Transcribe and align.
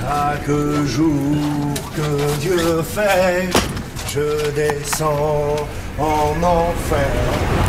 Chaque 0.00 0.50
jour 0.86 1.74
que 1.94 2.40
Dieu 2.40 2.82
fait, 2.82 3.48
je 4.08 4.50
descends 4.50 5.56
en 5.98 6.42
enfer. 6.42 7.63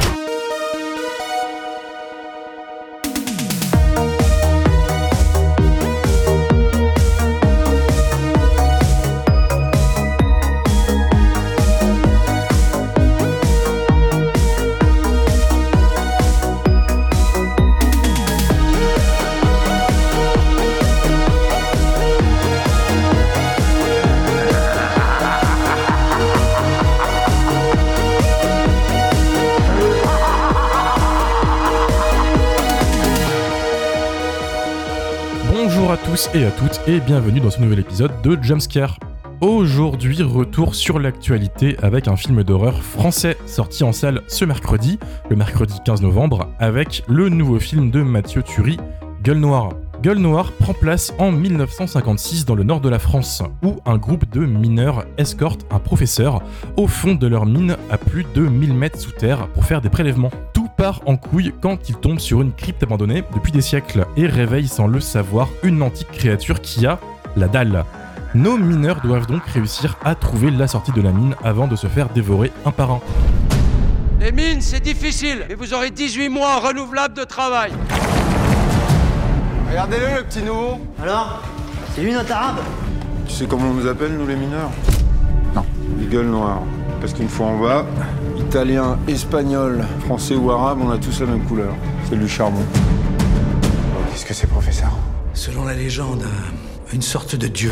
Et 36.15 36.45
à 36.45 36.51
toutes 36.51 36.79
et 36.87 37.01
bienvenue 37.01 37.41
dans 37.41 37.49
ce 37.49 37.59
nouvel 37.59 37.79
épisode 37.79 38.21
de 38.23 38.41
Jumpscare. 38.41 38.97
Aujourd'hui, 39.41 40.23
retour 40.23 40.73
sur 40.73 40.97
l'actualité 40.97 41.75
avec 41.81 42.07
un 42.07 42.15
film 42.15 42.41
d'horreur 42.41 42.81
français 42.81 43.35
sorti 43.45 43.83
en 43.83 43.91
salle 43.91 44.21
ce 44.29 44.45
mercredi, 44.45 44.97
le 45.29 45.35
mercredi 45.35 45.75
15 45.83 46.03
novembre, 46.03 46.47
avec 46.57 47.03
le 47.09 47.27
nouveau 47.27 47.59
film 47.59 47.91
de 47.91 48.01
Mathieu 48.01 48.43
Turi, 48.43 48.77
Gueule 49.23 49.39
Noire. 49.39 49.73
Gueule 50.01 50.19
Noire 50.19 50.53
prend 50.53 50.73
place 50.73 51.13
en 51.19 51.33
1956 51.33 52.45
dans 52.45 52.55
le 52.55 52.63
nord 52.63 52.79
de 52.79 52.87
la 52.87 52.99
France, 52.99 53.43
où 53.61 53.75
un 53.85 53.97
groupe 53.97 54.29
de 54.31 54.45
mineurs 54.45 55.03
escorte 55.17 55.65
un 55.69 55.79
professeur 55.79 56.41
au 56.77 56.87
fond 56.87 57.15
de 57.15 57.27
leur 57.27 57.45
mine 57.45 57.75
à 57.89 57.97
plus 57.97 58.25
de 58.33 58.41
1000 58.41 58.73
mètres 58.73 59.01
sous 59.01 59.11
terre 59.11 59.49
pour 59.49 59.65
faire 59.65 59.81
des 59.81 59.89
prélèvements. 59.89 60.31
Part 60.77 61.01
en 61.05 61.15
couille 61.15 61.53
quand 61.61 61.87
il 61.87 61.95
tombe 61.95 62.19
sur 62.19 62.41
une 62.41 62.51
crypte 62.51 62.83
abandonnée 62.83 63.23
depuis 63.33 63.53
des 63.53 63.61
siècles 63.61 64.05
et 64.17 64.27
réveille 64.27 64.67
sans 64.67 64.87
le 64.87 64.99
savoir 64.99 65.47
une 65.63 65.81
antique 65.81 66.11
créature 66.11 66.59
qui 66.59 66.85
a 66.85 66.99
la 67.37 67.47
dalle. 67.47 67.85
Nos 68.33 68.57
mineurs 68.57 68.99
doivent 68.99 69.27
donc 69.27 69.45
réussir 69.45 69.97
à 70.03 70.15
trouver 70.15 70.51
la 70.51 70.67
sortie 70.67 70.91
de 70.91 71.01
la 71.01 71.13
mine 71.13 71.35
avant 71.45 71.67
de 71.67 71.77
se 71.77 71.87
faire 71.87 72.09
dévorer 72.09 72.51
un 72.65 72.71
par 72.71 72.91
un. 72.91 72.99
Les 74.19 74.33
mines, 74.33 74.59
c'est 74.59 74.81
difficile, 74.81 75.45
mais 75.47 75.55
vous 75.55 75.73
aurez 75.73 75.91
18 75.91 76.27
mois 76.27 76.59
renouvelables 76.59 77.13
de 77.13 77.23
travail. 77.23 77.71
Regardez-le, 79.69 80.17
le 80.17 80.23
petit 80.23 80.43
nouveau. 80.43 80.79
Alors 81.01 81.41
C'est 81.95 82.01
lui 82.01 82.11
notre 82.11 82.33
arabe? 82.33 82.57
Tu 83.25 83.33
sais 83.33 83.45
comment 83.45 83.69
on 83.69 83.73
nous 83.75 83.87
appelle, 83.87 84.17
nous 84.17 84.27
les 84.27 84.35
mineurs? 84.35 84.71
Non. 85.55 85.65
Les 85.99 86.05
gueules 86.07 86.27
noires. 86.27 86.61
Parce 86.99 87.13
qu'une 87.13 87.29
fois 87.29 87.47
en 87.47 87.59
bas, 87.59 87.85
italien, 88.39 88.97
espagnol, 89.07 89.83
français 90.05 90.35
ou 90.35 90.51
arabe, 90.51 90.79
on 90.81 90.91
a 90.91 90.97
tous 90.97 91.19
la 91.21 91.27
même 91.27 91.43
couleur. 91.43 91.73
C'est 92.09 92.17
du 92.19 92.27
charbon. 92.27 92.61
Qu'est-ce 94.11 94.25
que 94.25 94.33
c'est, 94.33 94.47
professeur? 94.47 94.91
Selon 95.33 95.65
la 95.65 95.73
légende, 95.73 96.23
un- 96.23 96.93
une 96.95 97.01
sorte 97.01 97.35
de 97.35 97.47
dieu. 97.47 97.71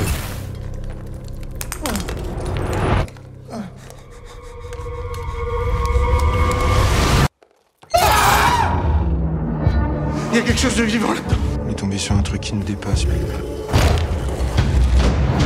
Il 10.32 10.38
y 10.38 10.40
a 10.40 10.42
quelque 10.42 10.60
chose 10.60 10.76
de 10.76 10.84
vivant 10.84 11.14
là-dedans. 11.14 11.36
On 11.66 11.70
est 11.70 11.76
tombé 11.76 11.98
sur 11.98 12.16
un 12.16 12.22
truc 12.22 12.42
qui 12.42 12.56
nous 12.56 12.64
dépasse, 12.64 13.06
mec. 13.06 13.18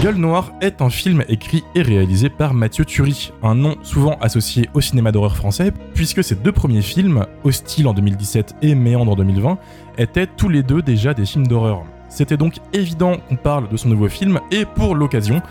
Gueule 0.01 0.17
Noire 0.17 0.51
est 0.61 0.83
un 0.83 0.91
film 0.91 1.23
écrit 1.27 1.63
et 1.73 1.81
réalisé 1.81 2.29
par 2.29 2.53
Mathieu 2.53 2.85
Turi, 2.85 3.33
un 3.41 3.55
nom 3.55 3.77
souvent 3.81 4.15
associé 4.21 4.69
au 4.75 4.81
cinéma 4.81 5.11
d'horreur 5.11 5.35
français, 5.35 5.73
puisque 5.95 6.23
ses 6.23 6.35
deux 6.35 6.51
premiers 6.51 6.83
films, 6.83 7.25
Hostile 7.43 7.87
en 7.87 7.93
2017 7.93 8.57
et 8.61 8.75
Méandre 8.75 9.13
en 9.13 9.15
2020, 9.15 9.57
étaient 9.97 10.27
tous 10.27 10.49
les 10.49 10.61
deux 10.61 10.83
déjà 10.83 11.15
des 11.15 11.25
films 11.25 11.47
d'horreur. 11.47 11.83
C'était 12.09 12.37
donc 12.37 12.57
évident 12.73 13.17
qu'on 13.27 13.37
parle 13.37 13.69
de 13.69 13.77
son 13.77 13.89
nouveau 13.89 14.07
film, 14.07 14.39
et 14.51 14.65
pour 14.65 14.93
l'occasion, 14.93 15.41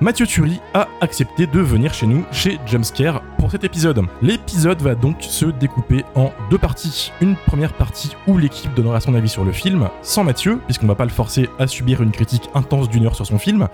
Mathieu 0.00 0.26
Turi 0.26 0.60
a 0.74 0.88
accepté 1.00 1.46
de 1.46 1.60
venir 1.60 1.94
chez 1.94 2.08
nous, 2.08 2.24
chez 2.32 2.58
Jumpscare, 2.66 3.22
pour 3.44 3.50
cet 3.50 3.64
épisode. 3.64 4.00
L'épisode 4.22 4.80
va 4.80 4.94
donc 4.94 5.18
se 5.20 5.44
découper 5.44 6.02
en 6.14 6.32
deux 6.50 6.56
parties. 6.56 7.12
Une 7.20 7.36
première 7.36 7.74
partie 7.74 8.10
où 8.26 8.38
l'équipe 8.38 8.72
donnera 8.72 9.00
son 9.00 9.14
avis 9.14 9.28
sur 9.28 9.44
le 9.44 9.52
film, 9.52 9.90
sans 10.00 10.24
Mathieu, 10.24 10.60
puisqu'on 10.64 10.86
va 10.86 10.94
pas 10.94 11.04
le 11.04 11.10
forcer 11.10 11.50
à 11.58 11.66
subir 11.66 12.02
une 12.02 12.10
critique 12.10 12.48
intense 12.54 12.88
d'une 12.88 13.04
heure 13.04 13.14
sur 13.14 13.26
son 13.26 13.38
film, 13.38 13.68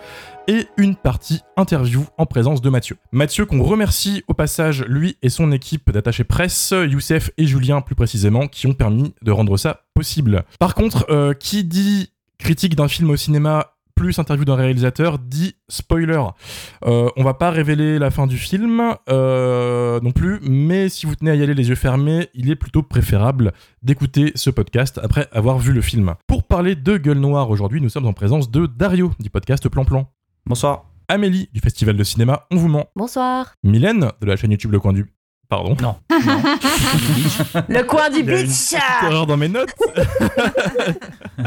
et 0.48 0.66
une 0.76 0.96
partie 0.96 1.42
interview 1.56 2.04
en 2.18 2.26
présence 2.26 2.60
de 2.60 2.68
Mathieu. 2.68 2.96
Mathieu 3.12 3.46
qu'on 3.46 3.62
remercie 3.62 4.24
au 4.26 4.34
passage, 4.34 4.84
lui 4.88 5.16
et 5.22 5.28
son 5.28 5.52
équipe 5.52 5.92
d'attachés 5.92 6.24
presse, 6.24 6.74
Youssef 6.74 7.30
et 7.38 7.46
Julien 7.46 7.80
plus 7.80 7.94
précisément, 7.94 8.48
qui 8.48 8.66
ont 8.66 8.74
permis 8.74 9.14
de 9.22 9.30
rendre 9.30 9.56
ça 9.56 9.82
possible. 9.94 10.42
Par 10.58 10.74
contre, 10.74 11.06
euh, 11.10 11.32
qui 11.32 11.62
dit 11.62 12.10
critique 12.40 12.74
d'un 12.74 12.88
film 12.88 13.08
au 13.10 13.16
cinéma 13.16 13.74
plus 14.00 14.18
interview 14.18 14.46
d'un 14.46 14.54
réalisateur 14.54 15.18
dit 15.18 15.56
spoiler. 15.68 16.22
Euh, 16.86 17.10
on 17.16 17.22
va 17.22 17.34
pas 17.34 17.50
révéler 17.50 17.98
la 17.98 18.10
fin 18.10 18.26
du 18.26 18.38
film 18.38 18.94
euh, 19.10 20.00
non 20.00 20.10
plus, 20.12 20.40
mais 20.40 20.88
si 20.88 21.04
vous 21.04 21.14
tenez 21.14 21.30
à 21.30 21.34
y 21.34 21.42
aller 21.42 21.52
les 21.52 21.68
yeux 21.68 21.74
fermés, 21.74 22.30
il 22.32 22.50
est 22.50 22.56
plutôt 22.56 22.82
préférable 22.82 23.52
d'écouter 23.82 24.32
ce 24.36 24.48
podcast 24.48 24.98
après 25.02 25.28
avoir 25.32 25.58
vu 25.58 25.74
le 25.74 25.82
film. 25.82 26.14
Pour 26.26 26.44
parler 26.44 26.76
de 26.76 26.96
Gueule 26.96 27.18
Noire 27.18 27.50
aujourd'hui, 27.50 27.82
nous 27.82 27.90
sommes 27.90 28.06
en 28.06 28.14
présence 28.14 28.50
de 28.50 28.64
Dario 28.64 29.12
du 29.20 29.28
podcast 29.28 29.68
Plan 29.68 29.84
Plan. 29.84 30.10
Bonsoir. 30.46 30.86
Amélie 31.08 31.50
du 31.52 31.60
Festival 31.60 31.94
de 31.94 32.04
Cinéma 32.04 32.46
On 32.50 32.56
vous 32.56 32.68
ment. 32.68 32.86
Bonsoir. 32.96 33.52
Mylène 33.62 34.12
de 34.18 34.26
la 34.26 34.36
chaîne 34.36 34.52
YouTube 34.52 34.72
Le 34.72 34.80
Coin 34.80 34.94
du... 34.94 35.12
Pardon. 35.50 35.76
Non. 35.82 35.96
Le 37.68 37.82
coin 37.82 38.08
du 38.08 38.24
petite 38.24 38.78
erreur 39.02 39.26
dans 39.26 39.36
mes 39.36 39.48
notes. 39.48 39.74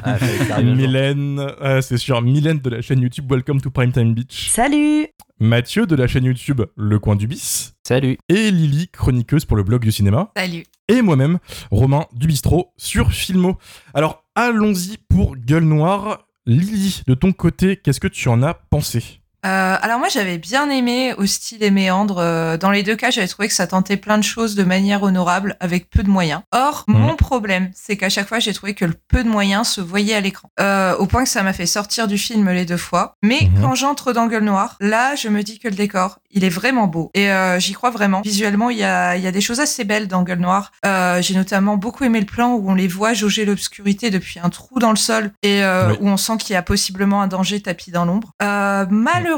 Ah, 0.05 0.17
jour. 0.17 0.75
Mylène, 0.75 1.39
euh, 1.61 1.79
c'est 1.79 1.97
sûr, 1.97 2.19
Mylène 2.21 2.57
de 2.59 2.69
la 2.69 2.81
chaîne 2.81 2.99
YouTube 2.99 3.31
Welcome 3.31 3.61
to 3.61 3.69
Primetime 3.69 4.13
Beach. 4.13 4.49
Salut 4.49 5.07
Mathieu 5.39 5.85
de 5.85 5.95
la 5.95 6.07
chaîne 6.07 6.25
YouTube 6.25 6.63
Le 6.75 6.99
Coin 6.99 7.15
du 7.15 7.27
Bis. 7.27 7.75
Salut. 7.87 8.17
Et 8.27 8.51
Lily, 8.51 8.89
chroniqueuse 8.89 9.45
pour 9.45 9.55
le 9.55 9.63
blog 9.63 9.83
du 9.83 9.91
cinéma. 9.91 10.31
Salut 10.35 10.63
Et 10.89 11.01
moi-même, 11.01 11.37
Romain 11.71 12.07
du 12.11 12.27
Bistrot 12.27 12.73
sur 12.75 13.11
Filmo. 13.11 13.57
Alors, 13.93 14.23
allons-y 14.35 14.97
pour 15.07 15.37
Gueule 15.37 15.65
Noire. 15.65 16.25
Lily, 16.45 17.03
de 17.07 17.13
ton 17.13 17.31
côté, 17.31 17.77
qu'est-ce 17.77 17.99
que 17.99 18.07
tu 18.07 18.27
en 18.27 18.41
as 18.43 18.55
pensé? 18.55 19.21
Euh, 19.45 19.75
alors 19.81 19.99
moi 19.99 20.07
j'avais 20.09 20.37
bien 20.37 20.69
aimé 20.69 21.13
Hostile 21.17 21.63
et 21.63 21.71
Méandre. 21.71 22.17
Euh, 22.19 22.57
dans 22.57 22.71
les 22.71 22.81
deux 22.83 22.95
cas 22.95 23.11
j'avais 23.11 23.27
trouvé 23.27 23.47
que 23.47 23.53
ça 23.53 23.67
tentait 23.67 23.97
plein 23.97 24.17
de 24.17 24.23
choses 24.23 24.55
de 24.55 24.63
manière 24.63 25.03
honorable 25.03 25.57
avec 25.59 25.89
peu 25.89 26.01
de 26.03 26.09
moyens. 26.09 26.41
Or 26.53 26.85
Mhm. 26.87 26.97
mon 26.97 27.15
problème 27.15 27.69
c'est 27.75 27.97
qu'à 27.97 28.09
chaque 28.09 28.27
fois 28.27 28.39
j'ai 28.39 28.53
trouvé 28.53 28.73
que 28.73 28.85
le 28.85 28.93
peu 29.09 29.23
de 29.23 29.29
moyens 29.29 29.67
se 29.67 29.81
voyait 29.81 30.15
à 30.15 30.21
l'écran. 30.21 30.49
Euh, 30.59 30.95
au 30.95 31.07
point 31.07 31.23
que 31.23 31.29
ça 31.29 31.43
m'a 31.43 31.53
fait 31.53 31.65
sortir 31.65 32.07
du 32.07 32.17
film 32.17 32.49
les 32.51 32.65
deux 32.65 32.77
fois. 32.77 33.15
Mais 33.21 33.39
Mhm. 33.53 33.61
quand 33.61 33.75
j'entre 33.75 34.13
dans 34.13 34.27
Gueule 34.27 34.43
Noire, 34.45 34.77
là 34.79 35.15
je 35.15 35.27
me 35.27 35.43
dis 35.43 35.59
que 35.59 35.67
le 35.67 35.75
décor 35.75 36.19
il 36.31 36.43
est 36.43 36.49
vraiment 36.49 36.87
beau 36.87 37.11
et 37.13 37.31
euh, 37.31 37.59
j'y 37.59 37.73
crois 37.73 37.89
vraiment. 37.91 38.21
Visuellement 38.21 38.69
il 38.69 38.77
y 38.77 38.83
a, 38.83 39.15
il 39.17 39.23
y 39.23 39.27
a 39.27 39.31
des 39.31 39.41
choses 39.41 39.59
assez 39.59 39.83
belles 39.83 40.07
dans 40.07 40.23
Gueule 40.23 40.39
Noire. 40.39 40.71
Euh, 40.85 41.21
j'ai 41.21 41.35
notamment 41.35 41.75
beaucoup 41.77 42.03
aimé 42.05 42.19
le 42.19 42.25
plan 42.25 42.53
où 42.53 42.69
on 42.71 42.75
les 42.75 42.87
voit 42.87 43.13
jauger 43.13 43.45
l'obscurité 43.45 44.09
depuis 44.09 44.39
un 44.41 44.49
trou 44.49 44.79
dans 44.79 44.89
le 44.89 44.95
sol 44.95 45.31
et 45.43 45.63
euh, 45.63 45.89
Oui. 45.89 45.97
où 46.01 46.07
on 46.09 46.17
sent 46.17 46.37
qu'il 46.39 46.53
y 46.53 46.57
a 46.57 46.61
possiblement 46.61 47.21
un 47.21 47.27
danger 47.27 47.61
tapis 47.61 47.91
dans 47.91 48.05
l'ombre. 48.05 48.31
Euh, 48.41 48.85
malheureusement, 48.89 49.32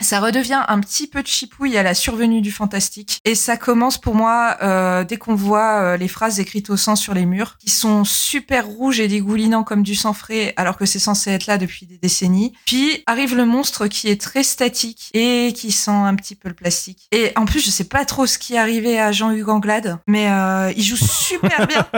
ça 0.00 0.20
redevient 0.20 0.62
un 0.68 0.80
petit 0.80 1.06
peu 1.06 1.22
de 1.22 1.26
chipouille 1.26 1.76
à 1.76 1.82
la 1.82 1.94
survenue 1.94 2.40
du 2.40 2.52
fantastique. 2.52 3.20
Et 3.24 3.34
ça 3.34 3.56
commence 3.56 3.98
pour 3.98 4.14
moi 4.14 4.56
euh, 4.62 5.04
dès 5.04 5.16
qu'on 5.16 5.34
voit 5.34 5.80
euh, 5.80 5.96
les 5.96 6.08
phrases 6.08 6.40
écrites 6.40 6.70
au 6.70 6.76
sang 6.76 6.96
sur 6.96 7.14
les 7.14 7.26
murs, 7.26 7.56
qui 7.58 7.70
sont 7.70 8.04
super 8.04 8.66
rouges 8.66 9.00
et 9.00 9.08
dégoulinants 9.08 9.64
comme 9.64 9.82
du 9.82 9.94
sang 9.94 10.12
frais, 10.12 10.52
alors 10.56 10.76
que 10.76 10.86
c'est 10.86 10.98
censé 10.98 11.30
être 11.30 11.46
là 11.46 11.58
depuis 11.58 11.86
des 11.86 11.98
décennies. 11.98 12.52
Puis 12.66 13.02
arrive 13.06 13.34
le 13.34 13.44
monstre 13.44 13.86
qui 13.86 14.08
est 14.08 14.20
très 14.20 14.42
statique 14.42 15.10
et 15.14 15.52
qui 15.54 15.72
sent 15.72 15.90
un 15.90 16.14
petit 16.14 16.34
peu 16.34 16.48
le 16.48 16.54
plastique. 16.54 17.08
Et 17.12 17.32
en 17.36 17.44
plus, 17.44 17.60
je 17.60 17.70
sais 17.70 17.84
pas 17.84 18.04
trop 18.04 18.26
ce 18.26 18.38
qui 18.38 18.54
est 18.54 18.58
arrivé 18.58 19.00
à 19.00 19.12
Jean-Hugues 19.12 19.48
Anglade, 19.48 19.98
mais 20.06 20.30
euh, 20.30 20.72
il 20.76 20.82
joue 20.82 20.96
super 20.96 21.66
bien. 21.66 21.86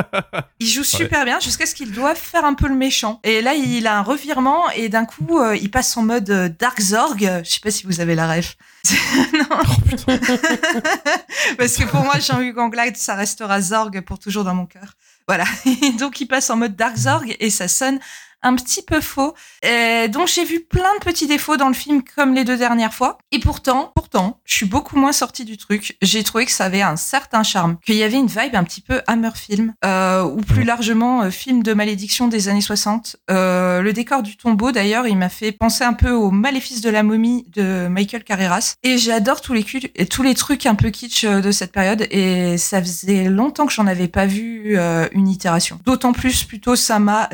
Il 0.61 0.67
joue 0.67 0.83
super 0.83 1.25
bien 1.25 1.39
jusqu'à 1.39 1.67
ce 1.67 1.75
qu'il 1.75 1.93
doive 1.93 2.17
faire 2.17 2.45
un 2.45 2.55
peu 2.55 2.67
le 2.67 2.75
méchant. 2.75 3.21
Et 3.23 3.41
là, 3.43 3.55
il 3.55 3.87
a 3.87 3.97
un 3.97 4.03
revirement 4.03 4.69
et 4.71 4.89
d'un 4.89 5.05
coup, 5.05 5.39
il 5.55 5.71
passe 5.71 5.97
en 5.97 6.03
mode 6.03 6.57
Dark 6.59 6.81
Zorg. 6.81 7.38
Je 7.45 7.51
sais 7.51 7.61
pas 7.61 7.71
si 7.71 7.87
vous 7.87 8.01
avez 8.01 8.15
la 8.15 8.33
ref. 8.33 8.57
non. 9.33 9.47
Oh. 9.51 10.13
Parce 11.59 11.77
que 11.77 11.85
pour 11.85 12.01
moi, 12.01 12.19
Jean-Hugues 12.19 12.59
Anglade, 12.59 12.97
ça 12.97 13.15
restera 13.15 13.61
Zorg 13.61 14.01
pour 14.03 14.19
toujours 14.19 14.45
dans 14.45 14.55
mon 14.55 14.67
cœur. 14.67 14.95
Voilà. 15.27 15.45
Et 15.67 15.93
donc, 15.99 16.21
il 16.21 16.27
passe 16.27 16.51
en 16.51 16.57
mode 16.57 16.75
Dark 16.75 16.97
Zorg 16.97 17.37
et 17.39 17.51
ça 17.51 17.69
sonne 17.69 18.01
un 18.43 18.55
petit 18.55 18.83
peu 18.83 19.01
faux. 19.01 19.35
Et 19.63 20.09
donc 20.09 20.29
j'ai 20.29 20.45
vu 20.45 20.61
plein 20.61 20.95
de 20.99 21.05
petits 21.05 21.27
défauts 21.27 21.57
dans 21.57 21.69
le 21.69 21.75
film 21.75 22.03
comme 22.03 22.35
les 22.35 22.45
deux 22.45 22.57
dernières 22.57 22.95
fois. 22.95 23.19
Et 23.33 23.39
pourtant, 23.39 23.93
pourtant, 23.95 24.41
je 24.45 24.55
suis 24.55 24.67
beaucoup 24.67 24.97
moins 24.97 25.13
sortie 25.13 25.45
du 25.45 25.57
truc. 25.57 25.97
J'ai 26.03 26.23
trouvé 26.25 26.45
que 26.47 26.53
ça 26.53 26.65
avait 26.65 26.83
un 26.83 26.97
certain 26.97 27.43
charme, 27.43 27.79
qu'il 27.85 27.97
y 27.97 28.03
avait 28.03 28.17
une 28.19 28.27
vibe 28.27 28.55
un 28.55 28.65
petit 28.65 28.81
peu 28.81 29.01
Hammer 29.07 29.31
film, 29.35 29.75
euh, 29.85 30.25
ou 30.25 30.41
plus 30.41 30.65
largement 30.65 31.23
euh, 31.23 31.31
film 31.31 31.63
de 31.63 31.73
malédiction 31.73 32.29
des 32.29 32.49
années 32.49 32.61
60. 32.61 33.17
Euh, 33.31 33.83
le 33.83 33.93
décor 33.93 34.23
du 34.23 34.37
tombeau, 34.37 34.73
d'ailleurs, 34.73 35.07
il 35.07 35.17
m'a 35.17 35.29
fait 35.29 35.53
penser 35.53 35.85
un 35.85 35.93
peu 35.93 36.11
au 36.11 36.31
Maléfice 36.31 36.81
de 36.81 36.91
la 36.91 37.03
momie 37.03 37.47
de 37.55 37.89
Michael 37.89 38.25
Carreras. 38.25 38.75
Et 38.83 38.99
j'adore 38.99 39.41
tous 39.41 39.55
les 39.55 39.65
et 39.95 40.07
tous 40.07 40.23
les 40.23 40.35
trucs 40.35 40.67
un 40.67 40.75
peu 40.75 40.91
kitsch 40.91 41.25
euh, 41.25 41.41
de 41.41 41.51
cette 41.51 41.73
période. 41.73 42.07
Et 42.11 42.59
ça 42.59 42.81
faisait 42.81 43.25
longtemps 43.25 43.67
que 43.67 43.73
j'en 43.73 43.87
avais 43.87 44.09
pas 44.09 44.27
vu 44.27 44.77
euh, 44.77 45.09
une 45.13 45.29
itération. 45.29 45.79
D'autant 45.85 46.13
plus 46.13 46.45
plutôt 46.45 46.77
sympa 46.77 47.29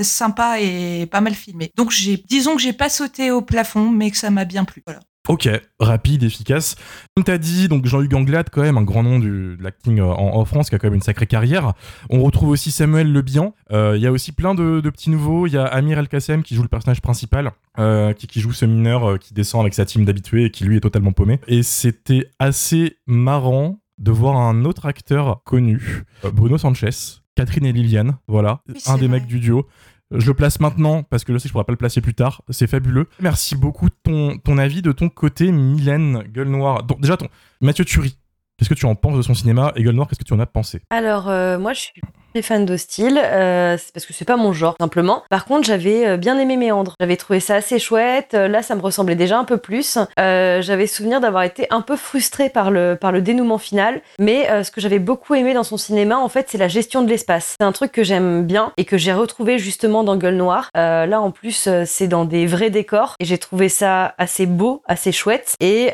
et 0.61 0.94
pas 1.11 1.21
mal 1.21 1.35
filmé. 1.35 1.71
Donc 1.77 1.91
j'ai, 1.91 2.23
disons 2.29 2.57
que 2.57 2.63
j'ai 2.63 2.73
pas 2.73 2.89
sauté 2.89 3.31
au 3.31 3.43
plafond, 3.43 3.91
mais 3.91 4.11
que 4.11 4.17
ça 4.17 4.31
m'a 4.31 4.45
bien 4.45 4.65
plu. 4.65 4.83
Voilà. 4.87 5.01
Ok, 5.27 5.49
rapide, 5.81 6.23
efficace. 6.23 6.77
Comme 7.17 7.25
t'as 7.25 7.39
dit, 7.39 7.67
donc 7.69 7.87
Jean-Hugues 7.87 8.15
Anglade, 8.15 8.49
quand 8.53 8.61
même, 8.61 8.77
un 8.77 8.83
grand 8.83 9.03
nom 9.03 9.19
du, 9.19 9.57
de 9.57 9.63
l'acting 9.63 9.99
euh, 9.99 10.05
en, 10.05 10.37
en, 10.37 10.45
France, 10.45 10.69
qui 10.69 10.75
a 10.75 10.79
quand 10.79 10.89
même 10.89 10.97
une 10.97 11.01
sacrée 11.01 11.27
carrière. 11.27 11.73
On 12.11 12.23
retrouve 12.23 12.51
aussi 12.51 12.71
Samuel 12.71 13.11
Le 13.11 13.23
Bihan. 13.23 13.55
Il 13.71 14.01
y 14.01 14.07
a 14.07 14.13
aussi 14.13 14.33
plein 14.33 14.55
de, 14.55 14.81
de, 14.81 14.91
petits 14.91 15.09
nouveaux. 15.09 15.47
Il 15.47 15.55
y 15.55 15.57
a 15.57 15.65
Amir 15.65 15.99
El 15.99 16.09
Kassem 16.09 16.43
qui 16.43 16.55
joue 16.55 16.63
le 16.63 16.69
personnage 16.69 17.01
principal, 17.01 17.53
euh, 17.79 18.13
qui, 18.13 18.27
qui, 18.27 18.41
joue 18.41 18.53
ce 18.53 18.67
mineur 18.67 19.13
euh, 19.13 19.17
qui 19.17 19.33
descend 19.33 19.63
avec 19.63 19.73
sa 19.73 19.87
team 19.87 20.05
d'habitués 20.05 20.45
et 20.45 20.51
qui 20.51 20.65
lui 20.65 20.77
est 20.77 20.81
totalement 20.81 21.13
paumé. 21.13 21.41
Et 21.49 21.63
c'était 21.63 22.31
assez 22.39 22.99
marrant 23.07 23.81
de 23.97 24.11
voir 24.11 24.37
un 24.37 24.67
autre 24.67 24.85
acteur 24.85 25.43
connu, 25.45 26.03
Bruno 26.35 26.59
Sanchez, 26.59 26.91
Catherine 27.35 27.65
et 27.65 27.73
Liliane, 27.73 28.19
voilà, 28.29 28.61
Oui, 28.69 28.75
un 28.87 28.99
des 28.99 29.09
vrai. 29.09 29.21
mecs 29.21 29.27
du 29.27 29.41
duo. 29.41 29.67
Je 30.11 30.27
le 30.27 30.35
place 30.35 30.61
maintenant 30.61 31.03
parce 31.03 31.25
que 31.25 31.33
je 31.33 31.39
sais 31.39 31.45
que 31.45 31.49
je 31.49 31.53
pourrais 31.53 31.65
pas 31.65 31.73
le 31.73 31.79
placer 31.79 32.01
plus 32.01 32.15
tard. 32.15 32.43
C'est 32.51 32.67
fabuleux. 32.67 33.09
Merci 33.21 33.57
beaucoup 33.57 33.89
de 33.89 33.95
ton, 34.03 34.39
ton 34.39 34.59
avis 34.59 34.83
de 34.83 34.93
ton 34.93 35.09
côté, 35.09 35.51
Mylène, 35.51 36.23
Gueule 36.29 36.49
Noire. 36.49 36.83
Donc, 36.85 37.01
déjà, 37.01 37.17
ton 37.17 37.29
Mathieu 37.61 37.85
Thury, 37.85 38.17
qu'est-ce 38.57 38.69
que 38.69 38.75
tu 38.75 38.87
en 38.87 38.95
penses 38.95 39.17
de 39.17 39.23
son 39.23 39.35
cinéma? 39.35 39.73
Et 39.77 39.83
Gueule 39.83 39.95
Noire, 39.95 40.09
qu'est-ce 40.09 40.21
que 40.21 40.25
tu 40.25 40.35
en 40.35 40.41
as 40.41 40.47
pensé? 40.47 40.83
Alors, 40.91 41.29
euh, 41.29 41.59
moi, 41.59 41.73
je 41.73 41.81
suis 41.81 42.03
très 42.35 42.43
fan 42.43 42.67
d'Hostile, 42.67 43.21
euh, 43.23 43.77
parce 43.93 44.07
que 44.07 44.13
c'est 44.13 44.25
pas 44.25 44.37
mon 44.37 44.53
genre, 44.53 44.75
simplement. 44.81 45.23
Par 45.31 45.45
contre, 45.45 45.65
j'avais 45.65 46.05
euh, 46.05 46.17
bien 46.17 46.37
aimé 46.37 46.57
Méandre. 46.57 46.95
J'avais 46.99 47.17
trouvé 47.17 47.39
ça 47.39 47.55
assez 47.55 47.79
chouette. 47.79 48.35
Euh, 48.35 48.49
Là, 48.49 48.63
ça 48.63 48.75
me 48.75 48.81
ressemblait 48.81 49.15
déjà 49.15 49.39
un 49.39 49.45
peu 49.45 49.57
plus. 49.57 49.99
Euh, 50.19 50.61
j'avais 50.61 50.89
souvenir 50.89 51.21
d'avoir 51.21 51.45
été 51.45 51.69
un 51.71 51.81
peu 51.81 51.95
frustrée 51.97 52.51
par 52.51 52.73
le, 52.73 52.97
par 53.01 53.13
le 53.13 53.23
dénouement 53.23 53.59
final. 53.59 54.01
Mais 54.19 54.51
euh, 54.51 54.65
ce 54.65 54.73
que 54.73 54.81
j'avais 54.81 54.99
beaucoup 54.99 55.35
aimé 55.37 55.55
dans 55.55 55.63
son 55.63 55.77
cinéma, 55.77 56.19
en 56.19 56.29
fait, 56.29 56.47
c'est 56.49 56.59
la 56.59 56.67
gestion 56.67 57.03
de 57.03 57.09
l'espace. 57.09 57.55
C'est 57.61 57.65
un 57.65 57.71
truc 57.71 57.93
que 57.93 58.03
j'aime 58.03 58.45
bien 58.45 58.73
et 58.77 58.85
que 58.85 58.99
j'ai 58.99 59.13
retrouvé 59.13 59.59
justement 59.59 60.03
dans 60.03 60.17
Gueule 60.17 60.37
Noire. 60.37 60.71
Euh, 60.77 61.07
là, 61.07 61.21
en 61.21 61.31
plus, 61.31 61.69
c'est 61.85 62.09
dans 62.09 62.25
des 62.25 62.47
vrais 62.47 62.71
décors 62.71 63.15
et 63.21 63.25
j'ai 63.25 63.39
trouvé 63.39 63.69
ça 63.69 64.15
assez 64.19 64.47
beau, 64.47 64.83
assez 64.87 65.13
chouette. 65.13 65.55
Et 65.61 65.93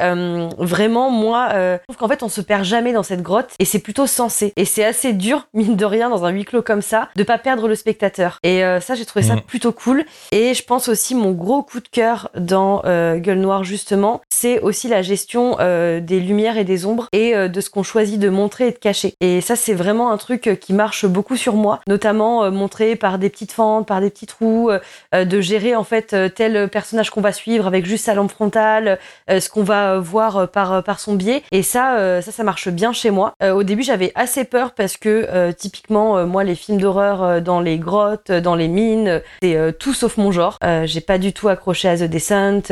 vraiment, 0.58 1.10
moi, 1.10 1.48
je 1.52 1.78
trouve 1.88 1.96
qu'en 1.96 2.08
fait, 2.08 2.22
on 2.22 2.28
se 2.31 2.40
perd 2.40 2.64
jamais 2.64 2.93
dans 2.93 3.02
cette 3.02 3.22
grotte 3.22 3.50
et 3.58 3.64
c'est 3.66 3.78
plutôt 3.78 4.06
sensé. 4.06 4.52
Et 4.56 4.64
c'est 4.64 4.84
assez 4.84 5.12
dur, 5.12 5.46
mine 5.52 5.76
de 5.76 5.84
rien, 5.84 6.08
dans 6.08 6.25
un 6.25 6.30
huis 6.31 6.44
clos 6.44 6.62
comme 6.62 6.82
ça, 6.82 7.09
de 7.17 7.23
pas 7.23 7.38
perdre 7.38 7.69
le 7.69 7.75
spectateur. 7.75 8.38
Et 8.43 8.65
euh, 8.65 8.81
ça, 8.81 8.94
j'ai 8.94 9.05
trouvé 9.05 9.25
ça 9.25 9.35
Mhm. 9.35 9.43
plutôt 9.43 9.73
cool. 9.73 10.05
Et 10.32 10.55
je 10.55 10.62
pense 10.65 10.88
aussi 10.88 11.15
mon 11.15 11.32
gros 11.32 11.62
coup 11.62 11.81
de 11.81 11.88
cœur 11.88 12.31
dans 12.37 12.82
euh, 12.85 13.17
Gueule 13.19 13.38
Noire, 13.41 13.65
justement, 13.65 14.21
c'est 14.29 14.61
aussi 14.61 14.88
la 14.88 15.03
gestion 15.03 15.56
euh, 15.61 16.00
des 16.00 16.21
lumières 16.21 16.56
et 16.59 16.65
des 16.65 16.87
ombres 16.87 17.09
et 17.12 17.35
de 17.49 17.61
ce 17.61 17.71
qu'on 17.71 17.82
choisit 17.82 18.19
de 18.19 18.29
montrer 18.29 18.69
et 18.69 18.71
de 18.73 18.79
cacher. 18.79 19.15
Et 19.21 19.41
ça, 19.41 19.56
c'est 19.56 19.75
vraiment 19.75 20.11
un 20.12 20.17
truc 20.17 20.59
qui 20.61 20.73
marche 20.73 21.06
beaucoup 21.06 21.37
sur 21.37 21.55
moi, 21.55 21.81
notamment 21.87 22.50
montré 22.50 22.97
par 22.97 23.19
des 23.19 23.31
petites 23.31 23.53
fentes, 23.53 23.87
par 23.87 24.00
des 24.00 24.11
petits 24.11 24.27
trous, 24.27 24.71
de 25.12 25.41
gérer 25.41 25.75
en 25.77 25.85
fait 25.85 26.15
tel 26.35 26.69
personnage 26.69 27.11
qu'on 27.11 27.21
va 27.21 27.32
suivre 27.32 27.67
avec 27.67 27.87
juste 27.87 28.05
sa 28.06 28.15
lampe 28.15 28.31
frontale, 28.31 28.99
ce 29.29 29.49
qu'on 29.49 29.62
va 29.62 29.99
voir 29.99 30.49
par, 30.50 30.82
par 30.82 31.00
son 31.00 31.15
biais. 31.15 31.43
Et 31.53 31.62
ça, 31.62 32.21
ça, 32.23 32.32
ça 32.32 32.43
marche 32.44 32.69
bien 32.69 32.93
chez 32.93 33.11
moi. 33.11 33.32
Au 33.43 33.62
début, 33.62 33.82
j'avais 33.82 34.12
assez 34.15 34.44
peur 34.44 34.73
parce 34.73 34.97
que 34.97 35.50
typiquement, 35.53 36.19
euh, 36.20 36.26
moi, 36.26 36.44
les 36.44 36.55
films 36.55 36.81
d'horreur 36.81 37.22
euh, 37.22 37.40
dans 37.40 37.61
les 37.61 37.78
grottes, 37.78 38.31
euh, 38.31 38.40
dans 38.40 38.55
les 38.55 38.69
mines, 38.69 39.22
c'est 39.43 39.78
tout 39.78 39.94
sauf 39.94 40.17
mon 40.17 40.32
genre. 40.32 40.58
J'ai 40.84 41.00
pas 41.00 41.19
du 41.19 41.32
tout 41.32 41.49
accroché 41.49 41.88
à 41.88 41.96
The 41.96 42.05
Descent. 42.05 42.62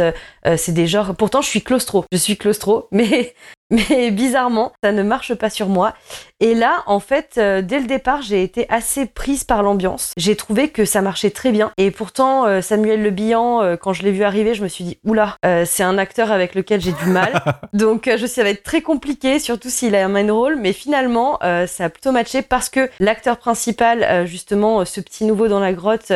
C'est 0.56 0.73
des 0.73 0.87
genres. 0.87 1.15
Pourtant, 1.15 1.41
je 1.41 1.49
suis 1.49 1.62
claustro. 1.62 2.05
Je 2.12 2.19
suis 2.19 2.37
claustro, 2.37 2.89
mais 2.93 3.35
mais 3.91 4.11
bizarrement, 4.11 4.73
ça 4.82 4.93
ne 4.93 5.03
marche 5.03 5.35
pas 5.35 5.50
sur 5.50 5.69
moi. 5.69 5.94
Et 6.41 6.55
là, 6.55 6.85
en 6.87 7.00
fait, 7.00 7.35
euh, 7.37 7.62
dès 7.62 7.81
le 7.81 7.87
départ, 7.87 8.23
j'ai 8.23 8.43
été 8.43 8.67
assez 8.69 9.06
prise 9.06 9.44
par 9.44 9.62
l'ambiance. 9.62 10.12
J'ai 10.17 10.37
trouvé 10.37 10.69
que 10.69 10.85
ça 10.85 11.03
marchait 11.03 11.31
très 11.31 11.50
bien. 11.50 11.73
Et 11.76 11.91
pourtant, 11.91 12.47
euh, 12.47 12.61
Samuel 12.61 13.03
Le 13.03 13.11
Bihan, 13.11 13.61
euh, 13.61 13.76
quand 13.76 13.93
je 13.93 14.05
l'ai 14.05 14.12
vu 14.12 14.23
arriver, 14.23 14.55
je 14.55 14.62
me 14.62 14.69
suis 14.69 14.85
dit, 14.85 14.99
oula, 15.05 15.37
c'est 15.65 15.82
un 15.82 15.99
acteur 15.99 16.31
avec 16.31 16.55
lequel 16.55 16.81
j'ai 16.81 16.93
du 16.93 17.06
mal. 17.06 17.43
Donc, 17.73 18.09
je 18.09 18.26
sais, 18.26 18.38
ça 18.38 18.43
va 18.44 18.50
être 18.50 18.62
très 18.62 18.82
compliqué, 18.82 19.38
surtout 19.41 19.69
s'il 19.69 19.97
a 19.97 20.05
un 20.05 20.09
main 20.09 20.32
role. 20.32 20.56
Mais 20.56 20.73
finalement, 20.73 21.38
ça 21.41 21.85
a 21.85 21.88
plutôt 21.88 22.12
matché 22.12 22.43
parce 22.43 22.69
que 22.69 22.88
l'acteur 23.00 23.38
principal, 23.38 24.26
justement, 24.26 24.85
ce 24.85 25.00
petit 25.00 25.25
nouveau 25.25 25.49
dans 25.49 25.61
la 25.61 25.73
grotte, 25.73 26.12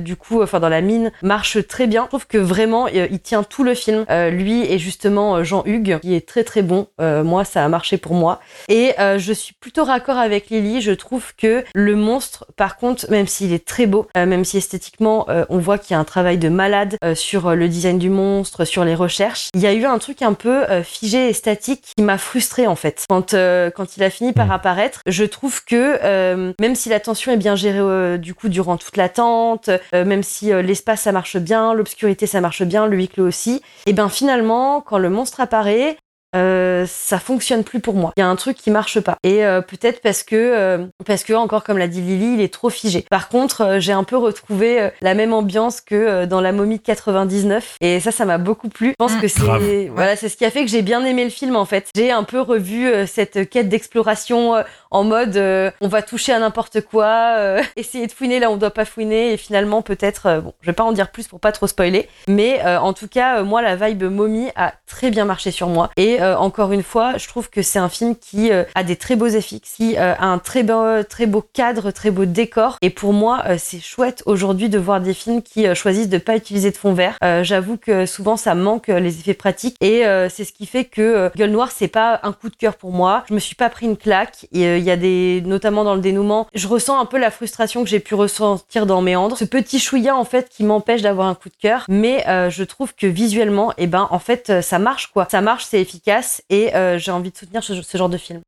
du 0.00 0.16
coup, 0.16 0.42
enfin 0.42 0.60
dans 0.60 0.68
la 0.68 0.80
mine, 0.80 1.12
marche 1.22 1.66
très 1.66 1.86
bien. 1.86 2.04
Je 2.04 2.08
trouve 2.08 2.26
que 2.26 2.38
vraiment, 2.38 2.88
il 2.88 3.20
tient 3.20 3.42
tout 3.42 3.62
le 3.62 3.74
film. 3.74 4.04
Lui 4.30 4.64
et 4.70 4.78
justement 4.78 5.36
euh, 5.36 5.44
Jean-Hugues, 5.44 5.98
qui 6.00 6.14
est 6.14 6.26
très 6.26 6.44
très 6.44 6.62
bon. 6.62 6.73
Euh, 7.00 7.24
moi, 7.24 7.44
ça 7.44 7.64
a 7.64 7.68
marché 7.68 7.98
pour 7.98 8.14
moi. 8.14 8.40
Et 8.68 8.92
euh, 8.98 9.18
je 9.18 9.32
suis 9.32 9.54
plutôt 9.54 9.84
raccord 9.84 10.18
avec 10.18 10.50
Lily. 10.50 10.80
Je 10.80 10.92
trouve 10.92 11.34
que 11.36 11.64
le 11.74 11.96
monstre, 11.96 12.46
par 12.56 12.76
contre, 12.76 13.10
même 13.10 13.26
s'il 13.26 13.52
est 13.52 13.64
très 13.64 13.86
beau, 13.86 14.06
euh, 14.16 14.26
même 14.26 14.44
si 14.44 14.56
esthétiquement, 14.58 15.26
euh, 15.28 15.44
on 15.48 15.58
voit 15.58 15.78
qu'il 15.78 15.94
y 15.94 15.96
a 15.96 16.00
un 16.00 16.04
travail 16.04 16.38
de 16.38 16.48
malade 16.48 16.96
euh, 17.04 17.14
sur 17.14 17.54
le 17.54 17.68
design 17.68 17.98
du 17.98 18.10
monstre, 18.10 18.64
sur 18.64 18.84
les 18.84 18.94
recherches, 18.94 19.48
il 19.54 19.60
y 19.60 19.66
a 19.66 19.72
eu 19.72 19.84
un 19.84 19.98
truc 19.98 20.22
un 20.22 20.34
peu 20.34 20.64
euh, 20.70 20.82
figé 20.82 21.28
et 21.28 21.32
statique 21.32 21.92
qui 21.96 22.02
m'a 22.02 22.18
frustrée 22.18 22.66
en 22.66 22.76
fait. 22.76 23.04
Quand, 23.08 23.34
euh, 23.34 23.70
quand 23.70 23.96
il 23.96 24.02
a 24.02 24.10
fini 24.10 24.32
par 24.32 24.50
apparaître, 24.50 25.00
je 25.06 25.24
trouve 25.24 25.64
que 25.64 25.98
euh, 26.02 26.52
même 26.60 26.74
si 26.74 26.88
la 26.88 27.00
tension 27.00 27.32
est 27.32 27.36
bien 27.36 27.56
gérée 27.56 27.78
euh, 27.80 28.16
du 28.18 28.34
coup 28.34 28.48
durant 28.48 28.76
toute 28.76 28.96
l'attente, 28.96 29.68
euh, 29.94 30.04
même 30.04 30.22
si 30.22 30.52
l'espace 30.62 31.02
ça 31.02 31.12
marche 31.12 31.36
bien, 31.36 31.74
l'obscurité 31.74 32.26
ça 32.26 32.40
marche 32.40 32.62
bien, 32.62 32.86
le 32.86 32.96
huis 32.96 33.08
clos 33.08 33.26
aussi, 33.26 33.62
et 33.86 33.92
ben 33.92 34.08
finalement, 34.08 34.80
quand 34.80 34.98
le 34.98 35.10
monstre 35.10 35.40
apparaît, 35.40 35.96
euh, 36.34 36.84
ça 36.88 37.18
fonctionne 37.18 37.64
plus 37.64 37.80
pour 37.80 37.94
moi. 37.94 38.12
Il 38.16 38.20
y 38.20 38.22
a 38.22 38.28
un 38.28 38.36
truc 38.36 38.56
qui 38.56 38.70
marche 38.70 39.00
pas. 39.00 39.16
Et 39.22 39.44
euh, 39.44 39.60
peut-être 39.60 40.00
parce 40.02 40.22
que, 40.22 40.36
euh, 40.36 40.86
parce 41.06 41.24
que 41.24 41.32
encore 41.32 41.64
comme 41.64 41.78
l'a 41.78 41.88
dit 41.88 42.00
Lily, 42.00 42.34
il 42.34 42.40
est 42.40 42.52
trop 42.52 42.70
figé. 42.70 43.04
Par 43.10 43.28
contre, 43.28 43.62
euh, 43.62 43.80
j'ai 43.80 43.92
un 43.92 44.04
peu 44.04 44.16
retrouvé 44.16 44.80
euh, 44.80 44.90
la 45.00 45.14
même 45.14 45.32
ambiance 45.32 45.80
que 45.80 45.94
euh, 45.94 46.26
dans 46.26 46.40
La 46.40 46.52
Momie 46.52 46.78
de 46.78 46.82
99. 46.82 47.76
Et 47.80 48.00
ça, 48.00 48.10
ça 48.10 48.24
m'a 48.24 48.38
beaucoup 48.38 48.68
plu. 48.68 48.88
Je 48.90 48.94
pense 48.98 49.14
Mmh. 49.14 49.20
que 49.20 49.28
c'est, 49.28 49.90
voilà, 49.94 50.16
c'est 50.16 50.28
ce 50.28 50.36
qui 50.36 50.44
a 50.44 50.50
fait 50.50 50.64
que 50.64 50.70
j'ai 50.70 50.82
bien 50.82 51.04
aimé 51.04 51.24
le 51.24 51.30
film 51.30 51.54
en 51.56 51.64
fait. 51.66 51.88
J'ai 51.94 52.10
un 52.10 52.24
peu 52.24 52.40
revu 52.40 52.90
cette 53.06 53.48
quête 53.48 53.68
d'exploration 53.68 54.54
en 54.94 55.02
mode, 55.02 55.36
euh, 55.36 55.72
on 55.80 55.88
va 55.88 56.02
toucher 56.02 56.32
à 56.32 56.38
n'importe 56.38 56.80
quoi, 56.82 57.34
euh, 57.36 57.60
essayer 57.76 58.06
de 58.06 58.12
fouiner 58.12 58.38
là 58.38 58.48
où 58.48 58.54
on 58.54 58.56
doit 58.56 58.70
pas 58.70 58.84
fouiner 58.84 59.32
et 59.32 59.36
finalement 59.36 59.82
peut-être, 59.82 60.40
bon, 60.40 60.52
je 60.60 60.66
vais 60.66 60.72
pas 60.72 60.84
en 60.84 60.92
dire 60.92 61.10
plus 61.10 61.26
pour 61.26 61.40
pas 61.40 61.50
trop 61.50 61.66
spoiler, 61.66 62.08
mais 62.28 62.64
euh, 62.64 62.78
en 62.78 62.92
tout 62.92 63.08
cas, 63.08 63.42
moi 63.42 63.60
la 63.60 63.74
vibe 63.74 64.04
momie 64.04 64.50
a 64.54 64.72
très 64.86 65.10
bien 65.10 65.24
marché 65.24 65.50
sur 65.50 65.66
moi 65.66 65.90
et 65.96 66.18
euh, 66.24 66.36
encore 66.36 66.72
une 66.72 66.82
fois, 66.82 67.16
je 67.18 67.28
trouve 67.28 67.50
que 67.50 67.62
c'est 67.62 67.78
un 67.78 67.88
film 67.88 68.16
qui 68.16 68.50
euh, 68.50 68.64
a 68.74 68.82
des 68.82 68.96
très 68.96 69.14
beaux 69.14 69.26
effets, 69.26 69.60
qui 69.60 69.96
euh, 69.96 70.14
a 70.14 70.26
un 70.26 70.38
très 70.38 70.62
beau, 70.62 71.02
très 71.02 71.26
beau 71.26 71.44
cadre, 71.52 71.90
très 71.90 72.10
beau 72.10 72.24
décor. 72.24 72.78
Et 72.80 72.90
pour 72.90 73.12
moi, 73.12 73.42
c'est 73.58 73.80
chouette 73.80 74.22
aujourd'hui 74.26 74.68
de 74.68 74.78
voir 74.78 75.00
des 75.00 75.14
films 75.14 75.42
qui 75.42 75.72
choisissent 75.74 76.08
de 76.08 76.18
pas 76.18 76.36
utiliser 76.36 76.70
de 76.70 76.76
fond 76.76 76.92
vert. 76.92 77.18
J'avoue 77.42 77.76
que 77.76 78.06
souvent 78.06 78.36
ça 78.36 78.54
manque 78.54 78.88
les 78.88 79.18
effets 79.18 79.34
pratiques 79.34 79.76
et 79.80 80.04
c'est 80.30 80.44
ce 80.44 80.52
qui 80.52 80.66
fait 80.66 80.84
que 80.84 81.30
Gueule 81.36 81.50
Noire 81.50 81.70
c'est 81.70 81.88
pas 81.88 82.20
un 82.22 82.32
coup 82.32 82.48
de 82.48 82.56
cœur 82.56 82.76
pour 82.76 82.92
moi. 82.92 83.24
Je 83.28 83.34
me 83.34 83.38
suis 83.38 83.54
pas 83.54 83.68
pris 83.68 83.86
une 83.86 83.96
claque. 83.96 84.46
Et 84.52 84.78
il 84.78 84.82
y 84.84 84.90
a 84.90 84.96
des, 84.96 85.42
notamment 85.44 85.84
dans 85.84 85.94
le 85.94 86.00
dénouement, 86.00 86.46
je 86.54 86.66
ressens 86.66 86.98
un 86.98 87.06
peu 87.06 87.18
la 87.18 87.30
frustration 87.30 87.82
que 87.82 87.90
j'ai 87.90 88.00
pu 88.00 88.14
ressentir 88.14 88.86
dans 88.86 89.02
Méandre. 89.02 89.36
Ce 89.36 89.44
petit 89.44 89.78
chouïa 89.78 90.16
en 90.16 90.24
fait 90.24 90.48
qui 90.48 90.64
m'empêche 90.64 91.02
d'avoir 91.02 91.28
un 91.28 91.34
coup 91.34 91.48
de 91.48 91.56
cœur. 91.60 91.84
Mais 91.88 92.24
je 92.50 92.64
trouve 92.64 92.94
que 92.94 93.06
visuellement, 93.06 93.72
et 93.78 93.86
ben 93.86 94.08
en 94.10 94.18
fait 94.18 94.62
ça 94.62 94.78
marche 94.78 95.08
quoi. 95.08 95.26
Ça 95.30 95.40
marche, 95.40 95.64
c'est 95.64 95.80
efficace 95.80 96.13
et 96.50 96.74
euh, 96.74 96.98
j'ai 96.98 97.10
envie 97.10 97.30
de 97.30 97.36
soutenir 97.36 97.62
ce, 97.62 97.96
genre 97.96 98.08
de 98.08 98.16
film. 98.16 98.40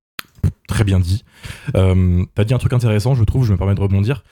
Très 0.68 0.85
bien 0.85 1.00
dit. 1.00 1.25
Euh, 1.75 2.25
T'as 2.35 2.44
dit 2.44 2.54
un 2.54 2.58
truc 2.58 2.73
intéressant, 2.73 3.14
je 3.14 3.25
trouve, 3.25 3.44
je 3.44 3.52
me 3.52 3.56
permets 3.56 3.75
de 3.75 3.80
rebondir. 3.80 4.23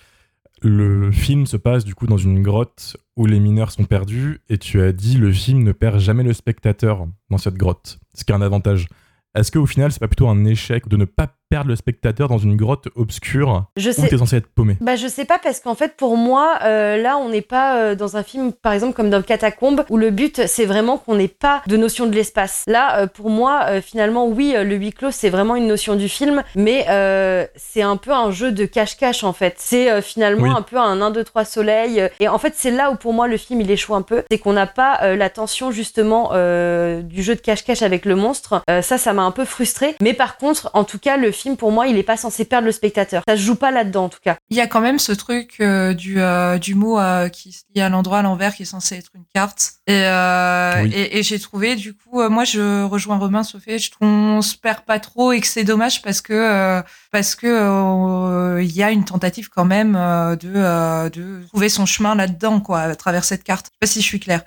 Le 0.63 1.13
film 1.13 1.47
se 1.47 1.57
passe 1.57 1.85
du 1.85 1.95
coup 1.95 2.07
dans 2.07 2.17
une 2.17 2.43
grotte 2.43 2.97
où 3.17 3.27
les 3.27 3.39
mineurs 3.39 3.71
sont 3.71 3.85
perdus 3.85 4.41
et 4.49 4.57
tu 4.57 4.81
as 4.81 4.93
dit 4.93 5.17
le 5.19 5.31
film 5.31 5.63
ne 5.63 5.73
perd 5.73 6.01
jamais 6.01 6.23
le 6.23 6.33
spectateur 6.33 7.07
dans 7.29 7.39
cette 7.39 7.55
grotte, 7.55 7.99
ce 8.15 8.25
qui 8.25 8.33
est 8.33 8.35
un 8.35 8.41
avantage. 8.41 8.89
Est-ce 9.35 9.53
qu'au 9.53 9.67
final 9.67 9.93
c'est 9.93 9.99
pas 9.99 10.09
plutôt 10.09 10.29
un 10.29 10.45
échec 10.45 10.89
de 10.89 10.97
ne 10.97 11.05
pas 11.05 11.37
perdre 11.51 11.69
le 11.71 11.77
spectateur 11.77 12.29
dans 12.29 12.39
une 12.39 12.57
grotte 12.57 12.89
obscure 12.97 13.65
Je 13.77 13.91
où 13.91 13.93
sais. 13.93 14.09
t'es 14.09 14.19
censé 14.19 14.37
être 14.37 14.47
paumé 14.49 14.77
Bah 14.81 14.97
je 14.97 15.07
sais 15.07 15.25
pas 15.25 15.39
parce 15.39 15.61
qu'en 15.61 15.75
fait 15.75 15.97
pour 15.97 16.17
moi 16.17 16.59
euh, 16.65 16.97
là 16.97 17.17
on 17.19 17.29
n'est 17.29 17.43
pas 17.43 17.77
euh, 17.79 17.95
dans 17.95 18.17
un 18.17 18.23
film 18.23 18.53
par 18.53 18.73
exemple 18.73 18.95
comme 18.95 19.11
dans 19.11 19.23
Catacombe 19.23 19.85
où 19.91 19.97
le 19.97 20.11
but 20.11 20.47
c'est 20.47 20.65
vraiment 20.65 20.99
qu'on 20.99 21.15
n'ait 21.17 21.29
pas 21.29 21.63
de 21.67 21.77
notion 21.77 22.07
de 22.07 22.15
l'espace. 22.15 22.65
Là 22.67 23.01
euh, 23.01 23.07
pour 23.07 23.31
moi 23.31 23.67
euh, 23.69 23.81
finalement 23.81 24.27
oui 24.27 24.55
euh, 24.57 24.65
le 24.65 24.75
huis 24.77 24.93
clos 24.93 25.11
c'est 25.11 25.31
vraiment 25.31 25.55
une 25.57 25.67
notion 25.67 25.97
du 25.97 26.09
film 26.09 26.43
mais 26.57 26.87
euh, 26.89 27.47
c'est 27.57 27.83
un 27.83 27.97
peu 27.97 28.13
un 28.13 28.31
jeu 28.31 28.51
de 28.51 28.65
cache-cache 28.65 29.23
en 29.25 29.33
fait. 29.33 29.55
C'est 29.59 30.01
finalement 30.03 30.45
Oui. 30.45 30.51
un 30.57 30.63
peu 30.63 30.79
un 30.79 31.01
1 31.01 31.11
2 31.11 31.25
3 31.25 31.45
soleil 31.45 32.09
et 32.21 32.29
en 32.29 32.39
fait 32.39 32.55
c'est 32.57 32.71
là 32.71 32.91
où 32.91 32.97
pour 32.97 33.13
moi 33.13 33.29
le 33.29 33.37
film 33.37 33.61
il 33.61 33.71
échoue 33.71 33.95
un 33.95 34.03
peu 34.03 34.23
c'est 34.31 34.39
qu'on 34.39 34.55
n'a 34.55 34.67
pas 34.67 35.15
la 35.15 35.31
tension 35.31 35.71
justement 35.71 36.31
du 36.31 37.23
jeu 37.23 37.35
de 37.35 37.41
cache-cache 37.41 37.83
avec 37.83 38.05
le 38.07 38.17
monstre. 38.17 38.63
Ça 38.83 38.99
ça 38.99 39.13
m'a 39.13 39.23
un 39.23 39.31
peu 39.31 39.45
frustré 39.45 39.95
mais 40.01 40.15
par 40.15 40.37
contre 40.39 40.71
en 40.75 40.85
tout 40.85 40.99
cas 40.99 41.17
le 41.17 41.31
film 41.31 41.44
pour 41.57 41.73
moi 41.73 41.87
il 41.87 41.97
est 41.97 42.03
pas 42.03 42.17
censé 42.17 42.45
perdre 42.45 42.67
le 42.67 42.73
spectateur. 42.73 43.23
Ça 43.29 43.37
se 43.37 43.43
joue 43.43 43.55
pas 43.57 43.71
là-dedans 43.71 44.05
en 44.05 44.09
tout 44.09 44.19
cas. 44.23 44.37
Il 44.51 44.57
y 44.57 44.61
a 44.61 44.67
quand 44.67 44.81
même 44.81 44.99
ce 44.99 45.13
truc 45.13 45.57
euh, 45.61 45.95
du, 45.95 46.21
euh, 46.21 46.59
du 46.59 46.75
mot 46.75 46.99
euh, 46.99 47.29
qui 47.29 47.53
se 47.53 47.63
lit 47.75 47.81
à 47.83 47.89
l'endroit 47.89 48.19
à 48.19 48.23
l'envers 48.23 48.55
qui 48.55 48.63
est 48.63 48.67
censé 48.67 48.97
être 48.97 49.11
une 49.15 49.25
carte. 49.35 49.73
Et, 49.87 49.93
euh, 49.93 50.83
Oui. 50.83 50.93
et, 50.95 51.19
et 51.19 51.23
j'ai 51.23 51.39
trouvé, 51.39 51.77
du 51.77 51.95
coup, 51.95 52.21
euh, 52.21 52.29
moi 52.29 52.45
je 52.45 52.85
rejoins 52.85 53.19
Romain 53.19 53.43
sur 53.43 53.61
fait, 53.61 53.79
je 53.79 53.91
trouve 53.91 54.09
qu'on 54.09 54.43
se 54.43 54.57
perd 54.57 54.81
pas 54.81 54.99
trop 54.99 55.33
et 55.33 55.41
que 55.41 55.47
c'est 55.47 55.65
dommage 55.65 56.03
parce 56.03 56.21
que 56.21 56.33
euh, 56.33 56.83
parce 57.13 57.35
que 57.35 57.47
euh, 57.47 58.63
il 58.63 58.73
y 58.75 58.83
a 58.83 58.91
une 58.91 59.05
tentative 59.05 59.49
quand 59.51 59.65
même 59.65 59.95
euh, 59.97 60.37
de, 60.37 60.51
euh, 60.55 61.09
de 61.11 61.45
trouver 61.49 61.69
son 61.69 61.87
chemin 61.87 62.15
là-dedans, 62.15 62.61
quoi, 62.61 62.81
à 62.81 62.95
travers 62.95 63.25
cette 63.25 63.45
carte. 63.45 63.67
Je 63.67 63.71
sais 63.71 63.79
pas 63.81 63.87
si 63.87 64.01
je 64.01 64.07
suis 64.07 64.21
claire. 64.21 64.43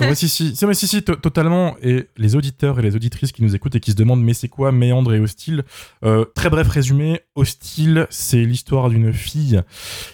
Ouais, 0.00 0.14
si, 0.14 0.28
si, 0.28 0.54
si, 0.56 0.66
mais 0.66 0.74
si, 0.74 0.86
si, 0.88 1.02
to- 1.02 1.16
totalement. 1.16 1.76
Et 1.82 2.08
les 2.16 2.34
auditeurs 2.36 2.78
et 2.78 2.82
les 2.82 2.96
auditrices 2.96 3.32
qui 3.32 3.42
nous 3.42 3.54
écoutent 3.54 3.74
et 3.74 3.80
qui 3.80 3.90
se 3.92 3.96
demandent, 3.96 4.22
mais 4.22 4.34
c'est 4.34 4.48
quoi 4.48 4.72
Méandre 4.72 5.14
et 5.14 5.20
Hostile 5.20 5.64
Euh, 6.04 6.24
Très 6.34 6.50
bref 6.50 6.68
résumé, 6.68 7.20
Hostile, 7.34 8.06
c'est 8.10 8.44
l'histoire 8.44 8.88
d'une 8.88 9.12
fille 9.12 9.60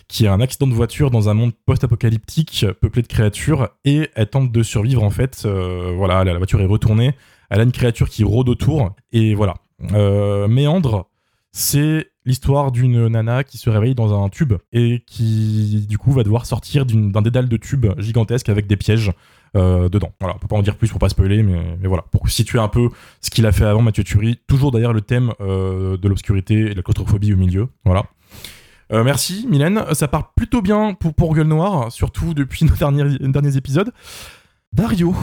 qui 0.09 0.27
a 0.27 0.33
un 0.33 0.41
accident 0.41 0.67
de 0.67 0.75
voiture 0.75 1.11
dans 1.11 1.29
un 1.29 1.35
monde 1.35 1.53
post-apocalyptique 1.67 2.67
peuplé 2.81 3.03
de 3.03 3.07
créatures 3.07 3.69
et 3.85 4.11
elle 4.15 4.29
tente 4.29 4.53
de 4.53 4.63
survivre 4.63 5.03
en 5.03 5.11
fait. 5.11 5.43
Euh, 5.45 5.93
voilà, 5.97 6.25
la 6.25 6.37
voiture 6.37 6.61
est 6.61 6.67
retournée, 6.67 7.15
elle 7.51 7.61
a 7.61 7.65
une 7.65 7.73
créature 7.73 8.09
qui 8.09 8.25
rôde 8.25 8.49
autour 8.49 8.95
et 9.13 9.35
voilà. 9.35 9.55
Euh, 9.93 10.49
Méandre, 10.49 11.09
c'est 11.53 12.11
l'histoire 12.27 12.73
d'une 12.73 13.09
nana 13.09 13.45
qui 13.45 13.57
se 13.57 13.71
réveille 13.71 13.95
dans 13.95 14.23
un 14.23 14.29
tube 14.29 14.55
et 14.73 15.03
qui 15.07 15.87
du 15.89 15.97
coup 15.97 16.13
va 16.13 16.25
devoir 16.25 16.45
sortir 16.45 16.85
d'un 16.85 17.23
dédale 17.23 17.49
de 17.49 17.57
tubes 17.57 17.87
gigantesque 17.99 18.49
avec 18.49 18.67
des 18.67 18.77
pièges 18.77 19.13
euh, 19.57 19.89
dedans. 19.89 20.13
Voilà, 20.21 20.37
on 20.37 20.39
peut 20.39 20.49
pas 20.49 20.57
en 20.57 20.63
dire 20.63 20.77
plus 20.77 20.91
pour 20.91 20.99
pas 20.99 21.09
spoiler, 21.09 21.43
mais, 21.43 21.63
mais 21.81 21.89
voilà, 21.89 22.05
pour 22.11 22.29
situer 22.29 22.59
un 22.59 22.69
peu 22.69 22.91
ce 23.23 23.31
qu'il 23.31 23.47
a 23.47 23.53
fait 23.53 23.65
avant 23.65 23.81
Mathieu 23.81 24.05
Turi. 24.05 24.39
Toujours 24.47 24.73
d'ailleurs 24.73 24.93
le 24.93 25.01
thème 25.01 25.33
euh, 25.41 25.97
de 25.97 26.09
l'obscurité 26.09 26.55
et 26.55 26.71
de 26.71 26.75
la 26.75 26.83
claustrophobie 26.83 27.33
au 27.33 27.37
milieu. 27.37 27.69
Voilà. 27.85 28.05
Euh, 28.93 29.03
merci 29.03 29.47
Mylène, 29.51 29.83
ça 29.95 30.07
part 30.07 30.33
plutôt 30.35 30.63
bien 30.63 30.95
pour, 30.95 31.35
Gueule 31.35 31.49
Noire, 31.49 31.91
surtout 31.91 32.35
depuis 32.35 32.65
nos 32.67 32.75
derniers, 32.75 33.19
derniers 33.19 33.57
épisodes. 33.57 33.93
Dario, 34.77 35.15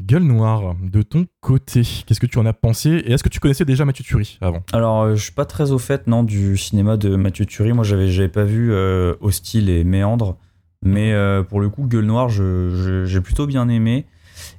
Gueule 0.00 0.22
Noire, 0.22 0.76
de 0.82 1.02
ton 1.02 1.26
côté, 1.42 1.82
qu'est-ce 2.06 2.20
que 2.20 2.24
tu 2.26 2.38
en 2.38 2.46
as 2.46 2.54
pensé 2.54 2.88
et 2.88 3.12
est-ce 3.12 3.22
que 3.22 3.28
tu 3.28 3.38
connaissais 3.38 3.66
déjà 3.66 3.84
Mathieu 3.84 4.02
Turi 4.02 4.38
avant? 4.40 4.62
Alors, 4.72 5.02
euh, 5.02 5.14
je 5.14 5.22
suis 5.24 5.32
pas 5.32 5.44
très 5.44 5.72
au 5.72 5.78
fait 5.78 6.06
non 6.06 6.22
du 6.22 6.56
cinéma 6.56 6.96
de 6.96 7.14
Mathieu 7.14 7.44
Turi. 7.44 7.74
Moi, 7.74 7.84
j'avais 7.84 8.08
j'avais 8.08 8.30
pas 8.30 8.44
vu 8.44 8.72
euh, 8.72 9.12
Hostile 9.20 9.68
et 9.68 9.84
Méandre, 9.84 10.38
mais 10.82 11.12
euh, 11.12 11.42
pour 11.42 11.60
le 11.60 11.68
coup, 11.68 11.86
Gueule 11.86 12.06
Noire, 12.06 12.30
je- 12.30 12.70
je- 12.70 13.04
j'ai 13.04 13.20
plutôt 13.20 13.46
bien 13.46 13.68
aimé. 13.68 14.06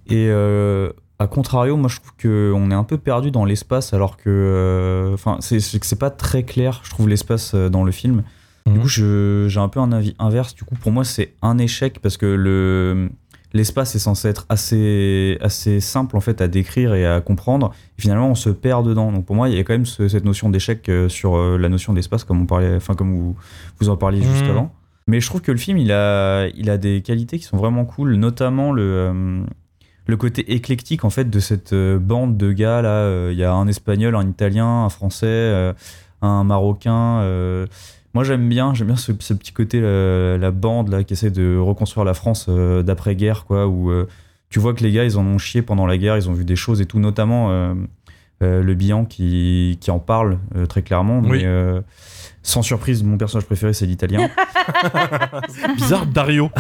Et 0.06 0.28
euh, 0.30 0.92
à 1.18 1.26
contrario, 1.26 1.76
moi, 1.76 1.90
je 1.90 1.96
trouve 1.98 2.14
que 2.16 2.54
on 2.56 2.70
est 2.70 2.76
un 2.76 2.84
peu 2.84 3.00
perdu 3.00 3.32
dans 3.32 3.46
l'espace, 3.46 3.96
alors 3.96 4.16
que, 4.18 5.10
enfin, 5.16 5.38
c'est 5.40 5.60
c'est 5.60 5.80
que 5.80 5.88
c'est 5.88 5.98
pas 6.00 6.12
très 6.12 6.44
clair. 6.44 6.82
Je 6.84 6.92
trouve 6.92 7.10
l'espace 7.10 7.56
dans 7.56 7.84
le 7.84 7.92
film. 7.92 8.22
Du 8.68 8.74
Mhm. 8.74 8.82
coup, 8.82 8.88
je- 8.88 9.46
j'ai 9.50 9.60
un 9.60 9.70
peu 9.70 9.80
un 9.80 9.92
avis 9.92 10.16
inverse. 10.20 10.54
Du 10.56 10.64
coup, 10.64 10.76
pour 10.76 10.92
moi, 10.92 11.04
c'est 11.04 11.34
un 11.44 11.58
échec 11.60 12.00
parce 12.00 12.18
que 12.18 12.26
le 12.26 13.10
l'espace 13.56 13.96
est 13.96 14.00
censé 14.00 14.28
être 14.28 14.46
assez 14.50 15.38
assez 15.42 15.80
simple 15.80 16.16
en 16.18 16.20
fait 16.20 16.42
à 16.42 16.48
décrire 16.48 16.94
et 16.94 17.06
à 17.08 17.22
comprendre. 17.22 17.72
Et 17.98 18.02
finalement, 18.02 18.30
on 18.30 18.36
se 18.36 18.50
perd 18.52 18.86
dedans. 18.88 19.12
Donc 19.12 19.26
pour 19.26 19.36
moi, 19.36 19.50
il 19.50 19.56
y 19.56 19.60
a 19.60 19.64
quand 19.64 19.74
même 19.74 19.86
ce- 19.88 20.08
cette 20.08 20.26
notion 20.26 20.50
d'échec 20.50 20.88
euh, 20.90 21.10
sur 21.10 21.36
euh, 21.36 21.58
la 21.58 21.70
notion 21.70 21.94
d'espace, 21.94 22.24
comme 22.24 22.42
on 22.42 22.46
parlait, 22.46 22.76
enfin 22.76 22.94
comme 22.94 23.12
vous 23.16 23.36
vous 23.80 23.90
en 23.90 23.98
parliez 23.98 24.22
juste 24.22 24.44
Mhm. 24.44 24.52
avant. 24.52 24.72
Mais 25.08 25.20
je 25.22 25.28
trouve 25.28 25.42
que 25.42 25.52
le 25.52 25.58
film, 25.58 25.78
il 25.78 25.92
a 25.92 26.48
il 26.54 26.70
a 26.70 26.78
des 26.78 27.02
qualités 27.02 27.38
qui 27.40 27.46
sont 27.46 27.58
vraiment 27.58 27.86
cool, 27.86 28.16
notamment 28.16 28.72
le 28.72 28.84
euh, 28.84 29.44
le 30.08 30.18
côté 30.18 30.54
éclectique 30.54 31.04
en 31.04 31.10
fait 31.10 31.30
de 31.32 31.40
cette 31.40 31.74
euh, 31.74 31.98
bande 31.98 32.38
de 32.38 32.52
gars 32.52 32.82
là. 32.82 32.90
Euh, 32.90 33.30
Il 33.32 33.38
y 33.40 33.44
a 33.44 33.54
un 33.54 33.68
espagnol, 33.68 34.16
un 34.16 34.28
italien, 34.28 34.86
un 34.86 34.90
français, 34.90 35.74
un 36.22 36.44
marocain. 36.44 37.22
Moi 38.16 38.24
j'aime 38.24 38.48
bien, 38.50 38.74
j'aime 38.74 38.88
bien 38.88 38.96
ce, 38.96 39.12
ce 39.20 39.34
petit 39.34 39.52
côté 39.52 39.80
la, 39.82 40.38
la 40.38 40.52
bande 40.52 40.90
là 40.90 41.04
qui 41.04 41.14
essaie 41.14 41.30
de 41.30 41.58
reconstruire 41.58 42.06
la 42.06 42.14
France 42.14 42.48
euh, 42.50 42.82
d'après-guerre 42.82 43.46
quoi, 43.46 43.68
où 43.68 43.92
euh, 43.92 44.08
tu 44.50 44.60
vois 44.60 44.74
que 44.74 44.82
les 44.84 44.92
gars 44.94 45.04
ils 45.04 45.18
en 45.18 45.26
ont 45.26 45.38
chié 45.38 45.62
pendant 45.62 45.86
la 45.86 45.98
guerre, 45.98 46.16
ils 46.16 46.30
ont 46.30 46.34
vu 46.34 46.46
des 46.46 46.56
choses 46.56 46.80
et 46.80 46.86
tout, 46.86 47.00
notamment 47.00 47.52
euh, 47.52 47.74
euh, 48.42 48.64
le 48.64 48.74
bilan 48.74 49.04
qui, 49.04 49.78
qui 49.82 49.92
en 49.92 50.00
parle 50.00 50.40
euh, 50.56 50.66
très 50.66 50.82
clairement. 50.82 51.20
Oui. 51.20 51.40
Mais 51.40 51.46
euh, 51.46 51.82
sans 52.42 52.62
surprise, 52.62 53.04
mon 53.04 53.18
personnage 53.18 53.46
préféré 53.46 53.74
c'est 53.74 53.86
l'italien. 53.86 54.30
Bizarre 55.76 56.06
Dario. 56.06 56.52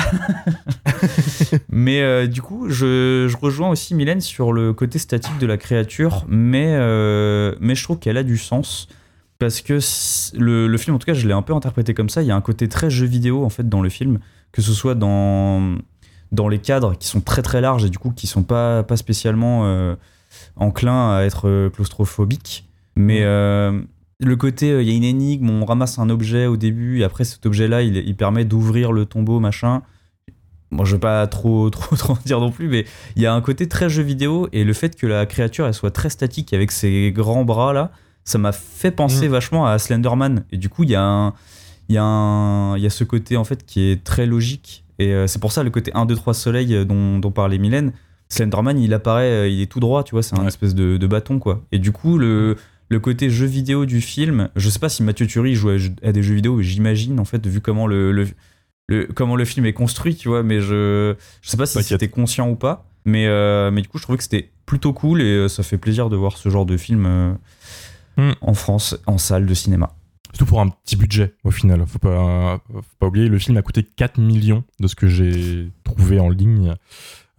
Mais 1.69 2.01
euh, 2.01 2.27
du 2.27 2.41
coup, 2.41 2.69
je, 2.69 3.27
je 3.29 3.37
rejoins 3.37 3.69
aussi 3.69 3.95
Mylène 3.95 4.19
sur 4.19 4.51
le 4.51 4.73
côté 4.73 4.99
statique 4.99 5.37
de 5.39 5.45
la 5.45 5.57
créature, 5.57 6.25
mais, 6.27 6.69
euh, 6.71 7.55
mais 7.59 7.75
je 7.75 7.83
trouve 7.83 7.99
qu'elle 7.99 8.17
a 8.17 8.23
du 8.23 8.37
sens. 8.37 8.87
Parce 9.39 9.61
que 9.61 9.79
le, 10.37 10.67
le 10.67 10.77
film, 10.77 10.95
en 10.95 10.99
tout 10.99 11.05
cas, 11.05 11.13
je 11.13 11.27
l'ai 11.27 11.33
un 11.33 11.41
peu 11.41 11.53
interprété 11.53 11.93
comme 11.93 12.09
ça. 12.09 12.21
Il 12.21 12.27
y 12.27 12.31
a 12.31 12.35
un 12.35 12.41
côté 12.41 12.69
très 12.69 12.89
jeu 12.89 13.05
vidéo, 13.05 13.43
en 13.43 13.49
fait, 13.49 13.67
dans 13.67 13.81
le 13.81 13.89
film, 13.89 14.19
que 14.51 14.61
ce 14.61 14.71
soit 14.71 14.95
dans, 14.95 15.75
dans 16.31 16.47
les 16.47 16.59
cadres 16.59 16.95
qui 16.97 17.07
sont 17.07 17.21
très 17.21 17.41
très 17.41 17.61
larges 17.61 17.83
et 17.85 17.89
du 17.89 17.97
coup 17.97 18.11
qui 18.11 18.27
sont 18.27 18.43
pas, 18.43 18.83
pas 18.83 18.97
spécialement 18.97 19.65
euh, 19.65 19.95
enclins 20.55 21.15
à 21.15 21.23
être 21.23 21.47
euh, 21.47 21.69
claustrophobiques. 21.69 22.69
Mais 22.95 23.23
euh, 23.23 23.81
le 24.19 24.35
côté, 24.35 24.71
euh, 24.71 24.81
il 24.81 24.89
y 24.89 24.91
a 24.91 24.95
une 24.95 25.03
énigme, 25.03 25.49
on 25.49 25.65
ramasse 25.65 25.99
un 25.99 26.09
objet 26.09 26.45
au 26.47 26.57
début, 26.57 26.99
et 26.99 27.03
après 27.03 27.23
cet 27.23 27.45
objet-là, 27.45 27.81
il, 27.81 27.97
il 27.97 28.15
permet 28.15 28.45
d'ouvrir 28.45 28.91
le 28.91 29.05
tombeau, 29.05 29.39
machin. 29.39 29.81
Moi, 30.71 30.85
je 30.85 30.95
vais 30.95 30.99
pas 30.99 31.27
trop, 31.27 31.69
trop, 31.71 31.95
trop 31.95 32.13
en 32.13 32.19
dire 32.25 32.39
non 32.39 32.51
plus, 32.51 32.67
mais 32.67 32.85
il 33.15 33.21
y 33.21 33.25
a 33.25 33.33
un 33.33 33.41
côté 33.41 33.67
très 33.67 33.89
jeu 33.89 34.03
vidéo, 34.03 34.47
et 34.53 34.63
le 34.63 34.73
fait 34.73 34.95
que 34.95 35.07
la 35.07 35.25
créature, 35.25 35.65
elle 35.67 35.73
soit 35.73 35.91
très 35.91 36.09
statique 36.09 36.53
avec 36.53 36.71
ses 36.71 37.11
grands 37.11 37.45
bras 37.45 37.73
là, 37.73 37.91
ça 38.25 38.37
m'a 38.37 38.51
fait 38.51 38.91
penser 38.91 39.27
Mm. 39.27 39.31
vachement 39.31 39.65
à 39.65 39.77
Slenderman. 39.79 40.43
Et 40.51 40.57
du 40.57 40.67
coup, 40.69 40.83
il 40.83 40.89
y 40.89 40.95
a 40.95 41.03
un, 41.03 41.33
il 41.89 41.95
y 41.95 41.97
a 41.97 42.03
un, 42.03 42.75
il 42.77 42.83
y 42.83 42.85
a 42.87 42.89
ce 42.89 43.03
côté 43.03 43.37
en 43.37 43.43
fait 43.43 43.65
qui 43.65 43.83
est 43.91 44.03
très 44.03 44.25
logique, 44.25 44.83
et 44.99 45.13
euh, 45.13 45.27
c'est 45.27 45.39
pour 45.39 45.51
ça 45.51 45.63
le 45.63 45.69
côté 45.69 45.91
1, 45.93 46.05
2, 46.05 46.15
3 46.15 46.33
soleil 46.33 46.85
dont, 46.85 47.19
dont 47.19 47.31
parlait 47.31 47.57
Mylène. 47.57 47.93
Slenderman, 48.29 48.79
il 48.79 48.93
apparaît, 48.93 49.29
euh, 49.29 49.47
il 49.47 49.61
est 49.61 49.67
tout 49.71 49.79
droit, 49.79 50.03
tu 50.03 50.11
vois, 50.15 50.23
c'est 50.23 50.35
un 50.37 50.41
Ouais. 50.41 50.47
espèce 50.47 50.73
de, 50.73 50.97
de 50.97 51.07
bâton, 51.07 51.37
quoi. 51.39 51.63
Et 51.71 51.77
du 51.77 51.91
coup, 51.91 52.17
le, 52.17 52.57
le 52.89 52.99
côté 52.99 53.29
jeu 53.29 53.45
vidéo 53.45 53.85
du 53.85 54.01
film, 54.01 54.49
je 54.55 54.69
sais 54.69 54.79
pas 54.79 54.89
si 54.89 55.03
Mathieu 55.03 55.27
Turi 55.27 55.53
joue 55.53 55.69
à, 55.69 55.75
à 56.07 56.11
des 56.11 56.23
jeux 56.23 56.33
vidéo, 56.33 56.59
j'imagine, 56.61 57.19
en 57.19 57.25
fait, 57.25 57.45
vu 57.45 57.61
comment 57.61 57.85
le, 57.85 58.11
le, 58.11 58.27
le- 58.87 59.05
comment 59.13 59.35
le 59.35 59.45
film 59.45 59.67
est 59.67 59.73
construit, 59.73 60.15
tu 60.15 60.27
vois, 60.29 60.41
mais 60.41 60.59
je, 60.59 61.13
je 61.43 61.49
sais 61.49 61.57
pas 61.57 61.67
si 61.67 61.81
c'était 61.83 62.07
conscient 62.07 62.49
ou 62.49 62.55
pas. 62.55 62.87
Mais, 63.05 63.27
euh, 63.27 63.69
mais 63.69 63.83
du 63.83 63.87
coup, 63.87 63.99
je 63.99 64.03
trouvais 64.03 64.17
que 64.17 64.23
c'était 64.23 64.49
plutôt 64.65 64.91
cool 64.93 65.21
et 65.21 65.47
ça 65.47 65.61
fait 65.61 65.77
plaisir 65.77 66.09
de 66.09 66.15
voir 66.15 66.37
ce 66.37 66.49
genre 66.49 66.65
de 66.65 66.75
film 66.77 67.05
en 68.41 68.53
France, 68.53 68.97
en 69.07 69.17
salle 69.17 69.45
de 69.45 69.53
cinéma. 69.53 69.91
Surtout 70.33 70.45
pour 70.49 70.59
un 70.61 70.67
petit 70.69 70.95
budget 70.97 71.33
au 71.45 71.51
final. 71.51 71.85
Faut 71.87 71.99
pas, 71.99 72.61
faut 72.73 72.81
pas 72.99 73.07
oublier, 73.07 73.29
le 73.29 73.39
film 73.39 73.55
a 73.57 73.61
coûté 73.61 73.83
4 73.83 74.19
millions 74.19 74.63
de 74.79 74.87
ce 74.87 74.95
que 74.95 75.07
j'ai 75.07 75.69
trouvé 75.83 76.19
en 76.19 76.29
ligne. 76.29 76.73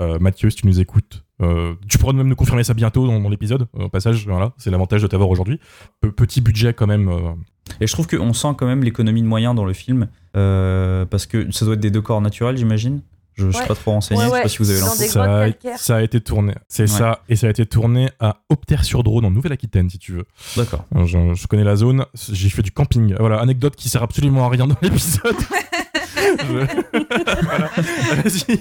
Euh, 0.00 0.18
Mathieu, 0.18 0.48
si 0.50 0.56
tu 0.56 0.66
nous 0.66 0.80
écoutes, 0.80 1.22
euh, 1.42 1.74
tu 1.88 1.98
pourras 1.98 2.12
même 2.14 2.28
nous 2.28 2.36
confirmer 2.36 2.64
ça 2.64 2.72
bientôt 2.74 3.06
dans, 3.06 3.20
dans 3.20 3.28
l'épisode. 3.28 3.66
Euh, 3.78 3.84
Au 3.84 3.88
passage, 3.90 4.26
voilà, 4.26 4.52
c'est 4.58 4.70
l'avantage 4.70 5.02
de 5.02 5.06
t'avoir 5.06 5.28
aujourd'hui. 5.30 5.58
Pe- 6.00 6.10
petit 6.10 6.40
budget 6.40 6.72
quand 6.74 6.86
même. 6.86 7.08
euh, 7.08 7.32
Et 7.80 7.86
je 7.86 7.92
trouve 7.92 8.06
qu'on 8.06 8.32
sent 8.32 8.48
quand 8.56 8.66
même 8.66 8.82
l'économie 8.82 9.22
de 9.22 9.26
moyens 9.26 9.54
dans 9.54 9.64
le 9.64 9.72
film 9.74 10.08
parce 10.32 11.26
que 11.26 11.50
ça 11.50 11.64
doit 11.64 11.74
être 11.74 11.80
des 11.80 11.90
décors 11.90 12.20
naturels, 12.20 12.56
j'imagine. 12.56 13.00
Je, 13.36 13.50
suis 13.50 13.66
pas 13.66 13.74
trop 13.74 13.90
renseigné, 13.92 14.20
Ouais, 14.22 14.28
je 14.28 14.34
sais 14.34 14.42
pas 14.42 14.48
si 14.48 14.58
vous 14.58 14.70
avez 14.70 14.80
l'info. 14.80 15.02
ça, 15.04 15.44
a, 15.44 15.76
ça 15.76 15.96
a 15.96 16.02
été 16.02 16.20
tourné, 16.20 16.54
c'est 16.68 16.84
Ouais. 16.84 16.88
ça, 16.88 17.20
et 17.28 17.36
ça 17.36 17.46
a 17.48 17.50
été 17.50 17.66
tourné 17.66 18.10
à 18.18 18.38
Opter-sur-Drône 18.48 19.24
en 19.26 19.30
Nouvelle-Aquitaine, 19.30 19.90
si 19.90 19.98
tu 19.98 20.12
veux. 20.12 20.24
D'accord. 20.56 20.84
Je, 21.04 21.34
je 21.34 21.46
connais 21.46 21.64
la 21.64 21.76
zone, 21.76 22.06
j'ai 22.32 22.48
fait 22.48 22.62
du 22.62 22.70
camping. 22.72 23.14
Voilà, 23.18 23.38
anecdote 23.38 23.76
qui 23.76 23.88
sert 23.88 24.02
absolument 24.02 24.46
à 24.46 24.48
rien 24.48 24.66
dans 24.66 24.76
l'épisode. 24.80 25.34
Voilà. 26.44 27.66
Vas-y, 28.22 28.60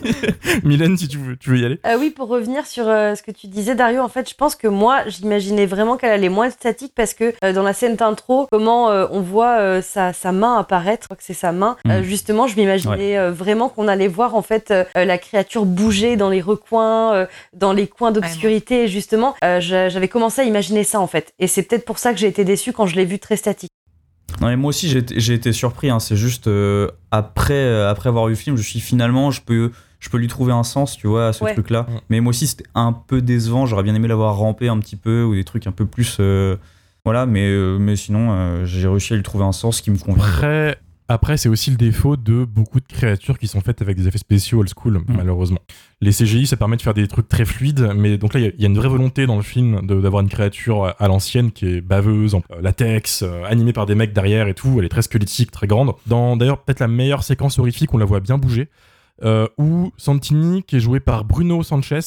Mylène, 0.63 0.97
si 0.97 1.07
tu 1.07 1.17
veux, 1.17 1.37
tu 1.37 1.49
veux 1.49 1.57
y 1.59 1.65
aller. 1.65 1.79
Euh, 1.85 1.97
oui, 1.99 2.09
pour 2.09 2.27
revenir 2.27 2.65
sur 2.65 2.87
euh, 2.87 3.15
ce 3.15 3.23
que 3.23 3.31
tu 3.31 3.47
disais, 3.47 3.75
Dario, 3.75 4.01
en 4.01 4.09
fait, 4.09 4.29
je 4.29 4.35
pense 4.35 4.55
que 4.55 4.67
moi, 4.67 5.01
j'imaginais 5.07 5.65
vraiment 5.65 5.97
qu'elle 5.97 6.11
allait 6.11 6.29
moins 6.29 6.47
être 6.47 6.53
statique 6.53 6.93
parce 6.95 7.13
que 7.13 7.33
euh, 7.43 7.53
dans 7.53 7.63
la 7.63 7.73
scène 7.73 7.95
d'intro, 7.95 8.47
comment 8.51 8.89
euh, 8.89 9.07
on 9.11 9.21
voit 9.21 9.59
euh, 9.59 9.81
sa, 9.81 10.13
sa 10.13 10.31
main 10.31 10.57
apparaître, 10.57 11.03
je 11.03 11.07
crois 11.07 11.17
que 11.17 11.23
c'est 11.23 11.33
sa 11.33 11.51
main, 11.51 11.75
Mm. 11.85 11.91
euh, 11.91 12.03
justement, 12.03 12.47
je 12.47 12.55
m'imaginais 12.55 13.17
euh, 13.17 13.31
vraiment 13.31 13.69
qu'on 13.69 13.87
allait 13.87 14.07
voir 14.07 14.35
en 14.35 14.41
fait 14.41 14.71
euh, 14.71 14.83
la 14.95 15.17
créature 15.17 15.65
bouger 15.65 16.15
dans 16.15 16.29
les 16.29 16.41
recoins, 16.41 17.13
euh, 17.13 17.25
dans 17.53 17.73
les 17.73 17.87
coins 17.87 18.11
d'obscurité, 18.11 18.83
et 18.83 18.87
justement, 18.87 19.35
euh, 19.43 19.59
j'a- 19.59 19.89
j'avais 19.89 20.07
commencé 20.07 20.41
à 20.41 20.43
imaginer 20.45 20.83
ça 20.83 20.99
en 20.99 21.07
fait. 21.07 21.33
Et 21.39 21.47
c'est 21.47 21.63
peut-être 21.63 21.85
pour 21.85 21.99
ça 21.99 22.13
que 22.13 22.19
j'ai 22.19 22.27
été 22.27 22.43
déçue 22.43 22.71
quand 22.73 22.85
je 22.87 22.95
l'ai 22.95 23.05
vu 23.05 23.19
très 23.19 23.35
statique. 23.37 23.71
Non, 24.45 24.51
mais 24.51 24.57
moi 24.57 24.69
aussi, 24.69 24.87
j'ai 24.89 24.99
été- 24.99 25.19
j'ai 25.19 25.33
été 25.33 25.51
surpris. 25.51 25.89
hein. 25.89 25.99
C'est 25.99 26.15
juste 26.15 26.47
euh, 26.47 26.87
après, 27.11 27.53
euh, 27.53 27.89
après 27.89 28.09
avoir 28.09 28.25
vu 28.25 28.31
le 28.33 28.35
film, 28.37 28.55
je 28.57 28.61
suis 28.61 28.79
finalement, 28.79 29.31
je 29.31 29.41
peux, 29.41 29.71
je 29.99 30.09
peux 30.09 30.17
lui 30.17 30.27
trouver 30.27 30.53
un 30.53 30.63
sens, 30.63 30.95
tu 30.97 31.07
vois, 31.07 31.29
à 31.29 31.33
ce 31.33 31.43
Ouais. 31.43 31.53
truc-là. 31.53 31.87
Mm. 31.89 31.93
Mais 32.09 32.19
moi 32.19 32.29
aussi, 32.29 32.45
c'était 32.45 32.65
un 32.75 32.93
peu 32.93 33.21
décevant. 33.23 33.65
J'aurais 33.65 33.81
bien 33.83 33.95
aimé 33.95 34.07
l'avoir 34.07 34.35
rampé 34.37 34.67
un 34.67 34.77
petit 34.79 34.95
peu 34.97 35.23
ou 35.23 35.33
des 35.33 35.43
trucs 35.43 35.65
un 35.67 35.71
peu 35.71 35.85
plus. 35.87 36.17
euh, 36.19 36.57
voilà, 37.05 37.25
mais, 37.25 37.47
euh, 37.47 37.77
mais 37.79 37.95
sinon, 37.95 38.29
euh, 38.31 38.65
j'ai 38.65 38.87
réussi 38.87 39.13
à 39.13 39.15
lui 39.15 39.23
trouver 39.23 39.45
un 39.45 39.51
sens 39.51 39.81
qui 39.81 39.89
me 39.91 39.97
convient. 39.97 40.23
Après, 40.23 40.77
après 41.07 41.37
c'est 41.37 41.49
aussi 41.49 41.69
le 41.71 41.77
défaut 41.77 42.17
de 42.17 42.45
beaucoup 42.45 42.79
de 42.79 42.85
créatures 42.87 43.37
qui 43.37 43.47
sont 43.47 43.61
faites 43.61 43.81
avec 43.81 43.97
des 43.97 44.07
effets 44.07 44.17
spéciaux 44.17 44.59
old 44.59 44.69
school, 44.75 45.01
malheureusement. 45.07 45.59
Les 46.01 46.11
CGI, 46.11 46.47
ça 46.47 46.57
permet 46.57 46.77
de 46.77 46.81
faire 46.81 46.93
des 46.93 47.07
trucs 47.07 47.27
très 47.27 47.45
fluides, 47.45 47.91
mais 47.95 48.17
donc 48.17 48.33
là, 48.33 48.39
il 48.39 48.43
y 48.43 48.47
a- 48.47 48.51
il 48.55 48.61
y, 48.61 48.65
a 48.65 48.67
une 48.69 48.77
vraie 48.77 48.89
volonté 48.89 49.25
dans 49.27 49.35
le 49.37 49.41
film 49.43 49.85
d'avoir 49.87 50.21
une 50.23 50.29
créature 50.29 50.93
à 50.97 51.07
l'ancienne 51.07 51.51
qui 51.51 51.65
est 51.67 51.81
baveuse, 51.81 52.35
en 52.35 52.41
euh, 52.51 52.61
latex, 52.61 53.21
euh, 53.23 53.43
animée 53.45 53.73
par 53.73 53.85
des 53.85 53.95
mecs 53.95 54.13
derrière 54.13 54.47
et 54.47 54.53
tout. 54.53 54.75
Elle 54.79 54.85
est 54.85 54.89
très 54.89 55.01
squelettique, 55.03 55.51
très 55.51 55.67
grande. 55.67 55.93
Dans 56.07 56.37
d'ailleurs 56.37 56.61
peut-être 56.63 56.79
la 56.79 56.87
meilleure 56.87 57.23
séquence 57.23 57.59
horrifique, 57.59 57.93
on 57.93 57.97
la 57.97 58.05
voit 58.05 58.19
bien 58.19 58.37
bouger, 58.37 58.69
euh, 59.23 59.47
où 59.57 59.91
Santini, 59.97 60.63
qui 60.63 60.77
est 60.77 60.79
joué 60.79 60.99
par 60.99 61.23
Bruno 61.25 61.63
Sanchez, 61.63 61.99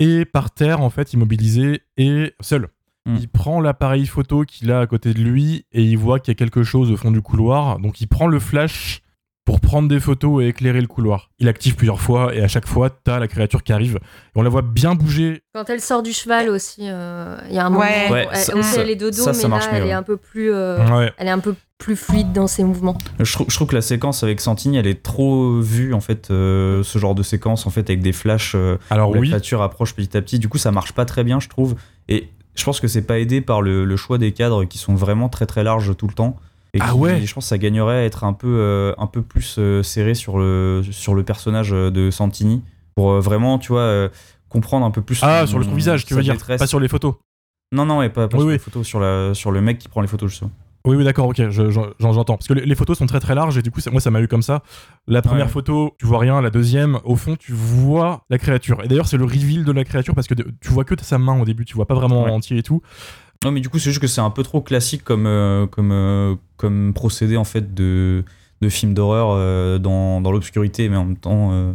est 0.00 0.24
par 0.24 0.52
terre, 0.52 0.80
en 0.80 0.90
fait, 0.90 1.12
immobilisé 1.12 1.82
et 1.96 2.32
seul. 2.40 2.68
Il 3.06 3.28
prend 3.28 3.60
l'appareil 3.60 4.06
photo 4.06 4.44
qu'il 4.44 4.72
a 4.72 4.80
à 4.80 4.86
côté 4.86 5.12
de 5.12 5.20
lui 5.20 5.66
et 5.72 5.82
il 5.82 5.98
voit 5.98 6.20
qu'il 6.20 6.32
y 6.32 6.36
a 6.36 6.38
quelque 6.38 6.62
chose 6.62 6.90
au 6.90 6.96
fond 6.96 7.10
du 7.10 7.20
couloir. 7.20 7.78
Donc 7.78 8.00
il 8.00 8.06
prend 8.06 8.26
le 8.26 8.38
flash 8.38 9.02
pour 9.44 9.60
prendre 9.60 9.90
des 9.90 10.00
photos 10.00 10.42
et 10.42 10.46
éclairer 10.48 10.80
le 10.80 10.86
couloir. 10.86 11.30
Il 11.38 11.48
active 11.48 11.74
plusieurs 11.76 12.00
fois 12.00 12.34
et 12.34 12.40
à 12.42 12.48
chaque 12.48 12.66
fois, 12.66 12.88
t'as 12.88 13.18
la 13.18 13.28
créature 13.28 13.62
qui 13.62 13.74
arrive. 13.74 13.96
Et 13.96 14.38
on 14.38 14.42
la 14.42 14.48
voit 14.48 14.62
bien 14.62 14.94
bouger. 14.94 15.42
Quand 15.54 15.68
elle 15.68 15.82
sort 15.82 16.02
du 16.02 16.14
cheval 16.14 16.48
aussi, 16.48 16.84
euh, 16.88 17.36
il 17.50 17.54
y 17.54 17.58
a 17.58 17.66
un 17.66 17.68
moment 17.68 17.84
Ouais. 17.84 18.10
Ouais, 18.10 18.24
où 18.26 18.28
elle, 18.32 18.36
ça- 18.38 18.56
où 18.56 18.62
ça- 18.62 18.80
elle 18.80 18.88
est 18.88 18.96
dodo, 18.96 19.12
ça, 19.22 19.34
ça 19.34 19.42
mais 19.42 19.50
marche 19.50 19.66
là, 19.66 19.72
mieux, 19.72 19.76
elle 19.78 19.82
ouais. 19.84 19.90
est 19.90 19.92
un 19.92 20.02
peu 20.02 20.16
plus, 20.16 20.50
euh, 20.50 20.78
Ouais. 20.98 21.12
elle 21.18 21.26
est 21.26 21.30
un 21.30 21.40
peu 21.40 21.54
plus 21.76 21.96
fluide 21.96 22.32
dans 22.32 22.46
ses 22.46 22.64
mouvements. 22.64 22.96
Je 23.20 23.30
trouve, 23.34 23.46
je 23.50 23.54
trouve 23.54 23.68
que 23.68 23.74
la 23.74 23.82
séquence 23.82 24.22
avec 24.22 24.40
Santini, 24.40 24.78
elle 24.78 24.86
est 24.86 25.02
trop 25.02 25.60
vue, 25.60 25.92
en 25.92 26.00
fait, 26.00 26.30
euh, 26.30 26.82
ce 26.82 26.98
genre 26.98 27.14
de 27.14 27.22
séquence, 27.22 27.66
en 27.66 27.70
fait, 27.70 27.90
avec 27.90 28.00
des 28.00 28.12
flashs 28.12 28.54
euh, 28.54 28.78
Alors 28.88 29.10
où 29.10 29.14
la 29.14 29.20
oui, 29.20 29.28
créature 29.28 29.60
approche 29.60 29.94
petit 29.94 30.16
à 30.16 30.22
petit. 30.22 30.38
Du 30.38 30.48
coup, 30.48 30.56
ça 30.56 30.70
marche 30.70 30.92
pas 30.92 31.04
très 31.04 31.22
bien, 31.22 31.38
je 31.38 31.50
trouve. 31.50 31.74
Et 32.08 32.28
je 32.54 32.64
pense 32.64 32.80
que 32.80 32.88
c'est 32.88 33.02
pas 33.06 33.18
aidé 33.18 33.40
par 33.40 33.62
le, 33.62 33.84
le 33.84 33.96
choix 33.96 34.18
des 34.18 34.32
cadres 34.32 34.64
qui 34.64 34.78
sont 34.78 34.94
vraiment 34.94 35.28
très 35.28 35.46
très 35.46 35.64
larges 35.64 35.96
tout 35.96 36.06
le 36.06 36.14
temps. 36.14 36.36
Et 36.74 36.78
Ah 36.80 36.90
qui- 36.90 36.96
ouais. 36.98 37.20
Je 37.24 37.32
pense 37.34 37.44
que 37.44 37.48
ça 37.48 37.58
gagnerait 37.58 37.98
à 37.98 38.04
être 38.04 38.24
un 38.24 38.32
peu, 38.32 38.48
euh, 38.48 38.94
un 38.98 39.06
peu 39.06 39.22
plus 39.22 39.56
euh, 39.58 39.82
serré 39.82 40.14
sur 40.14 40.38
le, 40.38 40.82
sur 40.90 41.14
le 41.14 41.22
personnage 41.22 41.72
euh, 41.72 41.90
de 41.90 42.10
Santini 42.10 42.62
pour 42.96 43.20
vraiment, 43.20 43.58
tu 43.58 43.68
vois, 43.72 44.08
comprendre 44.48 44.84
un 44.86 44.90
peu 44.90 45.02
plus. 45.02 45.18
ah, 45.22 45.42
son- 45.42 45.46
sur 45.50 45.58
le 45.58 45.64
trou 45.66 45.74
visage, 45.74 46.04
tu 46.06 46.14
veux 46.14 46.22
dire, 46.22 46.34
détresse. 46.34 46.58
pas 46.60 46.66
sur 46.66 46.80
les 46.80 46.88
photos. 46.88 47.14
Non, 47.72 47.86
non, 47.86 47.98
ouais, 47.98 48.08
pas, 48.08 48.28
pas 48.28 48.36
Oui, 48.36 48.42
sur 48.42 48.46
oui. 48.48 48.52
les 48.54 48.58
photos, 48.60 48.86
sur, 48.86 49.00
la, 49.00 49.34
sur 49.34 49.50
le 49.50 49.60
mec 49.60 49.78
qui 49.78 49.88
prend 49.88 50.00
les 50.00 50.06
photos, 50.06 50.30
justement. 50.30 50.50
Oui, 50.86 50.96
oui, 50.96 51.04
d'accord, 51.04 51.28
ok, 51.28 51.48
je- 51.50 51.70
j'en- 51.70 51.88
j'entends. 51.98 52.36
Parce 52.36 52.46
que 52.46 52.52
les, 52.52 52.74
photos 52.74 52.98
sont 52.98 53.06
très 53.06 53.20
très 53.20 53.34
larges 53.34 53.56
et 53.56 53.62
du 53.62 53.70
coup, 53.70 53.80
ça- 53.80 53.90
moi, 53.90 54.00
ça 54.02 54.10
m'a 54.10 54.20
eu 54.20 54.28
comme 54.28 54.42
ça. 54.42 54.62
La 55.06 55.22
première 55.22 55.46
Ouais. 55.46 55.50
photo, 55.52 55.94
tu 55.98 56.04
vois 56.04 56.18
rien. 56.18 56.42
La 56.42 56.50
deuxième, 56.50 56.98
au 57.04 57.16
fond, 57.16 57.36
tu 57.36 57.52
vois 57.52 58.24
la 58.28 58.36
créature. 58.38 58.82
Et 58.84 58.88
d'ailleurs, 58.88 59.06
c'est 59.06 59.16
le 59.16 59.24
reveal 59.24 59.64
de 59.64 59.72
la 59.72 59.84
créature 59.84 60.14
parce 60.14 60.26
que 60.26 60.34
tu 60.34 60.68
vois 60.70 60.84
que 60.84 60.94
sa 61.02 61.16
main 61.18 61.40
au 61.40 61.44
début, 61.46 61.64
tu 61.64 61.74
vois 61.74 61.86
pas 61.86 61.94
vraiment 61.94 62.24
Ouais. 62.24 62.30
en 62.30 62.34
entier 62.34 62.58
et 62.58 62.62
tout. 62.62 62.82
Non, 63.44 63.50
mais 63.50 63.60
du 63.60 63.68
coup, 63.70 63.78
c'est 63.78 63.90
juste 63.90 64.00
que 64.02 64.06
c'est 64.06 64.20
un 64.20 64.30
peu 64.30 64.42
trop 64.42 64.60
classique 64.60 65.04
comme, 65.04 65.26
euh, 65.26 65.66
comme, 65.66 65.90
euh, 65.92 66.34
comme 66.58 66.92
procédé 66.94 67.36
en 67.38 67.44
fait 67.44 67.74
de, 67.74 68.22
de 68.60 68.68
film 68.68 68.92
d'horreur 68.94 69.28
euh, 69.30 69.78
dans, 69.78 70.20
dans 70.20 70.32
l'obscurité, 70.32 70.88
mais 70.90 70.96
en 70.96 71.04
même 71.06 71.16
temps, 71.16 71.50
euh, 71.52 71.72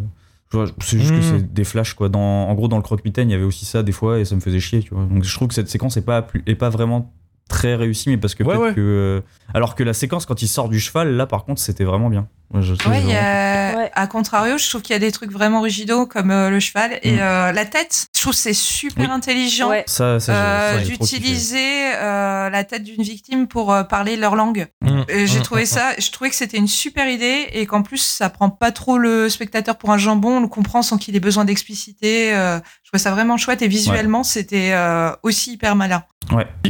je 0.51 0.59
c'est 0.81 0.97
juste 0.99 1.11
que 1.11 1.17
Mm. 1.17 1.21
c'est 1.21 1.53
des 1.53 1.63
flashs 1.63 1.93
quoi. 1.95 2.09
Dans, 2.09 2.19
en 2.47 2.53
gros, 2.55 2.67
dans 2.67 2.77
le 2.77 2.81
croque-mitaine, 2.83 3.29
il 3.29 3.33
y 3.33 3.35
avait 3.35 3.43
aussi 3.43 3.65
ça 3.65 3.81
des 3.83 3.91
fois 3.91 4.19
et 4.19 4.25
ça 4.25 4.33
me 4.35 4.39
faisait 4.39 4.59
chier, 4.59 4.81
tu 4.81 4.93
vois. 4.95 5.05
Donc 5.05 5.23
je 5.23 5.35
trouve 5.35 5.47
que 5.47 5.53
cette 5.55 5.69
séquence 5.69 5.97
est 5.97 6.05
pas, 6.05 6.21
plus, 6.23 6.43
est 6.47 6.55
pas 6.55 6.69
vraiment 6.69 7.11
très 7.49 7.75
réussie, 7.75 8.09
mais 8.09 8.17
parce 8.17 8.33
que 8.35 8.43
Ouais, 8.43 8.55
peut-être 8.55 8.63
ouais. 8.69 8.73
que. 8.73 8.79
euh, 8.79 9.21
alors 9.53 9.75
que 9.75 9.83
la 9.83 9.93
séquence 9.93 10.25
quand 10.25 10.41
il 10.41 10.47
sort 10.47 10.69
du 10.69 10.79
cheval, 10.79 11.15
là 11.17 11.25
par 11.27 11.43
contre, 11.43 11.59
c'était 11.59 11.83
vraiment 11.83 12.09
bien. 12.09 12.27
Moi, 12.51 12.61
je- 12.63 12.73
Ouais, 12.89 13.03
y 13.03 13.15
a- 13.15 13.75
Ouais. 13.77 13.91
à 13.93 14.07
contrario, 14.07 14.57
je 14.57 14.67
trouve 14.67 14.81
qu'il 14.81 14.93
y 14.93 14.95
a 14.95 14.99
des 14.99 15.11
trucs 15.11 15.31
vraiment 15.31 15.59
originaux 15.59 16.07
comme 16.07 16.31
euh, 16.31 16.49
le 16.49 16.59
cheval 16.59 16.99
et 17.03 17.11
Mm. 17.13 17.19
euh, 17.21 17.51
la 17.51 17.65
tête. 17.65 18.07
Je 18.15 18.21
trouve 18.21 18.33
que 18.33 18.39
c'est 18.39 18.53
super 18.53 19.05
Oui. 19.05 19.11
intelligent 19.11 19.69
Ouais. 19.69 19.83
Ça, 19.85 20.19
ça, 20.19 20.79
j'ai- 20.79 20.81
euh, 20.81 20.85
d'utiliser 20.85 21.93
euh, 21.95 22.49
la 22.49 22.63
tête 22.63 22.83
d'une 22.83 23.03
victime 23.03 23.47
pour 23.47 23.71
euh, 23.71 23.83
parler 23.83 24.15
leur 24.17 24.35
langue. 24.35 24.67
Mm. 24.81 25.01
J'ai 25.25 25.39
Mm, 25.39 25.43
trouvé 25.43 25.65
ça, 25.65 25.91
je 25.99 26.09
trouvais 26.11 26.29
que 26.31 26.35
c'était 26.35 26.57
une 26.57 26.67
super 26.67 27.07
idée 27.07 27.47
et 27.53 27.65
qu'en 27.67 27.83
plus 27.83 27.97
ça 28.01 28.29
prend 28.29 28.49
pas 28.49 28.71
trop 28.71 28.97
le 28.97 29.29
spectateur 29.29 29.77
pour 29.77 29.91
un 29.91 29.97
jambon, 29.97 30.37
on 30.37 30.41
le 30.41 30.47
comprend 30.47 30.81
sans 30.81 30.97
qu'il 30.97 31.15
ait 31.15 31.19
besoin 31.19 31.45
d'expliciter. 31.45 32.33
euh, 32.33 32.57
je 32.83 32.89
trouvais 32.89 33.01
ça 33.03 33.11
vraiment 33.11 33.37
chouette 33.37 33.61
et 33.61 33.67
visuellement 33.67 34.23
c'était 34.23 34.71
euh, 34.73 35.11
aussi 35.23 35.53
hyper 35.53 35.75
malin. 35.75 36.03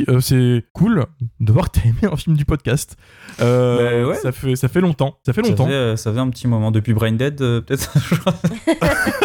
Euh, 0.07 0.19
c'est 0.21 0.63
cool 0.73 1.05
de 1.39 1.51
voir 1.51 1.69
que 1.71 1.79
t'as 1.79 1.85
aimé 1.87 2.11
un 2.11 2.15
film 2.15 2.37
du 2.37 2.45
podcast. 2.45 2.95
Euh, 3.41 4.03
Bah 4.03 4.09
ouais. 4.09 4.15
ça, 4.17 4.31
fait, 4.31 4.55
ça 4.55 4.67
fait 4.69 4.79
longtemps. 4.81 5.17
Ça 5.25 5.33
fait 5.33 5.41
longtemps. 5.41 5.67
Fait, 5.69 5.75
euh, 5.75 5.95
ça 5.95 6.13
fait 6.13 6.19
un 6.19 6.29
petit 6.29 6.47
moment 6.47 6.71
depuis 6.71 6.93
Brain 6.93 7.13
Dead, 7.13 7.41
euh, 7.41 7.61
peut-être. 7.61 7.93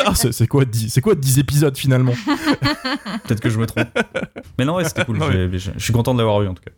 Ah, 0.06 0.12
c'est 0.14 0.46
quoi 0.46 0.66
10 0.66 0.90
C'est 0.90 1.00
quoi 1.00 1.14
10 1.14 1.38
épisodes 1.38 1.76
finalement? 1.78 2.12
Peut-être 3.24 3.40
que 3.40 3.48
je 3.48 3.58
me 3.58 3.66
trompe. 3.66 3.88
Mais 4.58 4.66
non, 4.66 4.76
ouais, 4.76 4.84
c'était 4.84 5.04
cool. 5.06 5.16
Non, 5.16 5.30
je 5.30 5.70
suis 5.78 5.92
content 5.94 6.12
de 6.12 6.18
l'avoir 6.18 6.40
vu 6.40 6.48
en 6.48 6.52
tout 6.52 6.62
cas. 6.62 6.72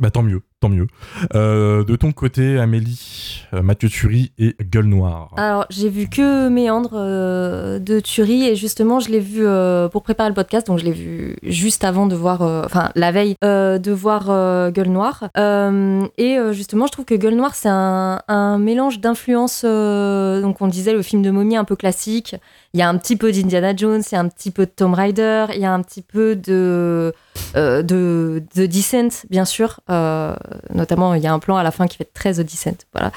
Bah 0.00 0.10
tant 0.10 0.22
mieux, 0.22 0.42
tant 0.60 0.68
mieux. 0.68 0.86
Euh, 1.34 1.82
de 1.82 1.96
ton 1.96 2.12
côté, 2.12 2.58
Amélie, 2.58 3.42
euh, 3.54 3.62
Mathieu 3.62 3.88
Turi 3.88 4.32
et 4.38 4.54
Gueule 4.60 4.84
Noire. 4.84 5.32
Alors, 5.36 5.66
j'ai 5.70 5.88
vu 5.88 6.08
que 6.08 6.48
Méandre 6.48 6.92
euh, 6.94 7.78
de 7.78 7.98
Thury 7.98 8.46
et 8.46 8.54
justement, 8.54 9.00
je 9.00 9.10
l'ai 9.10 9.18
vu 9.18 9.44
pour 9.90 10.02
préparer 10.02 10.28
le 10.28 10.34
podcast, 10.34 10.66
donc 10.66 10.78
je 10.78 10.84
l'ai 10.84 10.92
vu 10.92 11.36
juste 11.42 11.84
avant 11.84 12.06
de 12.06 12.14
voir, 12.14 12.42
enfin 12.42 12.90
la 12.94 13.10
veille 13.12 13.34
de 13.42 13.92
voir 13.92 14.26
Gueule 14.70 14.90
Noire. 14.90 15.30
Et 15.36 16.38
justement, 16.52 16.86
je 16.86 16.92
trouve 16.92 17.04
que 17.04 17.14
Gueule 17.14 17.36
Noire, 17.36 17.54
c'est 17.54 17.70
un, 17.70 18.20
un 18.28 18.58
mélange 18.58 19.00
d'influences. 19.00 19.64
donc, 19.64 20.60
on 20.60 20.68
disait 20.68 20.92
le 20.92 21.02
film 21.02 21.22
de 21.22 21.30
momie 21.30 21.56
un 21.56 21.64
peu 21.64 21.76
classique. 21.76 22.36
Il 22.74 22.80
y 22.80 22.82
a 22.82 22.88
un 22.88 22.98
petit 22.98 23.16
peu 23.16 23.32
d'Indiana 23.32 23.74
Jones, 23.74 24.02
il 24.10 24.14
y 24.14 24.18
a 24.18 24.20
un 24.20 24.28
petit 24.28 24.50
peu 24.50 24.66
de 24.66 24.70
Tomb 24.70 24.94
Raider, 24.94 25.46
il 25.54 25.60
y 25.60 25.64
a 25.64 25.72
un 25.72 25.80
petit 25.82 26.02
peu 26.02 26.36
de, 26.36 27.14
euh, 27.56 27.82
de, 27.82 28.42
de 28.54 28.66
Descent, 28.66 29.24
bien 29.30 29.46
sûr. 29.46 29.80
Euh, 29.88 30.36
notamment, 30.74 31.14
il 31.14 31.22
y 31.22 31.26
a 31.26 31.32
un 31.32 31.38
plan 31.38 31.56
à 31.56 31.62
la 31.62 31.70
fin 31.70 31.86
qui 31.86 31.96
fait 31.96 32.12
très 32.12 32.34
The 32.34 32.40
Descent. 32.40 32.84
Voilà. 32.92 33.10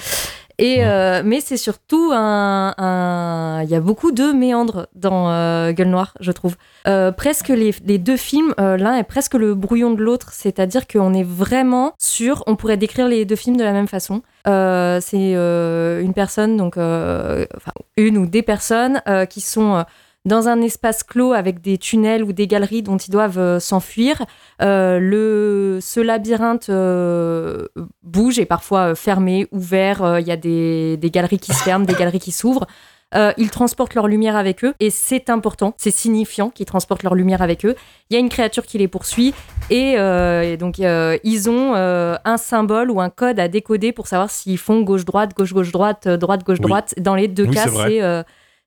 Et, 0.62 0.86
euh, 0.86 1.22
mais 1.26 1.42
c'est 1.42 1.58
surtout 1.58 2.12
un, 2.14 2.74
un- 2.78 3.62
Il 3.64 3.70
y 3.70 3.76
a 3.76 3.80
beaucoup 3.80 4.12
de 4.12 4.32
méandres 4.32 4.88
dans 4.96 5.30
euh, 5.32 5.72
Gueule 5.72 5.90
Noire, 5.90 6.14
je 6.20 6.32
trouve. 6.32 6.56
Euh, 6.88 7.12
presque 7.12 7.50
les, 7.50 7.74
les 7.86 7.98
deux 7.98 8.18
films, 8.18 8.54
l'un 8.58 8.96
est 8.96 9.04
presque 9.04 9.34
le 9.34 9.56
brouillon 9.56 9.92
de 9.92 10.02
l'autre, 10.04 10.30
c'est-à-dire 10.34 10.88
qu'on 10.88 11.14
est 11.14 11.24
vraiment 11.24 11.94
sur. 12.00 12.44
On 12.48 12.56
pourrait 12.56 12.78
décrire 12.78 13.08
les 13.08 13.26
deux 13.26 13.36
films 13.36 13.58
de 13.58 13.64
la 13.64 13.72
même 13.74 13.88
façon. 13.88 14.22
C'est 14.46 15.32
une 15.34 16.14
personne, 16.16 16.58
donc. 16.58 16.78
enfin, 16.78 17.72
une 17.98 18.18
ou 18.18 18.26
des 18.26 18.44
personnes 18.44 19.02
qui 19.30 19.42
sont. 19.42 19.84
Dans 20.26 20.48
un 20.48 20.62
espace 20.62 21.04
clos 21.04 21.34
avec 21.34 21.62
des 21.62 21.78
tunnels 21.78 22.24
ou 22.24 22.34
des 22.34 22.48
galeries 22.48 22.84
dont 22.84 22.98
ils 22.98 23.12
doivent 23.12 23.40
euh, 23.40 23.60
s'enfuir. 23.60 24.24
Euh, 24.62 25.00
le, 25.00 25.80
ce 25.82 26.00
labyrinthe 26.00 26.70
euh, 26.70 27.68
bouge, 28.04 28.40
est 28.40 28.46
parfois 28.46 28.96
fermé, 28.96 29.48
ouvert. 29.52 30.20
Il 30.20 30.28
y 30.28 30.32
a 30.32 30.38
des, 30.38 30.98
des 30.98 31.10
galeries 31.10 31.40
qui 31.40 31.54
se 31.54 31.64
ferment, 31.64 31.86
des 31.86 31.96
galeries 31.96 32.20
qui 32.20 32.32
s'ouvrent. 32.32 32.68
Euh, 33.14 33.34
ils 33.38 33.52
transportent 33.52 33.94
leur 33.94 34.08
lumière 34.08 34.38
avec 34.38 34.64
eux 34.64 34.74
et 34.80 34.90
c'est 34.90 35.30
important, 35.30 35.74
c'est 35.76 35.92
signifiant 35.92 36.50
qu'ils 36.50 36.66
transportent 36.66 37.04
leur 37.04 37.14
lumière 37.14 37.42
avec 37.42 37.66
eux. 37.66 37.76
Il 38.10 38.14
y 38.14 38.16
a 38.16 38.20
une 38.22 38.30
créature 38.30 38.66
qui 38.66 38.78
les 38.78 38.88
poursuit 38.88 39.34
et, 39.70 39.96
euh, 39.98 40.44
et 40.44 40.56
donc 40.56 40.80
euh, 40.80 41.18
ils 41.26 41.50
ont 41.50 41.74
un 41.76 42.38
symbole 42.38 42.90
ou 42.90 43.02
un 43.02 43.10
code 43.10 43.38
à 43.40 43.50
décoder 43.50 43.92
pour 43.92 44.08
savoir 44.08 44.32
s'ils 44.32 44.58
font 44.58 44.82
gauche-droite, 44.82 45.36
gauche-gauche-droite, 45.36 46.08
droite-gauche-droite. 46.08 46.94
Dans 47.00 47.16
les 47.16 47.28
deux 47.28 47.48
Oui, 47.48 47.56
cas, 47.56 47.68
c'est. 47.68 48.02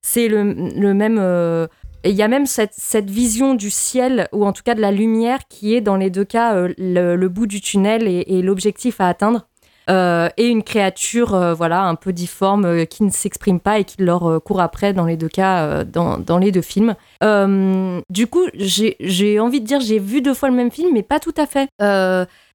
C'est 0.05 0.29
le, 0.29 0.53
le 0.53 0.93
même. 0.93 1.17
euh, 1.19 1.67
il 2.05 2.13
y 2.15 2.23
a 2.23 2.29
même 2.29 2.45
cette, 2.45 3.09
vision 3.09 3.55
du 3.55 3.71
ciel, 3.71 4.29
ou 4.33 4.45
en 4.45 4.53
tout 4.53 4.63
cas 4.63 4.75
de 4.75 4.83
la 4.83 4.93
lumière, 4.93 5.49
qui 5.49 5.75
est 5.75 5.81
dans 5.81 5.97
les 5.97 6.11
deux 6.11 6.27
cas 6.27 6.55
euh, 6.57 6.75
le, 6.77 7.29
bout 7.29 7.47
du 7.47 7.63
tunnel 7.63 8.07
et 8.07 8.43
l'objectif 8.43 9.01
à 9.01 9.09
atteindre. 9.09 9.49
Et 9.89 10.47
une 10.47 10.63
créature, 10.63 11.55
voilà, 11.55 11.83
un 11.85 11.95
peu 11.95 12.13
difforme, 12.13 12.87
qui 12.87 13.03
ne 13.03 13.11
s'exprime 13.11 13.61
pas 13.61 13.79
et 13.79 13.85
qui 13.85 14.03
leur 14.03 14.43
court 14.43 14.61
après 14.61 14.93
dans 14.93 15.05
les 15.05 15.17
deux 15.17 15.29
cas, 15.29 15.85
dans, 15.85 16.19
dans, 16.19 16.39
les 16.39 16.53
deux 16.53 16.63
films. 16.63 16.95
du 17.23 18.27
coup, 18.27 18.47
j'ai 18.55 19.41
envie 19.41 19.61
de 19.61 19.67
dire, 19.67 19.81
j'ai 19.81 19.99
vu 19.99 20.23
deux 20.23 20.35
fois 20.35 20.49
le 20.49 20.55
même 20.57 20.71
film, 20.71 20.91
mais 20.93 21.03
pas 21.03 21.21
tout 21.21 21.35
à 21.37 21.47
fait. 21.47 21.69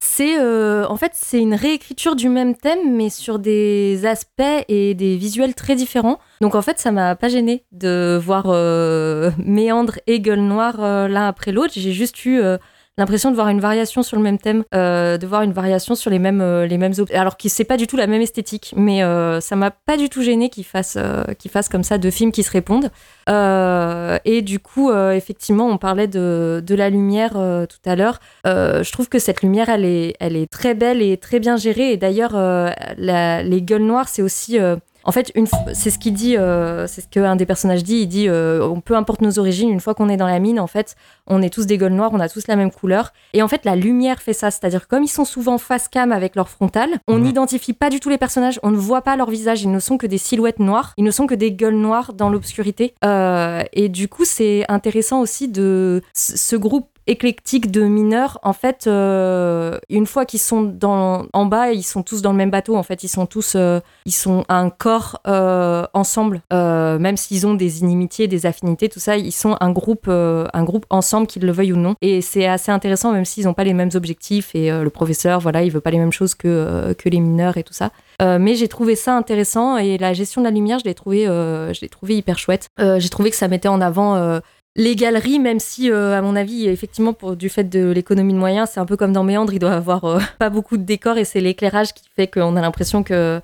c'est 0.00 0.38
en 0.40 0.96
fait 0.96 1.12
c'est 1.14 1.40
une 1.40 1.54
réécriture 1.54 2.16
du 2.16 2.28
même 2.28 2.56
thème, 2.56 2.96
mais 2.96 3.10
sur 3.10 3.38
des 3.38 4.06
aspects 4.06 4.42
et 4.68 4.94
des 4.94 5.16
visuels 5.16 5.54
très 5.54 5.76
différents. 5.76 6.18
Donc 6.40 6.54
en 6.54 6.62
fait, 6.62 6.78
ça 6.78 6.90
m'a 6.90 7.14
pas 7.16 7.28
gêné 7.28 7.64
de 7.72 8.18
voir 8.22 8.44
euh, 8.46 9.30
Méandre 9.44 9.98
et 10.06 10.20
Gueule 10.20 10.40
Noire 10.40 10.76
euh, 10.80 11.08
l'un 11.08 11.26
après 11.26 11.52
l'autre. 11.52 11.72
J'ai 11.76 11.92
juste 11.92 12.24
eu 12.24 12.40
euh, 12.40 12.56
l'impression 12.98 13.30
de 13.30 13.34
voir 13.34 13.48
une 13.48 13.60
variation 13.60 14.02
sur 14.02 14.16
le 14.16 14.22
même 14.22 14.38
thème, 14.38 14.64
de 14.72 15.26
voir 15.26 15.42
une 15.42 15.52
variation 15.52 15.94
sur 15.94 16.10
les 16.10 16.18
mêmes 16.18 16.42
les 16.64 16.78
mêmes 16.78 16.92
objets. 16.98 17.14
Alors 17.14 17.36
que 17.36 17.48
c'est 17.48 17.64
pas 17.64 17.76
du 17.76 17.86
tout 17.86 17.96
la 17.96 18.06
même 18.06 18.20
esthétique, 18.20 18.74
mais 18.76 19.00
ça 19.40 19.56
m'a 19.56 19.70
pas 19.70 19.96
du 19.96 20.08
tout 20.08 20.22
gêné 20.22 20.50
qu'ils 20.50 20.64
fassent 20.64 20.98
fassent 21.50 21.68
comme 21.68 21.82
ça 21.82 21.98
deux 21.98 22.10
films 22.10 22.32
qui 22.32 22.42
se 22.42 22.50
répondent. 22.50 22.90
et 23.28 24.42
du 24.42 24.58
coup, 24.58 24.92
effectivement, 24.92 25.66
on 25.66 25.78
parlait 25.78 26.08
de, 26.08 26.62
de 26.64 26.74
la 26.74 26.90
lumière 26.90 27.32
tout 27.32 27.90
à 27.90 27.96
l'heure. 27.96 28.20
je 28.44 28.92
trouve 28.92 29.08
que 29.08 29.18
cette 29.18 29.42
lumière, 29.42 29.68
elle 29.68 29.84
est 29.84 30.14
elle 30.20 30.36
est 30.36 30.50
très 30.50 30.74
belle 30.74 31.02
et 31.02 31.16
très 31.16 31.40
bien 31.40 31.56
gérée. 31.56 31.92
Et 31.92 31.96
d'ailleurs, 31.96 32.32
les 32.98 33.62
gueules 33.62 33.82
noires, 33.84 34.08
c'est 34.08 34.22
aussi 34.22 34.58
en 35.10 35.12
fait, 35.12 35.32
c'est 35.72 35.90
ce 35.90 35.98
qu'il 35.98 36.12
dit, 36.12 36.36
euh, 36.36 36.86
c'est 36.86 37.00
ce 37.00 37.08
qu'un 37.08 37.34
des 37.34 37.44
personnages 37.44 37.82
dit. 37.82 38.02
Il 38.02 38.06
dit, 38.06 38.28
euh, 38.28 38.72
peu 38.84 38.94
importe 38.94 39.22
nos 39.22 39.40
origines, 39.40 39.68
une 39.68 39.80
fois 39.80 39.92
qu'on 39.92 40.08
est 40.08 40.16
dans 40.16 40.28
la 40.28 40.38
mine, 40.38 40.60
en 40.60 40.68
fait, 40.68 40.94
on 41.26 41.42
est 41.42 41.52
tous 41.52 41.66
des 41.66 41.78
gueules 41.78 41.94
noires, 41.94 42.10
on 42.12 42.20
a 42.20 42.28
tous 42.28 42.46
la 42.46 42.54
même 42.54 42.70
couleur. 42.70 43.12
Et 43.32 43.42
en 43.42 43.48
fait, 43.48 43.64
la 43.64 43.74
lumière 43.74 44.22
fait 44.22 44.34
ça, 44.34 44.52
c'est-à-dire 44.52 44.86
comme 44.86 45.02
ils 45.02 45.08
sont 45.08 45.24
souvent 45.24 45.58
face 45.58 45.88
cam 45.88 46.12
avec 46.12 46.36
leur 46.36 46.48
frontal, 46.48 46.90
on 47.08 47.16
mhm. 47.16 47.24
n'identifie 47.24 47.72
pas 47.72 47.90
du 47.90 47.98
tout 47.98 48.08
les 48.08 48.18
personnages, 48.18 48.60
on 48.62 48.70
ne 48.70 48.76
voit 48.76 49.02
pas 49.02 49.16
leur 49.16 49.30
visage, 49.30 49.62
ils 49.62 49.72
ne 49.72 49.80
sont 49.80 49.98
que 49.98 50.06
des 50.06 50.18
silhouettes 50.18 50.60
noires, 50.60 50.94
ils 50.96 51.02
ne 51.02 51.10
sont 51.10 51.26
que 51.26 51.34
des 51.34 51.50
gueules 51.50 51.74
noires 51.74 52.12
dans 52.12 52.30
l'obscurité. 52.30 52.94
Euh, 53.04 53.64
et 53.72 53.88
du 53.88 54.06
coup, 54.06 54.24
c'est 54.24 54.64
intéressant 54.68 55.20
aussi 55.20 55.48
de 55.48 56.02
ce 56.14 56.54
groupe 56.54 56.86
éclectique 57.10 57.72
de 57.72 57.82
mineurs, 57.82 58.38
en 58.44 58.52
fait, 58.52 58.86
euh, 58.86 59.78
une 59.88 60.06
fois 60.06 60.24
qu'ils 60.24 60.40
sont 60.40 60.62
dans, 60.62 61.26
en 61.32 61.44
bas, 61.44 61.72
ils 61.72 61.82
sont 61.82 62.04
tous 62.04 62.22
dans 62.22 62.30
le 62.30 62.36
même 62.36 62.50
bateau. 62.50 62.76
En 62.76 62.84
fait, 62.84 63.02
ils 63.02 63.08
sont 63.08 63.26
tous, 63.26 63.54
euh, 63.56 63.80
ils 64.06 64.14
sont 64.14 64.44
un 64.48 64.70
corps 64.70 65.20
euh, 65.26 65.84
ensemble, 65.92 66.42
même 66.50 67.16
s'ils 67.16 67.46
ont 67.46 67.54
des 67.54 67.80
inimitiés, 67.80 68.28
des 68.28 68.46
affinités, 68.46 68.88
tout 68.88 69.00
ça, 69.00 69.16
ils 69.16 69.32
sont 69.32 69.56
un 69.60 69.72
groupe, 69.72 70.08
un 70.08 70.64
groupe 70.64 70.86
ensemble, 70.90 71.26
qu'ils 71.26 71.44
le 71.44 71.52
veuillent 71.52 71.72
ou 71.72 71.76
non. 71.76 71.94
Et 72.00 72.20
c'est 72.20 72.46
assez 72.46 72.70
intéressant, 72.70 73.12
même 73.12 73.24
s'ils 73.24 73.44
n'ont 73.44 73.54
pas 73.54 73.64
les 73.64 73.74
mêmes 73.74 73.90
objectifs. 73.94 74.54
Et 74.54 74.70
le 74.70 74.90
professeur, 74.90 75.40
voilà, 75.40 75.62
il 75.64 75.70
veut 75.70 75.80
pas 75.80 75.90
les 75.90 75.98
mêmes 75.98 76.12
choses 76.12 76.34
que 76.34 76.92
que 76.92 77.08
les 77.08 77.20
mineurs 77.20 77.56
et 77.56 77.64
tout 77.64 77.72
ça. 77.72 77.90
mais 78.20 78.54
j'ai 78.54 78.68
trouvé 78.68 78.94
ça 78.94 79.16
intéressant 79.16 79.76
et 79.76 79.98
la 79.98 80.12
gestion 80.12 80.42
de 80.42 80.46
la 80.46 80.52
lumière, 80.52 80.78
je 80.78 80.84
l'ai 80.84 80.94
trouvé, 80.94 81.24
je 81.24 81.80
l'ai 81.80 81.88
trouvé 81.88 82.16
hyper 82.16 82.38
chouette. 82.38 82.68
j'ai 82.78 83.08
trouvé 83.08 83.30
que 83.30 83.36
ça 83.36 83.48
mettait 83.48 83.68
en 83.68 83.80
avant 83.80 84.40
les 84.76 84.94
galeries, 84.94 85.40
même 85.40 85.58
si, 85.58 85.90
euh, 85.90 86.16
à 86.16 86.22
mon 86.22 86.36
avis, 86.36 86.68
effectivement, 86.68 87.12
pour 87.12 87.34
du 87.34 87.48
fait 87.48 87.64
de 87.64 87.90
l'économie 87.90 88.32
de 88.32 88.38
moyens, 88.38 88.70
c'est 88.72 88.80
un 88.80 88.86
peu 88.86 88.96
comme 88.96 89.12
dans 89.12 89.24
Méandre, 89.24 89.52
il 89.52 89.58
doit 89.58 89.72
avoir 89.72 90.04
euh, 90.04 90.20
pas 90.38 90.48
beaucoup 90.48 90.76
de 90.76 90.84
décors 90.84 91.18
et 91.18 91.24
c'est 91.24 91.40
l'éclairage 91.40 91.92
qui 91.92 92.04
fait 92.14 92.28
qu'on 92.28 92.56
a 92.56 92.60
l'impression 92.60 93.02
que, 93.02 93.40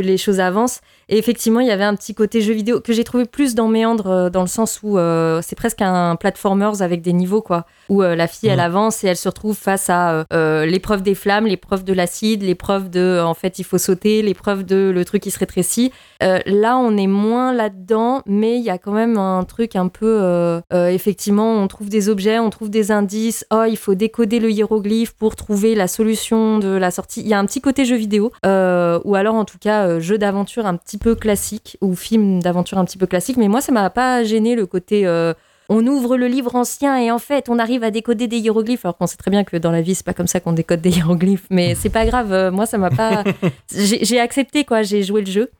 les 0.00 0.16
choses 0.16 0.40
avancent. 0.40 0.80
Et 1.10 1.18
effectivement, 1.18 1.60
il 1.60 1.66
y 1.66 1.70
avait 1.70 1.84
un 1.84 1.94
petit 1.94 2.14
côté 2.14 2.40
jeu 2.40 2.54
vidéo 2.54 2.80
que 2.80 2.94
j'ai 2.94 3.04
trouvé 3.04 3.26
plus 3.26 3.54
dans 3.54 3.68
Méandre, 3.68 4.06
euh, 4.06 4.30
dans 4.30 4.40
le 4.40 4.46
sens 4.46 4.80
où 4.82 4.96
c'est 5.42 5.56
presque 5.56 5.82
un 5.82 6.16
platformers 6.16 6.80
avec 6.80 7.02
des 7.02 7.12
niveaux, 7.12 7.42
quoi. 7.42 7.66
Où 7.90 8.00
la 8.02 8.26
fille, 8.26 8.48
elle 8.48 8.60
avance 8.60 9.04
et 9.04 9.08
elle 9.08 9.16
se 9.16 9.28
retrouve 9.28 9.56
face 9.56 9.90
à 9.90 10.24
l'épreuve 10.64 11.02
des 11.02 11.14
flammes, 11.14 11.46
l'épreuve 11.46 11.84
de 11.84 11.92
l'acide, 11.92 12.42
l'épreuve 12.42 12.88
de, 12.88 13.20
en 13.22 13.34
fait, 13.34 13.58
il 13.58 13.64
faut 13.64 13.78
sauter, 13.78 14.22
l'épreuve 14.22 14.64
de 14.64 14.90
le 14.94 15.04
truc 15.04 15.22
qui 15.22 15.30
se 15.30 15.38
rétrécit. 15.38 15.92
là, 16.20 16.78
on 16.78 16.96
est 16.96 17.08
moins 17.08 17.52
là-dedans, 17.52 18.22
mais 18.26 18.56
il 18.56 18.62
y 18.62 18.70
a 18.70 18.78
quand 18.78 18.92
même 18.92 19.18
un 19.18 19.44
truc 19.44 19.76
un 19.76 19.88
peu 19.88 20.60
euh, 20.72 20.88
effectivement, 20.88 21.52
on 21.54 21.66
trouve 21.68 21.88
des 21.88 22.08
objets, 22.08 22.38
on 22.38 22.50
trouve 22.50 22.70
des 22.70 22.92
indices. 22.92 23.44
Oh, 23.50 23.64
il 23.68 23.76
faut 23.76 23.94
décoder 23.94 24.38
le 24.38 24.50
hiéroglyphe 24.50 25.12
pour 25.14 25.36
trouver 25.36 25.74
la 25.74 25.88
solution 25.88 26.58
de 26.58 26.68
la 26.68 26.90
sortie. 26.90 27.20
Il 27.22 27.28
y 27.28 27.34
a 27.34 27.38
un 27.38 27.46
petit 27.46 27.60
côté 27.60 27.84
jeu 27.84 27.96
vidéo, 27.96 28.32
euh, 28.46 29.00
ou 29.04 29.14
alors 29.14 29.34
en 29.34 29.44
tout 29.44 29.58
cas 29.58 29.86
euh, 29.86 30.00
jeu 30.00 30.18
d'aventure 30.18 30.66
un 30.66 30.76
petit 30.76 30.98
peu 31.00 31.14
classique, 31.14 31.76
ou 31.80 31.94
film 31.96 32.42
d'aventure 32.42 32.78
un 32.78 32.84
petit 32.84 32.98
peu 32.98 33.06
classique. 33.06 33.36
Mais 33.36 33.48
moi, 33.48 33.60
ça 33.60 33.72
m'a 33.72 33.90
pas 33.90 34.22
gêné 34.22 34.54
le 34.54 34.66
côté 34.66 35.06
on 35.72 35.86
ouvre 35.86 36.16
le 36.16 36.26
livre 36.26 36.56
ancien 36.56 36.98
et 36.98 37.12
en 37.12 37.20
fait 37.20 37.48
on 37.48 37.58
arrive 37.60 37.84
à 37.84 37.92
décoder 37.92 38.26
des 38.26 38.38
hiéroglyphes 38.38 38.84
alors 38.84 38.98
qu'on 38.98 39.06
sait 39.06 39.16
très 39.16 39.30
bien 39.30 39.44
que 39.44 39.56
dans 39.56 39.70
la 39.70 39.82
vie 39.82 39.94
c'est 39.94 40.04
pas 40.04 40.14
comme 40.14 40.26
ça 40.26 40.40
qu'on 40.40 40.52
décode 40.52 40.80
des 40.80 40.90
hiéroglyphes 40.98 41.46
mais 41.48 41.76
c'est 41.76 41.90
pas 41.90 42.04
grave 42.04 42.52
moi 42.52 42.66
ça 42.66 42.76
m'a 42.76 42.90
pas 42.90 43.22
j'ai 43.72 44.18
accepté 44.18 44.64
quoi 44.64 44.82
j'ai 44.82 45.04
joué 45.04 45.20
le 45.20 45.30
jeu 45.30 45.50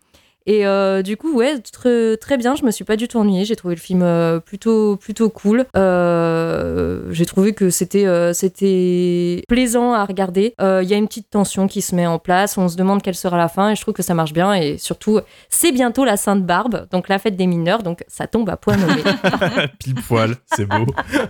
et 0.46 0.66
euh, 0.66 1.03
du 1.03 1.16
coup, 1.16 1.35
ouais, 1.35 1.59
très, 1.59 2.16
très 2.16 2.38
bien. 2.38 2.55
Je 2.55 2.64
me 2.64 2.70
suis 2.70 2.85
pas 2.85 2.96
du 2.96 3.09
tout 3.09 3.18
ennuyée. 3.18 3.44
J'ai 3.44 3.57
trouvé 3.57 3.74
le 3.74 3.81
film 3.81 4.03
euh, 4.03 4.40
plutôt, 4.40 4.96
plutôt 4.96 5.29
cool. 5.29 5.66
Euh, 5.76 7.03
j'ai 7.11 7.26
trouvé 7.26 7.53
que 7.53 7.70
c'était, 7.70 8.07
c'était 8.33 9.42
plaisant 9.48 9.92
à 9.92 10.05
regarder. 10.05 10.55
Il 10.61 10.88
y 10.88 10.94
a 10.94 10.96
une 10.96 11.09
petite 11.09 11.31
tension 11.31 11.68
qui 11.68 11.83
se 11.83 11.94
met 11.94 12.07
en 12.07 12.18
place. 12.18 12.57
On 12.59 12.68
se 12.68 12.76
demande 12.76 13.03
quelle 13.03 13.14
sera 13.14 13.37
la 13.37 13.48
fin 13.48 13.70
et 13.70 13.76
je 13.76 13.81
trouve 13.81 13.94
que 13.94 14.03
ça 14.03 14.14
marche 14.14 14.33
bien. 14.33 14.55
Et 14.55 14.79
surtout, 14.79 15.20
c'est 15.48 15.72
bientôt 15.72 16.05
la 16.05 16.16
Sainte 16.16 16.44
Barbe, 16.44 16.87
donc 16.90 17.09
la 17.09 17.18
fête 17.18 17.37
des 17.37 17.46
mineurs. 17.46 17.83
Donc 17.83 18.03
ça 18.09 18.26
tombe 18.26 18.48
à 18.48 18.57
point 18.57 18.76
nommé. 18.76 19.03
Pile 19.79 19.94
poil, 19.94 20.37
c'est 20.46 20.66
beau. 20.66 20.87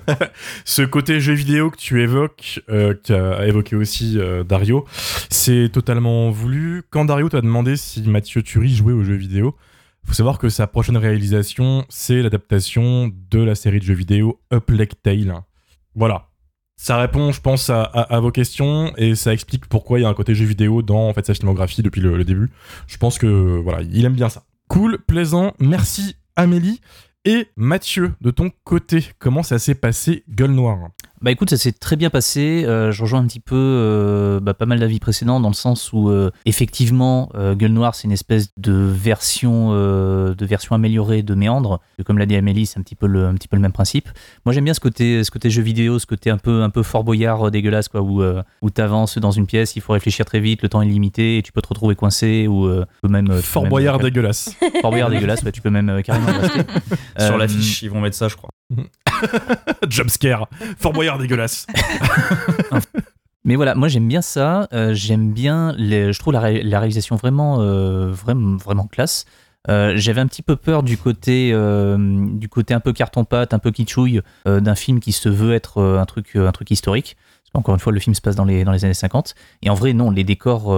Ce 0.65 0.83
côté 0.83 1.21
jeu 1.21 1.35
vidéo 1.35 1.71
que 1.71 1.77
tu 1.77 2.03
évoques, 2.03 2.61
qu'a 3.05 3.47
évoqué 3.47 3.77
aussi 3.77 4.19
Dario, 4.49 4.85
c'est 5.29 5.69
totalement 5.73 6.31
voulu. 6.31 6.83
Quand 6.91 7.05
Dario 7.05 7.29
t'a 7.29 7.41
demandé 7.41 7.77
si 7.77 8.03
Mathieu 8.03 8.43
Turi 8.43 8.75
jouait 8.75 8.93
au 8.93 9.00
jeu 9.05 9.15
vidéo. 9.15 9.57
faut 10.05 10.15
savoir 10.15 10.39
que 10.39 10.49
sa 10.49 10.67
prochaine 10.67 10.97
réalisation, 10.97 11.85
c'est 11.89 12.23
l'adaptation 12.23 13.11
de 13.31 13.41
la 13.41 13.55
série 13.55 13.79
de 13.79 13.85
jeux 13.85 13.95
vidéo 13.95 14.41
Up 14.53 14.71
Lake 14.71 15.03
Tale. 15.03 15.35
Voilà. 15.95 16.29
Ça 16.77 16.97
répond, 16.97 17.31
je 17.31 17.43
pense, 17.43 17.69
à, 17.69 18.21
vos 18.21 18.31
questions 18.31 18.93
et 18.97 19.15
ça 19.15 19.35
explique 19.35 19.67
pourquoi 19.67 19.99
il 19.99 20.03
y 20.03 20.05
a 20.07 20.09
un 20.09 20.15
côté 20.15 20.35
jeu 20.35 20.47
vidéo 20.47 20.81
dans 20.81 21.09
en 21.09 21.13
fait, 21.13 21.27
sa 21.27 21.35
filmographie 21.35 21.83
depuis 21.83 22.01
le, 22.01 22.17
le 22.17 22.25
début. 22.25 22.51
Je 22.87 22.97
pense 22.97 23.19
que 23.19 23.27
voilà, 23.63 23.83
il 23.83 24.05
aime 24.07 24.15
bien 24.15 24.31
ça. 24.31 24.45
Cool, 24.69 24.99
plaisant. 25.07 25.53
Merci 25.59 26.17
Amélie. 26.37 26.81
Et 27.27 27.49
Mathieu, 27.57 28.15
de 28.23 28.31
ton 28.31 28.51
côté, 28.65 29.05
comment 29.19 29.43
ça 29.43 29.59
s'est 29.59 29.75
passé 29.75 30.25
Gueule 30.31 30.53
Noire? 30.53 30.89
Bah 31.23 31.31
écoute, 31.31 31.51
ça 31.51 31.59
s'est 31.59 31.73
très 31.73 31.97
bien 31.97 32.09
passé. 32.09 32.65
Euh, 32.65 32.93
je 32.93 33.03
rejoins 33.03 33.21
un 33.21 33.27
petit 33.27 33.41
peu 33.41 33.55
euh, 33.55 34.41
bah, 34.41 34.55
pas 34.55 34.65
mal 34.65 34.81
d'avis 34.81 35.01
précédents 35.01 35.39
dans 35.39 35.49
le 35.51 35.55
sens 35.55 35.93
où 35.93 36.09
euh, 36.09 36.31
effectivement, 36.47 37.31
Gueule 37.35 37.73
Noire 37.73 37.95
c'est 37.95 38.05
une 38.05 38.13
espèce 38.13 38.49
de 38.57 38.73
version, 38.73 39.73
de 39.73 40.47
version 40.47 40.75
améliorée 40.75 41.23
de 41.23 41.35
Méandre. 41.35 41.81
Comme 42.07 42.17
l'a 42.17 42.27
dit 42.27 42.37
Amélie, 42.37 42.65
c'est 42.65 42.79
un 42.79 42.83
petit 42.83 42.95
peu 42.95 43.07
le, 43.07 43.27
un 43.27 43.35
petit 43.35 43.49
peu 43.49 43.57
le 43.57 43.63
même 43.63 43.73
principe. 43.73 44.09
Moi 44.47 44.55
j'aime 44.55 44.65
bien 44.65 44.75
ce 44.75 44.81
côté, 44.81 45.23
ce 45.23 45.31
côté 45.31 45.51
jeu 45.51 45.63
vidéo, 45.63 45.99
ce 45.99 46.07
côté 46.07 46.31
un 46.31 46.39
peu, 46.39 46.63
un 46.63 46.71
peu 46.71 46.83
Fort 46.83 47.05
Boyard 47.05 47.51
dégueulasse 47.51 47.89
quoi, 47.89 48.01
où, 48.01 48.23
où 48.63 48.71
t'avances 48.71 49.19
dans 49.19 49.31
une 49.31 49.47
pièce, 49.47 49.77
il 49.77 49.83
faut 49.83 49.93
réfléchir 49.93 50.25
très 50.25 50.41
vite, 50.41 50.63
le 50.63 50.69
temps 50.69 50.81
est 50.81 50.87
limité 50.87 51.39
et 51.39 51.43
tu 51.43 51.53
peux 51.53 51.61
te 51.61 51.69
retrouver 51.69 51.95
coincé 51.97 52.47
ou 52.49 52.69
même. 53.07 53.31
Fort 53.43 53.67
Boyard 53.67 53.99
dégueulasse. 53.99 54.55
Fort 54.81 54.91
Boyard 54.91 55.11
dégueulasse, 55.11 55.45
tu 55.53 55.61
peux 55.61 55.71
même 55.71 56.03
carrément 56.03 56.27
rester. 56.27 56.61
Sur 57.19 57.37
l'affiche, 57.37 57.83
ils 57.83 57.91
vont 57.91 58.01
mettre 58.01 58.17
ça, 58.17 58.29
je 58.29 58.37
crois. 58.37 58.51
Jumpscare. 59.89 60.49
Fort 60.79 60.93
Boyard 60.93 61.19
dégueulasse. 61.19 61.67
Mais 63.45 63.57
voilà, 63.57 63.75
moi 63.75 63.89
j'aime 63.89 64.07
bien 64.07 64.23
ça. 64.23 64.69
Euh, 64.73 64.93
j'aime 64.95 65.33
bien, 65.33 65.75
je 65.79 66.19
trouve 66.19 66.35
la, 66.35 66.41
réalisation 66.41 67.17
vraiment, 67.17 67.61
euh, 67.61 68.11
vraiment, 68.11 68.57
vraiment 68.57 68.87
classe. 68.87 69.25
Euh, 69.69 69.93
j'avais 69.97 70.21
un 70.21 70.27
petit 70.27 70.43
peu 70.43 70.57
peur 70.57 70.83
du 70.83 70.97
côté, 70.97 71.53
du 71.53 72.49
côté 72.49 72.75
un 72.75 72.81
peu 72.81 72.93
carton-pâte, 72.93 73.55
un 73.55 73.59
peu 73.59 73.71
kitschouille 73.71 74.21
d'un 74.47 74.75
film 74.75 75.01
qui 75.01 75.13
se 75.13 75.29
veut 75.29 75.55
être 75.55 75.83
un, 75.83 76.05
truc, 76.05 76.37
un 76.37 76.53
truc 76.53 76.71
historique. 76.71 77.17
Encore 77.55 77.75
une 77.75 77.81
fois, 77.81 77.93
le 77.93 78.01
film 78.01 78.15
se 78.15 78.21
passe 78.21 78.37
dans 78.37 78.45
les, 78.45 78.65
dans 78.65 78.73
les 78.73 78.85
années 78.85 78.95
50. 78.95 79.35
Et 79.63 79.71
en 79.71 79.75
vrai, 79.75 79.93
non, 79.93 80.11
les 80.11 80.25
décors, 80.25 80.75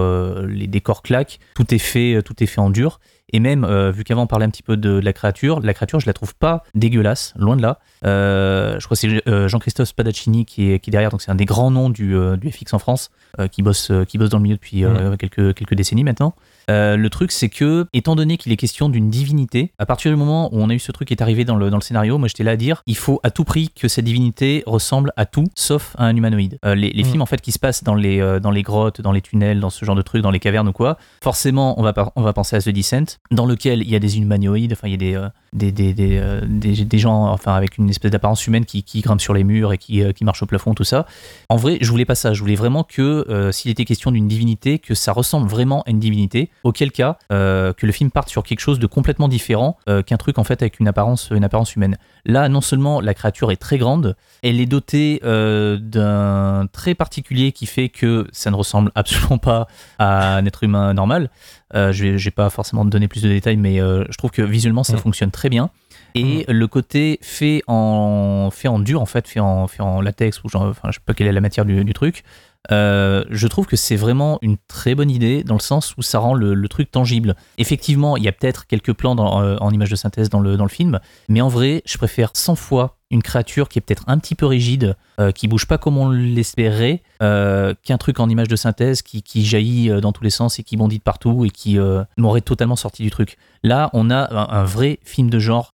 les 0.47 0.67
décors 0.67 1.03
claquent. 1.03 1.39
Tout 1.55 1.73
est 1.73 1.79
fait, 1.79 2.21
tout 2.23 2.41
est 2.41 2.47
fait 2.47 2.61
en 2.61 2.69
dur. 2.69 2.99
Et 3.33 3.39
même, 3.39 3.63
euh, 3.63 3.91
vu 3.91 4.03
qu'avant 4.03 4.23
on 4.23 4.27
parlait 4.27 4.45
un 4.45 4.49
petit 4.49 4.61
peu 4.61 4.77
de, 4.77 4.99
la 4.99 5.11
créature, 5.11 5.59
la 5.59 5.73
créature, 5.73 5.99
je 5.99 6.05
la 6.05 6.13
trouve 6.13 6.35
pas 6.35 6.63
dégueulasse, 6.75 7.33
loin 7.35 7.57
de 7.57 7.63
là. 7.63 7.79
Euh, 8.05 8.79
je 8.79 8.85
crois 8.85 8.95
que 8.95 9.01
c'est 9.01 9.27
euh, 9.27 9.47
Jean-Christophe 9.47 9.89
Spadaccini 9.89 10.45
qui 10.45 10.71
est, 10.71 10.79
qui 10.79 10.91
derrière, 10.91 11.09
donc 11.09 11.23
c'est 11.23 11.31
un 11.31 11.35
des 11.35 11.45
grands 11.45 11.71
noms 11.71 11.89
du, 11.89 12.15
du 12.37 12.51
FX 12.51 12.73
en 12.73 12.79
France, 12.79 13.09
qui, 13.51 13.63
bosse, 13.63 13.91
qui 14.07 14.19
bosse 14.19 14.29
dans 14.29 14.37
le 14.37 14.43
milieu 14.43 14.55
depuis 14.55 14.83
quelques, 15.17 15.55
quelques 15.55 15.73
décennies 15.73 16.03
maintenant. 16.03 16.35
Euh, 16.69 16.97
le 16.97 17.09
truc, 17.09 17.31
c'est 17.31 17.49
que, 17.49 17.87
étant 17.93 18.15
donné 18.15 18.37
qu'il 18.37 18.51
est 18.51 18.57
question 18.57 18.89
d'une 18.89 19.09
divinité, 19.09 19.71
à 19.79 19.85
partir 19.85 20.11
du 20.11 20.17
moment 20.17 20.53
où 20.53 20.59
on 20.59 20.69
a 20.69 20.73
eu 20.73 20.79
ce 20.79 20.91
truc 20.91 21.07
qui 21.09 21.13
est 21.13 21.21
arrivé 21.21 21.45
dans 21.45 21.55
le, 21.55 21.69
dans 21.69 21.77
le 21.77 21.81
scénario, 21.83 22.17
moi 22.17 22.27
j'étais 22.27 22.43
là 22.43 22.51
à 22.51 22.55
dire, 22.55 22.81
il 22.87 22.97
faut 22.97 23.19
à 23.23 23.31
tout 23.31 23.43
prix 23.43 23.69
que 23.69 23.87
cette 23.87 24.05
divinité 24.05 24.63
ressemble 24.65 25.11
à 25.17 25.25
tout, 25.25 25.45
sauf 25.55 25.95
à 25.97 26.05
un 26.05 26.15
humanoïde. 26.15 26.57
Euh, 26.65 26.75
les 26.75 26.91
les 26.91 27.03
Mm. 27.03 27.05
films 27.05 27.21
en 27.21 27.25
fait 27.25 27.41
qui 27.41 27.51
se 27.51 27.59
passent 27.59 27.83
dans 27.83 27.95
les, 27.95 28.21
euh, 28.21 28.39
dans 28.39 28.51
les 28.51 28.61
grottes, 28.63 29.01
dans 29.01 29.11
les 29.11 29.21
tunnels, 29.21 29.59
dans 29.59 29.69
ce 29.69 29.83
genre 29.83 29.95
de 29.95 30.01
trucs, 30.01 30.21
dans 30.21 30.31
les 30.31 30.39
cavernes 30.39 30.67
ou 30.69 30.71
quoi, 30.73 30.97
forcément 31.23 31.79
on 31.79 31.83
va, 31.83 31.93
on 32.15 32.21
va 32.21 32.33
penser 32.33 32.55
à 32.55 32.61
The 32.61 32.69
Descent, 32.69 33.19
dans 33.31 33.45
lequel 33.45 33.81
il 33.81 33.89
y 33.89 33.95
a 33.95 33.99
des 33.99 34.17
humanoïdes, 34.17 34.73
enfin 34.73 34.87
il 34.87 34.91
y 34.91 34.93
a 34.93 34.97
des, 34.97 35.29
des, 35.53 35.71
des, 35.71 35.93
des, 35.93 36.17
euh, 36.17 36.41
des, 36.47 36.85
des 36.85 36.97
gens 36.97 37.27
enfin 37.27 37.53
avec 37.55 37.77
une 37.77 37.89
espèce 37.89 38.11
d'apparence 38.11 38.45
humaine 38.47 38.65
qui, 38.65 38.83
qui 38.83 39.01
grimpent 39.01 39.21
sur 39.21 39.33
les 39.33 39.43
murs 39.43 39.73
et 39.73 39.77
qui, 39.77 40.01
euh, 40.01 40.11
qui 40.11 40.23
marchent 40.23 40.43
au 40.43 40.45
plafond, 40.45 40.73
tout 40.73 40.83
ça. 40.83 41.05
En 41.49 41.55
vrai, 41.57 41.77
je 41.81 41.89
voulais 41.91 42.05
pas 42.05 42.15
ça. 42.15 42.33
Je 42.33 42.39
voulais 42.39 42.55
vraiment 42.55 42.83
que 42.83 43.25
euh, 43.29 43.51
s'il 43.51 43.69
était 43.71 43.85
question 43.85 44.11
d'une 44.11 44.27
divinité, 44.27 44.79
que 44.79 44.95
ça 44.95 45.11
ressemble 45.11 45.47
vraiment 45.47 45.81
à 45.83 45.89
une 45.91 45.99
divinité. 45.99 46.49
Auquel 46.63 46.91
cas, 46.91 47.17
euh, 47.31 47.73
que 47.73 47.85
le 47.85 47.91
film 47.91 48.09
parte 48.11 48.29
sur 48.29 48.43
quelque 48.43 48.59
chose 48.61 48.79
de 48.79 48.87
complètement 48.87 49.27
différent 49.27 49.77
euh, 49.89 50.01
qu'un 50.01 50.17
truc 50.17 50.37
en 50.37 50.43
fait 50.43 50.61
avec 50.61 50.79
une 50.79 50.87
apparence, 50.87 51.29
une 51.31 51.43
apparence 51.43 51.75
humaine. 51.75 51.97
Là, 52.25 52.47
non 52.49 52.61
seulement 52.61 53.01
la 53.01 53.13
créature 53.13 53.51
est 53.51 53.57
très 53.57 53.77
grande, 53.77 54.15
elle 54.41 54.61
est 54.61 54.65
dotée 54.65 55.19
euh, 55.25 55.77
d'un 55.77 56.67
trait 56.71 56.95
particulier 56.95 57.51
qui 57.51 57.65
fait 57.65 57.89
que 57.89 58.27
ça 58.31 58.49
ne 58.51 58.55
ressemble 58.55 58.91
absolument 58.95 59.37
pas 59.37 59.67
à 59.99 60.35
un 60.35 60.45
être 60.45 60.63
humain 60.63 60.93
normal. 60.93 61.29
Je 61.75 62.03
vais, 62.03 62.17
vais 62.17 62.31
pas 62.31 62.51
forcément 62.51 62.85
donner 62.85 63.07
plus 63.07 63.23
de 63.23 63.29
détails, 63.29 63.57
mais 63.57 63.77
je 63.79 64.17
trouve 64.17 64.29
que 64.29 64.43
visuellement 64.43 64.83
ça 64.83 64.93
Mm. 64.93 64.99
fonctionne 64.99 65.31
très 65.31 65.49
bien. 65.49 65.69
Et 66.15 66.45
le 66.47 66.67
côté 66.67 67.17
fait 67.23 67.63
en, 67.65 68.49
fait 68.51 68.67
en 68.67 68.77
dur, 68.77 69.01
en 69.01 69.07
fait, 69.07 69.27
fait 69.27 69.39
en, 69.39 69.67
fait 69.67 69.81
en 69.81 69.99
latex, 69.99 70.43
ou 70.43 70.49
genre, 70.49 70.63
enfin, 70.63 70.89
je 70.89 70.93
sais 70.93 71.03
pas 71.03 71.15
quelle 71.15 71.25
est 71.25 71.31
la 71.31 71.41
matière 71.41 71.65
du, 71.65 71.83
du 71.83 71.93
truc, 71.93 72.23
euh, 72.71 73.25
je 73.29 73.47
trouve 73.47 73.65
que 73.65 73.75
c'est 73.75 73.95
vraiment 73.95 74.39
une 74.41 74.57
très 74.67 74.95
bonne 74.95 75.11
idée 75.11 75.43
dans 75.43 75.55
le 75.55 75.59
sens 75.59 75.95
où 75.97 76.01
ça 76.01 76.19
rend 76.19 76.33
le, 76.33 76.67
truc 76.67 76.91
tangible. 76.91 77.35
Effectivement, 77.57 78.17
il 78.17 78.23
y 78.23 78.27
a 78.27 78.31
peut-être 78.31 78.67
quelques 78.67 78.93
plans 78.93 79.15
euh, 79.41 79.57
en 79.59 79.71
image 79.71 79.89
de 79.89 79.95
synthèse 79.95 80.29
dans 80.29 80.39
le, 80.39 80.67
film, 80.69 80.99
mais 81.27 81.41
en 81.41 81.49
vrai, 81.49 81.83
je 81.85 81.97
préfère 81.97 82.31
100 82.33 82.55
fois 82.55 82.97
une 83.11 83.21
créature 83.21 83.69
qui 83.69 83.77
est 83.77 83.81
peut-être 83.81 84.05
un 84.07 84.17
petit 84.17 84.33
peu 84.33 84.45
rigide, 84.45 84.95
euh, 85.19 85.31
qui 85.31 85.47
bouge 85.47 85.67
pas 85.67 85.77
comme 85.77 85.97
on 85.97 86.09
l'espérait, 86.09 87.03
qu'un 87.19 87.97
truc 87.99 88.19
en 88.19 88.27
image 88.27 88.47
de 88.47 88.55
synthèse 88.55 89.01
qui, 89.01 89.45
jaillit 89.45 89.89
dans 90.01 90.11
tous 90.11 90.23
les 90.23 90.29
sens 90.29 90.57
et 90.59 90.63
qui 90.63 90.77
bondit 90.77 90.97
de 90.97 91.03
partout 91.03 91.45
et 91.45 91.49
qui 91.49 91.77
m'aurait 92.17 92.41
totalement 92.41 92.75
sorti 92.75 93.03
du 93.03 93.11
truc. 93.11 93.37
Là, 93.61 93.89
on 93.93 94.09
a 94.09 94.33
un, 94.33 94.63
vrai 94.63 94.99
film 95.03 95.29
de 95.29 95.39
genre 95.39 95.71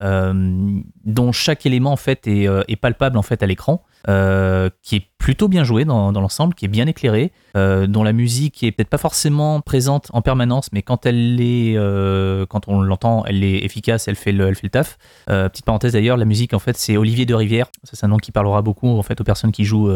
dont 1.05 1.31
chaque 1.31 1.65
élément 1.65 1.91
en 1.91 1.97
fait 1.97 2.27
est, 2.27 2.47
est 2.67 2.75
palpable 2.75 3.17
en 3.17 3.23
fait 3.23 3.41
à 3.41 3.47
l'écran, 3.47 3.83
qui 4.05 4.95
est 4.95 5.07
plutôt 5.17 5.47
bien 5.47 5.63
joué 5.63 5.85
dans, 5.85 6.11
dans 6.11 6.21
l'ensemble, 6.21 6.53
qui 6.55 6.65
est 6.65 6.69
bien 6.69 6.87
éclairé, 6.87 7.31
euh, 7.55 7.87
dont 7.87 8.03
la 8.03 8.13
musique 8.13 8.63
est 8.63 8.71
peut-être 8.71 8.89
pas 8.89 8.97
forcément 8.97 9.61
présente 9.61 10.07
en 10.13 10.21
permanence, 10.21 10.69
mais 10.71 10.81
quand 10.81 11.05
elle 11.05 11.39
est, 11.41 11.75
euh, 11.77 12.45
quand 12.45 12.67
on 12.67 12.81
l'entend, 12.81 13.23
elle 13.25 13.43
est 13.43 13.63
efficace, 13.65 14.07
elle 14.07 14.15
fait 14.15 14.31
le, 14.31 14.47
elle 14.47 14.55
fait 14.55 14.67
le 14.67 14.69
taf. 14.69 14.97
Euh, 15.29 15.49
petite 15.49 15.65
parenthèse 15.65 15.93
d'ailleurs, 15.93 16.17
la 16.17 16.25
musique 16.25 16.53
en 16.53 16.59
fait 16.59 16.77
c'est 16.77 16.97
Olivier 16.97 17.25
de 17.25 17.33
Rivière, 17.33 17.67
c'est 17.83 18.03
un 18.03 18.09
nom 18.09 18.17
qui 18.17 18.31
parlera 18.31 18.61
beaucoup 18.61 18.87
en 18.87 19.03
fait 19.03 19.19
aux 19.19 19.23
personnes 19.23 19.51
qui 19.51 19.65
jouent, 19.65 19.91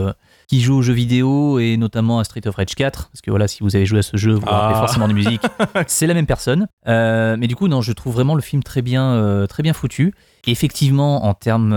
qui 0.47 0.61
jouent 0.61 0.77
aux 0.77 0.81
jeux 0.81 0.93
vidéo 0.93 1.59
et 1.59 1.77
notamment 1.77 2.19
à 2.19 2.23
Street 2.23 2.45
of 2.47 2.55
Rage 2.55 2.75
4, 2.75 3.09
parce 3.09 3.21
que 3.21 3.29
voilà 3.29 3.47
si 3.47 3.63
vous 3.63 3.75
avez 3.75 3.85
joué 3.85 3.99
à 3.99 4.03
ce 4.03 4.17
jeu, 4.17 4.33
vous 4.33 4.47
Ah. 4.47 4.73
forcément 4.79 5.07
de 5.07 5.13
musique. 5.13 5.41
c'est 5.87 6.07
la 6.07 6.13
même 6.13 6.25
personne, 6.25 6.67
mais 6.85 7.47
du 7.47 7.55
coup 7.55 7.67
non, 7.67 7.81
je 7.81 7.91
trouve 7.91 8.13
vraiment 8.13 8.35
le 8.35 8.41
film 8.41 8.63
très 8.63 8.81
bien, 8.81 9.45
très 9.49 9.63
bien 9.63 9.73
foutu. 9.73 10.13
Et 10.45 10.51
Effectivement, 10.51 11.25
en 11.25 11.33
termes, 11.33 11.73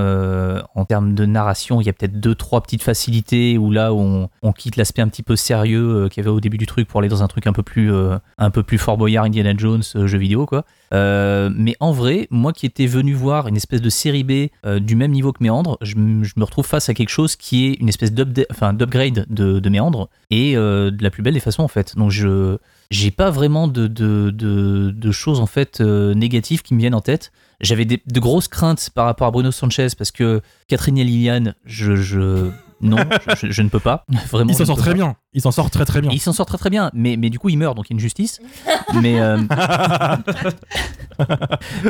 en 0.75 0.85
termes 0.85 1.15
de 1.15 1.25
narration, 1.25 1.81
il 1.81 1.87
y 1.87 1.91
a 1.91 1.93
peut-être 1.93 2.21
deux, 2.21 2.35
trois 2.35 2.61
petites 2.63 2.83
facilités 2.83 3.59
où 3.59 3.71
là, 3.71 3.93
on, 3.93 4.29
on 4.43 4.53
quitte 4.53 4.77
l'aspect 4.77 5.03
un 5.03 5.09
petit 5.09 5.23
peu 5.23 5.35
sérieux 5.37 5.66
euh, 5.75 6.09
qu'il 6.09 6.23
y 6.23 6.27
avait 6.27 6.35
au 6.35 6.41
début 6.41 6.59
du 6.59 6.67
truc 6.67 6.89
pour 6.89 7.01
aller 7.01 7.09
dans 7.09 7.23
un 7.23 7.29
truc 7.29 7.47
un 7.47 7.53
peu 7.53 7.63
plus, 7.63 7.93
euh, 7.93 8.19
un 8.39 8.51
peu 8.51 8.63
plus 8.63 8.79
Fort 8.79 8.97
Boyard, 8.97 9.25
Indiana 9.25 9.53
Jones, 9.57 9.83
euh, 9.95 10.07
jeu 10.07 10.19
vidéo, 10.19 10.47
quoi. 10.47 10.65
Mais 10.93 11.77
en 11.81 11.93
vrai, 11.93 12.29
moi 12.31 12.53
qui 12.53 12.67
étais 12.67 12.87
venu 12.87 13.13
voir 13.13 13.49
une 13.49 13.57
espèce 13.57 13.83
de 13.83 13.91
série 13.91 14.25
B 14.25 14.49
du 14.81 14.97
même 14.97 15.11
niveau 15.11 15.33
que 15.33 15.43
Méandre, 15.43 15.79
je, 15.81 15.97
me 15.97 16.45
retrouve 16.45 16.67
face 16.67 16.89
à 16.89 16.95
quelque 16.95 17.11
chose 17.11 17.37
qui 17.37 17.67
est 17.67 17.75
une 17.75 17.89
espèce 17.89 18.13
d'upgrade 18.13 19.27
de, 19.29 19.59
de 19.59 19.69
Méandre 19.69 20.09
et 20.31 20.55
de 20.55 21.03
la 21.03 21.11
plus 21.11 21.23
belle 21.23 21.35
des 21.35 21.41
façons, 21.41 21.63
en 21.63 21.69
fait. 21.69 21.97
Donc, 21.97 22.11
je 22.11 22.57
j'ai 22.91 23.11
pas 23.11 23.31
vraiment 23.31 23.67
de, 23.67 23.89
de, 23.89 24.31
de, 24.31 25.11
choses 25.11 25.41
en 25.41 25.47
fait 25.47 25.81
négatives 25.81 26.63
qui 26.63 26.75
me 26.75 26.79
viennent 26.79 26.95
en 26.95 27.01
tête. 27.01 27.33
J'avais 27.61 27.85
de 27.85 28.21
grosses 28.21 28.49
craintes 28.49 28.91
par 28.95 29.07
rapport 29.07 29.27
à 29.27 29.31
Bruno 29.33 29.51
Sanchez 29.51 29.89
parce 29.99 30.13
que 30.13 30.41
Catherine 30.69 30.99
et 30.99 31.05
Liliane, 31.05 31.55
je, 31.65 31.97
je 31.97 32.51
non, 32.81 32.97
je, 33.29 33.47
je- 33.47 33.53
je 33.53 33.63
ne 33.63 33.69
peux 33.69 33.81
pas. 33.81 34.05
Vraiment, 34.31 34.51
Il 34.51 34.55
s'en 34.55 34.65
sort 34.67 34.77
très 34.77 34.91
pas. 34.91 34.95
bien. 34.97 35.17
Il 35.33 35.41
s'en 35.41 35.51
sort 35.51 35.71
très 35.71 35.85
très 35.85 36.01
bien. 36.01 36.11
Il 36.13 36.21
s'en 36.21 36.33
sort 36.33 36.47
très 36.47 36.59
très 36.59 36.71
bien, 36.71 36.91
mais, 36.95 37.17
mais 37.17 37.31
du 37.31 37.39
coup 37.39 37.49
il 37.49 37.57
meurt, 37.59 37.77
donc 37.77 37.87
il 37.89 37.93
y 37.93 37.95
a 37.95 37.97
une 37.97 38.01
justice. 38.01 38.41
mais 39.03 39.21
euh, 39.21 39.39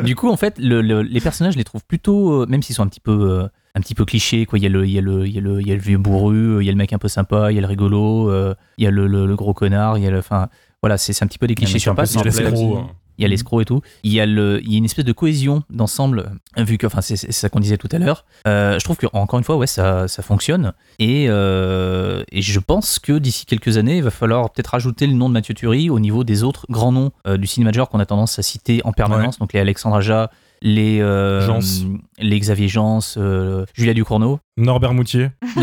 du 0.03 0.15
coup, 0.15 0.29
en 0.29 0.37
fait, 0.37 0.57
le- 0.59 0.81
le- 0.81 1.01
les 1.01 1.19
personnages, 1.21 1.53
je 1.53 1.57
les 1.57 1.63
trouve 1.63 1.83
plutôt, 1.85 2.41
euh, 2.43 2.45
même 2.47 2.61
s'ils 2.61 2.75
sont 2.75 2.83
un 2.83 2.87
petit 2.87 2.99
peu, 2.99 3.11
euh, 3.11 3.47
un 3.75 3.81
petit 3.81 3.95
peu 3.95 4.05
clichés, 4.05 4.45
quoi. 4.45 4.57
Il 4.59 4.63
y 4.63 4.65
a 4.65 4.69
le, 4.69 4.85
il 4.85 4.91
y 4.91 4.97
a 4.97 5.01
le, 5.01 5.27
il 5.27 5.33
y 5.33 5.37
a 5.37 5.41
le, 5.41 5.61
il 5.61 5.67
y 5.67 5.71
a 5.71 5.75
le 5.75 5.81
vieux 5.81 5.97
bourru, 5.97 6.61
il 6.63 6.65
y 6.65 6.69
a 6.69 6.71
le 6.71 6.77
mec 6.77 6.93
un 6.93 6.97
peu 6.97 7.07
sympa, 7.07 7.51
il 7.51 7.55
y 7.55 7.57
a 7.57 7.61
le 7.61 7.67
rigolo, 7.67 8.29
euh, 8.31 8.55
il 8.77 8.83
y 8.83 8.87
a 8.87 8.91
le, 8.91 9.07
le- 9.07 9.25
le 9.25 9.35
gros 9.35 9.53
connard, 9.53 9.97
il 9.97 10.03
y 10.03 10.07
a 10.07 10.11
le, 10.11 10.19
enfin, 10.19 10.47
voilà, 10.81 10.97
c'est 10.97 11.21
un 11.23 11.27
petit 11.27 11.37
peu 11.37 11.47
des 11.47 11.55
clichés 11.55 11.79
sur 11.79 11.91
hein. 12.77 12.89
Il 13.17 13.23
y 13.23 13.25
a 13.25 13.27
l'escroc 13.27 13.61
et 13.61 13.65
tout. 13.65 13.81
Il 14.03 14.11
y 14.13 14.19
a, 14.19 14.25
le, 14.25 14.61
il 14.63 14.71
y 14.71 14.75
a 14.75 14.77
une 14.77 14.85
espèce 14.85 15.05
de 15.05 15.11
cohésion 15.11 15.63
d'ensemble, 15.69 16.31
euh, 16.57 16.63
vu 16.63 16.77
que, 16.77 16.85
enfin, 16.87 17.01
c'est 17.01 17.15
ça 17.15 17.49
qu'on 17.49 17.59
disait 17.59 17.77
tout 17.77 17.89
à 17.91 17.97
l'heure. 17.97 18.25
Euh, 18.47 18.77
je 18.79 18.83
trouve 18.83 18.97
que 18.97 19.07
encore 19.13 19.39
une 19.39 19.45
fois, 19.45 19.57
ouais, 19.57 19.67
ça, 19.67 20.07
ça 20.07 20.21
fonctionne. 20.21 20.73
Et, 20.99 21.25
euh, 21.29 22.23
et 22.31 22.41
je 22.41 22.59
pense 22.59 22.99
que 22.99 23.17
d'ici 23.17 23.45
quelques 23.45 23.77
années, 23.77 23.97
il 23.97 24.03
va 24.03 24.11
falloir 24.11 24.51
peut-être 24.51 24.67
rajouter 24.67 25.07
le 25.07 25.13
nom 25.13 25.29
de 25.29 25.33
Mathieu 25.33 25.53
Turi 25.53 25.89
au 25.89 25.99
niveau 25.99 26.23
des 26.23 26.43
autres 26.43 26.65
grands 26.69 26.91
noms 26.91 27.11
euh, 27.25 27.37
du 27.37 27.47
cinéma 27.47 27.71
de 27.71 27.75
genre 27.75 27.89
qu'on 27.89 27.99
a 27.99 28.05
tendance 28.05 28.37
à 28.39 28.41
citer 28.43 28.81
en 28.83 28.91
permanence. 28.91 29.39
Donc 29.39 29.53
les 29.53 29.59
Alexandre 29.59 29.97
Aja, 29.97 30.31
les, 30.61 31.01
euh, 31.01 31.45
Jans. 31.45 31.59
les 32.19 32.39
Xavier 32.39 32.67
Jans, 32.67 32.99
euh, 33.17 33.65
Julia 33.73 33.93
Ducournau. 33.93 34.39
Norbert 34.57 34.93
Moutier. 34.93 35.29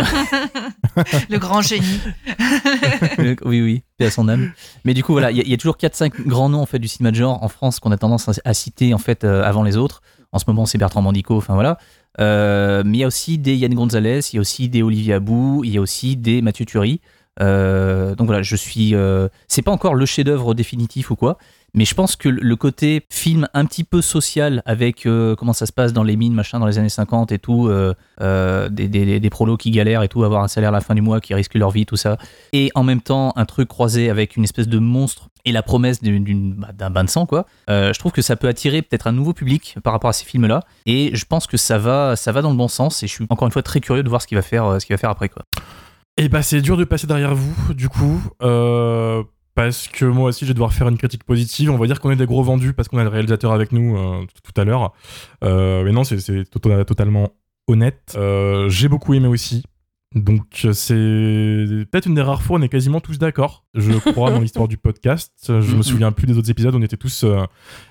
Le 1.30 1.38
grand 1.38 1.60
génie. 1.62 2.00
Oui, 3.18 3.60
oui, 3.62 3.82
paix 3.98 4.06
à 4.06 4.10
son 4.10 4.28
âme. 4.28 4.52
Mais 4.84 4.94
du 4.94 5.02
coup, 5.02 5.12
voilà, 5.12 5.30
il 5.30 5.36
y, 5.36 5.40
a- 5.40 5.44
il 5.44 5.50
y 5.50 5.54
a 5.54 5.56
toujours 5.56 5.76
4-5 5.76 6.26
grands 6.26 6.48
noms 6.48 6.60
en 6.60 6.66
fait, 6.66 6.78
du 6.78 6.88
cinéma 6.88 7.10
de 7.10 7.16
genre 7.16 7.42
en 7.42 7.48
France 7.48 7.80
qu'on 7.80 7.90
a 7.92 7.96
tendance 7.96 8.28
à, 8.28 8.32
à 8.44 8.54
citer 8.54 8.94
en 8.94 8.98
fait, 8.98 9.24
euh, 9.24 9.42
avant 9.44 9.62
les 9.62 9.76
autres. 9.76 10.02
En 10.32 10.38
ce 10.38 10.44
moment, 10.48 10.66
c'est 10.66 10.78
Bertrand 10.78 11.02
Mandico, 11.02 11.36
enfin 11.36 11.54
voilà. 11.54 11.78
Euh, 12.20 12.82
mais 12.86 12.98
il 12.98 13.00
y 13.00 13.04
a 13.04 13.06
aussi 13.08 13.38
des 13.38 13.56
Yann 13.56 13.74
Gonzalez, 13.74 14.20
il 14.32 14.36
y 14.36 14.38
a 14.38 14.40
aussi 14.40 14.68
des 14.68 14.82
Olivier 14.82 15.14
Abou, 15.14 15.62
il 15.64 15.72
y 15.72 15.78
a 15.78 15.80
aussi 15.80 16.16
des 16.16 16.42
Mathieu 16.42 16.64
Turi. 16.64 17.00
Euh, 17.40 18.14
donc 18.14 18.26
voilà, 18.28 18.42
je 18.42 18.54
suis. 18.56 18.94
euh, 18.94 19.28
c'est 19.48 19.62
pas 19.62 19.72
encore 19.72 19.94
le 19.94 20.06
chef-d'œuvre 20.06 20.54
définitif 20.54 21.10
ou 21.10 21.16
quoi, 21.16 21.38
mais 21.74 21.84
je 21.84 21.94
pense 21.94 22.16
que 22.16 22.28
le- 22.28 22.56
côté 22.56 23.04
film 23.10 23.48
un 23.52 23.64
petit 23.66 23.84
peu 23.84 24.00
social 24.00 24.62
avec 24.64 25.06
euh, 25.06 25.34
comment 25.34 25.52
ça 25.52 25.66
se 25.66 25.72
passe 25.72 25.92
dans 25.92 26.02
les 26.04 26.16
mines, 26.16 26.32
machin, 26.32 26.60
dans 26.60 26.66
les 26.66 26.78
années 26.78 26.88
50 26.88 27.32
et 27.32 27.38
tout, 27.38 27.66
euh, 27.68 27.94
euh, 28.20 28.68
des, 28.68 28.88
des, 28.88 29.18
des 29.20 29.30
prolos 29.30 29.56
qui 29.56 29.70
galèrent 29.70 30.02
et 30.02 30.08
tout, 30.08 30.22
avoir 30.24 30.42
un 30.42 30.48
salaire 30.48 30.70
à 30.70 30.72
la 30.72 30.80
fin 30.80 30.94
du 30.94 31.02
mois, 31.02 31.20
qui 31.20 31.34
risquent 31.34 31.54
leur 31.56 31.70
vie, 31.70 31.84
tout 31.84 31.96
ça, 31.96 32.16
et 32.52 32.70
en 32.74 32.82
même 32.84 33.00
temps 33.00 33.32
un 33.36 33.44
truc 33.44 33.68
croisé 33.68 34.08
avec 34.08 34.36
une 34.36 34.44
espèce 34.44 34.68
de 34.68 34.78
monstre 34.78 35.28
et 35.44 35.52
la 35.52 35.62
promesse 35.62 36.00
bah, 36.02 36.68
d'un 36.72 36.88
bain 36.90 37.04
de 37.04 37.10
sang, 37.10 37.26
quoi. 37.26 37.44
Je 37.68 37.98
trouve 37.98 38.12
que 38.12 38.22
ça 38.22 38.34
peut 38.36 38.48
attirer 38.48 38.80
peut-être 38.80 39.06
un 39.08 39.12
nouveau 39.12 39.34
public 39.34 39.76
par 39.82 39.92
rapport 39.92 40.08
à 40.10 40.14
ces 40.14 40.24
films-là, 40.24 40.60
et 40.86 41.10
je 41.14 41.24
pense 41.26 41.46
que 41.46 41.56
ça 41.58 41.76
va, 41.76 42.16
ça 42.16 42.32
va 42.32 42.40
dans 42.40 42.50
le 42.50 42.56
bon 42.56 42.68
sens, 42.68 43.02
et 43.02 43.06
je 43.06 43.12
suis 43.12 43.26
encore 43.28 43.46
une 43.46 43.52
fois 43.52 43.62
très 43.62 43.80
curieux 43.80 44.02
de 44.02 44.08
voir 44.08 44.22
ce 44.22 44.26
qu'il 44.26 44.36
va 44.38 44.42
faire, 44.42 44.80
ce 44.80 44.86
qu'il 44.86 44.94
va 44.94 44.98
faire 44.98 45.10
après, 45.10 45.28
quoi. 45.28 45.42
Et 46.16 46.28
bah 46.28 46.42
c'est 46.42 46.60
dur 46.60 46.76
de 46.76 46.84
passer 46.84 47.08
derrière 47.08 47.34
vous, 47.34 47.74
du 47.74 47.88
coup, 47.88 48.22
euh, 48.42 49.22
parce 49.54 49.88
que 49.88 50.04
moi 50.04 50.28
aussi 50.30 50.44
je 50.44 50.50
vais 50.50 50.54
devoir 50.54 50.72
faire 50.72 50.88
une 50.88 50.98
critique 50.98 51.24
positive. 51.24 51.70
On 51.70 51.78
va 51.78 51.86
dire 51.86 52.00
qu'on 52.00 52.10
est 52.10 52.16
des 52.16 52.26
gros 52.26 52.42
vendus 52.42 52.72
parce 52.72 52.88
qu'on 52.88 52.98
a 52.98 53.02
le 53.04 53.08
réalisateur 53.08 53.52
avec 53.52 53.72
nous 53.72 53.96
euh, 53.96 54.24
tout 54.42 54.60
à 54.60 54.64
l'heure. 54.64 54.92
Euh, 55.42 55.84
mais 55.84 55.92
non, 55.92 56.04
c'est- 56.04 56.18
c'est 56.20 56.44
to- 56.50 56.58
totalement 56.84 57.30
honnête. 57.68 58.14
Euh, 58.16 58.68
J'ai 58.68 58.88
beaucoup 58.88 59.14
aimé 59.14 59.28
aussi. 59.28 59.62
Donc 60.14 60.66
c'est 60.72 60.94
peut-être 61.90 62.06
une 62.06 62.14
des 62.14 62.22
rares 62.22 62.42
fois 62.42 62.56
où 62.56 62.60
on 62.60 62.62
est 62.62 62.68
quasiment 62.68 63.00
tous 63.00 63.18
d'accord, 63.18 63.64
je 63.74 63.92
crois, 64.12 64.30
dans 64.30 64.40
l'histoire 64.40 64.68
du 64.68 64.76
podcast. 64.76 65.32
Je 65.48 65.74
me 65.76 65.82
souviens 65.82 66.12
plus 66.12 66.26
des 66.26 66.38
autres 66.38 66.50
épisodes, 66.50 66.74
on 66.74 66.82
était 66.82 66.96
tous... 66.96 67.24
euh, 67.24 67.44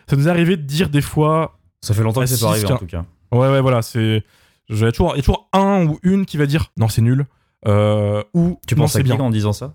Ça 0.10 0.16
nous 0.16 0.28
est 0.28 0.32
arrivé 0.32 0.56
de 0.56 0.62
dire 0.62 0.90
des 0.90 1.02
fois... 1.02 1.60
Ça 1.82 1.94
fait 1.94 2.02
longtemps 2.04 2.22
que 2.22 2.28
c'est 2.28 2.40
pas 2.40 2.52
arrivé 2.52 2.72
en 2.72 2.78
tout 2.78 2.86
cas. 2.86 3.04
Ouais, 3.34 3.50
ouais, 3.50 3.60
voilà, 3.62 3.82
c'est... 3.82 4.24
Il 4.70 4.78
y 4.80 4.84
a 4.86 4.92
toujours, 4.94 5.14
il 5.16 5.18
y 5.18 5.20
a 5.20 5.24
toujours 5.24 5.50
un 5.52 5.86
ou 5.86 6.00
une 6.04 6.26
qui 6.26 6.38
va 6.38 6.46
dire 6.46 6.72
non, 6.78 6.88
c'est 6.88 7.02
nul. 7.02 7.26
Euh, 7.68 8.24
ou 8.34 8.58
Tu 8.68 8.76
penses 8.76 8.96
à 8.96 9.04
bien. 9.04 9.20
en 9.20 9.30
disant 9.30 9.52
ça? 9.52 9.74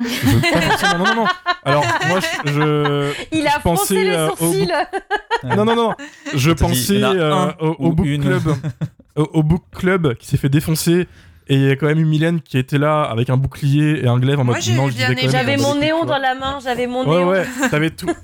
Je- 0.00 0.52
pas 0.52 0.60
forcément, 0.62 0.98
non, 0.98 1.04
non, 1.14 1.14
non. 1.22 1.26
Alors, 1.64 1.84
moi, 2.08 2.20
je. 2.20 2.52
je- 2.52 3.12
Il 3.32 3.46
a 3.46 3.50
je 3.56 3.62
pensais, 3.62 3.94
les 4.04 4.10
euh, 4.10 4.30
au 4.30 4.36
sourcils. 4.36 4.66
book- 4.66 5.56
Non, 5.56 5.64
non, 5.64 5.76
non. 5.76 5.94
Je 6.34 6.50
pensais 6.52 7.02
euh, 7.02 7.34
un 7.34 7.54
au, 7.60 7.76
au 7.78 7.92
book 7.92 8.06
une. 8.06 8.22
club, 8.22 8.42
au, 9.16 9.22
au 9.34 9.42
book 9.42 9.62
club 9.74 10.14
qui 10.14 10.26
s'est 10.26 10.36
fait 10.36 10.48
défoncer 10.48 11.06
Et 11.52 11.54
il 11.56 11.62
y 11.62 11.70
a 11.70 11.74
quand 11.74 11.86
même 11.86 11.98
eu 11.98 12.04
Mylène 12.04 12.40
qui 12.40 12.58
était 12.58 12.78
là 12.78 13.02
avec 13.02 13.28
un 13.28 13.36
bouclier 13.36 14.04
et 14.04 14.06
un 14.06 14.18
glaive 14.20 14.38
en 14.38 14.44
mode 14.44 14.54
Moi, 14.54 14.60
j'ai 14.60 14.74
non, 14.74 14.86
je 14.86 14.92
disais 14.92 15.28
J'avais 15.28 15.56
mon 15.56 15.74
néon 15.74 16.04
dans 16.04 16.16
la 16.18 16.34
main, 16.36 16.58
j'avais 16.62 16.86
mon 16.86 17.04
Ouais, 17.04 17.16
néon. 17.18 17.28
ouais, 17.28 17.44
t'avais 17.70 17.90
tout. 17.90 18.06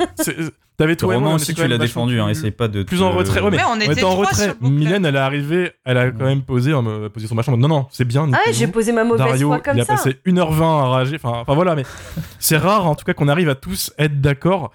T'avais 0.77 0.95
tout. 0.95 1.07
ouais, 1.07 1.15
Romain 1.15 1.29
ouais, 1.29 1.35
aussi, 1.37 1.55
tu 1.55 1.67
l'as 1.67 1.79
défendu, 1.79 2.21
hein, 2.21 2.27
plus- 2.27 2.33
essaye 2.33 2.51
pas 2.51 2.69
de. 2.69 2.83
plus 2.83 2.99
te- 2.99 3.03
en 3.03 3.11
retrait. 3.11 3.41
Ouais, 3.41 3.51
mais, 3.51 3.57
Mais 3.57 3.63
on 3.67 3.81
était 3.93 4.05
en 4.05 4.15
retrait. 4.15 4.53
Mylène, 4.61 5.07
elle 5.07 5.17
est 5.17 5.19
arrivée, 5.19 5.73
elle 5.87 5.97
a 5.97 6.11
quand 6.11 6.27
même 6.27 6.43
posé, 6.43 6.71
posé 7.15 7.27
son 7.27 7.35
machin. 7.35 7.53
en 7.53 7.57
mode, 7.57 7.69
Non, 7.69 7.77
non, 7.77 7.87
c'est 7.91 8.05
bien. 8.05 8.29
Ah 8.33 8.37
ouais, 8.47 8.53
j'ai 8.53 8.67
posé 8.67 8.93
ma 8.93 9.03
mauvaise 9.03 9.25
Dario, 9.27 9.49
foi 9.49 9.61
comme 9.61 9.77
il 9.79 9.81
a 9.81 9.85
ça. 9.87 9.95
passé 9.95 10.19
1h20 10.27 10.63
à 10.83 10.89
rager. 10.89 11.17
Enfin 11.23 11.55
voilà, 11.55 11.75
mais 11.77 11.85
c'est 12.39 12.59
rare 12.59 12.87
en 12.87 12.95
tout 12.95 13.07
cas 13.07 13.15
qu'on 13.15 13.29
arrive 13.29 13.49
à 13.49 13.55
tous 13.55 13.91
être 13.99 14.21
d'accord. 14.21 14.71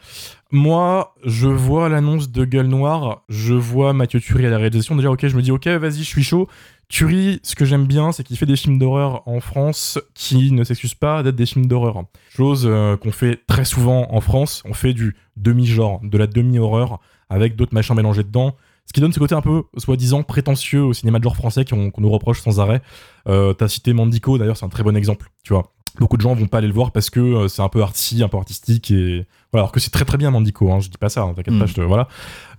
Moi, 0.54 1.16
je 1.24 1.48
vois 1.48 1.88
l'annonce 1.88 2.30
de 2.30 2.44
Gueule 2.44 2.68
Noire, 2.68 3.24
je 3.30 3.54
vois 3.54 3.94
Mathieu 3.94 4.20
Turi 4.20 4.46
à 4.46 4.50
la 4.50 4.58
réalisation. 4.58 4.96
Déjà, 4.98 5.10
ok, 5.10 5.26
je 5.26 5.36
me 5.36 5.42
dis, 5.42 5.52
ok, 5.52 5.66
vas-y, 5.68 6.00
je 6.00 6.04
suis 6.04 6.24
chaud. 6.24 6.50
Turi, 6.90 7.40
ce 7.42 7.56
que 7.56 7.64
j'aime 7.64 7.86
bien, 7.86 8.12
c'est 8.12 8.24
qu'il 8.24 8.38
fait 8.38 8.46
des 8.46 8.58
films 8.58 8.78
d'horreur 8.78 9.26
en 9.26 9.40
France 9.40 9.98
qui 10.14 10.52
ne 10.52 10.66
s'excusent 10.66 10.94
pas 10.94 11.24
d'être 11.24 11.38
des 11.38 11.46
films 11.46 11.68
d'horreur. 11.68 12.04
Chose 12.36 12.68
euh, 12.70 12.98
qu'on 12.98 13.14
fait 13.14 13.40
très 13.48 13.64
souvent 13.64 14.08
en 14.14 14.20
France. 14.20 14.62
On 14.66 14.74
fait 14.74 14.94
du 14.94 15.16
demi-genre, 15.38 16.02
de 16.04 16.18
la 16.18 16.28
demi-horreur, 16.28 17.00
avec 17.30 17.56
d'autres 17.56 17.74
machins 17.74 17.96
mélangés 17.96 18.24
dedans. 18.24 18.58
Ce 18.88 18.92
qui 18.92 19.00
donne 19.00 19.14
ce 19.14 19.20
côté 19.20 19.36
un 19.36 19.42
peu, 19.42 19.64
soi-disant, 19.78 20.24
prétentieux 20.24 20.84
au 20.84 20.92
cinéma 20.92 21.20
de 21.20 21.24
genre 21.24 21.38
français 21.38 21.64
qu'on 21.64 21.94
nous 21.98 22.10
reproche 22.10 22.42
sans 22.42 22.60
arrêt. 22.60 22.82
Euh, 23.30 23.54
T'as 23.54 23.70
cité 23.70 23.94
Mandico, 23.94 24.38
d'ailleurs, 24.38 24.58
c'est 24.58 24.66
un 24.66 24.70
très 24.70 24.84
bon 24.84 24.98
exemple, 24.98 25.30
tu 25.46 25.54
vois. 25.54 25.72
Beaucoup 25.99 26.15
de 26.17 26.21
gens 26.21 26.34
vont 26.34 26.47
pas 26.47 26.60
aller 26.60 26.67
le 26.67 26.73
voir 26.73 26.91
parce 26.91 27.10
que 27.10 27.19
euh, 27.19 27.47
c'est 27.47 27.62
un 27.62 27.67
peu 27.69 27.82
artsy, 27.82 28.23
un 28.23 28.30
peu 28.30 28.38
artistique 28.38 28.91
et 28.91 29.25
voilà. 29.51 29.63
Alors 29.63 29.71
que 29.71 29.80
c'est 29.82 29.89
très 29.89 30.06
très 30.06 30.17
bien 30.17 30.32
Mandico, 30.32 30.71
hein, 30.71 30.80
je 30.80 30.89
dis 30.89 30.97
pas 30.97 31.10
ça, 31.10 31.23
hein, 31.23 31.34
t'inquiète 31.36 31.54
Mm. 31.54 31.60
pas, 31.60 31.65
je 31.65 31.73
te 31.73 31.82
voilà. 31.82 32.08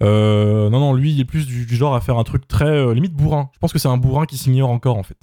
Euh, 0.02 0.68
non 0.68 0.80
non, 0.80 0.92
lui 0.94 1.12
il 1.12 1.20
est 1.20 1.24
plus 1.24 1.46
du, 1.46 1.64
du 1.64 1.76
genre 1.76 1.94
à 1.94 2.00
faire 2.00 2.18
un 2.18 2.24
truc 2.24 2.46
très 2.46 2.66
euh, 2.66 2.92
limite 2.94 3.14
bourrin. 3.14 3.50
Je 3.54 3.58
pense 3.58 3.72
que 3.72 3.78
c'est 3.78 3.88
un 3.88 3.96
bourrin 3.96 4.26
qui 4.26 4.36
s'ignore 4.36 4.70
encore 4.70 4.98
en 4.98 5.02
fait. 5.02 5.16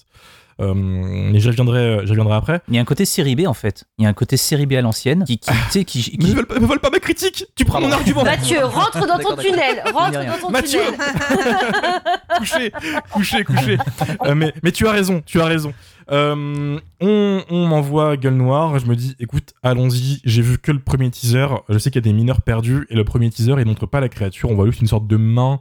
Euh, 0.62 1.32
et 1.34 1.40
j'y 1.40 1.48
reviendrai, 1.48 2.00
reviendrai 2.00 2.36
après. 2.36 2.62
Il 2.68 2.76
y 2.76 2.78
a 2.78 2.82
un 2.82 2.86
côté 2.86 3.06
série 3.06 3.36
B 3.36 3.48
en 3.48 3.54
fait. 3.54 3.86
Il 3.98 4.04
y 4.04 4.06
a 4.06 4.10
un 4.10 4.14
côté 4.14 4.36
série 4.38 4.66
B 4.66 4.74
à 4.74 4.82
l'ancienne 4.82 5.24
qui, 5.26 5.40
qui, 5.40 5.52
qui, 5.72 5.86
qui- 5.86 6.18
Mais 6.22 6.26
ils 6.30 6.36
veulent, 6.36 6.46
pas- 6.46 6.56
ils 6.60 6.66
veulent 6.68 6.80
pas 6.80 6.90
ma 6.90 7.00
critique. 7.00 7.46
Tu 7.56 7.64
prends 7.66 7.80
mon 7.80 7.92
argument. 7.92 8.24
Mathieu, 8.24 8.64
rentre 8.66 9.08
dans 9.08 9.18
ton 9.20 9.36
tunnel, 9.38 9.82
rentre 9.94 10.22
Je 10.22 10.28
dans 10.28 10.38
ton 10.40 10.52
Mathieu. 10.52 10.80
tunnel. 10.82 11.00
couché, 12.38 12.72
couché, 13.12 13.44
couché. 13.44 13.78
Euh, 14.26 14.36
mais, 14.36 14.54
mais 14.64 14.72
tu 14.72 14.88
as 14.88 14.92
raison, 14.92 15.22
tu 15.26 15.40
as 15.42 15.46
raison. 15.46 15.74
Euh, 16.12 16.80
on 17.02 17.44
on 17.50 17.68
m'envoie 17.68 18.18
Gueule 18.18 18.34
Noire, 18.36 18.80
je 18.80 18.88
me 18.88 18.96
dis, 18.96 19.16
écoute, 19.20 19.54
allons-y, 19.64 20.20
j'ai 20.26 20.42
vu 20.42 20.58
que 20.58 20.72
le 20.72 20.80
premier 20.80 21.10
teaser, 21.12 21.48
je 21.70 21.78
sais 21.78 21.92
qu'il 21.92 22.04
y 22.04 22.08
a 22.08 22.12
des 22.12 22.18
mineurs 22.18 22.42
perdus, 22.42 22.88
et 22.90 22.96
le 22.96 23.04
premier 23.04 23.30
teaser, 23.30 23.54
il 23.60 23.66
montre 23.66 23.86
pas 23.86 24.00
la 24.00 24.10
créature, 24.10 24.50
on 24.50 24.56
voit 24.56 24.66
juste 24.66 24.82
une 24.82 24.88
sorte 24.88 25.08
de 25.08 25.18
main 25.18 25.60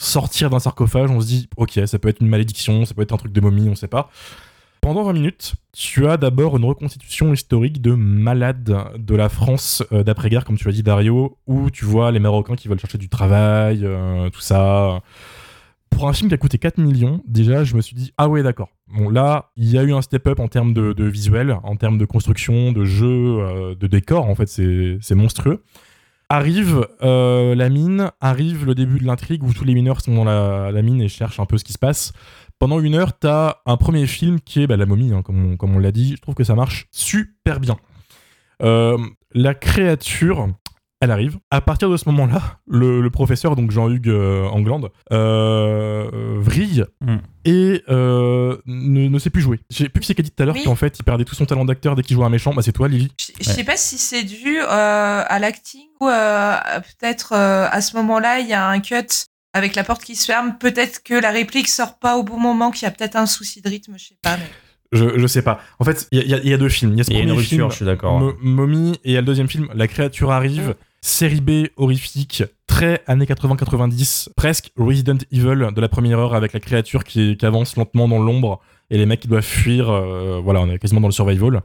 sortir 0.00 0.48
d'un 0.48 0.58
sarcophage, 0.58 1.10
on 1.10 1.20
se 1.20 1.26
dit, 1.26 1.48
ok, 1.58 1.78
ça 1.84 1.98
peut 1.98 2.08
être 2.08 2.20
une 2.20 2.28
malédiction, 2.28 2.86
ça 2.86 2.94
peut 2.94 3.02
être 3.02 3.12
un 3.12 3.18
truc 3.18 3.32
de 3.32 3.40
momie, 3.40 3.68
on 3.68 3.74
sait 3.74 3.86
pas. 3.86 4.10
Pendant 4.80 5.04
20 5.04 5.12
minutes, 5.12 5.54
tu 5.74 6.06
as 6.06 6.16
d'abord 6.16 6.56
une 6.56 6.64
reconstitution 6.64 7.34
historique 7.34 7.82
de 7.82 7.92
malades 7.92 8.74
de 8.96 9.14
la 9.14 9.28
France 9.28 9.84
euh, 9.92 10.02
d'après-guerre, 10.02 10.46
comme 10.46 10.56
tu 10.56 10.66
l'as 10.66 10.72
dit 10.72 10.82
Dario, 10.82 11.36
où 11.46 11.70
tu 11.70 11.84
vois 11.84 12.12
les 12.12 12.18
Marocains 12.18 12.56
qui 12.56 12.66
veulent 12.66 12.80
chercher 12.80 12.96
du 12.96 13.10
travail, 13.10 13.80
euh, 13.82 14.30
tout 14.30 14.40
ça. 14.40 15.02
Pour 15.90 16.08
un 16.08 16.14
film 16.14 16.30
qui 16.30 16.34
a 16.34 16.38
coûté 16.38 16.56
4 16.56 16.78
millions, 16.78 17.20
déjà, 17.26 17.62
je 17.64 17.76
me 17.76 17.82
suis 17.82 17.94
dit, 17.94 18.14
ah 18.16 18.26
ouais, 18.26 18.42
d'accord. 18.42 18.70
Bon, 18.88 19.10
là, 19.10 19.50
il 19.56 19.68
y 19.68 19.76
a 19.76 19.82
eu 19.82 19.92
un 19.92 20.00
step-up 20.00 20.40
en 20.40 20.48
termes 20.48 20.72
de, 20.72 20.94
de 20.94 21.04
visuel, 21.04 21.58
en 21.62 21.76
termes 21.76 21.98
de 21.98 22.06
construction, 22.06 22.72
de 22.72 22.86
jeu, 22.86 23.06
euh, 23.06 23.74
de 23.74 23.86
décor, 23.86 24.24
en 24.24 24.34
fait, 24.34 24.46
c'est 24.46 25.14
monstrueux. 25.14 25.62
Arrive 26.32 26.86
euh, 27.02 27.56
la 27.56 27.68
mine, 27.68 28.12
arrive 28.20 28.64
le 28.64 28.76
début 28.76 29.00
de 29.00 29.04
l'intrigue 29.04 29.42
où 29.42 29.52
tous 29.52 29.64
les 29.64 29.74
mineurs 29.74 30.00
sont 30.00 30.14
dans 30.14 30.22
la, 30.22 30.80
mine 30.80 31.00
et 31.00 31.08
cherchent 31.08 31.40
un 31.40 31.44
peu 31.44 31.58
ce 31.58 31.64
qui 31.64 31.72
se 31.72 31.78
passe. 31.78 32.12
Pendant 32.60 32.78
une 32.78 32.94
heure, 32.94 33.18
t'as 33.18 33.56
un 33.66 33.76
premier 33.76 34.06
film 34.06 34.38
qui 34.40 34.62
est 34.62 34.68
bah, 34.68 34.76
La 34.76 34.86
momie, 34.86 35.12
hein, 35.12 35.22
comme 35.22 35.44
on, 35.44 35.56
comme 35.56 35.74
on 35.74 35.80
l'a 35.80 35.90
dit. 35.90 36.14
Je 36.16 36.22
trouve 36.22 36.36
que 36.36 36.44
ça 36.44 36.54
marche 36.54 36.86
super 36.92 37.58
bien. 37.58 37.76
Euh, 38.62 38.96
la 39.32 39.54
créature, 39.54 40.48
elle 41.00 41.10
arrive. 41.10 41.38
À 41.50 41.60
partir 41.60 41.88
de 41.90 41.96
ce 41.96 42.08
moment-là, 42.10 42.58
le, 42.68 43.00
le 43.00 43.10
professeur, 43.10 43.56
donc 43.56 43.70
Jean-Hugues 43.70 44.08
euh, 44.08 44.44
Anglande, 44.48 44.90
euh, 45.12 46.08
vrille 46.40 46.84
Mm. 47.00 47.16
et 47.46 47.82
euh, 47.88 48.56
ne, 48.66 49.08
ne 49.08 49.18
sait 49.18 49.30
plus 49.30 49.40
jouer. 49.42 49.60
Je 49.70 49.78
sais 49.78 49.88
plus 49.88 50.00
qui 50.02 50.12
a 50.12 50.22
dit 50.22 50.30
tout 50.30 50.42
à 50.42 50.46
l'heure 50.46 50.54
Oui. 50.54 50.64
qu'en 50.64 50.74
fait, 50.74 50.98
il 50.98 51.02
perdait 51.02 51.24
tout 51.24 51.34
son 51.34 51.46
talent 51.46 51.64
d'acteur 51.64 51.94
dès 51.94 52.02
qu'il 52.02 52.16
jouait 52.16 52.26
un 52.26 52.30
méchant. 52.30 52.52
Bah, 52.52 52.62
c'est 52.62 52.72
toi, 52.72 52.88
Lily. 52.88 53.10
Je 53.18 53.32
je 53.40 53.48
sais 53.48 53.64
pas 53.64 53.76
si 53.76 53.96
c'est 53.98 54.22
dû 54.24 54.58
euh, 54.60 54.64
à 55.26 55.38
l'acting 55.38 55.86
ou 56.00 56.08
euh, 56.08 56.56
peut-être 56.98 57.32
euh, 57.32 57.66
à 57.70 57.80
ce 57.80 57.96
moment-là, 57.96 58.40
il 58.40 58.48
y 58.48 58.52
a 58.52 58.66
un 58.68 58.80
cut 58.80 58.94
avec 59.54 59.74
la 59.74 59.84
porte 59.84 60.04
qui 60.04 60.16
se 60.16 60.26
ferme. 60.26 60.56
Peut-être 60.58 61.02
que 61.02 61.14
la 61.14 61.30
réplique 61.30 61.68
sort 61.68 61.98
pas 61.98 62.16
au 62.16 62.22
bon 62.22 62.38
moment, 62.38 62.70
qu'il 62.70 62.82
y 62.82 62.86
a 62.86 62.90
peut-être 62.90 63.16
un 63.16 63.26
souci 63.26 63.60
de 63.62 63.68
rythme, 63.68 63.94
je 63.98 64.04
sais 64.08 64.18
pas. 64.22 64.36
mais- 64.36 64.44
Je, 64.92 65.18
je 65.18 65.26
sais 65.26 65.42
pas. 65.42 65.60
En 65.78 65.84
fait, 65.84 66.08
il 66.12 66.18
y, 66.18 66.20
a- 66.20 66.24
il 66.24 66.30
y 66.30 66.34
a- 66.34 66.38
il 66.38 66.48
y 66.50 66.52
a 66.54 66.58
deux 66.58 66.68
films. 66.68 66.92
Il 66.92 66.98
y 66.98 67.00
a 67.00 67.04
ce 67.04 67.10
Il 67.10 67.14
y 67.16 67.18
a 67.18 67.22
une 67.22 67.28
premier 67.28 67.38
rupture, 67.40 67.56
film, 67.58 67.70
je 67.70 67.76
suis 67.76 67.84
d'accord. 67.84 68.18
Mo- 68.18 68.34
Mommy, 68.42 68.92
et 69.04 69.10
il 69.10 69.12
y 69.12 69.16
a 69.16 69.20
le 69.20 69.26
deuxième 69.26 69.48
film, 69.48 69.68
La 69.74 69.86
créature 69.88 70.30
arrive. 70.32 70.74
Série 71.02 71.40
B 71.40 71.68
horrifique, 71.76 72.44
très 72.66 73.02
années 73.06 73.24
80-90, 73.24 74.28
presque 74.36 74.70
Resident 74.76 75.16
Evil 75.32 75.68
de 75.74 75.80
la 75.80 75.88
première 75.88 76.18
heure 76.18 76.34
avec 76.34 76.52
la 76.52 76.60
créature 76.60 77.04
qui, 77.04 77.38
avance 77.42 77.76
lentement 77.76 78.06
dans 78.06 78.18
l'ombre 78.18 78.60
et 78.90 78.98
les 78.98 79.06
mecs 79.06 79.20
qui 79.20 79.28
doivent 79.28 79.42
fuir. 79.42 79.88
euh, 79.88 80.40
voilà, 80.42 80.60
on 80.60 80.68
est 80.68 80.78
quasiment 80.78 81.00
dans 81.00 81.08
le 81.08 81.12
survival. 81.12 81.62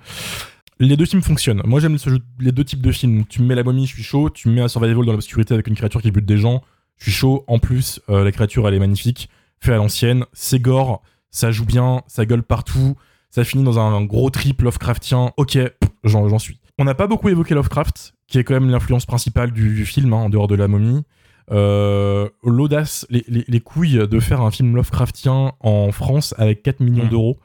Les 0.79 0.97
deux 0.97 1.05
films 1.05 1.21
fonctionnent. 1.21 1.61
Moi, 1.65 1.79
j'aime 1.79 1.97
les 2.39 2.51
deux 2.51 2.63
types 2.63 2.81
de 2.81 2.91
films. 2.91 3.25
Tu 3.25 3.41
me 3.41 3.47
mets 3.47 3.55
la 3.55 3.63
momie, 3.63 3.87
je 3.87 3.93
suis 3.93 4.03
chaud. 4.03 4.29
Tu 4.29 4.49
me 4.49 4.55
mets 4.55 4.61
un 4.61 4.67
survival 4.67 5.05
dans 5.05 5.13
l'obscurité 5.13 5.53
avec 5.53 5.67
une 5.67 5.75
créature 5.75 6.01
qui 6.01 6.11
bute 6.11 6.25
des 6.25 6.37
gens, 6.37 6.61
je 6.97 7.03
suis 7.05 7.11
chaud. 7.11 7.43
En 7.47 7.59
plus, 7.59 8.01
euh, 8.09 8.23
la 8.23 8.31
créature, 8.31 8.67
elle 8.67 8.73
est 8.73 8.79
magnifique, 8.79 9.29
fait 9.59 9.73
à 9.73 9.77
l'ancienne, 9.77 10.25
c'est 10.33 10.59
gore, 10.59 11.01
ça 11.29 11.51
joue 11.51 11.65
bien, 11.65 12.01
ça 12.07 12.25
gueule 12.25 12.43
partout, 12.43 12.95
ça 13.29 13.43
finit 13.43 13.63
dans 13.63 13.79
un, 13.79 14.03
gros 14.03 14.29
trip 14.29 14.61
Lovecraftien. 14.61 15.31
Ok, 15.37 15.57
j'en 16.03 16.39
suis. 16.39 16.59
On 16.77 16.83
n'a 16.83 16.93
pas 16.93 17.07
beaucoup 17.07 17.29
évoqué 17.29 17.53
Lovecraft, 17.53 18.14
qui 18.27 18.37
est 18.39 18.43
quand 18.43 18.53
même 18.55 18.69
l'influence 18.69 19.05
principale 19.05 19.51
du, 19.51 19.73
du 19.75 19.85
film, 19.85 20.13
hein, 20.13 20.17
en 20.17 20.29
dehors 20.29 20.47
de 20.47 20.55
la 20.55 20.67
momie. 20.67 21.03
Euh, 21.51 22.27
L'audace, 22.43 23.05
les, 23.09 23.23
les- 23.27 23.45
les 23.47 23.59
couilles 23.59 24.07
de 24.07 24.19
faire 24.19 24.41
un 24.41 24.51
film 24.51 24.75
Lovecraftien 24.75 25.53
en 25.59 25.91
France 25.91 26.33
avec 26.37 26.63
4 26.63 26.79
millions 26.79 27.05
Mm. 27.05 27.09
d'euros. 27.09 27.37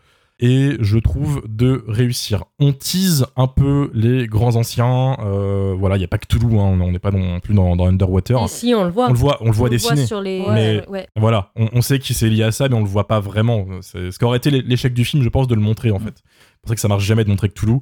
Et 0.42 0.78
je 0.80 0.96
trouve 0.98 1.42
de 1.46 1.84
réussir. 1.86 2.44
On 2.60 2.72
tease 2.72 3.26
un 3.36 3.46
peu 3.46 3.90
les 3.92 4.26
grands 4.26 4.56
anciens. 4.56 5.18
euh, 5.22 5.74
voilà, 5.78 5.96
il 5.96 5.98
n'y 5.98 6.04
a 6.06 6.08
pas 6.08 6.16
que 6.16 6.26
Toulouse, 6.26 6.54
hein, 6.54 6.78
on 6.80 6.90
n'est 6.92 6.98
pas 6.98 7.10
non 7.10 7.40
plus 7.40 7.52
dans, 7.52 7.76
dans 7.76 7.86
Underwater. 7.86 8.42
Ici, 8.46 8.72
on 8.74 8.84
le 8.84 8.90
voit. 8.90 9.08
On 9.08 9.12
le 9.12 9.18
voit, 9.18 9.36
on 9.42 9.46
le 9.48 9.52
voit 9.52 9.68
dessiner. 9.68 10.06
sur 10.06 10.22
les. 10.22 10.42
Mais- 10.50 10.88
ouais. 10.88 11.06
Voilà, 11.14 11.52
on, 11.56 11.68
on 11.74 11.82
sait 11.82 11.98
que 11.98 12.06
c'est 12.14 12.30
lié 12.30 12.42
à 12.44 12.52
ça, 12.52 12.70
mais 12.70 12.74
on 12.74 12.80
le 12.80 12.86
voit 12.86 13.06
pas 13.06 13.20
vraiment. 13.20 13.66
C'est 13.82 14.10
ce 14.10 14.18
qu'aurait 14.18 14.38
été 14.38 14.50
l'é- 14.50 14.62
l'échec 14.62 14.94
du 14.94 15.04
film, 15.04 15.22
je 15.22 15.28
pense, 15.28 15.46
de 15.46 15.54
le 15.54 15.60
montrer 15.60 15.90
en 15.90 15.98
fait. 15.98 16.14
C'est 16.16 16.60
pour 16.62 16.68
ça 16.70 16.74
que 16.74 16.80
ça 16.80 16.88
marche 16.88 17.04
jamais 17.04 17.24
de 17.24 17.28
montrer 17.28 17.50
que 17.50 17.54
Toulouse. 17.54 17.80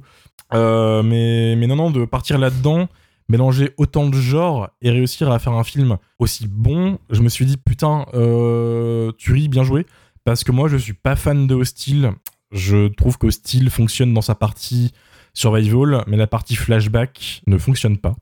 Euh, 0.53 1.03
mais, 1.03 1.55
non, 1.67 1.75
non, 1.75 1.91
de 1.91 2.05
partir 2.05 2.37
là-dedans, 2.37 2.87
mélanger 3.27 3.71
autant 3.77 4.07
de 4.07 4.15
genres 4.15 4.69
et 4.81 4.89
réussir 4.89 5.31
à 5.31 5.39
faire 5.39 5.53
un 5.53 5.63
film 5.63 5.97
aussi 6.17 6.47
bon, 6.47 6.97
je 7.09 7.21
me 7.21 7.29
suis 7.29 7.45
dit, 7.45 7.57
putain, 7.57 8.05
euh, 8.13 9.11
tu 9.17 9.33
ris, 9.33 9.47
bien 9.47 9.63
joué. 9.63 9.85
Parce 10.23 10.43
que 10.43 10.51
moi, 10.51 10.67
je 10.67 10.77
suis 10.77 10.93
pas 10.93 11.15
fan 11.15 11.47
de 11.47 11.55
Hostile. 11.55 12.11
Je 12.51 12.87
trouve 12.87 13.17
qu'Hostile 13.17 13.69
fonctionne 13.69 14.13
dans 14.13 14.21
sa 14.21 14.35
partie 14.35 14.91
survival, 15.33 16.03
mais 16.07 16.17
la 16.17 16.27
partie 16.27 16.55
flashback 16.55 17.41
ne 17.47 17.57
fonctionne 17.57 17.97
pas. 17.97 18.15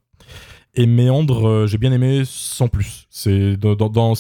Et 0.76 0.86
Méandre, 0.86 1.48
euh, 1.48 1.68
j'ai 1.68 1.78
bien 1.78 1.92
aimé 1.92 2.22
sans 2.26 2.68
plus. 2.68 3.08
C'est 3.10 3.58
dans, 3.58 3.76
dans, 3.76 4.16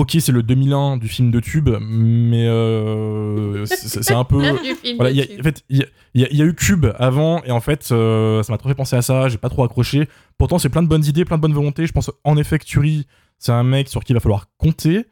ok, 0.00 0.16
c'est 0.20 0.32
le 0.32 0.42
2001 0.42 0.96
du 0.96 1.08
film 1.08 1.30
de 1.30 1.40
Tube, 1.40 1.68
mais 1.80 2.46
euh, 2.46 3.64
c'est 3.66 4.12
un 4.14 4.24
peu. 4.24 4.40
Du 4.62 4.74
film 4.74 4.96
Voilà, 4.96 5.10
de 5.10 5.16
il 5.16 5.18
y 5.18 5.22
a- 5.22 5.26
Tube. 5.26 5.40
en 5.40 5.42
fait, 5.42 5.64
il 5.68 5.76
y, 5.78 5.82
a- 5.82 5.86
il 6.14 6.20
y 6.20 6.24
a- 6.24 6.28
il 6.30 6.36
y 6.38 6.42
a 6.42 6.44
eu 6.44 6.54
Cube 6.54 6.86
avant, 6.98 7.42
et 7.44 7.50
en 7.50 7.60
fait, 7.60 7.88
euh, 7.92 8.42
ça 8.42 8.52
m'a 8.52 8.58
trop 8.58 8.68
fait 8.68 8.74
penser 8.74 8.96
à 8.96 9.02
ça. 9.02 9.28
J'ai 9.28 9.38
pas 9.38 9.48
trop 9.48 9.64
accroché. 9.64 10.08
Pourtant, 10.38 10.58
c'est 10.58 10.68
plein 10.68 10.82
de 10.82 10.88
bonnes 10.88 11.04
idées, 11.04 11.24
plein 11.24 11.36
de 11.36 11.42
bonnes 11.42 11.52
volontés. 11.54 11.86
Je 11.86 11.92
pense 11.92 12.10
en 12.24 12.36
effet 12.36 12.58
que 12.58 12.64
Turi, 12.64 13.06
c'est 13.38 13.52
un 13.52 13.62
mec 13.62 13.88
sur 13.88 14.02
qui 14.04 14.12
il 14.12 14.14
va 14.14 14.20
falloir 14.20 14.46
compter. 14.58 15.06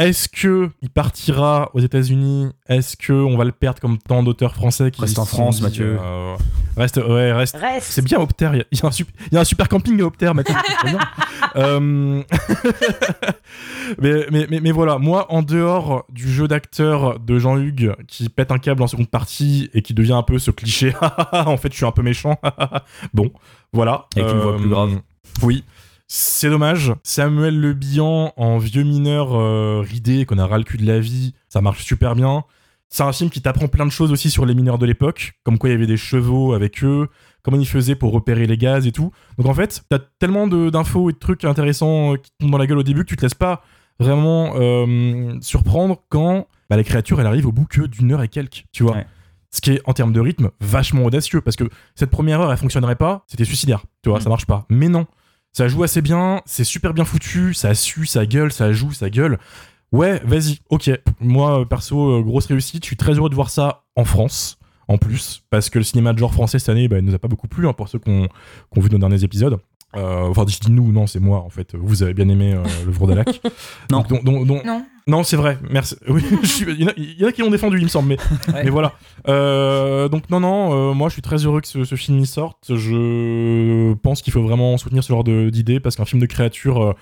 Est-ce 0.00 0.28
que 0.28 0.70
il 0.82 0.90
partira 0.90 1.70
aux 1.72 1.78
États-Unis? 1.78 2.48
Est-ce 2.68 2.96
que 2.96 3.12
on 3.12 3.36
va 3.36 3.44
le 3.44 3.52
perdre 3.52 3.78
comme 3.80 3.96
tant 3.98 4.24
d'auteurs 4.24 4.52
français 4.54 4.90
qui 4.90 5.00
Reste 5.00 5.20
en 5.20 5.24
France, 5.24 5.58
dit, 5.58 5.62
Mathieu. 5.62 5.98
euh, 6.02 6.34
reste, 6.76 6.96
ouais, 6.96 7.32
reste. 7.32 7.56
Reste. 7.56 7.86
C'est 7.92 8.02
bien 8.02 8.18
Opter. 8.18 8.50
Il 8.54 8.58
y 8.58 8.60
a- 8.60 8.64
il 8.72 8.78
y, 8.80 8.82
a 8.82 8.86
un 8.88 8.90
sup- 8.90 9.08
il 9.30 9.34
y 9.34 9.36
a 9.36 9.40
un 9.40 9.44
super 9.44 9.68
camping 9.68 10.00
à 10.02 10.04
Opter, 10.06 10.32
Mathieu. 10.34 10.52
c'est 10.66 10.74
très 10.74 10.90
bien. 10.90 10.98
Euh, 11.54 12.22
mais, 14.00 14.26
mais, 14.32 14.46
mais, 14.50 14.60
mais 14.60 14.72
voilà, 14.72 14.98
moi, 14.98 15.26
en 15.32 15.42
dehors 15.42 16.04
du 16.08 16.28
jeu 16.28 16.48
d'acteur 16.48 17.20
de 17.20 17.38
Jean-Hugues 17.38 17.94
qui 18.08 18.28
pète 18.28 18.50
un 18.50 18.58
câble 18.58 18.82
en 18.82 18.88
seconde 18.88 19.08
partie 19.08 19.70
et 19.74 19.82
qui 19.82 19.94
devient 19.94 20.14
un 20.14 20.22
peu 20.24 20.40
ce 20.40 20.50
cliché, 20.50 20.92
en 21.32 21.56
fait, 21.56 21.70
je 21.70 21.76
suis 21.76 21.86
un 21.86 21.92
peu 21.92 22.02
méchant. 22.02 22.36
bon, 23.12 23.30
voilà. 23.72 24.06
Avec 24.16 24.28
une 24.32 24.40
voix 24.40 24.56
plus 24.56 24.68
grave. 24.68 24.98
Oui. 25.42 25.62
C'est 26.06 26.50
dommage. 26.50 26.92
Samuel 27.02 27.58
Le 27.58 27.72
Bihan 27.72 28.32
en 28.36 28.58
vieux 28.58 28.82
mineur 28.82 29.34
euh, 29.34 29.80
ridé 29.80 30.26
qu'on 30.26 30.38
a 30.38 30.46
ras 30.46 30.58
le 30.58 30.64
cul 30.64 30.76
de 30.76 30.86
la 30.86 31.00
vie, 31.00 31.34
ça 31.48 31.60
marche 31.60 31.84
super 31.84 32.14
bien. 32.14 32.44
C'est 32.90 33.02
un 33.02 33.12
film 33.12 33.30
qui 33.30 33.40
t'apprend 33.40 33.66
plein 33.66 33.86
de 33.86 33.90
choses 33.90 34.12
aussi 34.12 34.30
sur 34.30 34.46
les 34.46 34.54
mineurs 34.54 34.78
de 34.78 34.86
l'époque, 34.86 35.32
comme 35.42 35.58
quoi 35.58 35.70
il 35.70 35.72
y 35.72 35.76
avait 35.76 35.86
des 35.86 35.96
chevaux 35.96 36.52
avec 36.52 36.84
eux, 36.84 37.08
comment 37.42 37.58
ils 37.58 37.66
faisaient 37.66 37.96
pour 37.96 38.12
repérer 38.12 38.46
les 38.46 38.56
gaz 38.56 38.86
et 38.86 38.92
tout. 38.92 39.10
Donc 39.38 39.46
en 39.46 39.54
fait, 39.54 39.82
t'as 39.88 39.98
tellement 40.18 40.46
d'infos 40.46 41.10
et 41.10 41.12
de 41.14 41.18
trucs 41.18 41.44
intéressants 41.44 42.12
euh, 42.12 42.16
qui 42.18 42.30
tombent 42.38 42.52
dans 42.52 42.58
la 42.58 42.66
gueule 42.66 42.78
au 42.78 42.82
début 42.84 43.00
que 43.04 43.08
tu 43.08 43.16
te 43.16 43.22
laisses 43.22 43.34
pas 43.34 43.62
vraiment 43.98 44.52
euh, 44.56 45.34
surprendre 45.40 46.02
quand 46.08 46.46
bah, 46.68 46.76
la 46.76 46.84
créature, 46.84 47.20
elle 47.20 47.26
arrive 47.26 47.46
au 47.46 47.52
bout 47.52 47.64
que 47.66 47.82
d'une 47.82 48.12
heure 48.12 48.22
et 48.22 48.28
quelques, 48.28 48.64
tu 48.72 48.82
vois. 48.82 48.96
Ouais. 48.96 49.06
Ce 49.50 49.60
qui 49.60 49.70
est, 49.72 49.80
en 49.86 49.92
termes 49.92 50.12
de 50.12 50.20
rythme, 50.20 50.50
vachement 50.60 51.04
audacieux, 51.04 51.40
parce 51.40 51.56
que 51.56 51.64
cette 51.94 52.10
première 52.10 52.40
heure, 52.40 52.50
elle 52.50 52.58
fonctionnerait 52.58 52.96
pas, 52.96 53.24
c'était 53.28 53.44
suicidaire, 53.44 53.84
tu 54.02 54.10
vois, 54.10 54.18
Mm. 54.18 54.22
ça 54.22 54.28
marche 54.28 54.46
pas. 54.46 54.66
Mais 54.68 54.88
non, 54.88 55.06
ça 55.54 55.68
joue 55.68 55.84
assez 55.84 56.02
bien, 56.02 56.42
c'est 56.46 56.64
super 56.64 56.92
bien 56.92 57.04
foutu, 57.04 57.54
ça 57.54 57.74
sue, 57.74 58.06
ça 58.06 58.26
gueule, 58.26 58.52
ça 58.52 58.72
joue, 58.72 58.92
ça 58.92 59.08
gueule. 59.08 59.38
Ouais, 59.92 60.20
vas-y, 60.24 60.58
ok. 60.68 60.90
Moi, 61.20 61.60
euh, 61.60 61.64
perso, 61.64 62.18
euh, 62.18 62.22
grosse 62.22 62.46
réussite, 62.46 62.82
je 62.82 62.88
suis 62.88 62.96
très 62.96 63.12
heureux 63.12 63.30
de 63.30 63.36
voir 63.36 63.50
ça 63.50 63.84
en 63.94 64.04
France, 64.04 64.58
en 64.88 64.98
plus, 64.98 65.44
parce 65.50 65.70
que 65.70 65.78
le 65.78 65.84
cinéma 65.84 66.12
de 66.12 66.18
genre 66.18 66.32
français 66.32 66.58
cette 66.58 66.70
année, 66.70 66.88
bah, 66.88 66.98
il 66.98 67.04
nous 67.04 67.14
a 67.14 67.20
pas 67.20 67.28
beaucoup 67.28 67.46
plu, 67.46 67.68
hein, 67.68 67.72
pour 67.72 67.88
ceux 67.88 68.00
qui 68.00 68.10
ont 68.10 68.80
vu 68.80 68.90
nos 68.90 68.98
derniers 68.98 69.22
épisodes. 69.22 69.58
Euh, 69.96 70.28
enfin, 70.28 70.44
je 70.48 70.58
dis 70.58 70.70
nous, 70.72 70.90
non, 70.92 71.06
c'est 71.06 71.20
moi, 71.20 71.40
en 71.40 71.50
fait. 71.50 71.74
Vous 71.74 72.02
avez 72.02 72.14
bien 72.14 72.28
aimé 72.28 72.54
euh, 72.54 72.62
le 72.86 72.92
Vroudalak. 72.92 73.40
Non. 73.90 74.02
Donc, 74.08 74.24
donc- 74.24 74.46
donc- 74.46 74.64
Non. 74.64 74.84
non, 75.06 75.22
c'est 75.22 75.36
vrai, 75.36 75.58
merci. 75.70 75.96
Oui, 76.08 76.22
je 76.42 76.46
suis- 76.46 76.66
il 76.68 76.80
y, 76.82 76.84
en 76.84 76.88
a- 76.88 76.92
il 76.96 77.20
y 77.20 77.24
en 77.24 77.28
a 77.28 77.32
qui 77.32 77.42
l'ont 77.42 77.50
défendu, 77.50 77.78
il 77.78 77.84
me 77.84 77.88
semble, 77.88 78.08
mais, 78.08 78.16
mais 78.64 78.70
voilà. 78.70 78.92
Euh, 79.28 80.08
donc, 80.08 80.28
non, 80.30 80.40
non, 80.40 80.90
euh, 80.90 80.94
moi 80.94 81.08
je 81.08 81.14
suis 81.14 81.22
très 81.22 81.36
heureux 81.44 81.60
que 81.60 81.68
ce, 81.68 81.84
ce 81.84 81.94
film 81.94 82.18
y 82.18 82.26
sorte. 82.26 82.74
Je 82.76 83.92
pense 83.94 84.22
qu'il 84.22 84.32
faut 84.32 84.42
vraiment 84.42 84.76
soutenir 84.78 85.02
ce 85.04 85.08
genre 85.08 85.24
de- 85.24 85.50
d'idées 85.50 85.80
parce 85.80 85.96
qu'un 85.96 86.04
film 86.04 86.20
de 86.20 86.26
créature 86.26 86.82
euh, 86.82 86.92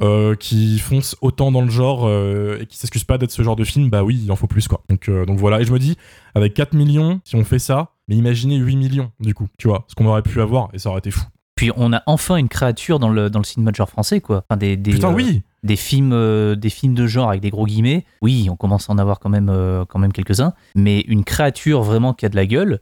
euh, 0.00 0.34
qui 0.36 0.78
fonce 0.78 1.16
autant 1.20 1.50
dans 1.50 1.62
le 1.62 1.70
genre 1.70 2.06
euh, 2.06 2.58
et 2.60 2.66
qui 2.66 2.76
s'excuse 2.78 3.04
pas 3.04 3.18
d'être 3.18 3.32
ce 3.32 3.42
genre 3.42 3.56
de 3.56 3.64
film, 3.64 3.90
bah 3.90 4.04
oui, 4.04 4.20
il 4.24 4.30
en 4.30 4.36
faut 4.36 4.46
plus 4.46 4.68
quoi. 4.68 4.82
Donc, 4.88 5.08
euh, 5.08 5.26
donc 5.26 5.38
voilà, 5.38 5.60
et 5.60 5.64
je 5.64 5.72
me 5.72 5.78
dis, 5.78 5.96
avec 6.34 6.54
4 6.54 6.74
millions, 6.74 7.20
si 7.24 7.34
on 7.36 7.44
fait 7.44 7.58
ça, 7.58 7.90
mais 8.08 8.14
imaginez 8.16 8.56
8 8.56 8.76
millions 8.76 9.10
du 9.20 9.34
coup, 9.34 9.48
tu 9.58 9.66
vois, 9.68 9.84
ce 9.88 9.94
qu'on 9.96 10.06
aurait 10.06 10.22
pu 10.22 10.40
avoir 10.40 10.68
et 10.72 10.78
ça 10.78 10.90
aurait 10.90 11.00
été 11.00 11.10
fou. 11.10 11.24
Puis 11.58 11.72
on 11.76 11.92
a 11.92 12.02
enfin 12.06 12.36
une 12.36 12.48
créature 12.48 13.00
dans 13.00 13.08
le, 13.08 13.30
dans 13.30 13.40
le 13.40 13.44
cinéma 13.44 13.72
de 13.72 13.76
genre 13.76 13.90
français, 13.90 14.20
quoi. 14.20 14.44
Enfin, 14.48 14.56
des, 14.56 14.76
des, 14.76 14.92
Putain, 14.92 15.10
euh, 15.10 15.14
oui! 15.14 15.42
des 15.64 15.74
films, 15.74 16.12
euh, 16.12 16.54
des 16.54 16.70
films 16.70 16.94
de 16.94 17.08
genre 17.08 17.30
avec 17.30 17.40
des 17.40 17.50
gros 17.50 17.66
guillemets. 17.66 18.04
Oui, 18.22 18.46
on 18.48 18.54
commence 18.54 18.88
à 18.88 18.92
en 18.92 18.98
avoir 18.98 19.18
quand 19.18 19.28
même, 19.28 19.48
euh, 19.50 19.84
quand 19.88 19.98
même 19.98 20.12
quelques-uns. 20.12 20.52
Mais 20.76 21.00
une 21.00 21.24
créature 21.24 21.82
vraiment 21.82 22.12
qui 22.14 22.24
a 22.26 22.28
de 22.28 22.36
la 22.36 22.46
gueule 22.46 22.78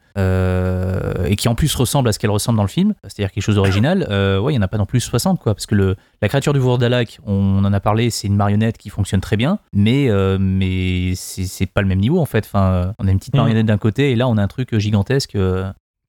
et 1.27 1.37
qui 1.37 1.49
en 1.49 1.55
plus 1.55 1.75
ressemble 1.75 2.11
à 2.11 2.12
ce 2.12 2.19
qu'elle 2.19 2.29
ressemble 2.31 2.59
dans 2.59 2.65
le 2.65 2.69
film, 2.69 2.93
c'est-à-dire 3.05 3.33
quelque 3.33 3.43
chose 3.43 3.55
d'original. 3.55 4.01
ouais, 4.43 4.53
il 4.53 4.57
y 4.57 4.59
en 4.59 4.62
a 4.62 4.69
pas 4.69 4.77
non 4.77 4.85
plus 4.85 5.01
60 5.01 5.41
quoi, 5.41 5.55
parce 5.55 5.65
que 5.65 5.75
le, 5.75 5.97
la 6.21 6.29
créature 6.29 6.53
du 6.53 6.59
Vourdalak, 6.59 7.19
on 7.27 7.65
en 7.65 7.73
a 7.73 7.81
parlé, 7.81 8.11
c'est 8.11 8.27
une 8.27 8.37
marionnette 8.37 8.77
qui 8.77 8.91
fonctionne 8.91 9.23
très 9.23 9.39
bien, 9.39 9.59
mais 9.73 10.11
mais 10.39 11.15
c'est 11.15 11.65
pas 11.65 11.81
le 11.81 11.89
même 11.89 12.01
niveau 12.01 12.21
en 12.21 12.27
fait. 12.27 12.45
Enfin, 12.45 12.93
on 12.99 13.09
a 13.09 13.11
une 13.11 13.19
petite 13.19 13.33
Mhm. 13.33 13.41
marionnette 13.41 13.67
d'un 13.67 13.79
côté 13.79 14.11
et 14.12 14.17
là 14.17 14.29
on 14.29 14.37
a 14.37 14.43
un 14.43 14.49
truc 14.49 14.77
gigantesque. 14.77 15.35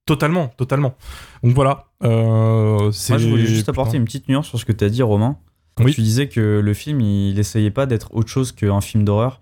Totalement, 0.08 0.48
totalement. 0.56 0.94
Donc 1.44 1.54
voilà. 1.54 1.84
Euh, 2.04 2.78
Moi, 3.08 3.18
je 3.18 3.28
voulais 3.28 3.46
juste 3.46 3.68
apporter 3.68 3.90
putain. 3.92 3.98
une 4.00 4.04
petite 4.06 4.28
nuance 4.28 4.46
sur 4.48 4.58
ce 4.58 4.64
que 4.64 4.72
tu 4.72 4.84
as 4.84 4.88
dit, 4.88 5.02
Romain. 5.02 5.36
Oui. 5.80 5.94
Tu 5.94 6.00
disais 6.00 6.26
que 6.28 6.60
le 6.64 6.74
film, 6.74 7.00
il 7.00 7.38
essayait 7.38 7.70
pas 7.70 7.86
d'être 7.86 8.12
autre 8.14 8.28
chose 8.28 8.50
qu'un 8.52 8.80
film 8.80 9.04
d'horreur. 9.04 9.40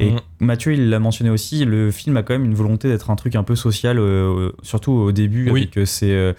Et 0.00 0.10
Mhm. 0.10 0.18
Mathieu, 0.40 0.74
il 0.74 0.90
l'a 0.90 0.98
mentionné 0.98 1.30
aussi, 1.30 1.64
le 1.64 1.90
film 1.90 2.16
a 2.16 2.22
quand 2.22 2.34
même 2.34 2.44
une 2.44 2.54
volonté 2.54 2.88
d'être 2.88 3.10
un 3.10 3.16
truc 3.16 3.36
un 3.36 3.42
peu 3.44 3.54
social, 3.56 3.98
euh, 3.98 4.50
surtout 4.62 4.92
au 4.92 5.12
début, 5.12 5.50
Oui. 5.50 5.62
avec 5.62 5.78
euh, 5.78 5.84
ces, 5.86 6.10
euh, 6.12 6.32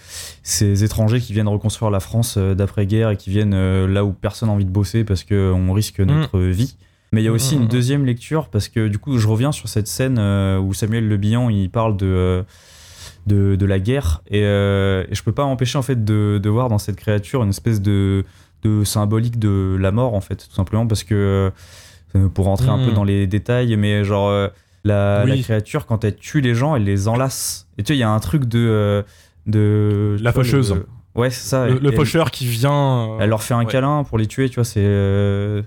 ces 0.43 0.83
étrangers 0.83 1.19
qui 1.21 1.33
viennent 1.33 1.47
reconstruire 1.47 1.89
la 1.89 1.99
France 2.01 2.37
d'après-guerre 2.37 3.09
et 3.11 3.17
qui 3.17 3.29
viennent 3.31 3.85
là 3.85 4.05
où 4.05 4.11
personne 4.13 4.49
n'a 4.49 4.53
envie 4.55 4.65
de 4.65 4.69
bosser 4.71 5.03
parce 5.03 5.23
qu'on 5.23 5.73
risque 5.73 5.99
notre 5.99 6.39
vie. 6.39 6.75
Mais 7.11 7.21
il 7.21 7.25
y 7.25 7.27
a 7.27 7.31
aussi 7.31 7.55
Mhm, 7.55 7.63
une 7.63 7.67
deuxième 7.69 8.05
lecture 8.05 8.49
parce 8.49 8.67
que 8.69 8.87
du 8.87 8.97
coup, 8.99 9.17
je 9.17 9.27
reviens 9.27 9.51
sur 9.51 9.67
cette 9.67 9.87
scène 9.87 10.19
où 10.19 10.73
Samuel 10.73 11.07
Le 11.07 11.17
Bihan 11.17 11.49
il 11.49 11.69
parle 11.69 11.95
de, 11.97 12.43
de, 13.27 13.55
de 13.55 13.65
la 13.65 13.79
guerre 13.79 14.21
et, 14.27 14.41
euh, 14.43 15.05
et 15.09 15.15
je 15.15 15.23
peux 15.23 15.31
pas 15.31 15.43
m'empêcher 15.45 15.77
en 15.77 15.81
fait 15.81 16.03
de, 16.03 16.39
de 16.43 16.49
voir 16.49 16.69
dans 16.69 16.77
cette 16.77 16.95
créature 16.97 17.41
une 17.43 17.49
espèce 17.49 17.81
de, 17.81 18.25
de 18.63 18.83
symbolique 18.83 19.39
de 19.39 19.77
la 19.79 19.91
mort 19.91 20.13
en 20.13 20.21
fait, 20.21 20.35
tout 20.49 20.53
simplement 20.55 20.85
parce 20.87 21.03
que 21.03 21.51
euh, 22.15 22.29
pour 22.29 22.45
rentrer 22.45 22.69
un 22.69 22.77
peu 22.85 22.91
dans 22.91 23.03
les 23.03 23.25
détails, 23.27 23.75
mais 23.77 24.03
genre 24.03 24.29
euh, 24.29 24.47
la, 24.83 25.23
Oui. 25.25 25.31
la 25.37 25.43
créature 25.43 25.85
quand 25.85 26.03
elle 26.03 26.15
tue 26.15 26.41
les 26.41 26.53
gens, 26.55 26.75
elle 26.75 26.83
les 26.83 27.07
enlace. 27.07 27.67
Et 27.77 27.83
tu 27.83 27.87
sais, 27.93 27.95
il 27.97 27.99
y 27.99 28.03
a 28.03 28.09
un 28.11 28.19
truc 28.19 28.45
de 28.45 28.59
euh, 28.59 29.01
de 29.47 30.17
La 30.21 30.31
vois, 30.31 30.43
faucheuse. 30.43 30.75
ouais, 31.15 31.29
c'est 31.29 31.47
ça. 31.49 31.67
Le, 31.67 31.79
le 31.79 31.85
Et 31.85 31.87
elle- 31.89 31.95
faucheur 31.95 32.29
qui 32.31 32.45
vient. 32.45 33.17
elle 33.19 33.29
leur 33.29 33.41
fait 33.43 33.53
un 33.53 33.59
ouais. 33.59 33.65
câlin 33.65 34.03
pour 34.03 34.17
les 34.17 34.27
tuer, 34.27 34.49
tu 34.49 34.55
vois, 34.55 34.63
c'est 34.65 35.63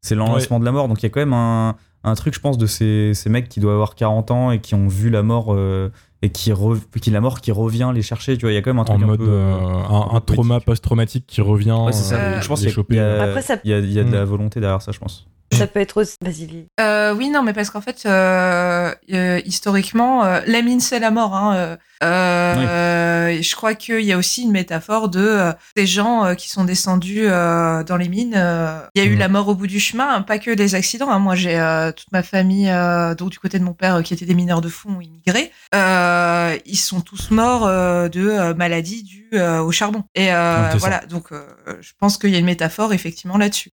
c'est 0.00 0.14
l'enlacement 0.14 0.58
de 0.60 0.64
la 0.64 0.72
mort. 0.72 0.88
Donc 0.88 1.00
il 1.02 1.04
y 1.04 1.06
a 1.06 1.10
quand 1.10 1.20
même 1.20 1.32
un, 1.34 1.76
un 2.04 2.14
truc, 2.14 2.34
je 2.34 2.40
pense, 2.40 2.58
de 2.58 2.66
ces, 2.66 3.12
ces 3.14 3.28
mecs 3.30 3.48
qui 3.48 3.60
doivent 3.60 3.74
avoir 3.74 3.94
40 3.94 4.30
ans 4.30 4.50
et 4.50 4.60
qui 4.60 4.74
ont 4.74 4.88
vu 4.88 5.10
la 5.10 5.22
mort 5.22 5.48
euh, 5.54 5.90
et 6.22 6.30
qui, 6.30 6.52
re- 6.52 6.78
qui 7.00 7.10
la 7.10 7.20
mort 7.20 7.40
qui 7.40 7.50
revient 7.52 7.90
les 7.94 8.02
chercher, 8.02 8.36
tu 8.36 8.42
vois, 8.42 8.52
il 8.52 8.54
y 8.54 8.58
a 8.58 8.62
quand 8.62 8.70
même 8.70 8.78
un 8.78 8.82
en 8.82 8.84
truc 8.84 9.02
un 9.02 9.06
mode 9.06 9.18
peu, 9.18 9.28
euh, 9.28 9.54
un, 9.54 10.08
un 10.16 10.20
trauma 10.20 10.60
post-traumatique 10.60 11.24
qui 11.26 11.40
revient. 11.40 11.76
Ouais, 11.84 11.92
ça. 11.92 12.14
euh, 12.16 12.40
je 12.40 12.46
pense 12.48 12.60
qu'il 12.60 12.70
y 12.70 12.74
il 12.90 12.96
y 12.96 13.00
a, 13.00 13.22
Après, 13.24 13.42
ça- 13.42 13.56
il 13.64 13.70
y 13.70 13.74
a- 13.74 13.78
il 13.80 13.92
y 13.92 13.98
a 13.98 14.04
de 14.04 14.08
Mm. 14.08 14.12
la 14.12 14.24
volonté 14.24 14.60
derrière 14.60 14.80
ça, 14.82 14.92
je 14.92 14.98
pense. 15.00 15.26
Ça 15.56 15.66
peut 15.66 15.80
être 15.80 16.00
aussi. 16.00 16.16
Vas-y, 16.22 16.46
Lily. 16.46 16.66
Euh, 16.80 17.14
oui, 17.14 17.28
non, 17.30 17.42
mais 17.42 17.52
parce 17.52 17.70
qu'en 17.70 17.80
fait, 17.80 18.02
euh, 18.06 18.94
euh, 19.12 19.40
historiquement, 19.44 20.24
euh, 20.24 20.40
la 20.46 20.62
mine, 20.62 20.80
c'est 20.80 20.98
la 20.98 21.10
mort. 21.10 21.34
Hein, 21.34 21.54
euh, 21.56 21.76
euh, 22.04 23.38
je 23.42 23.54
crois 23.56 23.74
qu'il 23.74 24.00
y 24.00 24.12
a 24.12 24.18
aussi 24.18 24.42
une 24.42 24.50
métaphore 24.52 25.08
de 25.08 25.20
euh, 25.20 25.52
des 25.76 25.86
gens 25.86 26.24
euh, 26.24 26.34
qui 26.34 26.48
sont 26.48 26.64
descendus 26.64 27.24
euh, 27.26 27.82
dans 27.84 27.96
les 27.96 28.08
mines. 28.08 28.34
euh, 28.36 28.80
Il 28.94 29.02
y 29.02 29.06
a 29.06 29.08
eu 29.08 29.12
Mhm. 29.14 29.18
la 29.18 29.28
mort 29.28 29.48
au 29.48 29.54
bout 29.54 29.66
du 29.66 29.80
chemin, 29.80 30.08
hein, 30.14 30.22
pas 30.22 30.38
que 30.38 30.50
des 30.50 30.74
accidents. 30.74 31.10
hein. 31.10 31.18
Moi, 31.18 31.34
j'ai 31.34 31.58
euh, 31.58 31.92
toute 31.92 32.10
ma 32.12 32.22
famille, 32.22 32.68
euh, 32.70 33.14
donc 33.14 33.30
du 33.30 33.38
côté 33.38 33.58
de 33.58 33.64
mon 33.64 33.74
père, 33.74 33.96
euh, 33.96 34.02
qui 34.02 34.14
étaient 34.14 34.24
des 34.26 34.34
mineurs 34.34 34.60
de 34.60 34.68
fond 34.68 35.00
immigrés. 35.00 35.52
Euh, 35.74 36.56
ils 36.66 36.76
sont 36.76 37.00
tous 37.00 37.30
morts 37.30 37.66
euh, 37.66 38.08
de 38.08 38.28
euh, 38.28 38.54
maladies 38.54 39.02
dues 39.02 39.28
euh, 39.34 39.60
au 39.60 39.70
charbon. 39.72 40.04
Et 40.14 40.32
euh, 40.32 40.70
ça. 40.72 40.76
voilà, 40.78 40.98
donc 41.06 41.32
euh, 41.32 41.42
je 41.80 41.92
pense 41.98 42.18
qu'il 42.18 42.30
y 42.30 42.36
a 42.36 42.38
une 42.38 42.44
métaphore 42.46 42.92
effectivement 42.92 43.38
là-dessus. 43.38 43.70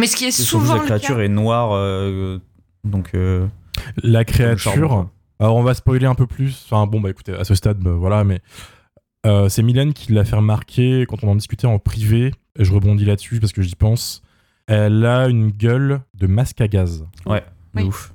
Mais 0.00 0.06
ce 0.06 0.16
qui 0.16 0.24
est 0.24 0.30
souvent 0.30 0.74
la 0.74 0.80
le 0.80 0.86
créature 0.86 1.16
cas- 1.16 1.22
est 1.22 1.28
noire, 1.28 1.70
euh, 1.72 2.38
donc. 2.84 3.10
euh, 3.14 3.46
La 4.02 4.24
créature. 4.24 5.06
alors 5.38 5.56
on 5.56 5.62
va 5.62 5.74
spoiler 5.74 6.06
un 6.06 6.14
peu 6.14 6.26
plus. 6.26 6.66
Enfin 6.70 6.86
bon 6.86 7.00
bah 7.00 7.10
écoutez, 7.10 7.32
à 7.34 7.44
ce 7.44 7.54
stade, 7.54 7.78
bah, 7.78 7.92
voilà, 7.92 8.24
mais 8.24 8.40
euh, 9.26 9.48
c'est 9.48 9.62
Mylène 9.62 9.92
qui 9.92 10.12
l'a 10.12 10.24
fait 10.24 10.36
remarquer 10.36 11.06
quand 11.08 11.22
on 11.24 11.28
en 11.28 11.36
discutait 11.36 11.66
en 11.66 11.78
privé. 11.78 12.32
Et 12.58 12.64
je 12.64 12.72
rebondis 12.72 13.04
là-dessus 13.04 13.38
parce 13.40 13.52
que 13.52 13.62
j'y 13.62 13.76
pense. 13.76 14.22
Elle 14.66 15.04
a 15.06 15.28
une 15.28 15.50
gueule 15.50 16.00
de 16.14 16.26
masque 16.26 16.60
à 16.60 16.68
gaz. 16.68 17.06
Ouais, 17.26 17.44
de 17.74 17.80
Oui. 17.82 17.88
ouf. 17.88 18.12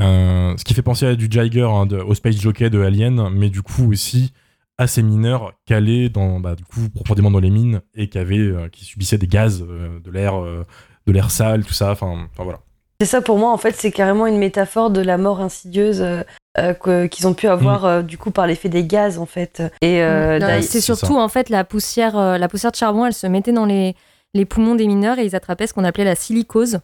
Euh, 0.00 0.54
ce 0.56 0.64
qui 0.64 0.74
fait 0.74 0.82
penser 0.82 1.06
à 1.06 1.14
du 1.14 1.28
Jiger, 1.30 1.62
hein, 1.70 1.86
de- 1.86 1.98
au 1.98 2.14
Space 2.14 2.40
Jockey 2.40 2.70
de 2.70 2.80
Alien, 2.80 3.28
mais 3.30 3.50
du 3.50 3.62
coup 3.62 3.90
aussi 3.90 4.32
assez 4.78 5.02
mineur, 5.02 5.52
calé 5.66 6.08
dans, 6.08 6.40
bah, 6.40 6.54
du 6.54 6.64
coup, 6.64 6.88
profondément 6.94 7.30
dans 7.30 7.40
les 7.40 7.50
mines 7.50 7.82
et 7.94 8.08
qui 8.08 8.16
avait, 8.16 8.38
euh, 8.38 8.68
qui 8.68 8.84
subissait 8.86 9.18
des 9.18 9.26
gaz, 9.26 9.62
euh, 9.68 10.00
de 10.00 10.10
l'air, 10.10 10.40
euh, 10.42 10.64
de 11.10 11.14
l'air 11.16 11.30
sale, 11.30 11.64
tout 11.64 11.72
ça. 11.74 11.90
Enfin, 11.92 12.26
enfin, 12.32 12.44
voilà. 12.44 12.58
C'est 13.00 13.06
ça 13.06 13.20
pour 13.22 13.38
moi, 13.38 13.50
en 13.50 13.56
fait, 13.56 13.74
c'est 13.76 13.90
carrément 13.92 14.26
une 14.26 14.36
métaphore 14.38 14.90
de 14.90 15.00
la 15.00 15.16
mort 15.16 15.40
insidieuse 15.40 16.02
euh, 16.02 16.22
euh, 16.58 17.06
qu'ils 17.08 17.26
ont 17.26 17.32
pu 17.34 17.46
avoir 17.48 17.84
euh, 17.86 18.02
du 18.02 18.18
coup 18.18 18.30
par 18.30 18.46
l'effet 18.46 18.68
des 18.68 18.84
gaz, 18.84 19.18
en 19.18 19.24
fait. 19.26 19.62
Et 19.80 20.02
euh, 20.02 20.38
d'ailleurs- 20.38 20.62
c'est 20.62 20.80
surtout 20.82 21.18
en 21.18 21.28
fait 21.28 21.48
la 21.48 21.64
poussière, 21.64 22.18
euh, 22.18 22.36
la 22.36 22.48
poussière 22.48 22.72
de 22.72 22.76
charbon, 22.76 23.06
elle 23.06 23.14
se 23.14 23.26
mettait 23.26 23.52
dans 23.52 23.64
les, 23.64 23.94
les 24.34 24.44
poumons 24.44 24.74
des 24.74 24.86
mineurs 24.86 25.18
et 25.18 25.24
ils 25.24 25.34
attrapaient 25.34 25.66
ce 25.66 25.72
qu'on 25.72 25.84
appelait 25.84 26.04
la 26.04 26.14
silicose. 26.14 26.80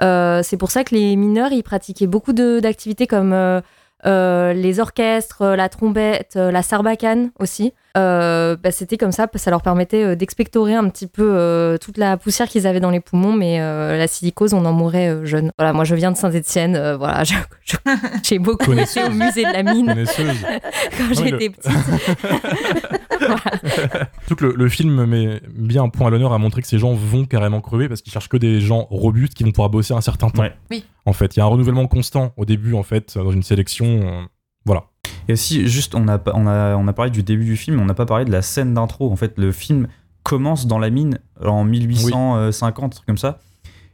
Euh, 0.00 0.40
c'est 0.42 0.56
pour 0.56 0.70
ça 0.72 0.82
que 0.84 0.94
les 0.96 1.14
mineurs, 1.16 1.52
ils 1.52 1.62
pratiquaient 1.62 2.06
beaucoup 2.08 2.32
de- 2.32 2.58
d'activités 2.60 3.06
comme 3.06 3.32
euh, 3.32 3.60
euh, 4.04 4.52
les 4.54 4.80
orchestres, 4.80 5.44
la 5.44 5.68
trompette, 5.68 6.32
euh, 6.36 6.50
la 6.50 6.62
sarbacane 6.62 7.30
aussi. 7.38 7.72
Euh, 7.96 8.56
bah, 8.56 8.70
C'était 8.70 8.96
comme 8.96 9.12
ça, 9.12 9.26
ça 9.34 9.50
leur 9.50 9.62
permettait 9.62 10.02
euh, 10.04 10.14
d'expectorer 10.16 10.74
un 10.74 10.88
petit 10.88 11.06
peu 11.06 11.34
euh, 11.36 11.76
toute 11.78 11.98
la 11.98 12.16
poussière 12.16 12.48
qu'ils 12.48 12.66
avaient 12.66 12.80
dans 12.80 12.90
les 12.90 13.00
poumons, 13.00 13.32
mais 13.32 13.60
euh, 13.60 13.98
la 13.98 14.06
silicose, 14.06 14.54
on 14.54 14.64
en 14.64 14.72
mourait 14.72 15.08
euh, 15.08 15.24
jeune. 15.24 15.52
Voilà, 15.58 15.72
moi 15.72 15.84
je 15.84 15.94
viens 15.94 16.10
de 16.10 16.16
Saint-Etienne, 16.16 16.94
voilà, 16.98 17.24
je- 17.24 17.34
je- 17.64 17.76
j'ai 18.22 18.38
beaucoup 18.38 18.64
Connaisseuse. 18.64 18.96
été 19.04 19.06
au 19.06 19.14
musée 19.14 19.44
de 19.44 19.52
la 19.52 19.62
mine 19.62 19.86
quand 20.98 21.14
j'étais 21.14 21.30
le- 21.30 21.36
petite. 21.36 21.68
Que 24.36 24.44
le, 24.46 24.54
le 24.56 24.68
film 24.68 25.04
met 25.04 25.40
bien 25.54 25.84
un 25.84 25.88
point 25.88 26.06
à 26.08 26.10
l'honneur 26.10 26.32
à 26.32 26.38
montrer 26.38 26.62
que 26.62 26.68
ces 26.68 26.78
gens 26.78 26.92
vont 26.94 27.24
carrément 27.26 27.60
crever 27.60 27.88
parce 27.88 28.00
qu'ils 28.02 28.12
cherchent 28.12 28.28
que 28.28 28.36
des 28.36 28.60
gens 28.60 28.86
robustes 28.90 29.34
qui 29.34 29.44
vont 29.44 29.50
pouvoir 29.52 29.70
bosser 29.70 29.94
un 29.94 30.00
certain 30.00 30.30
temps. 30.30 30.42
Ouais. 30.42 30.52
Oui. 30.70 30.84
En 31.04 31.12
fait, 31.12 31.36
il 31.36 31.40
y 31.40 31.42
a 31.42 31.44
un 31.44 31.48
renouvellement 31.48 31.86
constant 31.86 32.32
au 32.36 32.44
début, 32.44 32.74
en 32.74 32.82
fait, 32.82 33.14
dans 33.16 33.30
une 33.32 33.42
sélection. 33.42 34.26
Et 35.28 35.34
aussi, 35.34 35.66
juste, 35.68 35.94
on 35.94 36.08
a, 36.08 36.20
on, 36.34 36.46
a, 36.46 36.74
on 36.76 36.86
a 36.88 36.92
parlé 36.92 37.10
du 37.10 37.22
début 37.22 37.44
du 37.44 37.56
film, 37.56 37.80
on 37.80 37.84
n'a 37.84 37.94
pas 37.94 38.06
parlé 38.06 38.24
de 38.24 38.32
la 38.32 38.42
scène 38.42 38.74
d'intro. 38.74 39.10
En 39.10 39.16
fait, 39.16 39.34
le 39.38 39.52
film 39.52 39.86
commence 40.22 40.66
dans 40.66 40.78
la 40.78 40.90
mine 40.90 41.18
en 41.44 41.64
1850, 41.64 42.84
un 42.84 42.88
truc 42.88 43.06
comme 43.06 43.18
ça. 43.18 43.38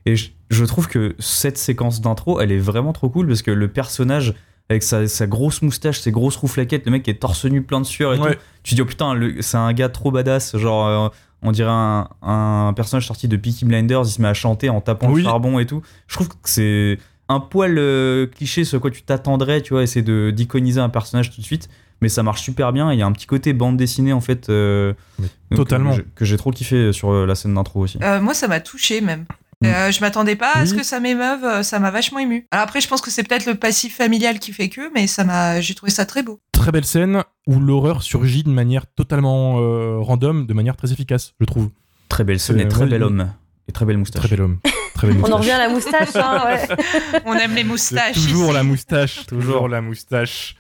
Et 0.06 0.16
je, 0.16 0.30
je 0.50 0.64
trouve 0.64 0.88
que 0.88 1.14
cette 1.18 1.58
séquence 1.58 2.00
d'intro, 2.00 2.40
elle 2.40 2.52
est 2.52 2.58
vraiment 2.58 2.92
trop 2.92 3.08
cool 3.10 3.26
parce 3.26 3.42
que 3.42 3.50
le 3.50 3.68
personnage, 3.68 4.34
avec 4.70 4.82
sa, 4.82 5.06
sa 5.08 5.26
grosse 5.26 5.62
moustache, 5.62 6.00
ses 6.00 6.10
grosses 6.12 6.36
rouflaquettes, 6.36 6.84
le 6.86 6.92
mec 6.92 7.02
qui 7.02 7.10
est 7.10 7.14
torse 7.20 7.44
nu, 7.44 7.62
plein 7.62 7.80
de 7.80 7.86
sueur 7.86 8.14
et 8.14 8.18
Ouais. 8.18 8.34
tout, 8.34 8.40
tu 8.62 8.70
te 8.70 8.74
dis, 8.76 8.82
oh 8.82 8.86
putain, 8.86 9.18
c'est 9.40 9.56
un 9.56 9.72
gars 9.72 9.88
trop 9.88 10.10
badass. 10.10 10.56
Genre, 10.56 10.86
euh, 10.86 11.08
on 11.42 11.52
dirait 11.52 11.70
un, 11.70 12.08
un 12.22 12.72
personnage 12.74 13.06
sorti 13.06 13.28
de 13.28 13.36
Peaky 13.36 13.64
Blinders, 13.64 14.02
il 14.04 14.10
se 14.10 14.22
met 14.22 14.28
à 14.28 14.34
chanter 14.34 14.68
en 14.70 14.80
tapant 14.80 15.10
Oui. 15.10 15.22
le 15.22 15.28
charbon 15.28 15.58
et 15.58 15.66
tout. 15.66 15.82
Je 16.06 16.14
trouve 16.14 16.28
que 16.28 16.34
c'est 16.44 16.98
un 17.28 17.40
poil 17.40 17.76
euh, 17.78 18.26
cliché, 18.26 18.64
ce 18.64 18.76
quoi 18.76 18.90
tu 18.90 19.02
t'attendrais, 19.02 19.60
tu 19.62 19.74
vois, 19.74 19.82
essayer 19.82 20.02
de 20.02 20.30
d'iconiser 20.30 20.80
un 20.80 20.88
personnage 20.88 21.30
tout 21.30 21.40
de 21.40 21.46
suite. 21.46 21.68
Mais 22.00 22.08
ça 22.08 22.22
marche 22.22 22.42
super 22.42 22.72
bien. 22.72 22.92
Il 22.92 22.98
y 22.98 23.02
a 23.02 23.06
un 23.06 23.12
petit 23.12 23.26
côté 23.26 23.52
bande 23.52 23.76
dessinée, 23.76 24.12
en 24.12 24.20
fait. 24.20 24.48
euh, 24.50 24.92
donc, 25.18 25.30
totalement. 25.56 25.96
que 26.14 26.24
j'ai- 26.24 26.36
trop 26.36 26.52
kiffé 26.52 26.92
sur 26.92 27.10
euh, 27.10 27.26
la 27.26 27.34
scène 27.34 27.54
d'intro 27.54 27.80
aussi. 27.80 27.98
Euh, 28.02 28.20
moi, 28.20 28.34
ça 28.34 28.46
m'a 28.46 28.60
touché 28.60 29.00
même. 29.00 29.24
Euh, 29.64 29.90
je 29.90 30.00
m'attendais 30.00 30.36
pas 30.36 30.52
à 30.54 30.66
ce 30.66 30.74
que 30.74 30.84
ça 30.84 31.00
m'émeuve, 31.00 31.42
euh, 31.44 31.62
ça 31.64 31.80
m'a 31.80 31.90
vachement 31.90 32.20
ému. 32.20 32.46
Alors 32.52 32.62
après, 32.62 32.80
je 32.80 32.86
pense 32.86 33.00
que 33.00 33.10
c'est 33.10 33.24
peut-être 33.24 33.44
le 33.46 33.56
passif 33.56 33.96
familial 33.96 34.38
qui 34.38 34.52
fait 34.52 34.68
que, 34.68 34.92
mais 34.94 35.08
ça 35.08 35.24
m'a, 35.24 35.60
j'ai 35.60 35.74
trouvé 35.74 35.90
ça 35.90 36.06
très 36.06 36.22
beau. 36.22 36.38
Très 36.52 36.70
belle 36.70 36.84
scène 36.84 37.24
où 37.48 37.58
l'horreur 37.58 38.04
surgit 38.04 38.44
de 38.44 38.50
manière 38.50 38.86
totalement 38.86 39.56
euh, 39.58 39.98
random, 39.98 40.46
de 40.46 40.54
manière 40.54 40.76
très 40.76 40.92
efficace, 40.92 41.32
je 41.40 41.44
trouve. 41.46 41.70
Très 42.08 42.22
belle 42.22 42.38
scène 42.38 42.60
Euh, 42.60 42.66
et 42.66 42.68
très 42.68 42.86
bel 42.86 43.02
homme. 43.02 43.28
Et 43.68 43.72
très 43.72 43.84
belle 43.84 43.98
moustache. 43.98 44.22
Très 44.22 44.28
bel 44.36 44.42
homme. 44.42 44.58
Très 44.98 45.06
belle 45.06 45.18
On 45.22 45.30
en 45.30 45.36
revient 45.36 45.52
à 45.52 45.58
la 45.58 45.68
moustache, 45.68 46.16
hein, 46.16 46.42
ouais. 46.46 46.76
On 47.24 47.34
aime 47.34 47.54
les 47.54 47.62
moustaches. 47.62 48.14
Toujours 48.14 48.46
ici. 48.46 48.54
la 48.54 48.62
moustache, 48.64 49.26
toujours 49.26 49.68
la 49.68 49.80
moustache. 49.80 50.56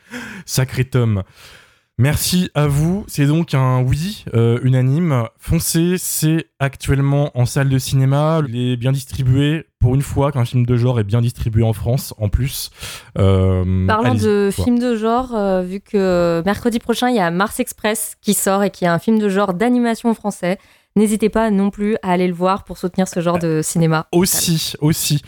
Sacré 0.46 0.84
Tom. 0.84 1.24
Merci 2.00 2.48
à 2.54 2.68
vous. 2.68 3.04
C'est 3.08 3.26
donc 3.26 3.52
un 3.54 3.82
oui 3.82 4.24
euh, 4.34 4.60
unanime. 4.62 5.24
Foncez, 5.40 5.96
c'est 5.98 6.46
actuellement 6.60 7.36
en 7.36 7.46
salle 7.46 7.68
de 7.68 7.78
cinéma. 7.78 8.40
Il 8.48 8.56
est 8.56 8.76
bien 8.76 8.92
distribué. 8.92 9.66
Pour 9.80 9.96
une 9.96 10.02
fois 10.02 10.30
qu'un 10.30 10.44
film 10.44 10.64
de 10.64 10.76
genre 10.76 11.00
est 11.00 11.04
bien 11.04 11.20
distribué 11.20 11.64
en 11.64 11.72
France, 11.72 12.14
en 12.18 12.28
plus. 12.28 12.70
Euh, 13.18 13.86
Parlant 13.88 14.14
de 14.14 14.52
Quoi. 14.54 14.64
films 14.64 14.78
de 14.78 14.94
genre, 14.94 15.34
euh, 15.34 15.62
vu 15.62 15.80
que 15.80 16.42
mercredi 16.44 16.78
prochain, 16.78 17.08
il 17.08 17.16
y 17.16 17.20
a 17.20 17.32
Mars 17.32 17.58
Express 17.58 18.16
qui 18.20 18.34
sort 18.34 18.62
et 18.62 18.70
qui 18.70 18.84
est 18.84 18.88
un 18.88 19.00
film 19.00 19.18
de 19.18 19.28
genre 19.28 19.54
d'animation 19.54 20.14
français, 20.14 20.58
n'hésitez 20.98 21.30
pas 21.30 21.50
non 21.50 21.70
plus 21.70 21.96
à 22.02 22.10
aller 22.12 22.28
le 22.28 22.34
voir 22.34 22.64
pour 22.64 22.76
soutenir 22.76 23.08
ce 23.08 23.20
genre 23.20 23.38
de 23.38 23.60
cinéma. 23.62 24.06
Aussi, 24.12 24.74
aussi. 24.80 25.22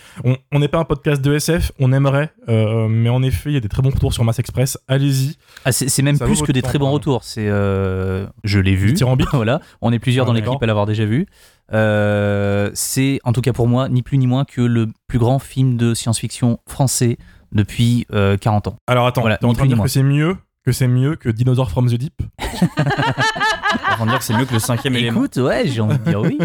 On 0.53 0.59
n'est 0.59 0.69
pas 0.69 0.79
un 0.79 0.85
podcast 0.85 1.23
de 1.23 1.33
SF, 1.35 1.73
on 1.79 1.93
aimerait, 1.93 2.31
euh, 2.49 2.89
mais 2.89 3.09
en 3.09 3.23
effet, 3.23 3.51
il 3.51 3.55
y 3.55 3.57
a 3.57 3.61
des 3.61 3.69
très 3.69 3.81
bons 3.83 3.91
retours 3.91 4.13
sur 4.13 4.25
Mass 4.25 4.39
Express. 4.39 4.77
Allez-y. 4.89 5.37
Ah, 5.65 5.73
c'est 5.73 6.03
même 6.03 6.17
Ça 6.17 6.27
plus 6.27 6.43
que 6.43 6.53
des 6.53 6.61
temps, 6.61 6.69
très 6.69 6.79
bons 6.79 6.85
pardon. 6.87 6.95
retours. 6.99 7.25
C'est, 7.25 7.47
euh, 7.49 8.27
je 8.45 8.59
l'ai 8.59 8.75
vu. 8.75 8.95
Voilà, 9.33 9.61
on 9.81 9.93
est 9.93 9.99
plusieurs 9.99 10.27
Ah, 10.27 10.29
dans 10.29 10.33
l'équipe 10.35 10.63
à 10.63 10.67
l'avoir 10.67 10.85
déjà 10.87 11.05
vu. 11.07 11.27
Euh, 11.73 12.71
c'est, 12.75 13.21
en 13.25 13.33
tout 13.33 13.41
cas 13.41 13.53
pour 13.53 13.69
moi, 13.69 13.89
ni 13.89 14.03
plus 14.03 14.19
ni 14.19 14.27
moins 14.27 14.45
que 14.45 14.61
le 14.61 14.89
plus 15.07 15.19
grand 15.19 15.39
film 15.39 15.77
de 15.77 15.95
science-fiction 15.95 16.59
français 16.67 17.17
depuis 17.53 18.07
euh, 18.13 18.37
40 18.37 18.69
ans. 18.69 18.77
Alors 18.87 19.07
attends, 19.07 19.21
Voilà, 19.23 19.37
t'es 19.39 19.45
en 19.45 19.51
ni 19.51 19.55
train 19.55 19.63
plus 19.63 19.69
de 19.69 19.69
ni 19.69 19.75
dire 19.75 19.77
moins. 19.77 19.87
que 19.87 19.91
c'est 19.93 20.03
mieux 20.03 20.37
que 20.71 20.77
c'est 20.77 20.89
mieux 20.89 21.17
que 21.17 21.29
Dinosaur 21.29 21.71
from 21.71 21.89
the 21.89 21.95
Deep 21.95 22.23
On 24.01 24.05
va 24.05 24.11
dire 24.11 24.19
que 24.19 24.25
c'est 24.25 24.35
mieux 24.37 24.45
que 24.47 24.53
le 24.55 24.59
cinquième 24.61 24.97
élément. 24.97 25.21
Écoute, 25.21 25.37
ouais, 25.37 25.67
j'ai 25.67 25.81
envie 25.81 25.99
de 25.99 26.05
dire 26.05 26.21
oui. 26.21 26.39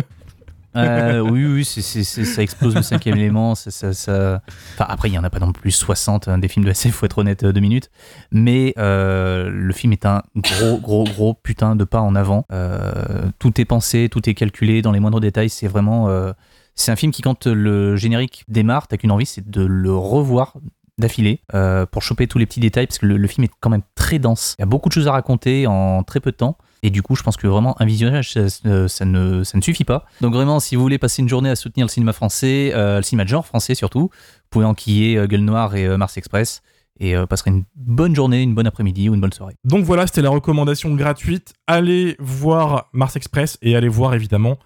Euh, 0.78 1.20
oui, 1.22 1.46
oui, 1.46 1.64
ça 1.64 2.42
explose 2.44 2.76
le 2.76 2.82
cinquième 2.82 3.16
élément. 3.16 3.56
Ça, 3.56 3.72
ça, 3.72 3.94
ça- 3.94 4.42
Enfin, 4.74 4.86
après, 4.90 5.08
il 5.08 5.12
n'y 5.12 5.18
en 5.18 5.24
a 5.24 5.30
pas 5.30 5.40
non 5.40 5.54
plus 5.54 5.72
60 5.72 6.28
hein, 6.28 6.38
des 6.38 6.50
films 6.50 6.66
de 6.66 6.72
SF, 6.72 6.94
faut 6.94 7.06
être 7.06 7.18
honnête, 7.20 7.44
euh, 7.44 7.54
deux 7.54 7.62
minutes. 7.62 7.90
Mais 8.32 8.74
euh, 8.78 9.50
le 9.50 9.72
film 9.72 9.94
est 9.94 10.06
un 10.06 10.22
gros, 10.36 10.78
gros, 10.80 11.06
gros 11.06 11.34
putain 11.34 11.78
de 11.78 11.86
pas 11.86 12.02
en 12.02 12.14
avant. 12.14 12.46
Euh, 12.52 13.22
tout 13.40 13.62
est 13.62 13.66
pensé, 13.66 14.10
tout 14.12 14.30
est 14.30 14.34
calculé 14.34 14.82
dans 14.82 14.92
les 14.92 15.00
moindres 15.00 15.22
détails. 15.22 15.50
C'est 15.50 15.68
vraiment. 15.68 16.10
euh, 16.10 16.34
c'est 16.78 16.92
un 16.92 16.98
film 16.98 17.14
qui, 17.14 17.22
quand 17.22 17.48
le 17.48 17.96
générique 17.96 18.44
démarre, 18.50 18.88
t'as 18.90 18.98
qu'une 18.98 19.12
envie, 19.12 19.26
c'est 19.26 19.50
de 19.50 19.64
le 19.66 19.96
revoir 19.96 20.56
d'affilée 20.98 21.42
euh, 21.54 21.86
pour 21.86 22.02
choper 22.02 22.28
tous 22.28 22.38
les 22.38 22.46
petits 22.46 22.60
détails 22.60 22.88
parce 22.88 23.00
que 23.00 23.06
le, 23.06 23.28
film 23.28 23.46
est 23.46 23.52
quand 23.60 23.70
même 23.70 23.84
très 23.96 24.20
dense. 24.20 24.56
Il 24.58 24.62
y 24.62 24.64
a 24.64 24.68
beaucoup 24.68 24.90
de 24.90 24.94
choses 24.94 25.08
à 25.08 25.12
raconter 25.12 25.68
en 25.68 26.04
très 26.04 26.20
peu 26.20 26.32
de 26.32 26.38
temps. 26.38 26.58
Et 26.84 26.92
du 26.92 27.02
coup, 27.02 27.16
je 27.16 27.24
pense 27.24 27.36
que 27.36 27.48
vraiment 27.48 27.76
un 27.82 27.86
visionnage, 27.86 28.34
ça, 28.34 28.48
ça 28.50 29.06
ne, 29.06 29.44
ça 29.44 29.58
ne 29.58 29.62
suffit 29.62 29.86
pas. 29.86 30.06
Donc 30.22 30.34
vraiment, 30.34 30.60
si 30.60 30.76
vous 30.76 30.84
voulez 30.84 31.00
passer 31.00 31.22
une 31.22 31.30
journée 31.30 31.50
à 31.50 31.56
soutenir 31.56 31.88
le 31.88 31.92
cinéma 31.92 32.14
français, 32.14 32.72
euh, 32.76 32.98
le 32.98 33.04
cinéma 33.04 33.24
de 33.24 33.30
genre 33.30 33.46
français 33.46 33.74
surtout, 33.74 34.10
vous 34.12 34.50
pouvez 34.52 34.66
enquiller 34.66 35.18
euh, 35.18 35.28
Gueule 35.28 35.42
Noire 35.42 35.76
et 35.76 35.86
euh, 35.86 35.98
Mars 35.98 36.18
Express 36.18 36.62
et 37.00 37.16
euh, 37.16 37.26
passerez 37.26 37.52
une 37.52 37.66
bonne 37.76 38.16
journée, 38.16 38.42
une 38.42 38.56
bonne 38.56 38.68
après-midi 38.68 39.10
ou 39.10 39.16
une 39.16 39.22
bonne 39.22 39.34
soirée. 39.34 39.56
Donc 39.64 39.84
voilà, 39.84 40.08
c'était 40.08 40.22
la 40.22 40.30
recommandation 40.30 40.94
gratuite. 40.96 41.54
Allez 41.68 42.16
voir 42.20 42.90
Mars 42.94 43.16
Express 43.16 43.58
et 43.62 43.76
allez 43.76 43.90
voir 43.90 44.14
évidemment 44.14 44.58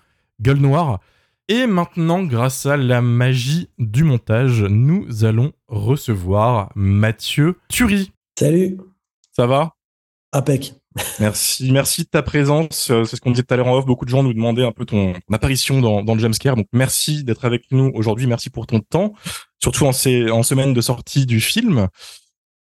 Gueule 0.42 0.60
Noire. 0.60 1.00
Et 1.52 1.66
maintenant, 1.66 2.22
grâce 2.22 2.68
à 2.68 2.78
la 2.78 3.02
magie 3.02 3.70
du 3.80 4.04
montage, 4.04 4.62
nous 4.62 5.26
allons 5.26 5.52
recevoir 5.68 6.72
Mathieu 6.76 7.58
Thury. 7.70 8.12
Salut, 8.38 8.78
Ça 9.32 9.48
va? 9.48 9.74
Apec. 10.32 10.76
Merci, 11.20 11.72
merci 11.72 12.04
de 12.04 12.08
ta 12.08 12.22
présence. 12.22 12.92
Euh, 12.92 13.04
C'est 13.04 13.16
ce 13.16 13.22
qu'on 13.22 13.32
disait 13.32 13.42
tout 13.42 13.54
à 13.56 13.58
l'heure 13.58 13.66
en 13.66 13.76
off. 13.76 13.86
Beaucoup 13.88 14.06
de 14.06 14.12
gens 14.12 14.22
nous 14.22 14.34
demandaient 14.34 14.64
un 14.64 14.72
peu 14.72 14.86
ton 14.86 15.14
apparition 15.32 15.82
dans, 15.82 16.04
dans 16.04 16.14
le 16.14 16.20
Jumpscare. 16.20 16.56
Donc 16.56 16.68
merci 16.72 17.24
d'être 17.24 17.46
avec 17.46 17.64
nous 17.72 17.92
aujourd'hui. 17.96 18.28
Merci 18.28 18.52
pour 18.52 18.68
ton 18.68 18.80
temps, 18.80 19.14
surtout 19.60 19.88
en, 19.88 19.92
ces, 19.92 20.30
en 20.30 20.44
semaine 20.44 20.76
de 20.76 20.82
sortie 20.82 21.26
du 21.26 21.42
film. 21.42 21.88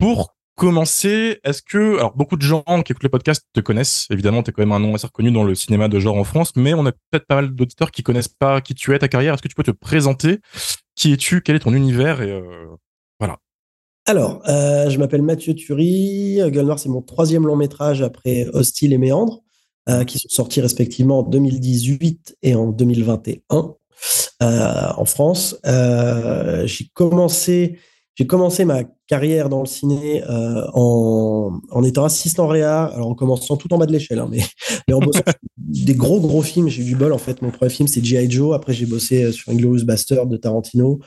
Pour 0.00 0.34
commencer, 0.62 1.40
est-ce 1.42 1.60
que 1.60 1.96
alors 1.98 2.14
beaucoup 2.14 2.36
de 2.36 2.42
gens 2.42 2.62
qui 2.84 2.92
écoutent 2.92 3.02
le 3.02 3.08
podcast 3.08 3.44
te 3.52 3.58
connaissent 3.58 4.06
évidemment, 4.10 4.44
tu 4.44 4.50
es 4.50 4.52
quand 4.52 4.62
même 4.62 4.70
un 4.70 4.78
nom 4.78 4.94
assez 4.94 5.08
reconnu 5.08 5.32
dans 5.32 5.42
le 5.42 5.56
cinéma 5.56 5.88
de 5.88 5.98
genre 5.98 6.16
en 6.16 6.22
France, 6.22 6.52
mais 6.54 6.72
on 6.72 6.86
a 6.86 6.92
peut-être 6.92 7.26
pas 7.26 7.34
mal 7.34 7.52
d'auditeurs 7.52 7.90
qui 7.90 8.04
connaissent 8.04 8.28
pas 8.28 8.60
qui 8.60 8.76
tu 8.76 8.94
es, 8.94 8.98
ta 9.00 9.08
carrière. 9.08 9.34
Est-ce 9.34 9.42
que 9.42 9.48
tu 9.48 9.56
peux 9.56 9.64
te 9.64 9.72
présenter? 9.72 10.38
Qui 10.94 11.14
es-tu? 11.14 11.40
Quel 11.40 11.56
est 11.56 11.58
ton 11.58 11.74
univers? 11.74 12.22
Et 12.22 12.30
euh, 12.30 12.42
voilà. 13.18 13.38
Alors, 14.06 14.40
euh, 14.48 14.88
je 14.88 15.00
m'appelle 15.00 15.22
Mathieu 15.22 15.52
Thury. 15.52 16.36
Gueule 16.36 16.66
Noire, 16.66 16.78
c'est 16.78 16.88
mon 16.88 17.02
troisième 17.02 17.44
long 17.44 17.56
métrage 17.56 18.00
après 18.00 18.46
Hostile 18.52 18.92
et 18.92 18.98
Méandre, 18.98 19.42
euh, 19.88 20.04
qui 20.04 20.20
sont 20.20 20.28
sortis 20.28 20.60
respectivement 20.60 21.18
en 21.18 21.22
2018 21.24 22.36
et 22.42 22.54
en 22.54 22.68
2021 22.68 23.74
euh, 24.44 24.92
en 24.96 25.04
France. 25.06 25.56
J'ai 25.64 26.86
commencé, 26.94 27.80
j'ai 28.14 28.26
commencé 28.26 28.64
ma 28.64 28.84
carrière 29.06 29.48
dans 29.48 29.60
le 29.60 29.66
ciné 29.66 30.22
euh, 30.28 30.64
en, 30.74 31.60
en 31.70 31.84
étant 31.84 32.04
assistant 32.04 32.46
réa, 32.46 32.84
alors 32.84 33.08
en 33.08 33.14
commençant 33.14 33.56
tout 33.56 33.72
en 33.72 33.78
bas 33.78 33.86
de 33.86 33.92
l'échelle, 33.92 34.18
hein, 34.18 34.28
mais, 34.30 34.40
mais 34.88 34.94
en 34.94 35.00
bossant 35.00 35.20
des 35.56 35.94
gros 35.94 36.20
gros 36.20 36.42
films. 36.42 36.68
J'ai 36.68 36.82
eu 36.82 36.84
du 36.84 36.96
bol 36.96 37.12
en 37.12 37.18
fait. 37.18 37.40
Mon 37.42 37.50
premier 37.50 37.70
film 37.70 37.88
c'est 37.88 38.04
G.I. 38.04 38.30
Joe. 38.30 38.54
Après 38.54 38.74
j'ai 38.74 38.86
bossé 38.86 39.24
euh, 39.24 39.32
sur 39.32 39.50
Inglourious 39.50 39.84
Bastard 39.84 40.26
de 40.26 40.36
Tarantino. 40.36 41.00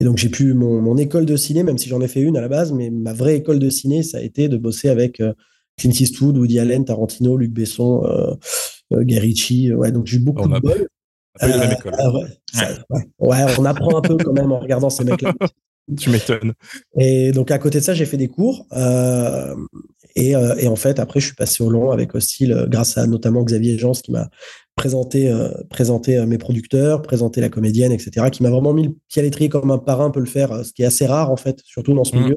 Et 0.00 0.04
donc 0.04 0.18
j'ai 0.18 0.28
pu 0.28 0.52
mon, 0.52 0.82
mon 0.82 0.96
école 0.96 1.26
de 1.26 1.36
ciné, 1.36 1.62
même 1.62 1.78
si 1.78 1.88
j'en 1.88 2.00
ai 2.00 2.08
fait 2.08 2.20
une 2.20 2.36
à 2.36 2.40
la 2.40 2.48
base, 2.48 2.72
mais 2.72 2.90
ma 2.90 3.12
vraie 3.12 3.36
école 3.36 3.58
de 3.58 3.70
ciné, 3.70 4.02
ça 4.02 4.18
a 4.18 4.20
été 4.20 4.48
de 4.48 4.56
bosser 4.56 4.88
avec 4.88 5.20
euh, 5.20 5.32
Clint 5.78 5.92
Eastwood, 5.92 6.36
Woody 6.36 6.58
Allen, 6.58 6.84
Tarantino, 6.84 7.36
Luc 7.36 7.52
Besson, 7.52 8.04
euh, 8.04 9.02
Guy 9.02 9.18
Ritchie. 9.18 9.72
Ouais, 9.72 9.92
donc 9.92 10.06
j'ai 10.06 10.16
eu 10.16 10.20
beaucoup 10.20 10.42
On 10.42 10.48
de 10.48 10.60
bol. 10.60 10.88
Euh, 11.42 11.46
ça-. 12.52 12.68
Ouais, 13.18 13.38
on 13.58 13.64
apprend 13.64 13.96
un 13.96 14.02
peu 14.02 14.16
quand 14.16 14.32
même 14.32 14.52
en 14.52 14.58
regardant 14.58 14.90
ces 14.90 15.04
mecs-là. 15.04 15.32
Tu 15.98 16.10
m'étonnes. 16.10 16.52
Et 16.98 17.32
donc 17.32 17.50
à 17.50 17.58
côté 17.58 17.78
de 17.80 17.84
ça, 17.84 17.94
j'ai 17.94 18.06
fait 18.06 18.16
des 18.16 18.28
cours. 18.28 18.66
euh, 18.72 19.54
et, 20.14 20.36
euh, 20.36 20.54
et 20.58 20.68
en 20.68 20.76
fait, 20.76 20.98
après, 20.98 21.20
je 21.20 21.26
suis 21.26 21.34
passé 21.34 21.62
au 21.64 21.70
long 21.70 21.90
avec 21.90 22.14
Hostile, 22.14 22.52
euh, 22.52 22.66
grâce 22.66 22.98
à 22.98 23.06
notamment 23.06 23.42
Xavier 23.44 23.78
Jean, 23.78 23.92
qui 23.92 24.12
m'a 24.12 24.28
présenté, 24.76 25.30
euh, 25.30 25.48
présenté 25.70 26.24
mes 26.26 26.36
producteurs, 26.36 27.00
présenté 27.00 27.40
la 27.40 27.48
comédienne, 27.48 27.92
etc., 27.92 28.28
qui 28.30 28.42
m'a 28.42 28.50
vraiment 28.50 28.74
mis 28.74 28.84
le 28.84 28.94
pied 29.08 29.20
à 29.20 29.22
l'étrier 29.24 29.48
comme 29.48 29.70
un 29.70 29.78
parrain 29.78 30.10
peut 30.10 30.20
le 30.20 30.26
faire, 30.26 30.64
ce 30.66 30.72
qui 30.74 30.82
est 30.82 30.86
assez 30.86 31.06
rare 31.06 31.30
en 31.30 31.36
fait, 31.36 31.60
surtout 31.64 31.94
dans 31.94 32.04
ce 32.04 32.14
Mhm. 32.14 32.22
milieu. 32.22 32.36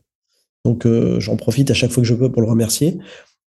Donc 0.64 0.88
j'en 1.20 1.36
profite 1.38 1.70
à 1.70 1.74
chaque 1.74 1.92
fois 1.92 2.02
que 2.02 2.08
je 2.10 2.16
peux 2.16 2.32
pour 2.32 2.42
le 2.42 2.48
remercier. 2.50 2.98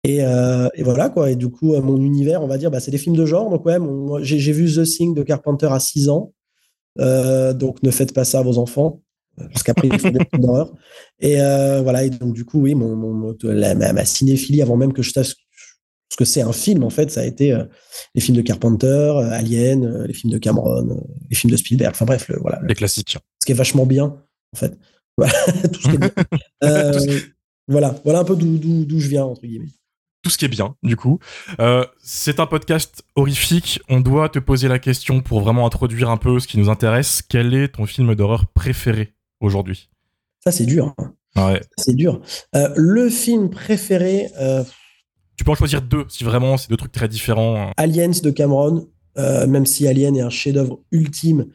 Et, 0.04 0.18
et 0.18 0.82
voilà 0.82 1.08
quoi. 1.10 1.30
Et 1.30 1.36
du 1.36 1.48
coup, 1.48 1.76
mon 1.80 1.96
univers, 1.98 2.42
on 2.42 2.46
va 2.48 2.58
dire, 2.58 2.70
bah, 2.70 2.80
c'est 2.80 2.90
des 2.90 2.98
films 2.98 3.16
de 3.16 3.24
genre. 3.26 3.50
Donc 3.50 3.64
ouais, 3.66 3.78
j'ai 4.22 4.52
vu 4.52 4.72
The 4.74 4.84
Thing 4.84 5.14
de 5.14 5.22
Carpenter 5.22 5.68
à 5.70 5.78
6 5.78 6.08
ans. 6.08 6.32
Donc 6.98 7.82
ne 7.82 7.90
faites 7.92 8.12
pas 8.14 8.24
ça 8.24 8.40
à 8.40 8.42
vos 8.42 8.58
enfants 8.58 9.02
parce 9.36 9.62
qu'après 9.62 9.88
ils 9.88 9.98
font 9.98 10.10
des 10.10 10.24
films 10.30 10.42
d'horreur. 10.42 10.72
Et 11.20 11.40
euh, 11.40 11.80
voilà, 11.82 12.04
et 12.04 12.10
donc 12.10 12.34
du 12.34 12.44
coup, 12.44 12.60
oui, 12.60 12.74
mon, 12.74 13.34
la- 13.42 13.74
ma, 13.74 13.92
ma 13.92 14.04
cinéphilie, 14.04 14.62
avant 14.62 14.76
même 14.76 14.92
que 14.92 15.02
je 15.02 15.10
sache 15.12 15.34
ce 16.10 16.16
que 16.16 16.24
c'est 16.24 16.42
un 16.42 16.52
film, 16.52 16.84
en 16.84 16.90
fait, 16.90 17.10
ça 17.10 17.22
a 17.22 17.24
été 17.24 17.52
euh, 17.52 17.64
les 18.14 18.20
films 18.20 18.36
de 18.36 18.42
Carpenter, 18.42 18.86
euh, 18.86 19.30
Alien, 19.32 19.84
euh, 19.84 20.06
les 20.06 20.12
films 20.14 20.32
de 20.32 20.38
Cameron, 20.38 20.88
euh, 20.90 20.94
les 21.30 21.34
films 21.36 21.50
de 21.50 21.56
Spielberg. 21.56 21.90
Enfin 21.92 22.04
bref, 22.04 22.28
le, 22.28 22.38
voilà, 22.40 22.60
le- 22.60 22.68
Les 22.68 22.74
classiques. 22.74 23.16
ce 23.40 23.46
qui 23.46 23.52
est 23.52 23.56
vachement 23.56 23.86
bien, 23.86 24.04
en 24.52 24.56
fait. 24.56 24.76
Voilà, 25.16 25.32
tout 25.72 25.80
ce 25.80 25.88
qui 25.88 25.94
est 25.94 25.98
bien. 25.98 26.10
Euh, 26.64 27.20
voilà, 27.68 27.94
voilà 28.04 28.18
un 28.20 28.24
peu 28.24 28.34
d'où- 28.36 28.58
d'où 28.58 28.84
d'où 28.84 28.98
je 29.00 29.08
viens, 29.08 29.24
entre 29.24 29.42
guillemets. 29.46 29.70
tout 30.22 30.30
ce 30.30 30.36
qui 30.38 30.44
est 30.44 30.48
bien, 30.48 30.74
du 30.82 30.96
coup. 30.96 31.18
Euh, 31.60 31.84
c'est 32.02 32.40
un 32.40 32.46
podcast 32.46 33.02
horrifique. 33.14 33.80
On 33.88 34.00
doit 34.00 34.28
te 34.28 34.38
poser 34.38 34.68
la 34.68 34.78
question 34.78 35.20
pour 35.22 35.40
vraiment 35.40 35.66
introduire 35.66 36.10
un 36.10 36.16
peu 36.16 36.38
ce 36.40 36.46
qui 36.48 36.58
nous 36.58 36.68
intéresse. 36.68 37.22
Quel 37.28 37.54
est 37.54 37.68
ton 37.76 37.86
film 37.86 38.14
d'horreur 38.14 38.46
préféré? 38.54 39.13
Aujourd'hui 39.40 39.90
Ça, 40.40 40.50
c'est 40.52 40.66
dur. 40.66 40.94
hein. 40.98 41.12
Ouais. 41.36 41.60
C'est 41.76 41.94
dur. 41.94 42.20
Euh, 42.54 42.68
le 42.76 43.08
film 43.08 43.50
préféré, 43.50 44.30
euh, 44.38 44.62
Tu 45.36 45.44
peux 45.44 45.50
en 45.50 45.54
choisir 45.56 45.82
deux, 45.82 46.04
si 46.08 46.22
vraiment 46.24 46.56
c'est 46.56 46.68
deux 46.70 46.76
trucs 46.76 46.92
très 46.92 47.08
différents. 47.08 47.72
Aliens 47.76 48.10
de 48.22 48.30
Cameron, 48.30 48.88
euh, 49.18 49.46
même 49.46 49.66
si 49.66 49.86
Alien 49.88 50.16
est 50.16 50.20
un 50.20 50.30
chef-d'œuvre 50.30 50.80
ultime, 50.92 51.46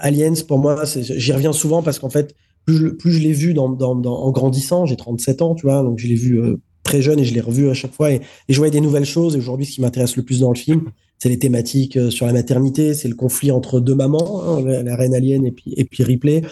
Aliens, 0.00 0.34
pour 0.46 0.58
moi, 0.58 0.82
j'y 0.84 1.32
reviens 1.32 1.52
souvent 1.52 1.82
parce 1.82 1.98
qu'en 1.98 2.10
fait, 2.10 2.34
plus 2.66 2.76
je, 2.76 2.86
plus 2.88 3.12
je 3.12 3.20
l'ai 3.20 3.32
vu 3.32 3.54
dans, 3.54 3.68
dans- 3.70 3.94
dans- 3.96 4.18
en 4.18 4.30
grandissant, 4.30 4.84
j'ai 4.86 4.96
37 4.96 5.42
ans, 5.42 5.54
tu 5.54 5.66
vois, 5.66 5.82
donc 5.82 5.98
je 5.98 6.06
l'ai 6.08 6.14
vu 6.14 6.40
très 6.82 7.02
jeune 7.02 7.18
et 7.18 7.24
je 7.24 7.34
l'ai 7.34 7.40
revu 7.40 7.68
à 7.70 7.74
chaque 7.74 7.92
fois 7.92 8.12
et, 8.12 8.16
et 8.48 8.52
je 8.52 8.56
voyais 8.56 8.70
des 8.72 8.80
nouvelles 8.80 9.04
choses. 9.04 9.34
Et 9.36 9.38
aujourd'hui, 9.38 9.66
ce 9.66 9.72
qui 9.72 9.80
m'intéresse 9.80 10.16
le 10.16 10.22
plus 10.22 10.40
dans 10.40 10.50
le 10.52 10.58
film, 10.58 10.90
c'est 11.18 11.28
les 11.28 11.38
thématiques 11.38 11.96
euh, 11.96 12.10
sur 12.10 12.26
la 12.26 12.32
maternité, 12.32 12.94
c'est 12.94 13.08
le 13.08 13.14
conflit 13.14 13.50
entre 13.50 13.80
deux 13.80 13.94
mamans, 13.94 14.42
hein, 14.42 14.62
la, 14.64 14.82
la 14.82 14.96
reine 14.96 15.14
alien 15.14 15.44
et 15.44 15.52
puis, 15.52 15.74
et 15.76 15.84
puis 15.84 16.02
Ripley. 16.04 16.42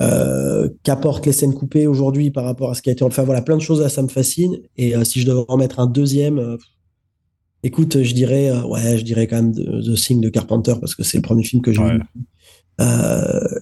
Euh, 0.00 0.68
qu'apportent 0.84 1.26
les 1.26 1.32
scènes 1.32 1.54
coupées 1.54 1.88
aujourd'hui 1.88 2.30
par 2.30 2.44
rapport 2.44 2.70
à 2.70 2.74
ce 2.74 2.82
qui 2.82 2.88
a 2.88 2.92
été 2.92 3.02
enfin 3.02 3.24
voilà 3.24 3.42
plein 3.42 3.56
de 3.56 3.60
choses 3.62 3.80
là 3.80 3.88
ça 3.88 4.00
me 4.00 4.06
fascine 4.06 4.58
et 4.76 4.94
euh, 4.94 5.02
si 5.02 5.20
je 5.20 5.26
devais 5.26 5.42
en 5.48 5.56
mettre 5.56 5.80
un 5.80 5.88
deuxième 5.88 6.38
euh, 6.38 6.56
Écoute, 7.64 8.04
je 8.04 8.14
dirais, 8.14 8.52
ouais, 8.60 8.96
je 8.96 9.02
dirais 9.02 9.26
quand 9.26 9.42
même 9.42 9.52
The, 9.52 9.94
Thing 9.96 10.20
de 10.20 10.28
Carpenter 10.28 10.74
parce 10.80 10.94
que 10.94 11.02
c'est 11.02 11.18
le 11.18 11.22
premier 11.22 11.42
film 11.42 11.60
que 11.62 11.72
j'ai 11.72 11.80
Ouais. 11.80 11.94
vu 11.94 12.00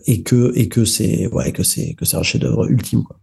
et 0.06 0.22
que 0.22 0.52
et 0.54 0.68
que 0.68 0.84
c'est 0.84 1.26
ouais 1.28 1.50
que 1.52 1.62
c'est 1.62 1.94
que 1.94 2.04
c'est 2.04 2.18
un 2.18 2.22
chef-d'œuvre 2.22 2.66
ultime. 2.70 3.02
Quoi. 3.04 3.16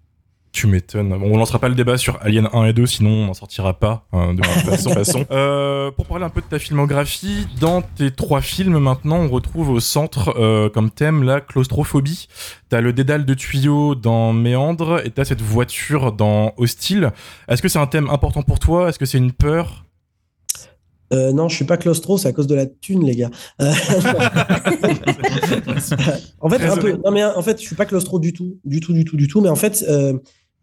Tu 0.54 0.68
m'étonnes. 0.68 1.10
Bon, 1.10 1.34
on 1.34 1.38
lancera 1.38 1.58
pas 1.58 1.68
le 1.68 1.74
débat 1.74 1.98
sur 1.98 2.20
Alien 2.22 2.48
1 2.54 2.66
et 2.66 2.74
2, 2.74 2.86
sinon 2.86 3.10
on 3.10 3.26
n'en 3.26 3.34
sortira 3.34 3.74
pas 3.74 4.06
hein, 4.14 4.34
de 4.36 4.42
toute 4.44 4.70
façon. 4.70 4.92
façon. 4.92 5.26
Euh, 5.32 5.90
pour 5.90 6.06
parler 6.06 6.26
un 6.26 6.30
peu 6.30 6.42
de 6.42 6.46
ta 6.46 6.60
filmographie, 6.60 7.48
dans 7.60 7.82
tes 7.82 8.12
trois 8.12 8.42
films 8.42 8.78
maintenant, 8.78 9.18
on 9.18 9.30
retrouve 9.30 9.72
au 9.72 9.80
centre 9.80 10.36
euh, 10.38 10.70
comme 10.70 10.92
thème 10.92 11.24
la 11.24 11.42
claustrophobie. 11.42 12.28
T'as 12.70 12.82
le 12.82 12.94
dédale 12.94 13.26
de 13.26 13.34
tuyaux 13.34 13.96
dans 13.96 14.32
Méandre 14.32 15.02
et 15.04 15.10
t'as 15.10 15.26
cette 15.26 15.42
voiture 15.42 16.12
dans 16.12 16.54
Hostile. 16.58 17.12
Est-ce 17.48 17.64
que 17.64 17.68
c'est 17.68 17.80
un 17.80 17.88
thème 17.88 18.08
important 18.12 18.44
pour 18.44 18.60
toi? 18.60 18.90
Est-ce 18.90 19.00
que 19.00 19.06
c'est 19.06 19.18
une 19.18 19.32
peur? 19.32 19.84
Euh, 21.14 21.32
non, 21.32 21.48
je 21.48 21.56
suis 21.56 21.66
pas 21.66 21.78
claustro, 21.78 22.18
c'est 22.18 22.28
à 22.28 22.32
cause 22.32 22.48
de 22.48 22.56
la 22.56 22.66
thune, 22.66 23.06
les 23.06 23.16
gars. 23.16 23.30
Euh, 23.62 23.72
en 26.42 26.50
fait, 26.50 26.66
un 26.66 26.78
peu. 26.78 27.00
Non, 27.04 27.12
mais 27.12 27.24
en 27.24 27.42
fait, 27.44 27.60
je 27.62 27.66
suis 27.66 27.76
pas 27.76 27.86
claustro 27.86 28.20
du 28.20 28.34
tout, 28.34 28.60
du 28.66 28.80
tout, 28.80 28.94
du 28.94 29.06
tout, 29.06 29.16
du 29.16 29.28
tout. 29.28 29.42
Mais 29.42 29.50
en 29.50 29.56
fait, 29.56 29.86
euh, 29.88 30.14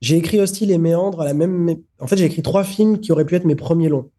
j'ai 0.00 0.16
écrit 0.16 0.40
Hostile 0.40 0.70
et 0.70 0.78
Méandre 0.78 1.20
à 1.20 1.24
la 1.24 1.34
même. 1.34 1.76
En 1.98 2.06
fait, 2.06 2.16
j'ai 2.16 2.24
écrit 2.24 2.42
trois 2.42 2.64
films 2.64 3.00
qui 3.00 3.12
auraient 3.12 3.26
pu 3.26 3.34
être 3.34 3.44
mes 3.44 3.54
premiers 3.54 3.88
longs. 3.88 4.10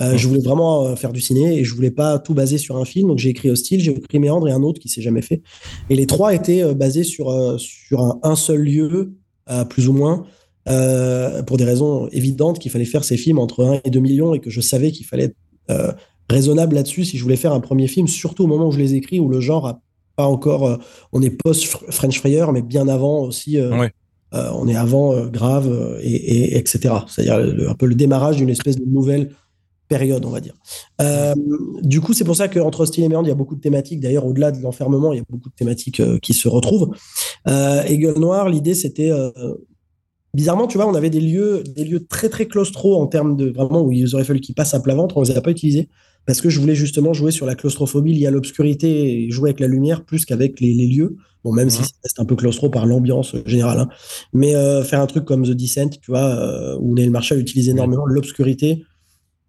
Euh, 0.00 0.16
je 0.16 0.28
voulais 0.28 0.40
vraiment 0.40 0.86
euh, 0.86 0.96
faire 0.96 1.12
du 1.12 1.20
ciné 1.20 1.58
et 1.58 1.64
je 1.64 1.74
voulais 1.74 1.90
pas 1.90 2.18
tout 2.18 2.32
baser 2.32 2.58
sur 2.58 2.76
un 2.76 2.84
film. 2.84 3.08
Donc 3.08 3.18
j'ai 3.18 3.30
écrit 3.30 3.50
Hostile, 3.50 3.80
j'ai 3.80 3.90
écrit 3.92 4.18
Méandre 4.18 4.48
et 4.48 4.52
un 4.52 4.62
autre 4.62 4.80
qui 4.80 4.88
s'est 4.88 5.02
jamais 5.02 5.22
fait. 5.22 5.42
Et 5.90 5.94
les 5.94 6.06
trois 6.06 6.34
étaient 6.34 6.62
euh, 6.62 6.74
basés 6.74 7.04
sur, 7.04 7.58
sur 7.58 8.00
un, 8.00 8.18
un 8.22 8.36
seul 8.36 8.60
lieu, 8.60 9.14
plus 9.68 9.88
ou 9.88 9.92
moins, 9.92 10.26
pour 10.64 11.56
des 11.56 11.64
raisons 11.64 12.06
évidentes 12.12 12.60
qu'il 12.60 12.70
fallait 12.70 12.84
faire 12.84 13.02
ces 13.02 13.16
films 13.16 13.40
entre 13.40 13.64
1 13.64 13.80
et 13.84 13.90
2 13.90 13.98
millions 13.98 14.32
et 14.32 14.38
que 14.38 14.48
je 14.48 14.60
savais 14.60 14.92
qu'il 14.92 15.06
fallait 15.06 15.24
être 15.68 15.96
raisonnable 16.28 16.76
là-dessus 16.76 17.04
si 17.04 17.18
je 17.18 17.24
voulais 17.24 17.34
faire 17.34 17.52
un 17.52 17.58
premier 17.58 17.88
film, 17.88 18.06
surtout 18.06 18.44
au 18.44 18.46
moment 18.46 18.68
où 18.68 18.70
je 18.70 18.78
les 18.78 18.94
écris, 18.94 19.18
où 19.18 19.28
le 19.28 19.40
genre 19.40 19.66
a 19.66 19.80
pas 20.14 20.26
encore. 20.26 20.78
on 21.10 21.20
est 21.20 21.30
post-French 21.30 22.20
Fryer, 22.20 22.46
mais 22.52 22.62
bien 22.62 22.86
avant 22.86 23.22
aussi. 23.22 23.60
Ouais. 23.60 23.90
Euh, 24.34 24.50
on 24.54 24.68
est 24.68 24.76
avant 24.76 25.12
euh, 25.12 25.26
Grave 25.26 25.68
euh, 25.68 25.98
et, 26.02 26.14
et- 26.14 26.56
etc. 26.58 26.94
C'est-à-dire 27.08 27.68
un 27.68 27.74
peu 27.74 27.86
le 27.86 27.94
démarrage 27.94 28.36
d'une 28.36 28.48
espèce 28.48 28.76
de 28.76 28.84
nouvelle 28.84 29.30
période, 29.88 30.24
on 30.24 30.30
va 30.30 30.40
dire. 30.40 30.54
Du 31.82 32.00
coup, 32.00 32.12
c'est 32.12 32.24
pour 32.24 32.36
ça 32.36 32.46
qu'entre 32.46 32.80
Hostile 32.80 33.02
et 33.02 33.08
Méandre, 33.08 33.26
il 33.26 33.30
y 33.30 33.32
a 33.32 33.36
beaucoup 33.36 33.56
de 33.56 33.60
thématiques. 33.60 33.98
D'ailleurs, 33.98 34.24
au-delà 34.24 34.52
de 34.52 34.62
l'enfermement, 34.62 35.12
il 35.12 35.16
y 35.16 35.20
a 35.20 35.24
beaucoup 35.28 35.48
de 35.48 35.54
thématiques 35.54 36.00
qui 36.20 36.32
se 36.32 36.46
retrouvent. 36.46 36.90
Et 37.48 37.98
Gueule 37.98 38.20
Noire, 38.20 38.48
l'idée, 38.48 38.74
c'était 38.74 39.10
bizarrement, 40.32 40.68
tu 40.68 40.78
vois, 40.78 40.86
on 40.86 40.94
avait 40.94 41.10
des 41.10 41.20
lieux, 41.20 41.64
des 41.64 41.82
lieux 41.84 42.06
très 42.06 42.28
très 42.28 42.46
claustro 42.46 43.00
en 43.02 43.08
termes 43.08 43.36
de 43.36 43.50
vraiment 43.50 43.82
où 43.82 43.90
il 43.90 44.14
aurait 44.14 44.22
fallu 44.22 44.38
qu'ils 44.38 44.54
passent 44.54 44.74
à 44.74 44.80
plat 44.80 44.94
ventre. 44.94 45.16
On 45.16 45.22
les 45.22 45.36
a 45.36 45.40
pas 45.40 45.50
utilisés 45.50 45.88
parce 46.26 46.40
que 46.40 46.50
je 46.50 46.60
voulais 46.60 46.74
justement 46.74 47.12
jouer 47.12 47.30
sur 47.30 47.46
la 47.46 47.54
claustrophobie 47.54 48.14
liée 48.14 48.26
à 48.26 48.30
l'obscurité 48.30 49.24
et 49.24 49.30
jouer 49.30 49.50
avec 49.50 49.60
la 49.60 49.66
lumière 49.66 50.04
plus 50.04 50.24
qu'avec 50.24 50.60
les, 50.60 50.74
les 50.74 50.86
lieux. 50.86 51.16
Bon, 51.42 51.52
même 51.52 51.70
si 51.70 51.82
ça 51.82 51.90
reste 52.04 52.20
un 52.20 52.26
peu 52.26 52.36
claustro 52.36 52.68
par 52.68 52.84
l'ambiance 52.84 53.34
générale, 53.46 53.80
hein. 53.80 53.88
mais 54.34 54.54
euh, 54.54 54.84
faire 54.84 55.00
un 55.00 55.06
truc 55.06 55.24
comme 55.24 55.42
The 55.44 55.52
Descent, 55.52 55.88
tu 55.88 56.10
vois, 56.10 56.26
euh, 56.26 56.76
où 56.80 56.94
Neil 56.94 57.08
Marshall 57.08 57.38
utilise 57.38 57.70
énormément 57.70 58.04
l'obscurité 58.04 58.84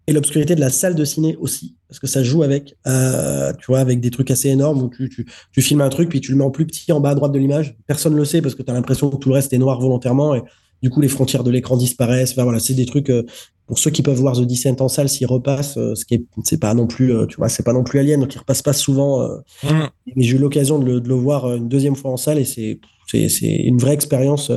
et 0.06 0.12
l'obscurité 0.12 0.54
de 0.54 0.60
la 0.60 0.70
salle 0.70 0.94
de 0.94 1.04
ciné 1.04 1.36
aussi, 1.36 1.76
parce 1.88 2.00
que 2.00 2.06
ça 2.06 2.24
joue 2.24 2.42
avec, 2.42 2.76
euh, 2.86 3.52
tu 3.58 3.66
vois, 3.66 3.80
avec 3.80 4.00
des 4.00 4.10
trucs 4.10 4.30
assez 4.30 4.48
énormes 4.48 4.82
où 4.82 4.88
tu, 4.88 5.10
tu, 5.10 5.26
tu 5.52 5.60
filmes 5.60 5.82
un 5.82 5.90
truc 5.90 6.08
puis 6.08 6.22
tu 6.22 6.32
le 6.32 6.38
mets 6.38 6.44
en 6.44 6.50
plus 6.50 6.66
petit 6.66 6.90
en 6.92 7.00
bas 7.00 7.10
à 7.10 7.14
droite 7.14 7.32
de 7.32 7.38
l'image. 7.38 7.76
Personne 7.86 8.14
ne 8.14 8.18
le 8.18 8.24
sait 8.24 8.40
parce 8.40 8.54
que 8.54 8.62
tu 8.62 8.70
as 8.70 8.74
l'impression 8.74 9.10
que 9.10 9.16
tout 9.16 9.28
le 9.28 9.34
reste 9.34 9.52
est 9.52 9.58
noir 9.58 9.78
volontairement 9.78 10.34
et 10.34 10.42
du 10.82 10.90
coup 10.90 11.00
les 11.00 11.08
frontières 11.08 11.44
de 11.44 11.50
l'écran 11.50 11.76
disparaissent. 11.76 12.32
Enfin, 12.32 12.44
voilà, 12.44 12.58
c'est 12.60 12.74
des 12.74 12.86
trucs 12.86 13.10
euh, 13.10 13.24
pour 13.66 13.78
ceux 13.78 13.90
qui 13.90 14.02
peuvent 14.02 14.18
voir 14.18 14.36
The 14.36 14.42
Descent 14.42 14.76
en 14.80 14.88
salle 14.88 15.08
s'ils 15.08 15.26
repassent, 15.26 15.76
euh, 15.78 15.94
ce 15.94 16.04
qui 16.04 16.14
est, 16.14 16.24
c'est 16.44 16.58
pas 16.60 16.74
non 16.74 16.86
plus, 16.86 17.14
euh, 17.14 17.26
tu 17.26 17.36
vois, 17.36 17.48
c'est 17.48 17.62
pas 17.62 17.72
non 17.72 17.84
plus 17.84 17.98
Alien, 18.00 18.20
donc 18.20 18.34
ils 18.34 18.38
repassent 18.38 18.62
pas 18.62 18.72
souvent. 18.72 19.22
euh, 19.22 19.36
Mm. 19.64 19.86
mais 20.16 20.24
j'ai 20.24 20.36
eu 20.36 20.38
l'occasion 20.38 20.78
de 20.78 20.84
le, 20.84 21.00
de 21.00 21.08
le 21.08 21.14
voir 21.14 21.54
une 21.54 21.68
deuxième 21.68 21.94
fois 21.96 22.10
en 22.10 22.16
salle 22.16 22.38
et 22.38 22.44
c'est 22.44 22.80
c'est 23.06 23.28
c'est 23.28 23.46
une 23.54 23.78
vraie 23.78 23.94
expérience. 23.94 24.50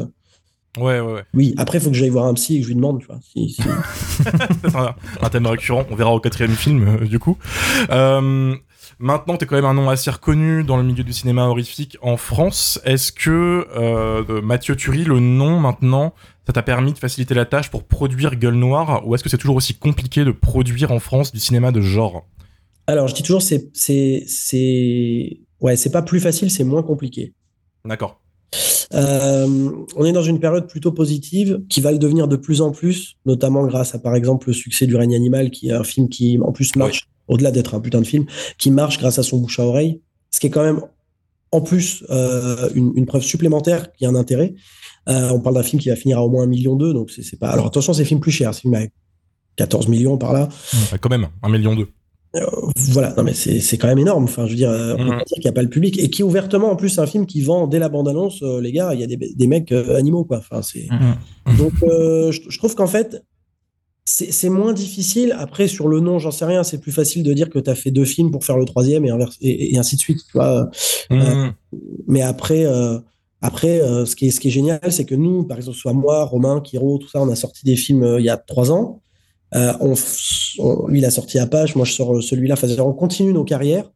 Ouais, 0.77 0.99
ouais, 0.99 1.13
ouais. 1.13 1.23
Oui, 1.33 1.53
après, 1.57 1.77
il 1.77 1.81
faut 1.81 1.89
que 1.89 1.95
j'aille 1.95 2.09
voir 2.09 2.25
un 2.25 2.33
psy 2.33 2.55
et 2.55 2.59
que 2.59 2.63
je 2.63 2.67
lui 2.69 2.75
demande, 2.75 2.99
tu 2.99 3.05
vois. 3.07 3.19
si- 3.23 3.55
un, 4.73 4.93
un 5.21 5.29
thème 5.29 5.47
récurrent. 5.47 5.85
On 5.89 5.95
verra 5.95 6.13
au 6.13 6.19
quatrième 6.19 6.51
film, 6.55 6.85
euh, 7.01 7.05
du 7.07 7.17
coup. 7.19 7.37
Euh, 7.91 8.53
maintenant, 8.99 9.37
t'es 9.37 9.45
quand 9.45 9.55
même 9.55 9.65
un 9.65 9.73
nom 9.73 9.89
assez 9.89 10.09
reconnu 10.09 10.63
dans 10.63 10.77
le 10.77 10.83
milieu 10.83 11.03
du 11.03 11.13
cinéma 11.13 11.45
horrifique 11.45 11.97
en 12.01 12.17
France. 12.17 12.79
Est-ce 12.85 13.11
que 13.11 13.67
euh, 13.75 14.41
Mathieu 14.41 14.75
Turi, 14.75 15.03
le 15.03 15.19
nom 15.19 15.59
maintenant, 15.59 16.13
ça 16.45 16.53
t'a 16.53 16.61
permis 16.61 16.93
de 16.93 16.97
faciliter 16.97 17.33
la 17.33 17.45
tâche 17.45 17.69
pour 17.69 17.83
produire 17.83 18.35
Gueule 18.35 18.55
Noire 18.55 19.07
Ou 19.07 19.15
est-ce 19.15 19.23
que 19.23 19.29
c'est 19.29 19.37
toujours 19.37 19.55
aussi 19.55 19.73
compliqué 19.73 20.23
de 20.23 20.31
produire 20.31 20.91
en 20.91 20.99
France 20.99 21.31
du 21.31 21.39
cinéma 21.39 21.71
de 21.71 21.81
genre? 21.81 22.27
Alors, 22.87 23.07
je 23.07 23.15
dis 23.15 23.23
toujours, 23.23 23.41
c'est, 23.41 23.69
c'est, 23.73 24.23
c'est, 24.27 25.39
ouais, 25.59 25.75
c'est 25.75 25.91
pas 25.91 26.03
plus 26.03 26.19
facile, 26.19 26.51
c'est 26.51 26.63
moins 26.63 26.83
compliqué. 26.83 27.33
D'accord. 27.83 28.21
Euh, 28.93 29.71
on 29.95 30.05
est 30.05 30.11
dans 30.11 30.23
une 30.23 30.39
période 30.39 30.67
plutôt 30.67 30.91
positive 30.91 31.61
qui 31.69 31.81
va 31.81 31.91
le 31.91 31.97
devenir 31.97 32.27
de 32.27 32.35
plus 32.35 32.61
en 32.61 32.71
plus, 32.71 33.15
notamment 33.25 33.65
grâce 33.65 33.95
à, 33.95 33.99
par 33.99 34.15
exemple, 34.15 34.47
le 34.47 34.53
succès 34.53 34.87
du 34.87 34.95
règne 34.95 35.15
animal, 35.15 35.51
qui 35.51 35.69
est 35.69 35.73
un 35.73 35.83
film 35.83 36.09
qui, 36.09 36.39
en 36.41 36.51
plus, 36.51 36.75
marche, 36.75 37.07
au-delà 37.27 37.51
d'être 37.51 37.75
un 37.75 37.79
putain 37.79 37.99
de 37.99 38.05
film, 38.05 38.25
qui 38.57 38.71
marche 38.71 38.99
grâce 38.99 39.19
à 39.19 39.23
son 39.23 39.39
bouche 39.39 39.59
à 39.59 39.65
oreille, 39.65 40.01
ce 40.31 40.39
qui 40.39 40.47
est 40.47 40.51
quand 40.51 40.63
même, 40.63 40.81
en 41.51 41.61
plus, 41.61 42.03
euh, 42.09 42.69
une, 42.75 42.93
une 42.95 43.05
preuve 43.05 43.23
supplémentaire 43.23 43.91
qui 43.93 44.05
a 44.05 44.09
un 44.09 44.15
intérêt. 44.15 44.55
Euh, 45.07 45.29
on 45.31 45.39
parle 45.39 45.55
d'un 45.55 45.63
film 45.63 45.81
qui 45.81 45.89
va 45.89 45.95
finir 45.95 46.17
à 46.17 46.23
au 46.23 46.29
moins 46.29 46.43
un 46.43 46.47
million 46.47 46.75
d'eux, 46.75 46.93
donc 46.93 47.11
c'est, 47.11 47.39
pas. 47.39 47.49
Alors 47.49 47.67
attention, 47.67 47.93
c'est 47.93 48.05
films 48.05 48.19
plus 48.19 48.31
chers, 48.31 48.53
c'est 48.53 48.61
film 48.61 48.73
avec 48.73 48.91
14 49.57 49.87
millions 49.87 50.17
par 50.17 50.33
là. 50.33 50.49
Ouais, 50.91 50.97
quand 50.99 51.09
même, 51.09 51.27
un 51.43 51.49
million 51.49 51.75
deux. 51.75 51.87
Euh, 52.35 52.45
voilà, 52.91 53.13
non 53.17 53.23
mais 53.23 53.33
c'est 53.33 53.77
quand 53.77 53.87
même 53.87 53.99
énorme. 53.99 54.25
Enfin, 54.25 54.45
je 54.45 54.51
veux 54.51 54.55
dire, 54.57 54.69
euh, 54.71 54.93
on 54.93 54.97
peut 54.97 55.03
Mhm. 55.03 55.09
pas 55.09 55.15
dire 55.23 55.35
qu'il 55.35 55.43
n'y 55.45 55.49
a 55.49 55.53
pas 55.53 55.61
le 55.61 55.69
public 55.69 55.97
et 55.99 56.09
qui 56.09 56.21
ouvertement, 56.23 56.69
en 56.71 56.75
plus, 56.75 56.89
c'est 56.89 57.01
un 57.01 57.07
film 57.07 57.25
qui 57.25 57.41
vend 57.41 57.67
dès 57.67 57.79
la 57.79 57.89
bande-annonce, 57.89 58.41
euh, 58.43 58.59
les 58.61 58.71
gars, 58.71 58.93
il 58.93 58.99
y 58.99 59.03
a 59.03 59.07
des, 59.07 59.15
des 59.17 59.47
mecs 59.47 59.71
euh, 59.71 59.95
animaux, 59.95 60.25
quoi. 60.25 60.37
Enfin, 60.39 60.61
c'est 60.61 60.87
donc 61.57 61.73
euh, 61.83 62.31
je, 62.31 62.41
je 62.49 62.57
trouve 62.57 62.75
qu'en 62.75 62.87
fait, 62.87 63.23
c'est 64.07 64.49
moins 64.49 64.73
difficile. 64.73 65.35
Après, 65.37 65.67
sur 65.67 65.87
le 65.87 65.99
nom, 65.99 66.19
j'en 66.19 66.29
sais 66.31 66.45
rien. 66.45 66.63
C'est 66.63 66.77
plus 66.79 66.91
facile 66.91 67.23
de 67.23 67.33
dire 67.33 67.49
que 67.49 67.57
tu 67.57 67.69
as 67.71 67.75
fait 67.75 67.89
deux 67.91 68.05
films 68.05 68.29
pour 68.29 68.45
faire 68.45 68.57
le 68.57 68.65
troisième 68.65 69.03
et, 69.05 69.09
inverse- 69.09 69.37
et, 69.41 69.73
et 69.73 69.77
ainsi 69.79 69.95
de 69.95 70.01
suite. 70.01 70.19
Tu 70.31 70.37
vois. 70.37 70.69
Mais 72.07 72.21
après, 72.21 72.65
après 73.41 73.79
ce, 74.05 74.15
qui 74.15 74.27
est, 74.27 74.31
ce 74.31 74.39
qui 74.39 74.49
est 74.49 74.51
génial, 74.51 74.79
c'est 74.91 75.05
que 75.05 75.15
nous, 75.15 75.43
par 75.43 75.57
exemple, 75.57 75.77
soit 75.77 75.93
moi, 75.93 76.23
Romain, 76.25 76.61
Kiro, 76.61 76.99
tout 76.99 77.07
ça, 77.09 77.19
on 77.21 77.29
a 77.29 77.35
sorti 77.35 77.65
des 77.65 77.75
films 77.75 78.17
il 78.19 78.25
y 78.25 78.29
a 78.29 78.37
trois 78.37 78.71
ans. 78.71 79.01
Euh, 79.53 79.73
on, 79.79 80.87
lui, 80.87 80.99
il 80.99 81.05
a 81.05 81.11
sorti 81.11 81.37
Apache, 81.39 81.75
moi, 81.75 81.85
je 81.85 81.93
sors 81.93 82.15
euh, 82.15 82.21
celui-là. 82.21 82.53
Enfin, 82.53 82.67
on 82.79 82.93
continue 82.93 83.31
nos 83.31 83.43
carrières. 83.43 83.89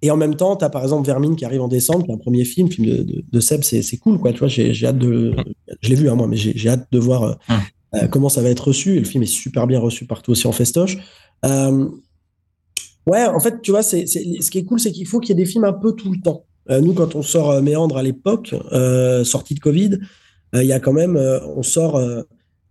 Et 0.00 0.10
en 0.10 0.16
même 0.16 0.36
temps, 0.36 0.56
tu 0.56 0.64
as 0.64 0.70
par 0.70 0.82
exemple 0.82 1.06
Vermine 1.06 1.34
qui 1.34 1.44
arrive 1.44 1.60
en 1.60 1.68
décembre, 1.68 2.04
qui 2.04 2.10
est 2.10 2.14
un 2.14 2.18
premier 2.18 2.44
film, 2.44 2.70
film 2.70 2.86
de, 2.86 3.02
de, 3.02 3.24
de 3.30 3.40
Seb, 3.40 3.62
c'est 3.62 3.96
cool, 3.96 4.18
quoi. 4.18 4.32
Tu 4.32 4.38
vois, 4.38 4.48
j'ai 4.48 4.86
hâte 4.86 4.98
de. 4.98 5.34
Je 5.80 5.88
l'ai 5.88 5.96
vu, 5.96 6.08
hein, 6.08 6.14
moi, 6.14 6.28
mais 6.28 6.36
j'ai 6.36 6.68
hâte 6.68 6.86
de 6.92 6.98
voir 6.98 7.22
euh, 7.24 7.34
euh, 7.94 8.06
comment 8.06 8.28
ça 8.28 8.40
va 8.40 8.50
être 8.50 8.68
reçu. 8.68 8.96
Et 8.96 9.00
le 9.00 9.04
film 9.04 9.22
est 9.22 9.26
super 9.26 9.66
bien 9.66 9.80
reçu 9.80 10.06
partout 10.06 10.30
aussi 10.30 10.46
en 10.46 10.52
festoche. 10.52 10.98
Euh, 11.44 11.88
ouais, 13.06 13.26
en 13.26 13.40
fait, 13.40 13.60
tu 13.60 13.72
vois, 13.72 13.82
c'est 13.82 14.06
ce 14.06 14.50
qui 14.50 14.58
est 14.58 14.64
cool, 14.64 14.78
c'est 14.78 14.92
qu'il 14.92 15.06
faut 15.06 15.18
qu'il 15.18 15.30
y 15.30 15.32
ait 15.32 15.44
des 15.44 15.50
films 15.50 15.64
un 15.64 15.72
peu 15.72 15.92
tout 15.92 16.12
le 16.12 16.20
temps. 16.20 16.44
Nous, 16.70 16.92
quand 16.92 17.14
on 17.14 17.22
sort 17.22 17.62
Méandre 17.62 17.96
à 17.96 18.02
l'époque, 18.02 18.54
sortie 19.24 19.54
de 19.54 19.60
Covid, 19.60 19.98
il 20.52 20.64
y 20.64 20.72
a 20.72 20.78
quand 20.80 20.92
même, 20.92 21.16
on 21.16 21.62
sort, 21.62 21.98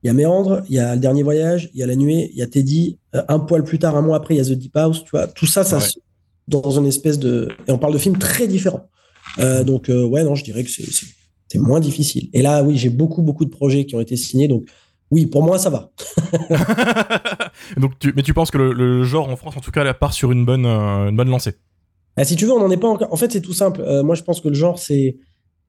il 0.04 0.08
y 0.08 0.10
a 0.10 0.14
Méandre, 0.14 0.62
il 0.70 0.76
y 0.76 0.80
a 0.80 0.94
Le 0.96 1.02
Dernier 1.02 1.24
Voyage, 1.24 1.70
il 1.74 1.80
y 1.80 1.84
a 1.84 1.88
La 1.88 1.96
Nuée, 1.96 2.30
il 2.34 2.38
y 2.38 2.42
a 2.42 2.48
Teddy. 2.48 3.00
Euh, 3.16 3.24
un 3.28 3.40
poil 3.40 3.64
plus 3.64 3.80
tard, 3.80 3.96
un 3.96 4.02
mois 4.02 4.18
après, 4.18 4.36
il 4.36 4.38
y 4.38 4.42
a 4.42 4.44
The 4.46 4.58
Deep 4.58 4.76
House. 4.78 5.04
Tu 5.04 5.10
vois, 5.12 5.28
tout 5.28 5.46
ça, 5.48 5.64
ça 5.64 5.78
Ouais. 5.78 5.84
se- 5.84 6.00
dans 6.48 6.72
une 6.72 6.86
espèce 6.86 7.20
de. 7.20 7.50
Et 7.68 7.72
on 7.72 7.78
parle 7.78 7.94
de 7.94 7.98
films 7.98 8.18
très 8.18 8.48
différents. 8.48 8.90
Euh, 9.40 9.64
donc, 9.64 9.90
euh, 9.90 10.06
ouais, 10.06 10.24
non, 10.24 10.36
je 10.36 10.44
dirais 10.44 10.64
que 10.64 10.70
c'est- 10.70 10.86
moins 11.58 11.80
difficile. 11.80 12.30
Et 12.34 12.42
là, 12.42 12.62
oui, 12.64 12.78
j'ai 12.78 12.90
beaucoup, 12.90 13.22
beaucoup 13.22 13.44
de 13.46 13.50
projets 13.50 13.86
qui 13.86 13.96
ont 13.96 14.00
été 14.02 14.16
signés. 14.18 14.48
Donc, 14.48 14.66
oui, 15.12 15.26
pour 15.26 15.42
moi, 15.44 15.58
ça 15.58 15.70
va. 15.70 15.92
Donc, 17.78 17.98
tu, 18.00 18.14
mais 18.16 18.24
tu 18.24 18.34
penses 18.34 18.52
que 18.52 18.58
le, 18.58 18.74
le 18.74 19.04
genre 19.04 19.30
en 19.30 19.36
France, 19.36 19.56
en 19.58 19.62
tout 19.62 19.72
cas, 19.72 19.84
la 19.84 19.94
part 19.94 20.14
sur 20.14 20.32
une 20.32 20.46
bonne, 20.46 20.66
euh, 20.66 21.10
une 21.10 21.16
bonne 21.16 21.30
lancée? 21.30 21.54
Ah, 22.16 22.24
si 22.24 22.36
tu 22.36 22.46
veux, 22.46 22.52
on 22.52 22.60
n'en 22.60 22.72
est 22.72 22.78
pas 22.78 22.88
encore. 22.88 23.12
En 23.14 23.16
fait, 23.18 23.32
c'est 23.32 23.42
tout 23.42 23.54
simple. 23.54 23.82
Moi, 24.04 24.16
je 24.16 24.24
pense 24.24 24.42
que 24.42 24.48
le 24.50 24.56
genre, 24.56 24.80
c'est. 24.80 25.18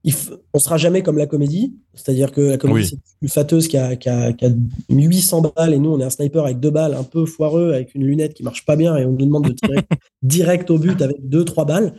Il 0.05 0.13
f- 0.13 0.33
On 0.55 0.59
sera 0.59 0.77
jamais 0.77 1.03
comme 1.03 1.19
la 1.19 1.27
comédie. 1.27 1.75
C'est-à-dire 1.95 2.31
que 2.33 2.41
la 2.41 2.57
comédie, 2.59 2.79
Oui. 2.81 2.87
c'est 2.89 2.99
une 3.23 3.29
fâteuse 3.29 3.67
qui 3.69 3.77
a, 3.77 3.97
qui, 3.97 4.09
a, 4.09 4.33
qui 4.33 4.45
a 4.45 4.51
800 4.89 5.53
balles 5.57 5.75
et 5.75 5.79
nous, 5.79 5.91
on 5.91 5.99
est 6.01 6.05
un 6.05 6.11
sniper 6.11 6.45
avec 6.45 6.61
deux 6.61 6.71
balles, 6.71 6.95
un 6.95 7.03
peu 7.03 7.27
foireux, 7.27 7.73
avec 7.73 7.95
une 7.95 8.05
lunette 8.05 8.35
qui 8.35 8.43
marche 8.45 8.65
pas 8.65 8.77
bien 8.77 8.97
et 8.97 9.05
on 9.05 9.11
nous 9.13 9.27
demande 9.27 9.47
de 9.49 9.53
tirer 9.53 9.79
direct 10.23 10.71
au 10.71 10.79
but 10.79 11.03
avec 11.03 11.17
deux, 11.29 11.45
trois 11.45 11.65
balles. 11.65 11.95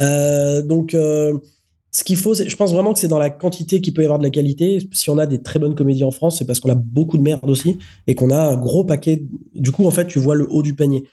Euh, 0.00 0.62
donc, 0.62 0.94
euh, 0.94 1.38
ce 1.92 2.04
qu'il 2.04 2.16
faut, 2.16 2.34
je 2.34 2.56
pense 2.56 2.72
vraiment 2.74 2.92
que 2.92 2.98
c'est 2.98 3.08
dans 3.08 3.18
la 3.18 3.30
quantité 3.30 3.80
qu'il 3.80 3.94
peut 3.94 4.02
y 4.02 4.04
avoir 4.04 4.18
de 4.18 4.24
la 4.24 4.30
qualité. 4.30 4.86
Si 4.92 5.08
on 5.08 5.16
a 5.16 5.24
des 5.26 5.40
très 5.40 5.58
bonnes 5.58 5.74
comédies 5.74 6.04
en 6.04 6.10
France, 6.10 6.38
c'est 6.38 6.44
parce 6.44 6.60
qu'on 6.60 6.70
a 6.70 6.74
beaucoup 6.74 7.16
de 7.16 7.22
merde 7.22 7.48
aussi 7.48 7.78
et 8.06 8.14
qu'on 8.14 8.30
a 8.30 8.38
un 8.38 8.56
gros 8.56 8.84
paquet. 8.84 9.22
Du 9.54 9.72
coup, 9.72 9.86
en 9.86 9.90
fait, 9.90 10.06
tu 10.06 10.18
vois 10.18 10.34
le 10.34 10.46
haut 10.50 10.62
du 10.62 10.74
panier. 10.74 11.04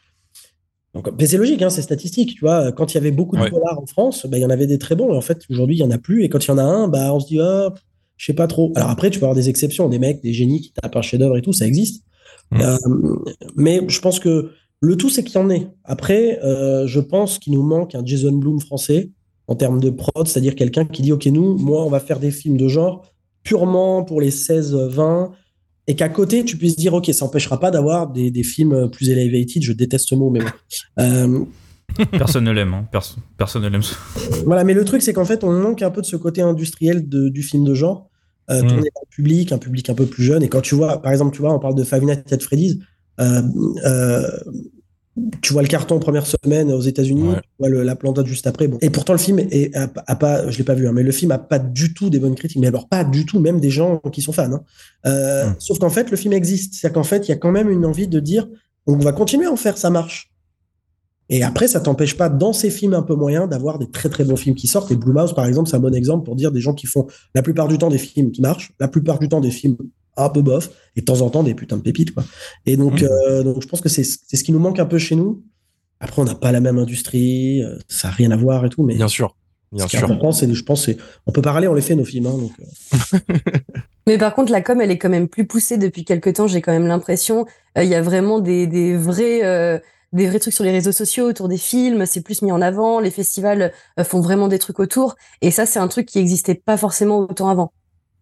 Donc, 0.93 1.09
mais 1.17 1.25
c'est 1.25 1.37
logique, 1.37 1.61
hein, 1.61 1.69
c'est 1.69 1.81
statistique. 1.81 2.35
Tu 2.35 2.41
vois, 2.41 2.71
quand 2.71 2.91
il 2.93 2.95
y 2.95 2.97
avait 2.97 3.11
beaucoup 3.11 3.35
de 3.35 3.41
Ouais. 3.41 3.49
dollars 3.49 3.79
en 3.81 3.85
France, 3.87 4.25
bah, 4.27 4.37
il 4.37 4.41
y 4.41 4.45
en 4.45 4.49
avait 4.51 4.67
des 4.67 4.77
très 4.77 4.95
bons. 4.95 5.13
Et 5.13 5.17
en 5.17 5.21
fait, 5.21 5.41
aujourd'hui, 5.49 5.75
il 5.77 5.79
y 5.79 5.83
en 5.83 5.91
a 5.91 5.97
plus. 5.97 6.23
Et 6.23 6.29
quand 6.29 6.43
il 6.45 6.47
y 6.49 6.51
en 6.51 6.57
a 6.59 6.63
un, 6.63 6.87
bah, 6.87 7.13
on 7.13 7.19
se 7.19 7.27
dit, 7.27 7.37
pff, 7.37 7.81
je 8.17 8.25
sais 8.27 8.33
pas 8.33 8.45
trop. 8.47 8.71
Alors 8.75 8.89
après, 8.91 9.09
tu 9.09 9.19
peux 9.19 9.25
avoir 9.25 9.35
des 9.35 9.49
exceptions, 9.49 9.89
des 9.89 9.97
mecs, 9.99 10.21
des 10.21 10.33
génies 10.33 10.61
qui 10.61 10.71
tapent 10.71 10.95
un 10.95 11.01
chef-d'œuvre 11.01 11.35
et 11.37 11.41
tout, 11.41 11.53
ça 11.53 11.65
existe. 11.65 12.03
Euh, 12.53 12.77
mais 13.55 13.81
je 13.87 13.99
pense 13.99 14.19
que 14.19 14.51
le 14.81 14.95
tout, 14.95 15.09
c'est 15.09 15.23
qu'il 15.23 15.35
y 15.35 15.43
en 15.43 15.49
ait. 15.49 15.67
Après, 15.83 16.39
euh, 16.43 16.85
je 16.85 16.99
pense 16.99 17.39
qu'il 17.39 17.53
nous 17.53 17.63
manque 17.63 17.95
un 17.95 18.05
Jason 18.05 18.33
Bloom 18.33 18.59
français 18.59 19.09
en 19.47 19.55
termes 19.55 19.79
de 19.79 19.89
prod, 19.89 20.27
c'est-à-dire 20.27 20.53
quelqu'un 20.55 20.85
qui 20.85 21.01
dit 21.01 21.11
Ok, 21.11 21.25
nous, 21.25 21.57
moi, 21.57 21.83
on 21.83 21.89
va 21.89 21.99
faire 21.99 22.19
des 22.19 22.31
films 22.31 22.57
de 22.57 22.67
genre 22.67 23.05
purement 23.43 24.03
pour 24.03 24.21
les 24.21 24.29
16-20 24.31 25.31
et 25.87 25.95
qu'à 25.95 26.09
côté, 26.09 26.45
tu 26.45 26.57
puisses 26.57 26.75
dire 26.75 26.93
Ok, 26.93 27.09
ça 27.13 27.25
n'empêchera 27.25 27.59
pas 27.59 27.71
d'avoir 27.71 28.07
des, 28.07 28.31
des, 28.31 28.43
films 28.43 28.89
plus 28.89 29.09
elevated. 29.09 29.63
Je 29.63 29.73
déteste 29.73 30.09
ce 30.09 30.15
mot, 30.15 30.29
mais 30.29 30.39
bon. 30.39 30.49
Euh, 30.99 31.45
Personne 32.11 32.45
ne 32.45 32.51
l'aime. 32.51 32.73
Hein. 32.73 32.87
Perso 32.91 33.17
personne 33.37 33.63
ne 33.63 33.69
l'aime. 33.69 33.81
Voilà, 34.45 34.63
mais 34.63 34.73
le 34.73 34.85
truc, 34.85 35.01
c'est 35.01 35.13
qu'en 35.13 35.25
fait, 35.25 35.43
on 35.43 35.51
manque 35.51 35.81
un 35.81 35.91
peu 35.91 36.01
de 36.01 36.05
ce 36.05 36.15
côté 36.15 36.41
industriel 36.41 37.07
de, 37.07 37.29
du 37.29 37.43
film 37.43 37.63
de 37.63 37.73
genre. 37.73 38.09
Euh, 38.49 38.61
mm. 38.61 38.67
tourné 38.67 38.89
par 38.93 39.03
public, 39.09 39.51
un 39.51 39.57
public 39.57 39.89
un 39.89 39.93
peu 39.93 40.05
plus 40.05 40.23
jeune. 40.23 40.43
Et 40.43 40.49
quand 40.49 40.61
tu 40.61 40.75
vois, 40.75 41.01
par 41.01 41.11
exemple, 41.11 41.35
tu 41.35 41.41
vois, 41.41 41.53
on 41.53 41.59
parle 41.59 41.75
de 41.75 41.83
Five 41.83 42.03
Nights 42.03 42.31
at 42.31 42.39
Freddy's. 42.39 42.77
Euh, 43.19 43.41
euh, 43.85 44.27
tu 45.41 45.53
vois 45.53 45.61
le 45.61 45.67
carton 45.67 45.99
première 45.99 46.25
semaine 46.25 46.71
aux 46.71 46.81
États-Unis, 46.81 47.21
ouais. 47.21 47.35
tu 47.35 47.49
vois 47.59 47.69
le, 47.69 47.83
la 47.83 47.95
plantade 47.95 48.25
juste 48.25 48.47
après. 48.47 48.67
Bon. 48.67 48.77
Et 48.81 48.89
pourtant, 48.89 49.13
le 49.13 49.19
film 49.19 49.39
est, 49.39 49.75
a, 49.75 49.87
a 50.07 50.15
pas, 50.15 50.49
je 50.49 50.57
l'ai 50.57 50.63
pas 50.63 50.73
vu, 50.73 50.87
hein, 50.87 50.91
mais 50.91 51.03
le 51.03 51.11
film 51.11 51.31
a 51.31 51.37
pas 51.37 51.59
du 51.59 51.93
tout 51.93 52.09
des 52.09 52.19
bonnes 52.19 52.35
critiques. 52.35 52.59
Mais 52.59 52.67
alors 52.67 52.87
pas 52.87 53.03
du 53.03 53.25
tout, 53.25 53.39
même 53.39 53.59
des 53.59 53.69
gens 53.69 53.99
qui 54.11 54.21
sont 54.21 54.31
fans. 54.31 54.51
Hein. 54.51 54.63
Euh. 55.05 55.49
Sauf 55.59 55.77
qu'en 55.77 55.91
fait, 55.91 56.09
le 56.09 56.17
film 56.17 56.33
existe. 56.33 56.73
C'est-à-dire 56.73 56.95
qu'en 56.95 57.03
fait, 57.03 57.27
il 57.27 57.29
y 57.29 57.33
a 57.33 57.37
quand 57.37 57.51
même 57.51 57.69
une 57.69 57.85
envie 57.85 58.07
de 58.07 58.19
dire, 58.19 58.47
on 58.87 58.95
va 58.97 59.11
continuer 59.11 59.45
à 59.45 59.51
en 59.51 59.55
faire, 59.55 59.77
ça 59.77 59.91
marche. 59.91 60.31
Et 61.29 61.43
après, 61.43 61.67
ça 61.67 61.79
t'empêche 61.79 62.17
pas, 62.17 62.29
dans 62.29 62.51
ces 62.51 62.69
films 62.69 62.93
un 62.93 63.03
peu 63.03 63.15
moyens, 63.15 63.47
d'avoir 63.47 63.79
des 63.79 63.89
très 63.89 64.09
très 64.09 64.23
bons 64.23 64.35
films 64.35 64.55
qui 64.55 64.67
sortent. 64.67 64.91
Et 64.91 64.95
Blue 64.95 65.13
Mouse, 65.13 65.33
par 65.33 65.45
exemple, 65.45 65.69
c'est 65.69 65.75
un 65.75 65.79
bon 65.79 65.93
exemple 65.93 66.25
pour 66.25 66.35
dire 66.35 66.51
des 66.51 66.59
gens 66.59 66.73
qui 66.73 66.87
font 66.87 67.07
la 67.33 67.41
plupart 67.41 67.67
du 67.67 67.77
temps 67.77 67.89
des 67.89 67.97
films 67.97 68.31
qui 68.31 68.41
marchent, 68.41 68.73
la 68.79 68.87
plupart 68.87 69.19
du 69.19 69.29
temps 69.29 69.41
des 69.41 69.51
films 69.51 69.77
un 70.17 70.29
peu 70.29 70.41
bof, 70.41 70.69
et 70.95 71.01
de 71.01 71.05
temps 71.05 71.21
en 71.21 71.29
temps 71.29 71.43
des 71.43 71.55
putains 71.55 71.77
de 71.77 71.81
pépites. 71.81 72.13
Quoi. 72.13 72.23
Et 72.65 72.77
donc, 72.77 73.01
mmh. 73.01 73.05
euh, 73.05 73.43
donc 73.43 73.61
je 73.61 73.67
pense 73.67 73.81
que 73.81 73.89
c'est 73.89 74.03
ce 74.03 74.43
qui 74.43 74.51
nous 74.51 74.59
manque 74.59 74.79
un 74.79 74.85
peu 74.85 74.97
chez 74.97 75.15
nous. 75.15 75.43
Après, 75.99 76.21
on 76.21 76.25
n'a 76.25 76.35
pas 76.35 76.51
la 76.51 76.59
même 76.59 76.77
industrie, 76.77 77.63
euh, 77.63 77.77
ça 77.87 78.09
n'a 78.09 78.13
rien 78.13 78.31
à 78.31 78.35
voir 78.35 78.65
et 78.65 78.69
tout. 78.69 78.83
Mais 78.83 78.95
bien 78.95 79.07
sûr. 79.07 79.35
Bien 79.71 79.87
ce 79.87 79.97
sûr. 79.97 80.03
Important, 80.03 80.31
c'est, 80.31 80.53
je 80.53 80.63
pense, 80.63 80.85
c'est, 80.85 80.97
on 81.25 81.31
peut 81.31 81.41
parler, 81.41 81.67
on 81.67 81.73
les 81.73 81.81
fait 81.81 81.95
nos 81.95 82.05
films. 82.05 82.27
Hein, 82.27 82.37
donc, 82.37 82.51
euh... 82.59 83.17
Mais 84.07 84.17
par 84.19 84.35
contre, 84.35 84.51
la 84.51 84.61
com, 84.61 84.79
elle 84.81 84.91
est 84.91 84.99
quand 84.99 85.09
même 85.09 85.27
plus 85.27 85.47
poussée 85.47 85.77
depuis 85.77 86.05
quelques 86.05 86.33
temps. 86.33 86.45
J'ai 86.45 86.61
quand 86.61 86.73
même 86.73 86.85
l'impression, 86.85 87.45
il 87.75 87.87
y 87.87 87.95
a 87.95 88.01
vraiment 88.01 88.39
des, 88.39 88.67
des 88.67 88.95
vrais 88.95 89.43
euh, 89.43 89.79
des 90.13 90.27
vrais 90.27 90.39
trucs 90.39 90.53
sur 90.53 90.63
les 90.63 90.71
réseaux 90.71 90.91
sociaux 90.91 91.27
autour 91.27 91.49
des 91.49 91.57
films, 91.57 92.05
c'est 92.05 92.21
plus 92.21 92.41
mis 92.43 92.51
en 92.51 92.61
avant, 92.61 92.99
les 92.99 93.09
festivals 93.09 93.73
euh, 93.99 94.03
font 94.03 94.21
vraiment 94.21 94.47
des 94.47 94.59
trucs 94.59 94.79
autour, 94.79 95.15
et 95.41 95.51
ça 95.51 95.65
c'est 95.65 95.79
un 95.79 95.87
truc 95.87 96.05
qui 96.05 96.19
existait 96.19 96.55
pas 96.55 96.77
forcément 96.77 97.19
autant 97.19 97.49
avant. 97.49 97.73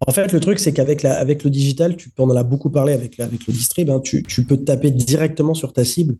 En 0.08 0.12
fait, 0.12 0.32
le 0.32 0.40
truc, 0.40 0.60
c'est 0.60 0.74
qu'avec 0.74 1.04
la, 1.04 1.18
avec 1.20 1.44
le 1.44 1.50
digital, 1.50 1.96
tu, 1.96 2.10
on 2.18 2.30
en 2.30 2.36
a 2.36 2.44
beaucoup 2.44 2.70
parlé 2.70 2.94
avec, 2.94 3.18
le 3.18 3.54
distrib, 3.54 3.90
hein, 3.90 4.00
tu, 4.00 4.24
tu, 4.24 4.46
peux 4.46 4.58
taper 4.58 4.90
directement 4.92 5.54
sur 5.54 5.74
ta 5.74 5.86
cible. 5.86 6.18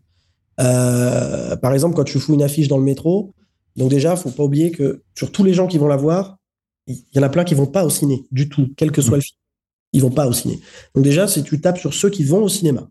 Euh, 0.60 1.56
par 1.56 1.72
exemple, 1.72 1.96
quand 1.96 2.04
tu 2.04 2.20
fous 2.20 2.34
une 2.34 2.42
affiche 2.42 2.68
dans 2.68 2.78
le 2.78 2.84
métro, 2.84 3.32
donc 3.76 3.90
déjà, 3.90 4.14
faut 4.14 4.30
pas 4.30 4.44
oublier 4.44 4.70
que 4.70 5.02
sur 5.16 5.32
tous 5.32 5.42
les 5.42 5.54
gens 5.54 5.66
qui 5.66 5.78
vont 5.78 5.88
la 5.88 5.96
voir, 5.96 6.36
il 6.86 6.96
y 7.14 7.18
en 7.18 7.22
a 7.22 7.28
plein 7.28 7.44
qui 7.44 7.54
vont 7.54 7.66
pas 7.66 7.84
au 7.84 7.90
ciné 7.90 8.24
du 8.30 8.48
tout, 8.48 8.68
quel 8.76 8.92
que 8.92 9.02
soit 9.02 9.16
le 9.16 9.22
film. 9.22 9.38
Ils 9.92 10.02
vont 10.02 10.10
pas 10.10 10.26
au 10.26 10.32
ciné. 10.32 10.60
Donc 10.94 11.04
déjà, 11.04 11.26
si 11.26 11.42
tu 11.42 11.60
tapes 11.60 11.78
sur 11.78 11.92
ceux 11.92 12.10
qui 12.10 12.24
vont 12.24 12.42
au 12.42 12.48
cinéma, 12.48 12.88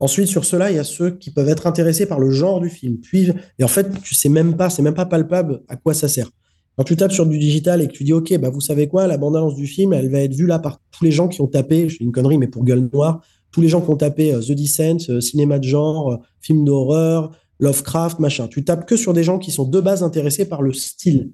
Ensuite, 0.00 0.28
sur 0.28 0.44
cela, 0.44 0.70
il 0.70 0.76
y 0.76 0.78
a 0.78 0.84
ceux 0.84 1.10
qui 1.10 1.30
peuvent 1.30 1.48
être 1.48 1.66
intéressés 1.66 2.06
par 2.06 2.20
le 2.20 2.30
genre 2.30 2.60
du 2.60 2.70
film. 2.70 2.98
Puis, 2.98 3.32
et 3.58 3.64
en 3.64 3.68
fait, 3.68 4.00
tu 4.02 4.14
sais 4.14 4.28
même 4.28 4.56
pas, 4.56 4.70
c'est 4.70 4.82
même 4.82 4.94
pas 4.94 5.06
palpable 5.06 5.62
à 5.68 5.76
quoi 5.76 5.92
ça 5.92 6.08
sert. 6.08 6.30
Quand 6.78 6.84
tu 6.84 6.94
tapes 6.94 7.10
sur 7.10 7.26
du 7.26 7.38
digital 7.38 7.82
et 7.82 7.88
que 7.88 7.92
tu 7.92 8.04
dis, 8.04 8.12
OK, 8.12 8.32
bah, 8.38 8.50
vous 8.50 8.60
savez 8.60 8.86
quoi, 8.86 9.08
la 9.08 9.16
bande-annonce 9.16 9.56
du 9.56 9.66
film, 9.66 9.92
elle 9.92 10.08
va 10.08 10.20
être 10.20 10.32
vue 10.32 10.46
là 10.46 10.60
par 10.60 10.80
tous 10.92 11.02
les 11.02 11.10
gens 11.10 11.26
qui 11.26 11.40
ont 11.40 11.48
tapé, 11.48 11.88
je 11.88 11.96
fais 11.96 12.04
une 12.04 12.12
connerie, 12.12 12.38
mais 12.38 12.46
pour 12.46 12.62
gueule 12.62 12.88
noire, 12.92 13.20
tous 13.50 13.60
les 13.60 13.68
gens 13.68 13.80
qui 13.80 13.90
ont 13.90 13.96
tapé 13.96 14.32
euh, 14.32 14.40
The 14.40 14.52
Descent, 14.52 15.10
euh, 15.10 15.20
cinéma 15.20 15.58
de 15.58 15.64
genre, 15.64 16.12
euh, 16.12 16.16
film 16.40 16.64
d'horreur, 16.64 17.32
Lovecraft, 17.58 18.20
machin. 18.20 18.46
Tu 18.46 18.62
tapes 18.62 18.86
que 18.86 18.96
sur 18.96 19.12
des 19.12 19.24
gens 19.24 19.40
qui 19.40 19.50
sont 19.50 19.64
de 19.64 19.80
base 19.80 20.04
intéressés 20.04 20.44
par 20.44 20.62
le 20.62 20.72
style. 20.72 21.32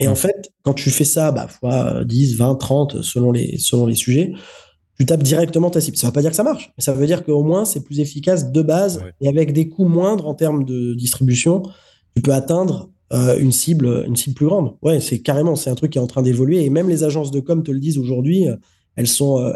Et 0.00 0.08
en 0.08 0.16
fait, 0.16 0.50
quand 0.62 0.74
tu 0.74 0.90
fais 0.90 1.04
ça, 1.04 1.30
bah, 1.30 1.46
fois 1.46 2.02
10, 2.04 2.34
20, 2.34 2.56
30, 2.56 3.02
selon 3.02 3.30
les, 3.30 3.58
selon 3.58 3.86
les 3.86 3.94
sujets, 3.94 4.32
tu 4.98 5.06
tapes 5.06 5.22
directement 5.22 5.70
ta 5.70 5.80
cible. 5.80 5.98
Ça 5.98 6.08
ne 6.08 6.10
veut 6.10 6.14
pas 6.14 6.20
dire 6.22 6.30
que 6.30 6.36
ça 6.36 6.42
marche, 6.42 6.72
mais 6.76 6.82
ça 6.82 6.92
veut 6.92 7.06
dire 7.06 7.24
qu'au 7.24 7.44
moins 7.44 7.64
c'est 7.64 7.84
plus 7.84 8.00
efficace 8.00 8.50
de 8.50 8.62
base 8.62 8.98
ouais. 8.98 9.12
et 9.20 9.28
avec 9.28 9.52
des 9.52 9.68
coûts 9.68 9.86
moindres 9.86 10.26
en 10.26 10.34
termes 10.34 10.64
de 10.64 10.94
distribution, 10.94 11.62
tu 12.16 12.22
peux 12.22 12.32
atteindre 12.32 12.89
euh, 13.12 13.36
une 13.38 13.50
cible, 13.50 14.04
une 14.06 14.14
cible 14.14 14.34
plus 14.34 14.46
grande. 14.46 14.76
Ouais, 14.82 15.00
c'est 15.00 15.20
carrément, 15.20 15.56
c'est 15.56 15.68
un 15.68 15.74
truc 15.74 15.92
qui 15.92 15.98
est 15.98 16.00
en 16.00 16.06
train 16.06 16.22
d'évoluer 16.22 16.64
et 16.64 16.70
même 16.70 16.88
les 16.88 17.02
agences 17.02 17.32
de 17.32 17.40
com 17.40 17.62
te 17.62 17.72
le 17.72 17.80
disent 17.80 17.98
aujourd'hui. 17.98 18.46
Elles 18.94 19.08
sont, 19.08 19.38
euh, 19.38 19.52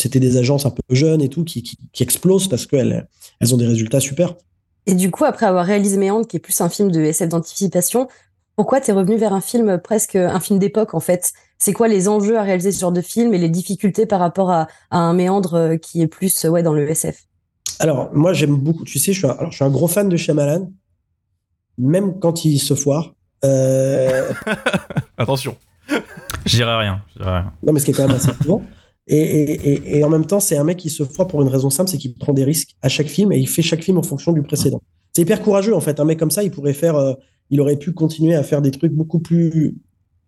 c'était 0.00 0.20
des 0.20 0.36
agences 0.36 0.64
un 0.64 0.70
peu 0.70 0.82
jeunes 0.90 1.20
et 1.20 1.28
tout 1.28 1.42
qui, 1.42 1.62
qui, 1.62 1.76
qui 1.92 2.02
explosent 2.04 2.46
parce 2.46 2.66
qu'elles 2.66 3.08
elles 3.40 3.54
ont 3.54 3.56
des 3.56 3.66
résultats 3.66 3.98
super. 3.98 4.34
Et 4.86 4.94
du 4.94 5.10
coup, 5.10 5.24
après 5.24 5.46
avoir 5.46 5.64
réalisé 5.64 5.96
Méandre, 5.96 6.26
qui 6.26 6.36
est 6.36 6.40
plus 6.40 6.60
un 6.60 6.68
film 6.68 6.92
de 6.92 7.00
SF 7.00 7.30
d'anticipation, 7.30 8.06
pourquoi 8.54 8.80
tu 8.80 8.90
es 8.90 8.94
revenu 8.94 9.16
vers 9.16 9.32
un 9.32 9.40
film 9.40 9.80
presque 9.82 10.14
un 10.14 10.38
film 10.38 10.60
d'époque 10.60 10.94
en 10.94 11.00
fait? 11.00 11.32
C'est 11.58 11.72
quoi 11.72 11.88
les 11.88 12.06
enjeux 12.06 12.38
à 12.38 12.42
réaliser 12.42 12.70
ce 12.70 12.80
genre 12.80 12.92
de 12.92 13.00
film 13.00 13.34
et 13.34 13.38
les 13.38 13.48
difficultés 13.48 14.06
par 14.06 14.20
rapport 14.20 14.50
à, 14.50 14.68
à 14.90 14.98
un 14.98 15.14
méandre 15.14 15.76
qui 15.76 16.00
est 16.02 16.06
plus 16.06 16.44
ouais, 16.44 16.62
dans 16.62 16.74
le 16.74 16.88
SF 16.88 17.24
Alors, 17.80 18.10
moi 18.12 18.32
j'aime 18.34 18.54
beaucoup, 18.56 18.84
tu 18.84 19.00
sais, 19.00 19.12
je 19.12 19.18
suis, 19.18 19.26
un, 19.26 19.30
alors, 19.30 19.50
je 19.50 19.56
suis 19.56 19.64
un 19.64 19.70
gros 19.70 19.88
fan 19.88 20.08
de 20.08 20.16
Shyamalan, 20.16 20.70
même 21.78 22.18
quand 22.18 22.44
il 22.44 22.58
se 22.58 22.74
foire. 22.74 23.14
Euh... 23.44 24.32
Attention. 25.18 25.56
Je 26.46 26.56
dirais 26.56 26.76
rien, 26.76 27.02
rien. 27.16 27.52
Non, 27.62 27.72
mais 27.72 27.80
ce 27.80 27.86
qui 27.86 27.90
est 27.90 27.94
quand 27.94 28.06
même 28.06 28.16
assez 28.16 28.32
souvent. 28.42 28.62
Et, 29.06 29.18
et, 29.18 29.72
et, 29.72 29.98
et, 29.98 30.04
en 30.04 30.08
même 30.08 30.24
temps, 30.24 30.40
c'est 30.40 30.56
un 30.56 30.64
mec 30.64 30.78
qui 30.78 30.88
se 30.88 31.04
foire 31.04 31.28
pour 31.28 31.42
une 31.42 31.48
raison 31.48 31.68
simple, 31.68 31.90
c'est 31.90 31.98
qu'il 31.98 32.14
prend 32.14 32.32
des 32.32 32.44
risques 32.44 32.74
à 32.80 32.88
chaque 32.88 33.08
film 33.08 33.32
et 33.32 33.38
il 33.38 33.48
fait 33.48 33.62
chaque 33.62 33.82
film 33.82 33.98
en 33.98 34.02
fonction 34.02 34.32
du 34.32 34.42
précédent. 34.42 34.80
C'est 35.12 35.22
hyper 35.22 35.42
courageux 35.42 35.74
en 35.74 35.80
fait. 35.80 36.00
Un 36.00 36.04
mec 36.04 36.18
comme 36.18 36.30
ça, 36.30 36.42
il 36.42 36.50
pourrait 36.50 36.72
faire, 36.72 36.96
euh, 36.96 37.14
il 37.50 37.60
aurait 37.60 37.76
pu 37.76 37.92
continuer 37.92 38.34
à 38.34 38.42
faire 38.42 38.62
des 38.62 38.70
trucs 38.70 38.92
beaucoup 38.92 39.20
plus, 39.20 39.76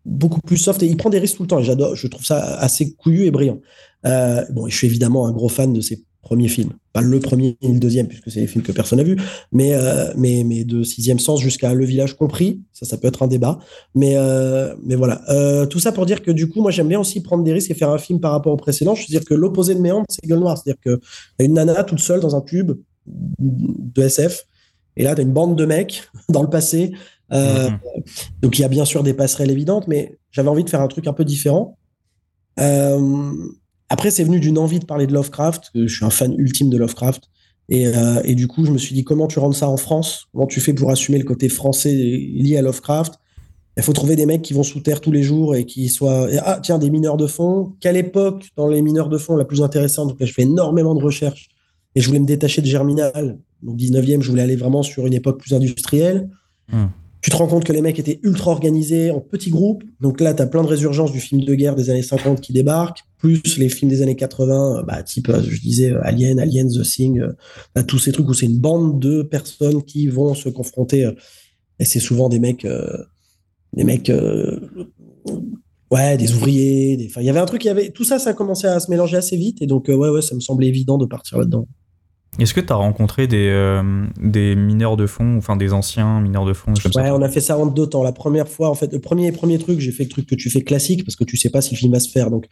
beaucoup 0.04 0.40
plus 0.40 0.58
soft 0.58 0.82
et 0.82 0.86
il 0.86 0.96
prend 0.96 1.10
des 1.10 1.18
risques 1.18 1.36
tout 1.36 1.42
le 1.42 1.48
temps. 1.48 1.58
Et 1.58 1.64
j'adore, 1.64 1.96
je 1.96 2.06
trouve 2.06 2.24
ça 2.24 2.58
assez 2.58 2.94
couillu 2.94 3.24
et 3.24 3.30
brillant. 3.30 3.60
Euh, 4.04 4.44
bon, 4.52 4.68
je 4.68 4.76
suis 4.76 4.86
évidemment 4.86 5.26
un 5.26 5.32
gros 5.32 5.48
fan 5.48 5.72
de 5.72 5.80
ses 5.80 6.04
premiers 6.26 6.48
films, 6.48 6.72
pas 6.92 7.00
le 7.00 7.20
premier 7.20 7.56
ni 7.62 7.74
le 7.74 7.78
deuxième 7.78 8.08
puisque 8.08 8.30
c'est 8.30 8.40
des 8.40 8.46
films 8.48 8.64
que 8.64 8.72
personne 8.72 8.98
n'a 8.98 9.04
vus, 9.04 9.16
mais 9.52 9.74
euh, 9.74 10.12
mais 10.16 10.42
mais 10.44 10.64
de 10.64 10.82
sixième 10.82 11.20
sens 11.20 11.40
jusqu'à 11.40 11.72
Le 11.72 11.84
Village 11.84 12.16
compris, 12.16 12.60
ça 12.72 12.84
ça 12.84 12.98
peut 12.98 13.06
être 13.06 13.22
un 13.22 13.28
débat. 13.28 13.58
Mais 13.94 14.14
euh, 14.16 14.74
mais 14.82 14.96
voilà, 14.96 15.22
euh, 15.30 15.66
tout 15.66 15.78
ça 15.78 15.92
pour 15.92 16.04
dire 16.04 16.22
que 16.22 16.32
du 16.32 16.48
coup, 16.48 16.60
moi 16.60 16.72
j'aime 16.72 16.88
bien 16.88 17.00
aussi 17.00 17.22
prendre 17.22 17.44
des 17.44 17.52
risques 17.52 17.70
et 17.70 17.74
faire 17.74 17.90
un 17.90 17.98
film 17.98 18.20
par 18.20 18.32
rapport 18.32 18.52
au 18.52 18.56
précédent. 18.56 18.94
Je 18.94 19.02
veux 19.02 19.18
dire 19.18 19.24
que 19.24 19.34
l'opposé 19.34 19.74
de 19.74 19.80
Méandre, 19.80 20.06
c'est 20.08 20.26
Gueule 20.26 20.40
Noire, 20.40 20.58
c'est-à-dire 20.58 20.80
que 20.84 21.00
une 21.38 21.54
nana 21.54 21.84
toute 21.84 22.00
seule 22.00 22.20
dans 22.20 22.34
un 22.34 22.40
tube 22.40 22.72
de 23.06 24.02
SF 24.02 24.44
et 24.96 25.04
là, 25.04 25.14
tu 25.14 25.20
as 25.20 25.24
une 25.24 25.32
bande 25.32 25.56
de 25.56 25.64
mecs 25.64 26.08
dans 26.28 26.42
le 26.42 26.50
passé. 26.50 26.92
Euh, 27.32 27.70
mmh. 27.70 27.78
Donc, 28.42 28.58
il 28.58 28.62
y 28.62 28.64
a 28.64 28.68
bien 28.68 28.84
sûr 28.84 29.02
des 29.02 29.14
passerelles 29.14 29.50
évidentes, 29.50 29.88
mais 29.88 30.18
j'avais 30.30 30.48
envie 30.48 30.64
de 30.64 30.70
faire 30.70 30.80
un 30.80 30.88
truc 30.88 31.06
un 31.06 31.12
peu 31.12 31.24
différent. 31.24 31.78
Euh, 32.58 33.32
après, 33.88 34.10
c'est 34.10 34.24
venu 34.24 34.40
d'une 34.40 34.58
envie 34.58 34.78
de 34.78 34.84
parler 34.84 35.06
de 35.06 35.12
Lovecraft. 35.12 35.70
Je 35.74 35.86
suis 35.86 36.04
un 36.04 36.10
fan 36.10 36.34
ultime 36.36 36.70
de 36.70 36.76
Lovecraft. 36.76 37.24
Et, 37.68 37.88
euh, 37.88 38.20
et, 38.24 38.34
du 38.34 38.46
coup, 38.46 38.64
je 38.64 38.70
me 38.70 38.78
suis 38.78 38.94
dit, 38.94 39.04
comment 39.04 39.26
tu 39.26 39.38
rentres 39.38 39.56
ça 39.56 39.68
en 39.68 39.76
France? 39.76 40.26
Comment 40.32 40.46
tu 40.46 40.60
fais 40.60 40.72
pour 40.72 40.90
assumer 40.90 41.18
le 41.18 41.24
côté 41.24 41.48
français 41.48 41.92
lié 41.92 42.56
à 42.56 42.62
Lovecraft? 42.62 43.14
Il 43.76 43.82
faut 43.82 43.92
trouver 43.92 44.16
des 44.16 44.24
mecs 44.24 44.42
qui 44.42 44.54
vont 44.54 44.62
sous 44.62 44.80
terre 44.80 45.00
tous 45.00 45.12
les 45.12 45.22
jours 45.22 45.54
et 45.54 45.66
qui 45.66 45.88
soient... 45.88 46.28
Ah, 46.42 46.60
tiens, 46.62 46.78
des 46.78 46.90
mineurs 46.90 47.16
de 47.16 47.26
fond. 47.26 47.74
Quelle 47.80 47.96
époque, 47.96 48.48
dans 48.56 48.68
les 48.68 48.80
mineurs 48.82 49.08
de 49.08 49.18
fond, 49.18 49.36
la 49.36 49.44
plus 49.44 49.62
intéressante? 49.62 50.08
Donc 50.08 50.16
je 50.20 50.32
fais 50.32 50.42
énormément 50.42 50.94
de 50.94 51.02
recherches. 51.02 51.48
Et 51.94 52.00
je 52.00 52.06
voulais 52.06 52.20
me 52.20 52.26
détacher 52.26 52.62
de 52.62 52.66
Germinal. 52.66 53.38
Donc 53.62 53.76
19e, 53.76 54.22
je 54.22 54.30
voulais 54.30 54.42
aller 54.42 54.56
vraiment 54.56 54.82
sur 54.82 55.06
une 55.06 55.14
époque 55.14 55.38
plus 55.38 55.54
industrielle. 55.54 56.30
Mmh. 56.72 56.86
Tu 57.26 57.30
te 57.30 57.36
rends 57.38 57.48
compte 57.48 57.64
que 57.64 57.72
les 57.72 57.80
mecs 57.80 57.98
étaient 57.98 58.20
ultra 58.22 58.52
organisés 58.52 59.10
en 59.10 59.18
petits 59.18 59.50
groupes. 59.50 59.82
Donc 60.00 60.20
là, 60.20 60.32
tu 60.32 60.42
as 60.42 60.46
plein 60.46 60.62
de 60.62 60.68
résurgences 60.68 61.10
du 61.10 61.18
film 61.18 61.40
de 61.42 61.54
guerre 61.56 61.74
des 61.74 61.90
années 61.90 62.04
50 62.04 62.40
qui 62.40 62.52
débarquent, 62.52 63.00
plus 63.18 63.58
les 63.58 63.68
films 63.68 63.90
des 63.90 64.00
années 64.00 64.14
80, 64.14 64.84
bah, 64.86 65.02
type, 65.02 65.32
je 65.32 65.60
disais, 65.60 65.92
Alien, 66.02 66.38
Alien, 66.38 66.70
The 66.70 66.82
Thing, 66.84 67.18
euh, 67.18 67.82
tous 67.82 67.98
ces 67.98 68.12
trucs 68.12 68.28
où 68.28 68.32
c'est 68.32 68.46
une 68.46 68.60
bande 68.60 69.00
de 69.00 69.22
personnes 69.22 69.82
qui 69.82 70.06
vont 70.06 70.34
se 70.34 70.48
confronter. 70.48 71.04
Euh, 71.04 71.14
et 71.80 71.84
c'est 71.84 71.98
souvent 71.98 72.28
des 72.28 72.38
mecs, 72.38 72.64
euh, 72.64 72.96
des 73.72 73.82
mecs, 73.82 74.08
euh, 74.08 74.60
ouais, 75.90 76.16
des 76.16 76.32
ouvriers. 76.32 76.92
Il 77.16 77.22
y 77.24 77.28
avait 77.28 77.40
un 77.40 77.46
truc, 77.46 77.64
y 77.64 77.68
avait 77.68 77.90
tout 77.90 78.04
ça, 78.04 78.20
ça 78.20 78.30
a 78.30 78.34
commencé 78.34 78.68
à 78.68 78.78
se 78.78 78.88
mélanger 78.88 79.16
assez 79.16 79.36
vite. 79.36 79.60
Et 79.62 79.66
donc, 79.66 79.88
ouais, 79.88 79.96
ouais, 79.96 80.22
ça 80.22 80.36
me 80.36 80.40
semblait 80.40 80.68
évident 80.68 80.96
de 80.96 81.06
partir 81.06 81.38
là-dedans. 81.38 81.66
Est-ce 82.38 82.54
que 82.54 82.60
tu 82.60 82.72
as 82.72 82.76
rencontré 82.76 83.26
des, 83.26 83.48
euh, 83.48 84.06
des 84.20 84.56
mineurs 84.56 84.96
de 84.96 85.06
fond, 85.06 85.36
enfin 85.36 85.56
des 85.56 85.72
anciens 85.72 86.20
mineurs 86.20 86.44
de 86.44 86.52
fond 86.52 86.72
Ouais, 86.72 86.92
ça 86.92 87.14
on 87.14 87.22
a 87.22 87.28
fait 87.28 87.40
ça 87.40 87.58
en 87.58 87.66
deux 87.66 87.86
temps. 87.86 88.02
La 88.02 88.12
première 88.12 88.48
fois, 88.48 88.68
en 88.70 88.74
fait, 88.74 88.92
le 88.92 89.00
premier, 89.00 89.32
premier 89.32 89.58
truc, 89.58 89.80
j'ai 89.80 89.92
fait 89.92 90.04
le 90.04 90.10
truc 90.10 90.26
que 90.26 90.34
tu 90.34 90.50
fais 90.50 90.62
classique 90.62 91.04
parce 91.04 91.16
que 91.16 91.24
tu 91.24 91.36
sais 91.36 91.50
pas 91.50 91.60
si 91.60 91.74
le 91.74 91.78
film 91.78 91.92
va 91.92 92.00
se 92.00 92.10
faire. 92.10 92.30
Donc, 92.30 92.46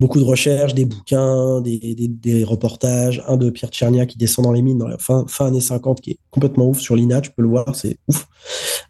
beaucoup 0.00 0.18
de 0.18 0.24
recherches, 0.24 0.74
des 0.74 0.84
bouquins, 0.84 1.60
des, 1.60 1.78
des, 1.78 2.08
des 2.08 2.44
reportages. 2.44 3.22
Un 3.26 3.36
de 3.36 3.50
Pierre 3.50 3.70
Tchernia 3.70 4.06
qui 4.06 4.18
descend 4.18 4.44
dans 4.44 4.52
les 4.52 4.62
mines 4.62 4.78
dans 4.78 4.88
la 4.88 4.98
fin, 4.98 5.24
fin 5.28 5.46
années 5.46 5.60
50 5.60 6.00
qui 6.00 6.12
est 6.12 6.18
complètement 6.30 6.68
ouf 6.68 6.80
sur 6.80 6.96
l'INA, 6.96 7.20
tu 7.20 7.30
peux 7.30 7.42
le 7.42 7.48
voir, 7.48 7.74
c'est 7.74 7.98
ouf. 8.08 8.26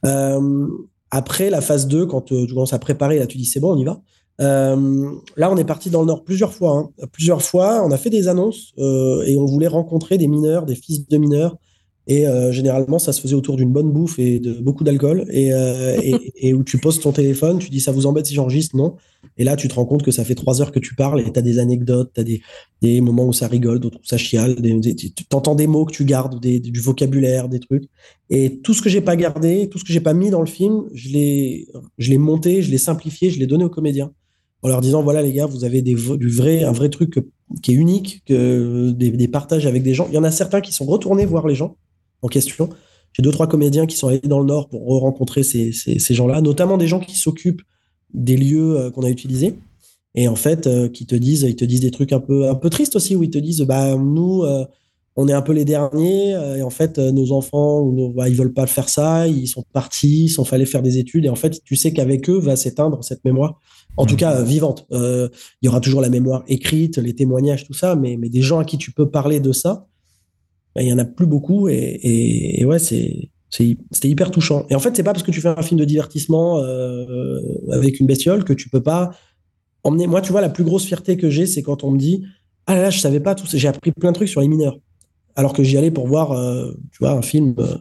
Euh, 0.04 0.68
après, 1.10 1.50
la 1.50 1.60
phase 1.60 1.86
2, 1.86 2.06
quand 2.06 2.22
tu 2.22 2.46
commences 2.48 2.72
à 2.72 2.78
préparer, 2.78 3.18
là, 3.18 3.26
tu 3.26 3.38
dis 3.38 3.46
c'est 3.46 3.60
bon, 3.60 3.74
on 3.74 3.78
y 3.78 3.84
va. 3.84 4.00
Euh, 4.40 5.10
là, 5.36 5.50
on 5.50 5.56
est 5.56 5.64
parti 5.64 5.90
dans 5.90 6.00
le 6.00 6.06
Nord 6.06 6.24
plusieurs 6.24 6.52
fois. 6.52 6.76
hein. 6.76 7.06
Plusieurs 7.12 7.42
fois, 7.42 7.82
on 7.84 7.90
a 7.90 7.96
fait 7.96 8.10
des 8.10 8.28
annonces 8.28 8.72
euh, 8.78 9.22
et 9.22 9.36
on 9.36 9.46
voulait 9.46 9.66
rencontrer 9.66 10.18
des 10.18 10.28
mineurs, 10.28 10.66
des 10.66 10.74
fils 10.74 11.08
de 11.08 11.16
mineurs. 11.16 11.56
Et 12.08 12.28
euh, 12.28 12.52
généralement, 12.52 13.00
ça 13.00 13.12
se 13.12 13.20
faisait 13.20 13.34
autour 13.34 13.56
d'une 13.56 13.72
bonne 13.72 13.90
bouffe 13.90 14.20
et 14.20 14.38
de 14.38 14.52
beaucoup 14.52 14.84
d'alcool. 14.84 15.24
Et, 15.30 15.48
et, 15.48 16.32
et 16.48 16.54
où 16.54 16.62
tu 16.62 16.78
poses 16.78 17.00
ton 17.00 17.12
téléphone, 17.12 17.58
tu 17.58 17.68
dis 17.70 17.80
ça 17.80 17.90
vous 17.92 18.06
embête 18.06 18.26
si 18.26 18.34
j'enregistre? 18.34 18.76
Non. 18.76 18.94
Et 19.38 19.44
là, 19.44 19.56
tu 19.56 19.66
te 19.66 19.74
rends 19.74 19.86
compte 19.86 20.04
que 20.04 20.12
ça 20.12 20.24
fait 20.24 20.36
trois 20.36 20.60
heures 20.62 20.70
que 20.70 20.78
tu 20.78 20.94
parles 20.94 21.20
et 21.20 21.32
tu 21.32 21.38
as 21.38 21.42
des 21.42 21.58
anecdotes, 21.58 22.12
tu 22.14 22.20
as 22.20 22.24
des, 22.24 22.42
des 22.80 23.00
moments 23.00 23.26
où 23.26 23.32
ça 23.32 23.48
rigole, 23.48 23.80
d'autres 23.80 23.98
où 23.98 24.04
ça 24.06 24.18
chiale. 24.18 24.54
Tu 24.62 25.10
entends 25.34 25.56
des 25.56 25.66
mots 25.66 25.84
que 25.84 25.92
tu 25.92 26.04
gardes, 26.04 26.40
des, 26.40 26.60
du 26.60 26.78
vocabulaire, 26.80 27.48
des 27.48 27.58
trucs. 27.58 27.84
Et 28.30 28.60
tout 28.60 28.72
ce 28.72 28.82
que 28.82 28.88
j'ai 28.88 29.00
pas 29.00 29.16
gardé, 29.16 29.68
tout 29.68 29.78
ce 29.78 29.84
que 29.84 29.92
j'ai 29.92 30.00
pas 30.00 30.14
mis 30.14 30.30
dans 30.30 30.40
le 30.40 30.46
film, 30.46 30.84
je 30.94 31.08
l'ai 31.08 31.66
je 31.98 32.10
l'ai 32.10 32.18
monté, 32.18 32.62
je 32.62 32.70
l'ai 32.70 32.78
simplifié, 32.78 33.30
je 33.30 33.40
l'ai 33.40 33.46
donné 33.48 33.64
aux 33.64 33.70
comédiens 33.70 34.12
en 34.66 34.68
leur 34.68 34.80
disant 34.80 35.00
voilà 35.00 35.22
les 35.22 35.32
gars, 35.32 35.46
vous 35.46 35.62
avez 35.62 35.80
du 35.80 35.94
vrai, 35.94 36.64
un 36.64 36.72
vrai 36.72 36.88
truc 36.88 37.24
qui 37.62 37.70
est 37.70 37.74
unique, 37.74 38.22
que, 38.26 38.90
des, 38.90 39.28
partages 39.28 39.64
avec 39.64 39.84
des 39.84 39.94
gens. 39.94 40.08
Il 40.08 40.14
y 40.14 40.18
en 40.18 40.24
a 40.24 40.32
certains 40.32 40.60
qui 40.60 40.72
sont 40.72 40.84
retournés 40.84 41.24
voir 41.24 41.46
les 41.46 41.54
gens 41.54 41.76
en 42.22 42.26
question. 42.26 42.68
J'ai 43.12 43.22
deux 43.22 43.30
trois 43.30 43.46
comédiens 43.46 43.86
qui 43.86 43.96
sont 43.96 44.08
allés 44.08 44.18
dans 44.18 44.40
le 44.40 44.46
Nord 44.46 44.68
pour 44.68 44.84
rencontrer 45.00 45.44
ces, 45.44 45.70
ces, 45.70 46.14
gens-là, 46.14 46.40
notamment 46.40 46.78
des 46.78 46.88
gens 46.88 46.98
qui 46.98 47.14
s'occupent 47.14 47.62
des 48.12 48.36
lieux 48.36 48.76
euh, 48.76 48.90
qu'on 48.90 49.04
a 49.04 49.08
utilisés 49.08 49.54
et 50.16 50.26
en 50.26 50.34
fait 50.34 50.66
euh, 50.66 50.88
qui 50.88 51.06
te 51.06 51.14
disent 51.14 51.42
ils 51.42 51.56
te 51.56 51.64
disent 51.64 51.80
des 51.80 51.90
trucs 51.90 52.12
un 52.12 52.20
peu 52.20 52.48
un 52.48 52.54
peu 52.54 52.70
tristes 52.70 52.96
aussi 52.96 53.14
où 53.14 53.22
ils 53.22 53.30
te 53.30 53.38
disent 53.38 53.60
bah 53.62 53.96
nous 53.96 54.42
euh, 54.44 54.64
on 55.16 55.28
est 55.28 55.32
un 55.32 55.42
peu 55.42 55.52
les 55.52 55.64
derniers 55.64 56.34
euh, 56.34 56.56
et 56.56 56.62
en 56.62 56.70
fait 56.70 56.98
euh, 56.98 57.10
nos 57.10 57.32
enfants 57.32 57.80
ou 57.80 57.92
nos- 57.92 58.10
bah, 58.10 58.28
ils 58.28 58.36
veulent 58.36 58.52
pas 58.52 58.66
faire 58.66 58.88
ça 58.88 59.26
ils 59.26 59.48
sont 59.48 59.64
partis 59.72 60.24
ils 60.24 60.28
sont 60.28 60.44
fallait 60.44 60.66
faire 60.66 60.82
des 60.82 60.98
études 60.98 61.24
et 61.24 61.28
en 61.28 61.36
fait 61.36 61.62
tu 61.64 61.74
sais 61.74 61.92
qu'avec 61.92 62.28
eux 62.28 62.38
va 62.38 62.56
s'éteindre 62.56 63.02
cette 63.02 63.24
mémoire 63.24 63.60
en 63.96 64.06
tout 64.06 64.16
cas 64.16 64.36
euh, 64.36 64.44
vivante. 64.44 64.86
Euh, 64.92 65.28
il 65.62 65.66
y 65.66 65.68
aura 65.68 65.80
toujours 65.80 66.00
la 66.00 66.08
mémoire 66.08 66.44
écrite 66.48 66.98
les 66.98 67.14
témoignages 67.14 67.66
tout 67.66 67.74
ça 67.74 67.96
mais 67.96 68.16
mais 68.16 68.28
des 68.28 68.42
gens 68.42 68.58
à 68.58 68.64
qui 68.64 68.78
tu 68.78 68.92
peux 68.92 69.08
parler 69.08 69.40
de 69.40 69.52
ça 69.52 69.86
bah, 70.74 70.82
il 70.82 70.88
y 70.88 70.92
en 70.92 70.98
a 70.98 71.04
plus 71.04 71.26
beaucoup 71.26 71.68
et, 71.68 71.74
et, 71.74 72.60
et 72.60 72.64
ouais 72.64 72.78
c'est 72.78 73.30
c'était 73.48 74.08
hyper 74.08 74.30
touchant. 74.30 74.66
Et 74.68 74.74
en 74.74 74.80
fait 74.80 74.94
c'est 74.96 75.02
pas 75.02 75.12
parce 75.12 75.22
que 75.22 75.30
tu 75.30 75.40
fais 75.40 75.48
un 75.48 75.62
film 75.62 75.78
de 75.80 75.84
divertissement 75.84 76.58
euh, 76.58 77.40
avec 77.72 78.00
une 78.00 78.06
bestiole 78.06 78.44
que 78.44 78.52
tu 78.52 78.68
peux 78.68 78.82
pas 78.82 79.12
emmener. 79.84 80.06
Moi 80.06 80.20
tu 80.20 80.32
vois 80.32 80.40
la 80.40 80.48
plus 80.50 80.64
grosse 80.64 80.84
fierté 80.84 81.16
que 81.16 81.30
j'ai 81.30 81.46
c'est 81.46 81.62
quand 81.62 81.84
on 81.84 81.90
me 81.90 81.98
dit 81.98 82.24
ah 82.66 82.74
là 82.74 82.82
là 82.82 82.90
je 82.90 82.98
savais 82.98 83.20
pas 83.20 83.34
tout 83.34 83.46
ça 83.46 83.56
j'ai 83.56 83.68
appris 83.68 83.92
plein 83.92 84.10
de 84.10 84.16
trucs 84.16 84.28
sur 84.28 84.40
les 84.40 84.48
mineurs 84.48 84.78
alors 85.36 85.52
que 85.52 85.62
j'y 85.62 85.76
allais 85.76 85.90
pour 85.90 86.06
voir 86.08 86.32
euh, 86.32 86.72
tu 86.92 86.98
vois 87.00 87.12
un 87.12 87.22
film 87.22 87.54
euh, 87.58 87.76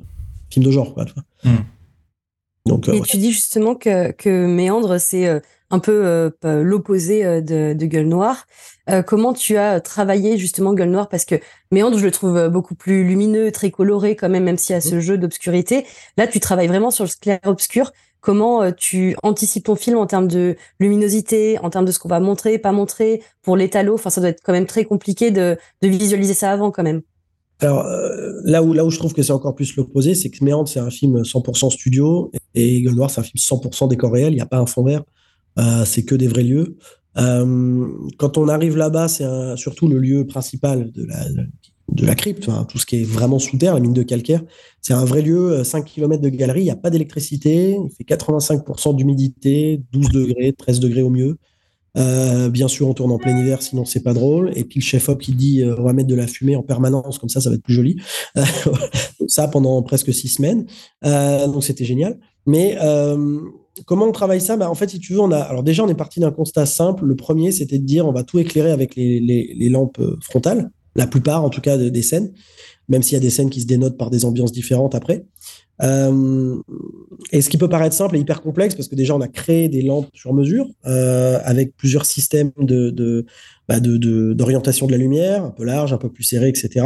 film 0.49 0.65
de 0.65 0.71
genre 0.71 0.93
quoi, 0.93 1.05
tu 1.05 1.13
vois. 1.13 1.51
Donc 2.65 2.89
euh, 2.89 2.93
Et 2.93 2.99
ouais. 2.99 3.05
tu 3.05 3.17
dis 3.17 3.31
justement 3.31 3.75
que, 3.75 4.11
que 4.11 4.47
Méandre, 4.47 4.99
c'est 4.99 5.27
euh, 5.27 5.39
un 5.69 5.79
peu 5.79 6.05
euh, 6.05 6.29
l'opposé 6.63 7.25
euh, 7.25 7.41
de, 7.41 7.73
de 7.73 7.85
Gueule 7.85 8.07
Noire. 8.07 8.45
Euh, 8.89 9.01
comment 9.01 9.33
tu 9.33 9.57
as 9.57 9.79
travaillé 9.81 10.37
justement 10.37 10.73
Gueule 10.73 10.91
Noire? 10.91 11.09
Parce 11.09 11.25
que 11.25 11.35
Méandre, 11.71 11.97
je 11.97 12.05
le 12.05 12.11
trouve 12.11 12.49
beaucoup 12.49 12.75
plus 12.75 13.03
lumineux, 13.03 13.51
très 13.51 13.71
coloré 13.71 14.15
quand 14.15 14.29
même, 14.29 14.43
même 14.43 14.57
s'il 14.57 14.73
y 14.73 14.77
a 14.77 14.81
ce 14.81 14.99
jeu 14.99 15.17
d'obscurité. 15.17 15.85
Là, 16.17 16.27
tu 16.27 16.39
travailles 16.39 16.67
vraiment 16.67 16.91
sur 16.91 17.03
le 17.05 17.09
clair-obscur. 17.19 17.91
Comment 18.21 18.63
euh, 18.63 18.71
tu 18.75 19.15
anticipes 19.21 19.65
ton 19.65 19.75
film 19.75 19.97
en 19.97 20.07
termes 20.07 20.27
de 20.27 20.55
luminosité, 20.79 21.59
en 21.59 21.69
termes 21.69 21.85
de 21.85 21.91
ce 21.91 21.99
qu'on 21.99 22.09
va 22.09 22.19
montrer, 22.19 22.57
pas 22.57 22.71
montrer, 22.71 23.21
pour 23.43 23.55
l'étalo? 23.55 23.93
Enfin, 23.93 24.09
ça 24.09 24.19
doit 24.19 24.31
être 24.31 24.41
quand 24.43 24.53
même 24.53 24.65
très 24.65 24.85
compliqué 24.85 25.29
de, 25.29 25.57
de 25.83 25.87
visualiser 25.87 26.33
ça 26.33 26.51
avant 26.51 26.71
quand 26.71 26.81
même. 26.83 27.01
Alors 27.61 27.85
euh, 27.85 28.33
là 28.43 28.61
où 28.61 28.73
là 28.73 28.83
je 28.89 28.97
trouve 28.97 29.13
que 29.13 29.23
c'est 29.23 29.31
encore 29.31 29.55
plus 29.55 29.75
l'opposé, 29.75 30.13
c'est 30.13 30.29
que 30.29 30.43
Méandre 30.43 30.67
c'est 30.67 30.79
un 30.79 30.89
film 30.89 31.21
100% 31.21 31.71
studio 31.71 32.31
et 32.53 32.81
Gueule 32.81 32.95
Noire 32.95 33.09
c'est 33.09 33.21
un 33.21 33.23
film 33.23 33.37
100% 33.37 33.87
décor 33.87 34.11
réel. 34.11 34.33
Il 34.33 34.35
n'y 34.35 34.41
a 34.41 34.45
pas 34.45 34.59
un 34.59 34.65
fond 34.65 34.83
vert, 34.83 35.03
euh, 35.59 35.85
c'est 35.85 36.03
que 36.03 36.15
des 36.15 36.27
vrais 36.27 36.43
lieux. 36.43 36.77
Euh, 37.17 37.87
quand 38.17 38.37
on 38.37 38.49
arrive 38.49 38.75
là-bas, 38.75 39.07
c'est 39.07 39.25
surtout 39.55 39.87
le 39.87 39.99
lieu 39.99 40.27
principal 40.27 40.91
de 40.91 42.05
la 42.05 42.15
crypte, 42.15 42.49
tout 42.67 42.77
ce 42.77 42.85
qui 42.85 43.01
est 43.01 43.03
vraiment 43.03 43.39
sous 43.39 43.57
terre, 43.57 43.73
la 43.73 43.79
mine 43.79 43.93
de 43.93 44.03
calcaire. 44.03 44.41
C'est 44.81 44.93
un 44.93 45.05
vrai 45.05 45.21
lieu, 45.21 45.51
euh, 45.51 45.63
5 45.63 45.85
km 45.85 46.21
de 46.21 46.29
galerie, 46.29 46.61
il 46.61 46.65
n'y 46.65 46.71
a 46.71 46.75
pas 46.75 46.89
d'électricité, 46.89 47.77
il 47.83 47.91
fait 47.95 48.03
85% 48.03 48.95
d'humidité, 48.95 49.81
12 49.91 50.09
degrés, 50.09 50.53
13 50.53 50.79
degrés 50.79 51.01
au 51.03 51.09
mieux. 51.09 51.37
Euh, 51.97 52.49
bien 52.49 52.67
sûr, 52.67 52.87
on 52.87 52.93
tourne 52.93 53.11
en 53.11 53.17
plein 53.17 53.37
hiver, 53.37 53.61
sinon 53.61 53.85
c'est 53.85 54.01
pas 54.03 54.13
drôle. 54.13 54.51
Et 54.55 54.63
puis 54.63 54.79
le 54.79 54.85
chef-op 54.85 55.19
qui 55.19 55.33
dit 55.33 55.61
euh, 55.61 55.75
on 55.77 55.83
va 55.83 55.93
mettre 55.93 56.09
de 56.09 56.15
la 56.15 56.27
fumée 56.27 56.55
en 56.55 56.63
permanence, 56.63 57.17
comme 57.19 57.29
ça, 57.29 57.41
ça 57.41 57.49
va 57.49 57.55
être 57.55 57.63
plus 57.63 57.73
joli. 57.73 57.97
Euh, 58.37 58.43
ça 59.27 59.47
pendant 59.47 59.81
presque 59.83 60.13
six 60.13 60.27
semaines. 60.27 60.65
Donc 61.03 61.63
c'était 61.63 61.85
génial. 61.85 62.19
Mais 62.45 62.77
comment 63.85 64.05
on 64.05 64.11
travaille 64.11 64.41
ça? 64.41 64.57
Bah, 64.57 64.69
En 64.69 64.75
fait, 64.75 64.89
si 64.89 64.99
tu 64.99 65.13
veux, 65.13 65.19
on 65.19 65.31
a. 65.31 65.39
Alors 65.39 65.63
déjà, 65.63 65.83
on 65.83 65.89
est 65.89 65.95
parti 65.95 66.19
d'un 66.19 66.31
constat 66.31 66.65
simple. 66.65 67.05
Le 67.05 67.15
premier, 67.15 67.51
c'était 67.51 67.79
de 67.79 67.85
dire 67.85 68.07
on 68.07 68.11
va 68.11 68.23
tout 68.23 68.39
éclairer 68.39 68.71
avec 68.71 68.95
les, 68.95 69.69
lampes 69.69 70.01
frontales, 70.21 70.71
la 70.95 71.07
plupart 71.07 71.43
en 71.43 71.49
tout 71.49 71.61
cas 71.61 71.77
de- 71.77 71.89
des 71.89 72.01
scènes, 72.01 72.31
même 72.87 73.03
s'il 73.03 73.13
y 73.13 73.17
a 73.17 73.21
des 73.21 73.29
scènes 73.29 73.49
qui 73.49 73.61
se 73.61 73.67
dénotent 73.67 73.97
par 73.97 74.09
des 74.09 74.25
ambiances 74.25 74.51
différentes 74.51 74.95
après. 74.95 75.25
Euh, 75.81 76.55
et 77.31 77.41
ce 77.41 77.49
qui 77.49 77.57
peut 77.57 77.67
paraître 77.67 77.95
simple 77.95 78.15
et 78.15 78.19
hyper 78.19 78.41
complexe, 78.41 78.75
parce 78.75 78.87
que 78.87 78.95
déjà 78.95 79.15
on 79.15 79.21
a 79.21 79.27
créé 79.27 79.67
des 79.67 79.81
lampes 79.81 80.07
sur 80.13 80.33
mesure 80.33 80.67
euh, 80.85 81.39
avec 81.43 81.75
plusieurs 81.75 82.05
systèmes 82.05 82.51
de, 82.57 82.89
de, 82.91 83.25
bah, 83.67 83.79
de- 83.79 83.97
de- 83.97 84.33
d'orientation 84.33 84.87
de 84.87 84.91
la 84.93 84.97
lumière, 84.97 85.43
un 85.43 85.51
peu 85.51 85.65
large, 85.65 85.91
un 85.93 85.97
peu 85.97 86.09
plus 86.09 86.23
serré, 86.23 86.47
etc. 86.49 86.85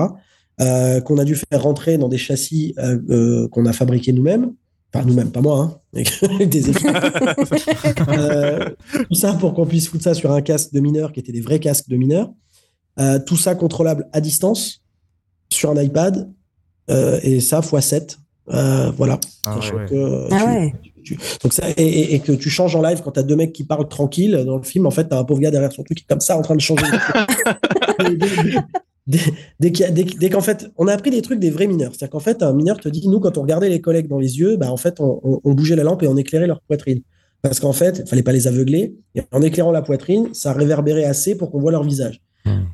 euh, 0.61 1.01
qu'on 1.01 1.17
a 1.19 1.25
dû 1.25 1.35
faire 1.35 1.61
rentrer 1.61 1.97
dans 1.97 2.09
des 2.09 2.17
châssis 2.17 2.75
qu'on 3.51 3.65
a 3.65 3.73
fabriqués 3.73 4.11
nous-mêmes. 4.11 4.53
Enfin, 4.91 5.05
nous-mêmes, 5.05 5.29
pas 5.31 5.41
moi, 5.41 5.59
hein, 5.59 5.79
avec 6.23 6.49
des 6.49 6.61
tout 9.07 9.13
ça 9.13 9.33
pour 9.33 9.53
qu'on 9.53 9.67
puisse 9.67 9.87
foutre 9.87 10.03
ça 10.03 10.15
sur 10.15 10.31
un 10.31 10.41
casque 10.41 10.73
de 10.73 10.79
mineur 10.79 11.11
qui 11.13 11.19
était 11.19 11.31
des 11.31 11.41
vrais 11.41 11.59
casques 11.59 11.89
de 11.89 11.95
mineurs. 11.95 12.31
Euh, 12.99 13.19
tout 13.19 13.37
ça 13.37 13.53
contrôlable 13.53 14.07
à 14.13 14.19
distance 14.19 14.81
sur 15.53 15.69
un 15.69 15.79
iPad 15.81 16.31
et 17.21 17.39
ça 17.39 17.61
x 17.63 17.85
7 17.85 18.17
euh, 18.51 18.91
voilà. 18.97 19.19
Ah 19.45 19.55
Sachant 19.55 19.75
ouais. 19.77 19.85
que 19.85 20.27
Ah 20.31 20.37
tu- 20.39 20.45
ouais. 20.45 20.73
tu- 21.03 21.17
donc 21.43 21.53
ça, 21.53 21.63
et, 21.77 22.19
que 22.19 22.31
tu 22.33 22.49
changes 22.49 22.75
en 22.75 22.81
live 22.81 23.01
quand 23.03 23.11
tu 23.11 23.19
as 23.19 23.23
deux 23.23 23.35
mecs 23.35 23.53
qui 23.53 23.63
parlent 23.63 23.87
tranquille 23.87 24.43
dans 24.45 24.57
le 24.57 24.63
film, 24.63 24.85
en 24.85 24.91
fait, 24.91 25.07
tu 25.09 25.15
as 25.15 25.19
un 25.19 25.23
pauvre 25.23 25.39
gars 25.39 25.51
derrière 25.51 25.71
son 25.71 25.83
truc 25.83 25.97
qui 25.97 26.03
est 26.03 26.07
comme 26.07 26.19
ça 26.19 26.37
en 26.37 26.41
train 26.41 26.55
de 26.55 26.61
changer. 26.61 26.85
dès, 29.07 29.19
dès- 29.59 30.29
qu'en 30.29 30.41
fait, 30.41 30.69
on 30.77 30.87
a 30.87 30.93
appris 30.93 31.09
des 31.11 31.21
trucs 31.21 31.39
des 31.39 31.49
vrais 31.49 31.67
mineurs. 31.67 31.91
C'est-à-dire 31.93 32.11
qu'en 32.11 32.19
fait, 32.19 32.43
un 32.43 32.53
mineur 32.53 32.77
te 32.79 32.89
dit, 32.89 33.07
nous, 33.07 33.19
quand 33.19 33.37
on 33.37 33.41
regardait 33.41 33.69
les 33.69 33.81
collègues 33.81 34.07
dans 34.07 34.19
les 34.19 34.39
yeux, 34.39 34.57
bah, 34.57 34.71
en 34.71 34.77
fait, 34.77 34.99
on, 34.99 35.19
on- 35.23 35.41
on 35.43 35.53
bougeait 35.53 35.75
la 35.75 35.83
lampe 35.83 36.03
et 36.03 36.07
on 36.07 36.17
éclairait 36.17 36.47
leur 36.47 36.61
poitrine. 36.61 37.01
Parce 37.41 37.59
qu'en 37.59 37.73
fait, 37.73 38.01
il 38.05 38.09
fallait 38.09 38.23
pas 38.23 38.33
les 38.33 38.47
aveugler. 38.47 38.95
Et 39.15 39.21
en 39.31 39.41
éclairant 39.41 39.71
la 39.71 39.81
poitrine, 39.81 40.27
ça 40.33 40.51
réverbérait 40.53 41.05
assez 41.05 41.35
pour 41.35 41.49
qu'on 41.51 41.59
voit 41.59 41.71
leur 41.71 41.83
visage. 41.83 42.21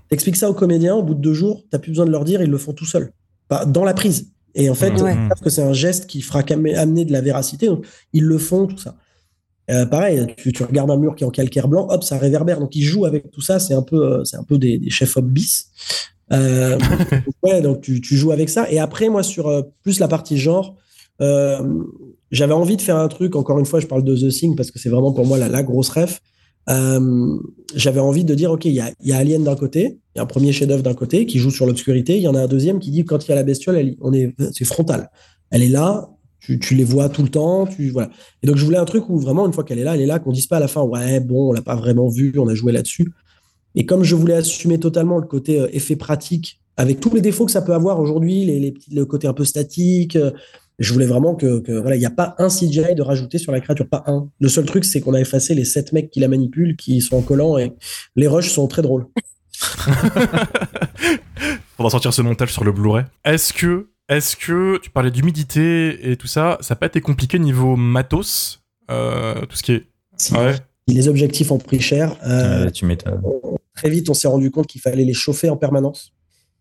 T'expliques 0.09 0.37
ça 0.37 0.49
aux 0.49 0.53
comédiens, 0.53 0.95
au 0.95 1.03
bout 1.03 1.15
de 1.15 1.19
deux 1.21 1.33
jours, 1.33 1.63
t'as 1.69 1.79
plus 1.79 1.91
besoin 1.91 2.05
de 2.05 2.11
leur 2.11 2.23
dire, 2.23 2.41
ils 2.41 2.49
le 2.49 2.57
font 2.57 2.71
tout 2.73 2.85
seuls. 2.85 3.11
Bah, 3.49 3.65
dans 3.65 3.83
la 3.83 3.93
prise. 3.93 4.31
Et 4.55 4.69
en 4.69 4.73
fait, 4.75 4.91
Ouais. 5.01 5.13
ils 5.13 5.27
savent 5.29 5.41
que 5.43 5.49
c'est 5.49 5.61
un 5.61 5.73
geste 5.73 6.07
qui 6.07 6.21
fera 6.21 6.41
amener 6.77 7.05
de 7.05 7.11
la 7.11 7.21
véracité. 7.21 7.67
Donc, 7.67 7.85
ils 8.13 8.23
le 8.23 8.37
font, 8.37 8.67
tout 8.67 8.77
ça. 8.77 8.95
Euh, 9.69 9.85
pareil, 9.85 10.27
tu, 10.37 10.53
tu 10.53 10.63
regardes 10.63 10.91
un 10.91 10.97
mur 10.97 11.15
qui 11.15 11.23
est 11.23 11.27
en 11.27 11.31
calcaire 11.31 11.67
blanc, 11.67 11.87
hop, 11.89 12.03
ça 12.03 12.17
réverbère. 12.17 12.59
Donc, 12.59 12.75
ils 12.75 12.83
jouent 12.83 13.05
avec 13.05 13.31
tout 13.31 13.41
ça. 13.41 13.59
C'est 13.59 13.73
un 13.73 13.81
peu, 13.81 13.97
euh, 14.19 14.23
c'est 14.23 14.37
un 14.37 14.43
peu 14.43 14.57
des, 14.57 14.77
des 14.77 14.89
chefs-op 14.89 15.25
bis. 15.25 15.67
Euh, 16.31 16.77
donc, 16.77 17.23
ouais, 17.43 17.61
donc 17.61 17.81
tu, 17.81 17.99
tu 18.01 18.15
joues 18.15 18.31
avec 18.31 18.49
ça. 18.49 18.69
Et 18.71 18.79
après, 18.79 19.09
moi, 19.09 19.23
sur 19.23 19.47
euh, 19.47 19.61
plus 19.83 19.99
la 19.99 20.07
partie 20.07 20.37
genre, 20.37 20.75
euh, 21.21 21.61
j'avais 22.31 22.53
envie 22.53 22.77
de 22.77 22.81
faire 22.81 22.97
un 22.97 23.07
truc. 23.07 23.35
Encore 23.35 23.59
une 23.59 23.65
fois, 23.65 23.79
je 23.79 23.87
parle 23.87 24.03
de 24.03 24.15
The 24.15 24.29
Thing 24.31 24.55
parce 24.55 24.71
que 24.71 24.79
c'est 24.79 24.89
vraiment 24.89 25.11
pour 25.13 25.25
moi 25.25 25.37
la, 25.37 25.49
la 25.49 25.63
grosse 25.63 25.89
ref. 25.89 26.21
Euh, 26.69 27.37
j'avais 27.75 27.99
envie 27.99 28.25
de 28.25 28.35
dire, 28.35 28.51
OK, 28.51 28.65
il 28.65 28.73
y 28.73 28.81
a, 28.81 29.17
Alien 29.17 29.43
d'un 29.43 29.55
côté, 29.55 29.99
il 30.15 30.17
y 30.17 30.19
a 30.19 30.23
un 30.23 30.27
premier 30.27 30.51
chef-d'œuvre 30.51 30.83
d'un 30.83 30.93
côté 30.93 31.25
qui 31.25 31.39
joue 31.39 31.51
sur 31.51 31.65
l'obscurité. 31.65 32.17
Il 32.17 32.23
y 32.23 32.27
en 32.27 32.35
a 32.35 32.41
un 32.41 32.47
deuxième 32.47 32.79
qui 32.79 32.91
dit, 32.91 33.05
quand 33.05 33.25
il 33.25 33.29
y 33.29 33.31
a 33.31 33.35
la 33.35 33.43
bestiole, 33.43 33.95
on 34.01 34.13
est, 34.13 34.33
c'est 34.53 34.65
frontal. 34.65 35.09
Elle 35.51 35.63
est 35.63 35.69
là, 35.69 36.09
tu, 36.39 36.75
les 36.75 36.83
vois 36.83 37.09
tout 37.09 37.23
le 37.23 37.29
temps. 37.29 37.65
Tu, 37.65 37.89
voilà. 37.89 38.09
Et 38.43 38.47
donc, 38.47 38.57
je 38.57 38.65
voulais 38.65 38.77
un 38.77 38.85
truc 38.85 39.09
où 39.09 39.17
vraiment, 39.17 39.45
une 39.45 39.53
fois 39.53 39.63
qu'elle 39.63 39.79
est 39.79 39.83
là, 39.83 39.95
elle 39.95 40.01
est 40.01 40.05
là, 40.05 40.19
qu'on 40.19 40.31
dise 40.31 40.47
pas 40.47 40.57
à 40.57 40.59
la 40.59 40.67
fin, 40.67 40.81
ouais, 40.81 41.19
bon, 41.19 41.49
on 41.49 41.53
l'a 41.53 41.61
pas 41.61 41.75
vraiment 41.75 42.07
vu, 42.07 42.33
on 42.37 42.47
a 42.47 42.55
joué 42.55 42.71
là-dessus. 42.71 43.11
Et 43.75 43.85
comme 43.85 44.03
je 44.03 44.15
voulais 44.15 44.35
assumer 44.35 44.79
totalement 44.79 45.17
le 45.17 45.27
côté 45.27 45.59
euh, 45.59 45.67
effet 45.73 45.95
pratique, 45.95 46.61
avec 46.77 46.99
tous 46.99 47.13
les 47.13 47.21
défauts 47.21 47.45
que 47.45 47.51
ça 47.51 47.61
peut 47.61 47.73
avoir 47.73 47.99
aujourd'hui, 47.99 48.75
le 48.91 49.05
côté 49.05 49.27
un 49.27 49.33
peu 49.33 49.45
statique, 49.45 50.15
euh, 50.15 50.31
je 50.79 50.91
voulais 50.93 51.05
vraiment 51.05 51.35
que, 51.35 51.59
que 51.59 51.71
voilà, 51.71 51.95
il 51.95 51.99
n'y 51.99 52.05
a 52.05 52.11
pas 52.11 52.35
un 52.37 52.49
CGI 52.49 52.95
de 52.95 53.01
rajouter 53.01 53.37
sur 53.37 53.51
la 53.51 53.61
créature, 53.61 53.87
pas 53.87 54.03
un. 54.07 54.29
Le 54.39 54.49
seul 54.49 54.65
truc, 54.65 54.83
c'est 54.85 55.01
qu'on 55.01 55.13
a 55.13 55.19
effacé 55.21 55.53
les 55.55 55.65
sept 55.65 55.93
mecs 55.93 56.11
qui 56.11 56.19
la 56.19 56.27
manipulent, 56.27 56.75
qui 56.75 57.01
sont 57.01 57.17
en 57.17 57.21
collant, 57.21 57.57
et 57.57 57.73
les 58.15 58.27
rushs 58.27 58.49
sont 58.51 58.67
très 58.67 58.81
drôles. 58.81 59.05
Faudra 61.77 61.89
sortir 61.89 62.13
ce 62.13 62.21
montage 62.21 62.51
sur 62.53 62.63
le 62.63 62.71
Blu-ray. 62.71 63.05
Est-ce 63.23 63.53
que, 63.53 63.87
est-ce 64.09 64.35
que 64.35 64.79
tu 64.81 64.89
parlais 64.89 65.11
d'humidité 65.11 66.11
et 66.11 66.15
tout 66.17 66.27
ça, 66.27 66.57
ça 66.61 66.73
n'a 66.73 66.79
pas 66.79 66.85
été 66.87 67.01
compliqué 67.01 67.39
niveau 67.39 67.75
matos, 67.75 68.61
euh, 68.91 69.45
tout 69.45 69.55
ce 69.55 69.63
qui 69.63 69.73
est. 69.73 69.83
Ouais. 70.31 70.55
Les 70.87 71.07
objectifs 71.07 71.51
ont 71.51 71.57
pris 71.57 71.79
cher. 71.81 72.15
Euh, 72.25 72.65
Ouais, 72.65 72.71
tu 72.71 72.85
m'étonnes. 72.85 73.21
très 73.75 73.89
vite, 73.89 74.09
on 74.09 74.13
s'est 74.13 74.27
rendu 74.27 74.51
compte 74.51 74.67
qu'il 74.67 74.81
fallait 74.81 75.03
les 75.05 75.13
chauffer 75.13 75.49
en 75.49 75.57
permanence. 75.57 76.13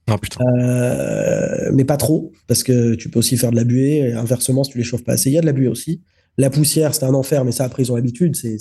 Euh, 0.09 1.71
mais 1.73 1.85
pas 1.85 1.97
trop, 1.97 2.33
parce 2.47 2.63
que 2.63 2.95
tu 2.95 3.09
peux 3.09 3.19
aussi 3.19 3.37
faire 3.37 3.51
de 3.51 3.57
la 3.57 3.65
buée. 3.65 3.97
Et 3.99 4.13
inversement, 4.13 4.65
si 4.65 4.73
tu 4.73 4.79
les 4.79 4.85
chauffes 4.85 5.05
pas 5.05 5.13
assez, 5.15 5.31
il 5.31 5.35
y 5.35 5.39
a 5.39 5.41
de 5.41 5.47
la 5.47 5.53
buée 5.53 5.69
aussi. 5.69 6.03
La 6.37 6.51
poussière, 6.51 6.95
c'est 6.95 7.05
un 7.05 7.15
enfer, 7.15 7.45
mais 7.45 7.53
ça, 7.53 7.65
après, 7.65 7.83
ils 7.85 7.93
ont 7.93 7.97
l'habitude. 7.97 8.37
C'est, 8.37 8.59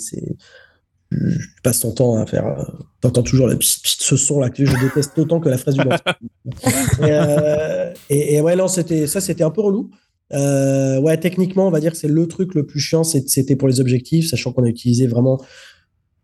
tu 1.10 1.18
passes 1.62 1.80
ton 1.80 1.92
temps 1.92 2.16
à 2.16 2.26
faire. 2.26 2.46
euh, 2.46 2.64
T'entends 3.00 3.22
toujours 3.22 3.46
le 3.46 3.56
pchit, 3.58 3.80
pchit, 3.82 3.96
ce 4.00 4.16
son 4.16 4.40
là 4.40 4.50
que 4.50 4.64
je 4.64 4.76
déteste 4.80 5.18
autant 5.18 5.40
que 5.40 5.48
la 5.48 5.58
fraise 5.58 5.74
du 5.74 5.80
et, 5.82 5.88
euh, 7.02 7.92
et, 8.10 8.34
et 8.36 8.40
ouais, 8.40 8.56
non, 8.56 8.68
c'était 8.68 9.06
ça, 9.06 9.20
c'était 9.20 9.44
un 9.44 9.50
peu 9.50 9.60
relou. 9.60 9.90
Euh, 10.32 10.98
ouais, 11.00 11.18
techniquement, 11.18 11.68
on 11.68 11.70
va 11.70 11.80
dire 11.80 11.92
que 11.92 11.98
c'est 11.98 12.08
le 12.08 12.26
truc 12.26 12.54
le 12.54 12.64
plus 12.66 12.80
chiant, 12.80 13.04
c'était 13.04 13.56
pour 13.56 13.68
les 13.68 13.80
objectifs, 13.80 14.28
sachant 14.28 14.52
qu'on 14.52 14.64
a 14.64 14.68
utilisé 14.68 15.06
vraiment. 15.06 15.40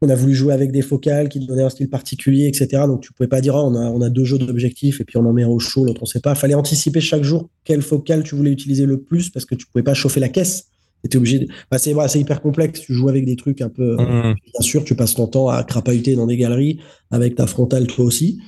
On 0.03 0.09
a 0.09 0.14
voulu 0.14 0.34
jouer 0.34 0.55
avec 0.55 0.72
des 0.72 0.80
focales 0.80 1.28
qui 1.28 1.40
donnaient 1.40 1.62
un 1.62 1.70
style 1.70 1.90
particulier, 1.90 2.46
etc. 2.46 2.84
Donc 2.86 3.03
tu 3.03 3.12
pouvais 3.12 3.28
pas 3.28 3.40
dire, 3.40 3.55
Ah, 3.57 3.64
on, 3.64 4.01
a, 4.01 4.09
deux 4.09 4.24
jeux 4.24 4.38
d'objectifs 4.38 5.01
et 5.01 5.05
puis 5.05 5.18
on 5.18 5.26
en 5.26 5.32
met 5.32 5.42
un 5.42 5.48
au 5.48 5.59
chaud, 5.59 5.84
l'autre 5.84 6.03
on 6.03 6.07
sait 6.07 6.20
pas. 6.20 6.34
Fallait 6.34 6.55
anticiper 6.55 7.01
chaque 7.01 7.22
jour 7.22 7.51
quelle 7.64 7.82
focale 7.82 8.22
tu 8.22 8.34
voulais 8.34 8.51
utiliser 8.51 8.86
le 8.86 9.01
plus 9.03 9.30
parce 9.30 9.44
que 9.44 9.55
tu 9.55 9.66
pouvais 9.66 9.82
pas 9.82 9.94
chauffer 9.94 10.20
la 10.20 10.28
caisse. 10.28 10.68
T'étais 11.03 11.16
obligé. 11.16 11.38
De... 11.40 11.46
Bah, 11.70 11.78
c'est 11.78 11.92
voilà, 11.92 12.14
hyper 12.14 12.40
complexe. 12.42 12.80
Tu 12.80 12.92
joues 12.94 13.09
avec 13.09 13.24
des 13.24 13.36
trucs 13.36 13.61
un 13.62 13.68
peu. 13.68 13.96
euh, 13.98 14.22
Mhm. 14.30 14.34
Bien 14.53 14.61
sûr, 14.61 14.84
tu 14.84 14.94
passes 14.94 15.14
ton 15.14 15.26
temps 15.26 15.48
à 15.48 15.62
crapahuter 15.64 16.14
dans 16.16 16.26
des 16.26 16.36
galeries 16.36 16.78
avec 17.11 17.34
ta 17.36 17.46
frontale 17.46 17.86
toi 17.86 18.05
aussi. 18.05 18.38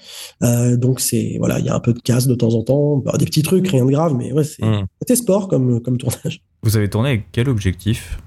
Euh, 0.43 0.77
donc 0.77 1.01
c'est 1.01 1.37
voilà, 1.39 1.59
il 1.59 1.65
y 1.65 1.69
a 1.69 1.75
un 1.75 1.81
peu 1.81 1.93
de 1.93 2.01
casse 2.01 2.27
de 2.27 2.35
temps 2.35 2.55
en 2.55 2.63
temps, 2.63 2.99
Bah, 2.99 3.15
des 3.19 3.25
petits 3.25 3.43
trucs, 3.43 3.67
rien 3.69 3.85
de 3.87 3.91
grave, 3.91 4.15
mais 4.17 4.33
ouais, 4.33 4.45
c'est 4.45 4.63
c'était 5.01 5.17
sport 5.17 5.49
comme 5.49 5.81
comme 5.81 5.97
tournage. 5.99 6.43
Vous 6.63 6.77
avez 6.77 6.89
tourné 6.89 7.09
avec 7.11 7.25
quel 7.33 7.49
objectif? 7.49 8.19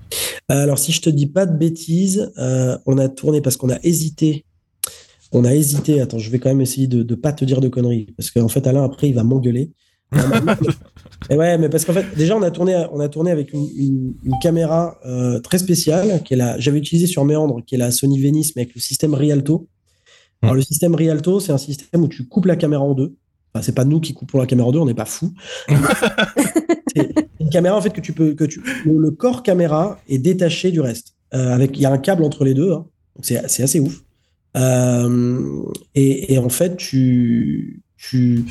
Alors, 0.50 0.78
si 0.78 0.92
je 0.92 1.02
te 1.02 1.10
dis 1.10 1.26
pas 1.28 1.46
de 1.46 1.58
bêtises, 1.58 2.32
euh, 2.38 2.78
on 2.86 2.98
a 2.98 3.08
tourné 3.10 3.42
parce 3.42 3.58
qu'on 3.58 3.70
a 3.70 3.78
hésité. 3.84 4.46
On 5.32 5.44
a 5.44 5.54
hésité. 5.56 6.02
Attends, 6.02 6.20
je 6.20 6.30
vais 6.30 6.40
quand 6.40 6.50
même 6.50 6.62
essayer 6.62 6.88
de 6.88 7.04
ne 7.04 7.16
pas 7.16 7.34
te 7.34 7.44
dire 7.46 7.62
de 7.62 7.68
conneries. 7.68 8.08
Parce 8.18 8.30
qu'en 8.32 8.48
fait, 8.48 8.66
Alain, 8.68 8.84
après, 8.84 9.10
il 9.10 9.16
va 9.16 9.24
m'engueuler. 9.24 9.72
Et 11.30 11.36
ouais, 11.36 11.58
mais 11.58 11.70
parce 11.70 11.86
qu'en 11.86 11.94
fait, 11.94 12.06
déjà, 12.16 12.36
on 12.38 12.42
a 12.42 12.52
tourné, 12.52 12.86
on 12.92 13.00
a 13.00 13.10
tourné 13.10 13.32
avec 13.32 13.52
une, 13.54 13.68
une- 13.76 14.14
une 14.24 14.40
caméra 14.42 15.00
euh, 15.06 15.40
très 15.40 15.58
spéciale 15.58 16.22
qui 16.24 16.34
est 16.34 16.38
la, 16.38 16.60
j'avais 16.60 16.78
utilisé 16.78 17.08
sur 17.08 17.26
Méandre, 17.26 17.62
qui 17.66 17.76
est 17.76 17.78
la 17.78 17.92
Sony 17.92 18.22
Venice, 18.22 18.56
mais 18.56 18.64
avec 18.64 18.76
le 18.76 18.82
système 18.82 19.14
Rialto. 19.14 19.68
Alors, 20.42 20.56
le 20.56 20.62
système 20.62 20.94
Rialto, 20.94 21.40
c'est 21.40 21.52
un 21.52 21.58
système 21.58 22.04
où 22.04 22.08
tu 22.08 22.28
coupes 22.28 22.46
la 22.46 22.56
caméra 22.56 22.84
en 22.84 22.94
deux. 22.94 23.16
Enfin, 23.54 23.64
c'est 23.64 23.74
pas 23.74 23.86
nous 23.86 24.00
qui 24.00 24.14
coupons 24.14 24.38
la 24.38 24.46
caméra 24.46 24.68
en 24.68 24.72
deux, 24.72 24.80
on 24.80 24.86
n'est 24.86 24.94
pas 24.94 25.06
fous. 25.06 25.34
c'est 26.96 27.10
une 27.40 27.50
caméra 27.50 27.76
en 27.78 27.82
fait 27.82 27.90
que 27.92 28.02
tu 28.02 28.14
peux, 28.14 28.34
que 28.34 28.44
tu, 28.44 28.62
le, 28.86 28.98
le 29.00 29.12
corps 29.12 29.44
caméra 29.44 30.00
est 30.08 30.20
détaché 30.20 30.72
du 30.72 30.82
reste. 30.82 31.14
Euh, 31.34 31.54
avec, 31.54 31.78
il 31.78 31.82
y 31.82 31.86
a 31.86 31.92
un 31.92 31.98
câble 31.98 32.24
entre 32.24 32.44
les 32.46 32.54
deux, 32.54 32.72
hein. 32.72 32.86
donc 33.16 33.24
c'est, 33.26 33.42
c'est 33.50 33.64
assez 33.64 33.80
ouf. 33.80 34.04
Euh, 34.56 35.64
et, 35.96 36.34
et 36.34 36.38
en 36.38 36.50
fait, 36.50 36.78
tu, 36.78 37.82
tu, 37.98 38.46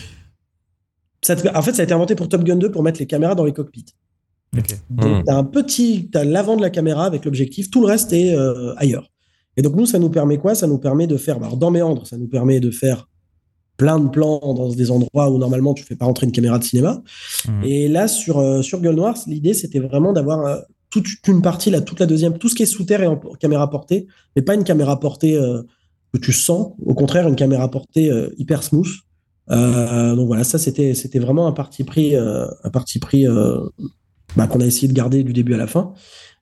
ça 1.27 1.37
te- 1.37 1.49
en 1.49 1.62
fait, 1.62 1.72
ça 1.72 1.83
a 1.83 1.85
été 1.85 1.93
inventé 1.95 2.14
pour 2.14 2.29
Top 2.29 2.45
Gun 2.45 2.57
2 2.57 2.70
pour 2.70 2.83
mettre 2.83 3.01
les 3.01 3.07
caméras 3.07 3.35
dans 3.35 3.45
les 3.45 3.53
cockpits. 3.53 3.87
Donc, 4.55 4.70
Mhm. 4.91 5.22
tu 5.25 5.31
as 5.33 5.37
un 5.37 5.45
petit, 5.45 6.09
tu 6.12 6.18
as 6.18 6.25
l'avant 6.25 6.57
de 6.57 6.62
la 6.62 6.70
caméra 6.70 7.05
avec 7.07 7.25
l'objectif, 7.25 7.70
tout 7.70 7.81
le 7.81 7.87
reste 7.89 8.12
est 8.12 8.35
euh, 8.37 8.75
ailleurs. 8.77 9.11
Et 9.57 9.62
donc, 9.62 9.75
nous, 9.77 9.87
ça 9.87 9.99
nous 9.99 10.11
permet 10.11 10.39
quoi? 10.39 10.55
Ça 10.55 10.66
nous 10.66 10.79
permet 10.79 11.07
de 11.07 11.16
faire, 11.16 11.39
bah, 11.41 11.47
alors, 11.47 11.59
dans 11.59 11.70
Méandre, 11.70 12.07
ça 12.07 12.16
nous 12.16 12.29
permet 12.29 12.61
de 12.61 12.70
faire 12.70 13.09
plein 13.77 13.99
de 13.99 14.09
plans 14.09 14.39
dans 14.55 14.68
des 14.68 14.91
endroits 14.93 15.31
où 15.31 15.39
normalement 15.39 15.75
tu 15.75 15.83
fais 15.83 15.97
pas 15.97 16.05
rentrer 16.05 16.27
une 16.27 16.33
caméra 16.33 16.61
de 16.61 16.64
cinéma. 16.64 17.03
Et 17.64 17.89
là, 17.89 18.07
sur, 18.07 18.39
euh, 18.39 18.62
sur 18.62 18.81
Gueule 18.81 18.95
Noire, 18.95 19.16
l'idée, 19.27 19.55
c'était 19.55 19.81
vraiment 19.81 20.12
d'avoir 20.12 20.47
euh, 20.47 20.59
toute 20.91 21.07
une 21.27 21.43
partie, 21.43 21.70
là, 21.70 21.81
toute 21.81 21.99
la 21.99 22.07
deuxième, 22.07 22.39
tout 22.39 22.49
ce 22.49 22.55
qui 22.55 22.62
est 22.62 22.66
sous 22.66 22.85
terre 22.85 23.03
est 23.03 23.07
en 23.09 23.16
caméra 23.16 23.68
portée, 23.68 24.07
mais 24.37 24.43
pas 24.43 24.55
une 24.55 24.62
caméra 24.62 25.01
portée 25.01 25.37
euh, 25.37 25.62
que 26.12 26.18
tu 26.18 26.33
sens, 26.33 26.72
au 26.87 26.95
contraire, 26.95 27.27
une 27.27 27.35
caméra 27.35 27.68
portée 27.68 28.09
euh, 28.12 28.29
hyper 28.39 28.62
smooth. 28.62 28.87
Euh, 29.51 30.15
donc 30.15 30.27
voilà, 30.27 30.45
ça, 30.45 30.59
c'était 30.59 30.95
c'était 30.95 31.19
vraiment 31.19 31.47
un 31.47 31.53
parti 31.53 31.85
pris, 31.85 32.17
euh, 32.17 32.47
un 32.63 32.71
parti 32.71 32.99
pris 32.99 33.27
euh, 33.27 33.61
bah, 34.37 34.47
qu'on 34.47 34.61
a 34.61 34.67
essayé 34.67 34.89
de 34.89 34.93
garder 34.93 35.23
du 35.23 35.33
début 35.33 35.55
à 35.55 35.59
la 35.59 35.67
fin. 35.67 35.93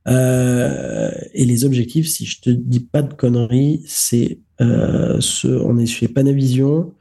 Et 0.06 1.44
les 1.44 1.64
objectifs, 1.64 2.08
si 2.08 2.26
je 2.26 2.40
te 2.40 2.50
dis 2.50 2.80
pas 2.80 3.02
de 3.02 3.14
conneries, 3.14 3.82
c'est 3.86 4.40
ce, 4.58 5.48
on 5.48 5.78
est 5.78 5.86
chez 5.86 6.08
Panavision 6.08 6.92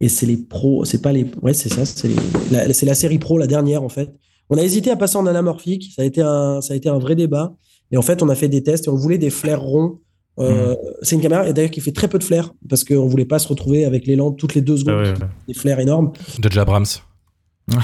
et 0.00 0.08
c'est 0.08 0.26
les 0.26 0.36
pros, 0.36 0.84
c'est 0.84 1.00
pas 1.00 1.12
les, 1.12 1.26
ouais 1.42 1.54
c'est 1.54 1.68
ça, 1.68 1.84
c'est 1.84 2.10
la, 2.50 2.66
la 2.66 2.94
série 2.94 3.18
pro, 3.18 3.38
la 3.38 3.46
dernière 3.46 3.82
en 3.82 3.88
fait. 3.88 4.12
On 4.50 4.58
a 4.58 4.62
hésité 4.62 4.90
à 4.90 4.96
passer 4.96 5.16
en 5.16 5.26
anamorphique, 5.26 5.92
ça 5.94 6.02
a 6.02 6.04
été 6.04 6.20
un, 6.22 6.60
ça 6.60 6.74
a 6.74 6.76
été 6.76 6.88
un 6.88 6.98
vrai 6.98 7.14
débat. 7.14 7.56
Et 7.90 7.96
en 7.96 8.02
fait, 8.02 8.22
on 8.22 8.28
a 8.28 8.34
fait 8.34 8.48
des 8.48 8.62
tests 8.62 8.86
et 8.86 8.90
on 8.90 8.96
voulait 8.96 9.18
des 9.18 9.30
flares 9.30 9.62
ronds. 9.62 10.00
Euh, 10.40 10.74
C'est 11.02 11.14
une 11.16 11.22
caméra 11.22 11.52
d'ailleurs 11.52 11.70
qui 11.70 11.80
fait 11.80 11.92
très 11.92 12.08
peu 12.08 12.18
de 12.18 12.24
flares 12.24 12.52
parce 12.68 12.82
qu'on 12.84 13.06
voulait 13.06 13.24
pas 13.24 13.38
se 13.38 13.46
retrouver 13.48 13.84
avec 13.84 14.06
les 14.06 14.16
lampes 14.16 14.36
toutes 14.36 14.54
les 14.54 14.60
deux 14.62 14.76
secondes, 14.76 14.94
Ah 14.98 15.02
ouais, 15.02 15.10
ouais. 15.10 15.28
des 15.48 15.54
flares 15.54 15.78
énormes. 15.80 16.12
Judge 16.42 16.58
Abrams. 16.58 16.86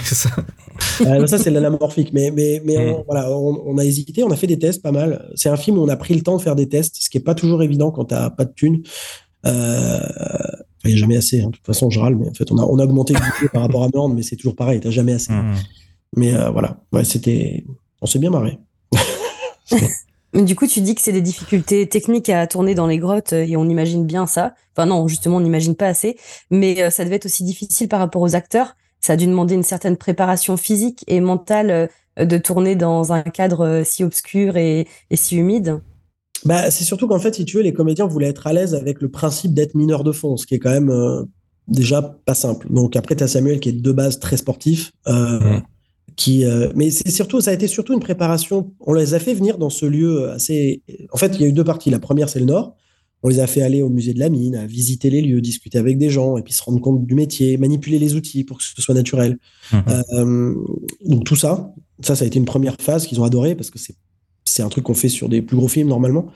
c'est 0.03 0.15
ça. 0.15 0.31
Euh, 1.03 1.27
ça, 1.27 1.39
c'est 1.39 1.51
l'anamorphique. 1.51 2.13
Mais, 2.13 2.31
mais, 2.31 2.61
mais 2.65 2.77
Mm. 2.77 2.91
on, 2.95 3.05
voilà, 3.07 3.31
on, 3.31 3.63
on 3.67 3.79
a 3.79 3.85
hésité, 3.85 4.23
on 4.25 4.31
a 4.31 4.37
fait 4.37 4.47
des 4.47 4.59
tests 4.59 4.83
pas 4.83 4.93
mal. 4.93 5.31
C'est 5.37 5.49
un 5.49 5.57
film 5.57 5.79
où 5.79 5.83
on 5.83 5.89
a 5.89 5.97
pris 5.97 6.15
le 6.15 6.23
temps 6.23 6.37
de 6.37 6.43
faire 6.43 6.57
des 6.57 6.69
tests, 6.69 6.97
ce 7.01 7.09
qui 7.09 7.19
est 7.19 7.23
pas 7.23 7.35
toujours 7.35 7.63
évident 7.63 7.91
quand 7.91 8.07
t'as 8.07 8.31
pas 8.31 8.45
de 8.45 8.53
thunes. 8.53 8.83
Euh, 9.47 10.01
il 10.85 10.89
n'y 10.89 10.95
a 10.95 10.97
jamais 10.97 11.17
assez. 11.17 11.41
hein. 11.41 11.47
De 11.47 11.53
toute 11.57 11.65
façon, 11.67 11.89
je 11.89 11.99
râle, 12.01 12.17
mais 12.17 12.29
en 12.29 12.35
fait, 12.35 12.51
on 12.53 12.59
a, 12.59 12.63
on 12.63 12.79
a 12.79 12.85
augmenté 12.85 13.15
le 13.15 13.21
budget 13.21 13.49
par 13.53 13.63
rapport 13.63 13.85
à 13.85 13.89
Meurne, 13.95 14.13
mais 14.15 14.23
c'est 14.23 14.37
toujours 14.37 14.57
pareil, 14.57 14.81
t'as 14.81 14.91
jamais 14.91 15.13
assez. 15.15 15.33
Mais 16.17 16.35
euh, 16.35 16.51
voilà, 16.51 16.79
ouais, 16.93 17.05
c'était. 17.05 17.65
On 18.03 18.07
s'est 18.07 18.19
bien 18.19 18.31
marré. 18.31 18.59
Mais 20.33 20.43
Du 20.43 20.55
coup, 20.55 20.67
tu 20.67 20.81
dis 20.81 20.95
que 20.95 21.01
c'est 21.01 21.13
des 21.13 21.21
difficultés 21.23 21.89
techniques 21.89 22.29
à 22.29 22.47
tourner 22.47 22.75
dans 22.75 22.87
les 22.87 22.99
grottes 22.99 23.33
euh, 23.33 23.45
et 23.47 23.57
on 23.57 23.69
imagine 23.69 24.05
bien 24.07 24.27
ça. 24.27 24.55
Enfin 24.77 24.87
non, 24.87 25.07
justement, 25.09 25.39
on 25.39 25.41
n'imagine 25.41 25.75
pas 25.75 25.89
assez. 25.89 26.17
Mais 26.51 26.83
euh, 26.83 26.91
ça 26.91 27.05
devait 27.05 27.17
être 27.17 27.27
aussi 27.27 27.45
difficile 27.45 27.89
par 27.89 27.99
rapport 28.01 28.23
aux 28.23 28.35
acteurs. 28.35 28.77
Ça 29.01 29.15
a 29.15 29.17
dû 29.17 29.27
demander 29.27 29.55
une 29.55 29.63
certaine 29.63 29.97
préparation 29.97 30.57
physique 30.57 31.05
et 31.07 31.21
mentale 31.21 31.71
euh, 32.19 32.25
de 32.25 32.39
tourner 32.39 32.77
dans 32.77 33.13
un 33.13 33.23
cadre 33.23 33.67
euh, 33.67 33.85
si 33.85 34.05
obscur 34.05 34.57
et, 34.57 34.87
et 35.11 35.17
si 35.17 35.37
humide. 35.37 35.81
Bah, 36.45 36.71
c'est 36.71 36.85
surtout 36.85 37.07
qu'en 37.07 37.19
fait, 37.19 37.35
si 37.35 37.45
tu 37.45 37.57
veux, 37.59 37.63
les 37.63 37.73
comédiens 37.73 38.07
voulaient 38.07 38.29
être 38.29 38.47
à 38.47 38.53
l'aise 38.53 38.75
avec 38.75 39.01
le 39.03 39.11
principe 39.11 39.53
d'être 39.53 39.75
mineur 39.75 40.05
de 40.05 40.13
fond, 40.13 40.37
ce 40.37 40.47
qui 40.47 40.55
est 40.55 40.59
quand 40.59 40.71
même 40.71 40.91
euh, 40.91 41.23
déjà 41.69 42.03
pas 42.03 42.35
simple. 42.35 42.67
Donc 42.71 42.97
après, 42.97 43.17
tu 43.17 43.25
as 43.25 43.29
Samuel 43.29 43.61
qui 43.61 43.71
est 43.71 43.73
de 43.73 43.93
base 43.93 44.19
très 44.21 44.37
sportif. 44.37 44.91
euh, 45.09 45.61
qui, 46.17 46.45
euh, 46.45 46.71
mais 46.75 46.91
c'est 46.91 47.11
surtout, 47.11 47.41
ça 47.41 47.51
a 47.51 47.55
été 47.55 47.67
surtout 47.67 47.93
une 47.93 48.01
préparation. 48.01 48.73
On 48.81 48.93
les 48.93 49.15
a 49.15 49.19
fait 49.19 49.35
venir 49.35 49.59
dans 49.59 49.71
ce 49.71 49.87
lieu 49.87 50.31
assez. 50.31 50.83
En 51.13 51.17
fait, 51.17 51.35
il 51.35 51.41
y 51.41 51.45
a 51.45 51.49
eu 51.49 51.53
deux 51.53 51.65
parties. 51.65 51.91
La 51.91 51.99
première, 51.99 52.29
c'est 52.29 52.41
le 52.41 52.47
Nord. 52.47 52.77
On 53.23 53.29
les 53.29 53.41
a 53.41 53.47
fait 53.47 53.61
aller 53.61 53.83
au 53.83 53.91
musée 53.91 54.15
de 54.15 54.19
la 54.19 54.31
mine, 54.31 54.57
à 54.57 54.67
visiter 54.67 55.11
les 55.11 55.21
lieux, 55.21 55.43
discuter 55.43 55.79
avec 55.79 55.99
des 55.99 56.09
gens, 56.09 56.39
et 56.39 56.43
puis 56.43 56.55
se 56.55 56.63
rendre 56.63 56.81
compte 56.81 57.05
du 57.07 57.15
métier, 57.15 57.59
manipuler 57.59 57.99
les 57.99 58.15
outils 58.15 58.45
pour 58.45 58.59
que 58.59 58.65
ce 58.65 58.81
soit 58.81 58.95
naturel. 58.95 59.39
Euh, 60.15 60.55
donc 61.05 61.25
tout 61.25 61.37
ça, 61.37 61.75
ça, 62.01 62.17
ça 62.17 62.25
a 62.25 62.27
été 62.27 62.39
une 62.39 62.47
première 62.47 62.77
phase 62.81 63.07
qu'ils 63.07 63.21
ont 63.21 63.25
adoré 63.25 63.55
parce 63.55 63.71
que 63.71 63.79
c'est 63.79 63.95
c'est 64.51 64.63
un 64.63 64.69
truc 64.69 64.85
qu'on 64.85 64.95
fait 64.95 65.09
sur 65.09 65.29
des 65.29 65.43
plus 65.43 65.57
gros 65.57 65.69
films 65.69 65.89
normalement. 65.89 66.27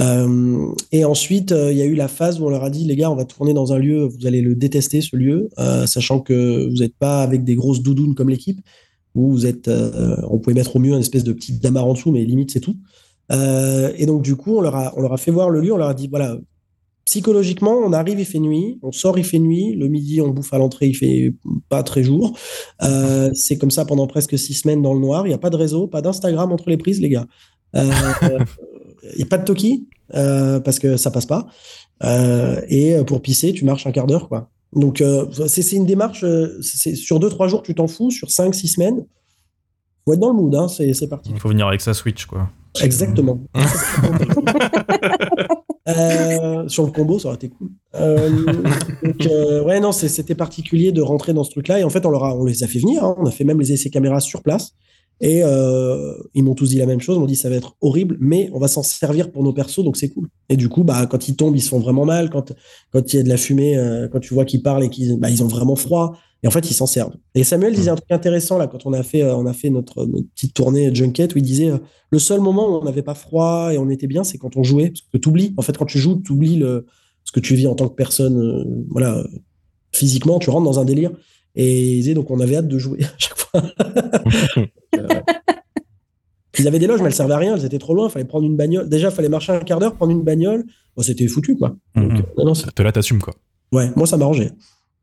Euh, 0.00 0.72
et 0.92 1.04
ensuite, 1.04 1.52
euh, 1.52 1.70
il 1.70 1.78
y 1.78 1.82
a 1.82 1.84
eu 1.84 1.94
la 1.94 2.08
phase 2.08 2.40
où 2.40 2.46
on 2.46 2.50
leur 2.50 2.64
a 2.64 2.70
dit 2.70 2.84
les 2.84 2.96
gars, 2.96 3.10
on 3.10 3.16
va 3.16 3.24
tourner 3.24 3.54
dans 3.54 3.72
un 3.72 3.78
lieu, 3.78 4.04
vous 4.04 4.26
allez 4.26 4.40
le 4.40 4.54
détester 4.54 5.00
ce 5.00 5.16
lieu, 5.16 5.48
euh, 5.58 5.86
sachant 5.86 6.20
que 6.20 6.68
vous 6.68 6.78
n'êtes 6.78 6.96
pas 6.96 7.22
avec 7.22 7.44
des 7.44 7.54
grosses 7.54 7.82
doudounes 7.82 8.14
comme 8.14 8.28
l'équipe, 8.28 8.60
où 9.14 9.32
vous 9.32 9.46
êtes, 9.46 9.68
euh, 9.68 10.16
on 10.28 10.38
pouvait 10.38 10.54
mettre 10.54 10.76
au 10.76 10.78
mieux 10.78 10.92
une 10.92 11.00
espèce 11.00 11.24
de 11.24 11.32
petite 11.32 11.62
damarre 11.62 11.86
en 11.86 11.92
dessous, 11.94 12.12
mais 12.12 12.24
limite 12.24 12.52
c'est 12.52 12.60
tout. 12.60 12.76
Euh, 13.32 13.92
et 13.96 14.06
donc 14.06 14.22
du 14.22 14.36
coup, 14.36 14.58
on 14.58 14.60
leur 14.60 14.76
a, 14.76 15.16
fait 15.16 15.30
voir 15.30 15.50
le 15.50 15.60
lieu, 15.60 15.72
on 15.72 15.76
leur 15.76 15.88
a 15.88 15.94
dit 15.94 16.08
voilà, 16.08 16.36
psychologiquement, 17.04 17.72
on 17.72 17.92
arrive, 17.92 18.20
il 18.20 18.24
fait 18.26 18.38
nuit, 18.38 18.78
on 18.82 18.92
sort, 18.92 19.18
il 19.18 19.24
fait 19.24 19.38
nuit, 19.38 19.74
le 19.74 19.88
midi, 19.88 20.20
on 20.20 20.28
bouffe 20.28 20.52
à 20.52 20.58
l'entrée, 20.58 20.88
il 20.88 20.94
fait 20.94 21.34
pas 21.68 21.82
très 21.82 22.02
jour. 22.02 22.36
Euh, 22.82 23.30
c'est 23.34 23.58
comme 23.58 23.70
ça 23.70 23.84
pendant 23.84 24.06
presque 24.06 24.38
six 24.38 24.54
semaines 24.54 24.82
dans 24.82 24.94
le 24.94 25.00
noir. 25.00 25.26
Il 25.26 25.30
n'y 25.30 25.34
a 25.34 25.38
pas 25.38 25.50
de 25.50 25.56
réseau, 25.56 25.86
pas 25.86 26.02
d'Instagram 26.02 26.52
entre 26.52 26.68
les 26.70 26.76
prises, 26.76 27.00
les 27.00 27.08
gars. 27.08 27.26
Il 29.12 29.16
n'y 29.16 29.22
a 29.22 29.26
pas 29.26 29.38
de 29.38 29.44
Toki 29.44 29.88
parce 30.12 30.78
que 30.78 30.96
ça 30.96 31.10
passe 31.10 31.26
pas. 31.26 31.46
Et 32.68 32.96
pour 33.06 33.22
pisser, 33.22 33.52
tu 33.52 33.64
marches 33.64 33.86
un 33.86 33.92
quart 33.92 34.06
d'heure, 34.06 34.28
quoi. 34.28 34.50
Donc 34.72 35.00
euh, 35.00 35.26
c'est 35.48 35.72
une 35.76 35.86
démarche. 35.86 36.22
euh, 36.24 36.60
c'est 36.62 36.94
sur 36.94 37.18
deux 37.18 37.28
trois 37.28 37.48
jours, 37.48 37.62
tu 37.62 37.74
t'en 37.74 37.88
fous. 37.88 38.10
Sur 38.10 38.30
cinq 38.30 38.54
six 38.54 38.68
semaines, 38.68 39.04
faut 40.04 40.14
être 40.14 40.20
dans 40.20 40.30
le 40.32 40.36
mood. 40.36 40.54
Hein, 40.54 40.68
c'est 40.68 41.08
parti. 41.08 41.30
Il 41.34 41.40
faut 41.40 41.48
venir 41.48 41.66
avec 41.66 41.80
sa 41.80 41.94
Switch, 41.94 42.26
quoi. 42.26 42.48
Exactement. 42.80 43.40
Euh, 45.88 46.68
sur 46.68 46.84
le 46.84 46.92
combo, 46.92 47.18
ça 47.18 47.28
aurait 47.28 47.34
été 47.36 47.48
cool. 47.48 47.70
Euh, 47.96 48.30
donc, 49.02 49.66
ouais, 49.66 49.80
non, 49.80 49.90
c'était 49.90 50.36
particulier 50.36 50.92
de 50.92 51.02
rentrer 51.02 51.32
dans 51.32 51.42
ce 51.42 51.50
truc-là. 51.50 51.80
Et 51.80 51.84
en 51.84 51.90
fait, 51.90 52.06
on, 52.06 52.10
leur 52.10 52.22
a, 52.22 52.36
on 52.36 52.44
les 52.44 52.62
a 52.62 52.68
fait 52.68 52.78
venir. 52.78 53.02
hein. 53.02 53.16
On 53.18 53.26
a 53.26 53.30
fait 53.32 53.42
même 53.44 53.58
les 53.58 53.72
essais 53.72 53.90
caméras 53.90 54.20
sur 54.20 54.42
place. 54.42 54.72
Et 55.20 55.42
euh, 55.44 56.14
ils 56.34 56.42
m'ont 56.42 56.54
tous 56.54 56.70
dit 56.70 56.78
la 56.78 56.86
même 56.86 57.00
chose. 57.00 57.16
Ils 57.16 57.20
m'ont 57.20 57.26
dit 57.26 57.36
ça 57.36 57.50
va 57.50 57.56
être 57.56 57.76
horrible, 57.82 58.16
mais 58.20 58.48
on 58.54 58.58
va 58.58 58.68
s'en 58.68 58.82
servir 58.82 59.30
pour 59.30 59.42
nos 59.42 59.52
persos, 59.52 59.84
donc 59.84 59.98
c'est 59.98 60.08
cool. 60.08 60.28
Et 60.48 60.56
du 60.56 60.70
coup, 60.70 60.82
bah, 60.82 61.06
quand 61.06 61.28
ils 61.28 61.36
tombent, 61.36 61.54
ils 61.56 61.62
se 61.62 61.68
font 61.68 61.78
vraiment 61.78 62.06
mal. 62.06 62.30
Quand 62.30 62.52
quand 62.90 63.12
il 63.12 63.16
y 63.16 63.20
a 63.20 63.22
de 63.22 63.28
la 63.28 63.36
fumée, 63.36 63.76
euh, 63.76 64.08
quand 64.08 64.20
tu 64.20 64.32
vois 64.32 64.46
qu'ils 64.46 64.62
parlent 64.62 64.82
et 64.82 64.88
qu'ils 64.88 65.18
bah, 65.18 65.28
ils 65.28 65.42
ont 65.42 65.48
vraiment 65.48 65.76
froid. 65.76 66.16
Et 66.42 66.46
en 66.46 66.50
fait, 66.50 66.70
ils 66.70 66.74
s'en 66.74 66.86
servent. 66.86 67.12
Et 67.34 67.44
Samuel 67.44 67.74
disait 67.74 67.90
un 67.90 67.96
truc 67.96 68.10
intéressant 68.10 68.56
là 68.56 68.66
quand 68.66 68.86
on 68.86 68.94
a 68.94 69.02
fait, 69.02 69.22
euh, 69.22 69.36
on 69.36 69.44
a 69.44 69.52
fait 69.52 69.68
notre, 69.68 70.06
notre 70.06 70.26
petite 70.34 70.54
tournée 70.54 70.94
junket 70.94 71.34
où 71.34 71.38
il 71.38 71.44
disait 71.44 71.70
le 72.08 72.18
seul 72.18 72.40
moment 72.40 72.66
où 72.66 72.80
on 72.80 72.84
n'avait 72.84 73.02
pas 73.02 73.14
froid 73.14 73.74
et 73.74 73.78
on 73.78 73.90
était 73.90 74.06
bien, 74.06 74.24
c'est 74.24 74.38
quand 74.38 74.56
on 74.56 74.62
jouait. 74.62 74.88
Parce 74.88 75.02
que 75.12 75.18
tu 75.18 75.28
oublies. 75.28 75.52
En 75.58 75.62
fait, 75.62 75.76
quand 75.76 75.84
tu 75.84 75.98
joues, 75.98 76.22
tu 76.24 76.32
oublies 76.32 76.56
le, 76.56 76.86
ce 77.24 77.32
que 77.32 77.40
tu 77.40 77.54
vis 77.54 77.66
en 77.66 77.74
tant 77.74 77.88
que 77.90 77.94
personne. 77.94 78.86
voilà, 78.88 79.22
physiquement, 79.92 80.38
tu 80.38 80.48
rentres 80.48 80.64
dans 80.64 80.80
un 80.80 80.86
délire. 80.86 81.10
Et 81.56 81.92
il 81.92 81.96
disait 81.96 82.14
donc 82.14 82.30
on 82.30 82.40
avait 82.40 82.56
hâte 82.56 82.68
de 82.68 82.78
jouer 82.78 83.04
à 83.04 83.18
chaque 83.18 83.36
fois. 83.36 83.62
Euh, 84.98 85.08
Ils 86.58 86.66
avaient 86.66 86.78
des 86.80 86.86
loges, 86.86 87.00
mais 87.00 87.06
elles 87.06 87.14
servaient 87.14 87.34
à 87.34 87.38
rien, 87.38 87.54
elles 87.56 87.64
étaient 87.64 87.78
trop 87.78 87.94
loin, 87.94 88.08
il 88.08 88.10
fallait 88.10 88.24
prendre 88.24 88.44
une 88.44 88.56
bagnole. 88.56 88.88
Déjà, 88.88 89.08
il 89.08 89.14
fallait 89.14 89.28
marcher 89.28 89.52
un 89.52 89.60
quart 89.60 89.78
d'heure, 89.78 89.94
prendre 89.94 90.12
une 90.12 90.22
bagnole. 90.22 90.64
Bon, 90.96 91.02
c'était 91.02 91.28
foutu, 91.28 91.56
quoi. 91.56 91.76
Donc, 91.94 92.10
Mhm. 92.12 92.18
euh, 92.18 92.22
non, 92.38 92.44
non, 92.46 92.54
c'est- 92.54 92.70
Te 92.74 92.82
là, 92.82 92.90
t'assumes 92.92 93.20
quoi. 93.22 93.34
ouais, 93.72 93.90
moi, 93.96 94.06
ça 94.06 94.16
m'arrangeait. 94.16 94.50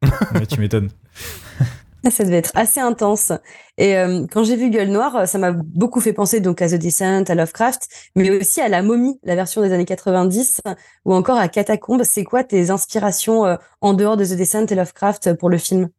Ouais, 0.35 0.45
tu 0.45 0.59
m'étonnes. 0.59 0.89
Ah, 2.05 2.11
Ça 2.11 2.23
devait 2.23 2.37
être 2.37 2.51
assez 2.55 2.79
intense. 2.79 3.33
Et 3.77 3.97
euh, 3.97 4.25
quand 4.31 4.43
j'ai 4.45 4.55
vu 4.55 4.69
Gueule 4.69 4.89
Noire, 4.91 5.27
ça 5.27 5.37
m'a 5.39 5.51
beaucoup 5.51 5.99
fait 5.99 6.13
penser 6.13 6.39
donc 6.39 6.61
à 6.61 6.69
The 6.69 6.75
Descent, 6.75 7.23
à 7.27 7.35
Lovecraft, 7.35 7.81
mais 8.15 8.29
aussi 8.29 8.61
à 8.61 8.69
La 8.69 8.81
Momie, 8.81 9.19
la 9.23 9.35
version 9.35 9.61
des 9.61 9.73
années 9.73 9.83
90, 9.83 10.61
ou 11.03 11.13
encore 11.13 11.37
à 11.37 11.49
Catacombe. 11.49 12.03
C'est 12.05 12.23
quoi 12.23 12.43
tes 12.45 12.69
inspirations 12.69 13.45
euh, 13.45 13.55
en 13.81 13.93
dehors 13.93 14.15
de 14.15 14.23
The 14.23 14.33
Descent 14.37 14.67
et 14.67 14.75
Lovecraft 14.75 15.33
pour 15.33 15.49
le 15.49 15.57
film? 15.57 15.89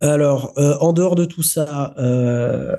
Alors, 0.00 0.52
euh, 0.56 0.74
en 0.80 0.92
dehors 0.92 1.14
de 1.14 1.26
tout 1.26 1.44
ça, 1.44 1.94
euh, 1.98 2.74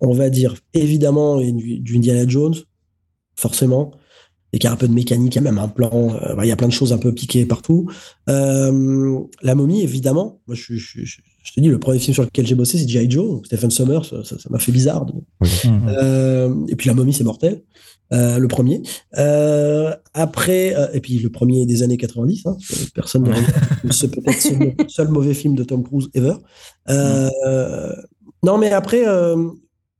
on 0.00 0.12
va 0.12 0.30
dire 0.30 0.54
évidemment 0.74 1.40
du 1.40 1.96
Indiana 1.96 2.24
Jones, 2.28 2.54
forcément, 3.36 3.92
et 4.52 4.58
qu'il 4.58 4.66
y 4.68 4.70
a 4.70 4.72
un 4.72 4.76
peu 4.76 4.88
de 4.88 4.94
mécanique, 4.94 5.34
il 5.34 5.36
y 5.36 5.38
a 5.38 5.42
même 5.42 5.58
un 5.58 5.68
plan, 5.68 6.14
euh, 6.22 6.34
il 6.42 6.48
y 6.48 6.52
a 6.52 6.56
plein 6.56 6.68
de 6.68 6.72
choses 6.72 6.92
un 6.92 6.98
peu 6.98 7.12
piquées 7.12 7.44
partout. 7.44 7.90
Euh, 8.30 9.18
la 9.42 9.54
momie, 9.54 9.82
évidemment. 9.82 10.40
Moi, 10.46 10.54
je, 10.56 10.74
je- 10.74 11.04
je- 11.04 11.20
je 11.44 11.52
te 11.52 11.60
dis, 11.60 11.68
le 11.68 11.78
premier 11.78 11.98
film 11.98 12.14
sur 12.14 12.22
lequel 12.24 12.46
j'ai 12.46 12.54
bossé, 12.54 12.78
c'est 12.78 12.88
G.I. 12.88 13.10
Joe, 13.10 13.40
Stephen 13.44 13.70
Sommers, 13.70 14.04
ça 14.24 14.36
m'a 14.50 14.58
fait 14.58 14.72
bizarre. 14.72 15.04
de- 15.06 15.12
Euh, 15.88 16.54
et 16.68 16.76
puis 16.76 16.88
la 16.88 16.94
momie, 16.94 17.12
c'est 17.12 17.24
mortel. 17.24 17.62
Euh, 18.14 18.38
le 18.38 18.48
premier. 18.48 18.80
Euh, 19.18 19.94
après, 20.14 20.74
euh, 20.74 20.86
et 20.94 21.00
puis 21.02 21.18
le 21.18 21.28
premier 21.28 21.66
des 21.66 21.82
années 21.82 21.98
90, 21.98 22.46
hein, 22.46 22.56
personne 22.94 23.24
ne 23.24 23.28
regarde. 23.28 23.44
c'est 23.90 24.10
peut-être 24.10 24.40
ce 24.40 24.54
seul 24.88 25.08
mauvais 25.08 25.34
film 25.34 25.54
de 25.54 25.62
Tom 25.62 25.84
Cruise 25.84 26.08
ever. 26.14 26.32
Euh, 26.88 27.92
Non, 28.42 28.56
mais 28.56 28.70
après, 28.70 29.06
euh, 29.06 29.36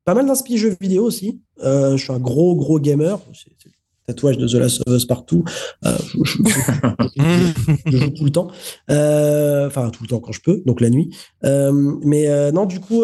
pas 0.09 0.15
mal 0.15 0.25
d'inspi 0.25 0.57
jeux 0.57 0.75
vidéo 0.81 1.05
aussi. 1.05 1.39
Euh, 1.63 1.99
je 1.99 2.03
suis 2.03 2.13
un 2.15 2.19
gros, 2.19 2.57
gros 2.57 2.81
gamer. 2.81 3.21
C'est 3.35 3.51
le 3.51 3.73
tatouage 4.07 4.39
de 4.39 4.49
The 4.49 4.55
Last 4.55 4.89
of 4.89 4.97
Us 4.97 5.05
partout. 5.05 5.45
Euh, 5.85 5.99
je, 6.25 7.99
joue 7.99 8.09
tout 8.17 8.25
le 8.25 8.31
temps. 8.31 8.49
Euh, 8.91 9.67
Enfin, 9.67 9.91
tout 9.91 10.05
le 10.05 10.09
temps 10.09 10.21
quand 10.21 10.33
je 10.33 10.41
peux, 10.41 10.63
donc 10.65 10.81
la 10.81 10.89
nuit. 10.89 11.15
Mais 11.43 12.51
non, 12.53 12.65
du 12.65 12.81
coup, 12.81 13.03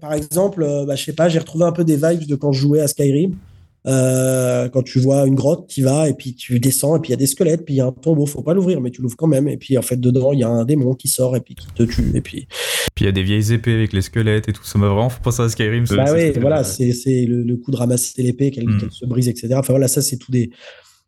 par 0.00 0.12
exemple, 0.12 0.64
bah, 0.86 0.94
je 0.94 1.06
sais 1.06 1.12
pas, 1.12 1.28
j'ai 1.28 1.40
retrouvé 1.40 1.64
un 1.64 1.72
peu 1.72 1.82
des 1.82 1.96
vibes 1.96 2.28
de 2.28 2.36
quand 2.36 2.52
je 2.52 2.60
jouais 2.60 2.78
à 2.78 2.86
Skyrim. 2.86 3.34
Euh, 3.88 4.68
quand 4.68 4.82
tu 4.82 4.98
vois 4.98 5.26
une 5.26 5.34
grotte, 5.34 5.66
tu 5.68 5.82
vas 5.82 6.08
et 6.10 6.12
puis 6.14 6.34
tu 6.34 6.60
descends 6.60 6.96
et 6.96 7.00
puis 7.00 7.08
il 7.08 7.12
y 7.12 7.14
a 7.14 7.16
des 7.16 7.26
squelettes, 7.26 7.64
puis 7.64 7.74
il 7.74 7.76
y 7.78 7.80
a 7.80 7.86
un 7.86 7.92
tombeau, 7.92 8.26
faut 8.26 8.42
pas 8.42 8.52
l'ouvrir, 8.52 8.80
mais 8.82 8.90
tu 8.90 9.00
l'ouvres 9.00 9.16
quand 9.16 9.26
même. 9.26 9.48
Et 9.48 9.56
puis 9.56 9.78
en 9.78 9.82
fait 9.82 9.98
dedans 9.98 10.32
il 10.34 10.40
y 10.40 10.44
a 10.44 10.48
un 10.48 10.64
démon 10.66 10.94
qui 10.94 11.08
sort 11.08 11.34
et 11.36 11.40
puis 11.40 11.54
qui 11.54 11.66
te 11.68 11.82
tue. 11.84 12.10
Et 12.14 12.20
puis 12.20 12.46
Puis 12.94 13.04
il 13.04 13.06
y 13.06 13.08
a 13.08 13.12
des 13.12 13.22
vieilles 13.22 13.52
épées 13.52 13.72
avec 13.72 13.92
les 13.94 14.02
squelettes 14.02 14.48
et 14.48 14.52
tout. 14.52 14.62
Ça 14.64 14.78
m'a 14.78 14.88
vraiment 14.88 15.08
fait 15.08 15.22
penser 15.22 15.42
à 15.42 15.48
Skyrim. 15.48 15.84
bah 15.88 16.06
ça, 16.06 16.12
oui, 16.12 16.20
c'était- 16.20 16.40
voilà, 16.40 16.64
c'est 16.64 16.92
le, 17.26 17.42
le 17.42 17.56
coup 17.56 17.70
de 17.70 17.76
ramasser 17.76 18.22
l'épée, 18.22 18.50
qu'elle 18.50 18.68
Mm. 18.68 18.78
qu'elle 18.80 18.92
se 18.92 19.06
brise, 19.06 19.28
etc. 19.28 19.48
Enfin 19.56 19.72
voilà, 19.72 19.88
ça 19.88 20.02
c'est 20.02 20.16
tout 20.18 20.30
des 20.32 20.50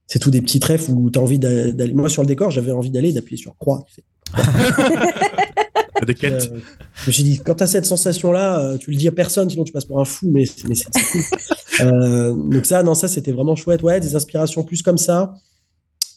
c'est 0.06 0.18
tout 0.18 0.30
des 0.30 0.40
petits 0.40 0.58
trèfles 0.60 0.90
où 0.90 1.10
tu 1.10 1.18
as 1.18 1.22
envie 1.22 1.38
d'a- 1.38 1.70
d'aller. 1.72 1.92
Moi 1.92 2.08
sur 2.08 2.22
le 2.22 2.28
décor, 2.28 2.50
j'avais 2.50 2.72
envie 2.72 2.90
d'aller 2.90 3.12
d'appuyer 3.12 3.36
sur 3.36 3.56
croix. 3.58 3.84
Des 6.06 6.14
quêtes. 6.14 6.50
Euh, 6.52 6.58
je 7.02 7.06
me 7.08 7.12
suis 7.12 7.22
dit, 7.22 7.38
quand 7.44 7.54
tu 7.54 7.62
as 7.62 7.66
cette 7.66 7.86
sensation-là, 7.86 8.60
euh, 8.60 8.76
tu 8.78 8.90
le 8.90 8.96
dis 8.96 9.08
à 9.08 9.12
personne, 9.12 9.48
sinon 9.50 9.64
tu 9.64 9.72
passes 9.72 9.84
pour 9.84 10.00
un 10.00 10.04
fou, 10.04 10.28
mais, 10.30 10.46
c'est- 10.46 10.66
mais 10.68 10.74
c'est 10.74 10.86
c'est 10.92 11.02
cool. 11.12 11.22
Euh, 11.80 12.34
donc 12.34 12.66
ça, 12.66 12.82
non, 12.82 12.94
ça 12.94 13.08
c'était 13.08 13.32
vraiment 13.32 13.56
chouette. 13.56 13.82
Ouais, 13.82 14.00
des 14.00 14.14
inspirations 14.14 14.62
plus 14.64 14.82
comme 14.82 14.98
ça. 14.98 15.32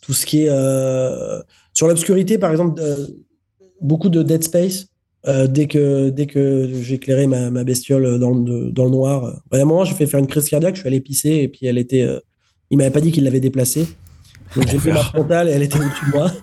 Tout 0.01 0.11
ce 0.11 0.25
qui 0.25 0.41
est 0.43 0.49
euh, 0.49 1.39
sur 1.73 1.87
l'obscurité, 1.87 2.37
par 2.37 2.51
exemple, 2.51 2.81
beaucoup 3.79 4.09
de 4.09 4.23
Dead 4.23 4.43
Space. 4.43 4.87
Dès 5.47 5.67
que 5.67 6.09
dès 6.09 6.25
que 6.25 6.69
j'éclairais 6.81 7.27
ma, 7.27 7.49
ma 7.49 7.63
bestiole 7.63 8.19
dans 8.19 8.31
le, 8.31 8.71
dans 8.71 8.83
le 8.83 8.91
noir, 8.91 9.41
à 9.51 9.55
un 9.55 9.63
moment 9.63 9.85
j'ai 9.85 9.93
fait 9.95 10.05
faire 10.05 10.19
une 10.19 10.27
crise 10.27 10.49
cardiaque, 10.49 10.75
je 10.75 10.81
suis 10.81 10.87
allé 10.89 10.99
pisser 10.99 11.29
et 11.29 11.47
puis 11.47 11.65
elle 11.65 11.77
était, 11.77 12.05
il 12.69 12.77
m'avait 12.77 12.91
pas 12.91 12.99
dit 12.99 13.13
qu'il 13.13 13.23
l'avait 13.23 13.39
déplacée. 13.39 13.87
Donc 14.55 14.67
j'ai 14.67 14.79
fait 14.79 14.91
ma 14.91 15.03
frontale 15.03 15.49
et 15.49 15.51
elle 15.51 15.63
était 15.63 15.77
au-dessus 15.79 16.05
de 16.07 16.11
moi. 16.17 16.31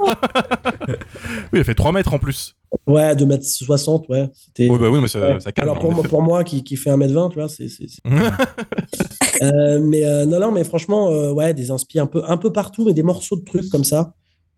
Oui, 1.52 1.58
elle 1.58 1.64
fait 1.64 1.74
3 1.74 1.92
mètres 1.92 2.12
en 2.14 2.18
plus. 2.18 2.54
Ouais, 2.86 3.14
2m60, 3.14 4.06
ouais. 4.08 4.28
C'était... 4.34 4.68
Oui, 4.70 4.78
bah 4.78 4.88
oui, 4.90 5.00
mais 5.00 5.08
ça, 5.08 5.20
Ouais. 5.20 5.40
ça 5.40 5.50
calme. 5.52 5.68
Alors 5.68 5.78
en 5.78 5.80
pour, 5.80 5.90
moi, 5.92 6.00
effet. 6.00 6.08
pour 6.08 6.22
moi 6.22 6.44
qui, 6.44 6.62
qui 6.64 6.76
fait 6.76 6.90
1m20, 6.90 7.30
tu 7.30 7.38
vois, 7.38 7.48
c'est. 7.48 7.68
c'est- 7.68 7.86
c'est- 7.88 8.00
Euh, 9.42 9.80
mais 9.80 10.04
euh, 10.04 10.26
non, 10.26 10.38
non, 10.38 10.52
mais 10.52 10.64
franchement, 10.64 11.08
euh, 11.11 11.32
ouais, 11.32 11.54
des 11.54 11.70
inspi 11.70 11.98
un 11.98 12.06
peu, 12.06 12.22
un 12.28 12.36
peu 12.36 12.52
partout, 12.52 12.84
mais 12.84 12.92
des 12.92 13.02
morceaux 13.02 13.36
de 13.36 13.44
trucs 13.44 13.68
comme 13.70 13.84
ça. 13.84 14.12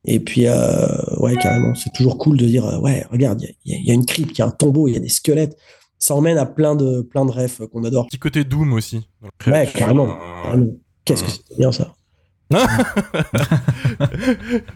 Et 0.04 0.18
puis, 0.18 0.46
ouais, 0.48 1.36
carrément, 1.40 1.74
c'est 1.76 1.92
toujours 1.92 2.18
cool 2.18 2.36
de 2.36 2.46
dire, 2.46 2.64
ouais, 2.82 3.06
regarde, 3.10 3.40
il 3.64 3.72
y 3.72 3.74
a- 3.76 3.78
y, 3.78 3.90
y 3.90 3.92
une 3.94 4.04
crypte, 4.04 4.36
il 4.36 4.38
y 4.40 4.42
a 4.42 4.46
un 4.46 4.50
tombeau, 4.50 4.88
il 4.88 4.94
y 4.94 4.96
a 4.96 5.00
des 5.00 5.08
squelettes. 5.08 5.56
Ça 6.00 6.16
emmène 6.16 6.36
à 6.36 6.46
plein 6.46 6.74
de, 6.74 7.00
plein 7.02 7.24
de 7.24 7.30
rêves 7.30 7.60
qu'on 7.72 7.84
adore. 7.84 8.06
Petit 8.08 8.18
côté 8.18 8.42
Doom 8.42 8.72
aussi. 8.72 9.06
Ouais, 9.46 9.68
carrément. 9.72 10.08
carrément. 10.44 10.66
Qu'est-ce 11.04 11.22
que 11.22 11.30
c'était 11.30 11.54
bien 11.58 11.70
ça 11.70 11.94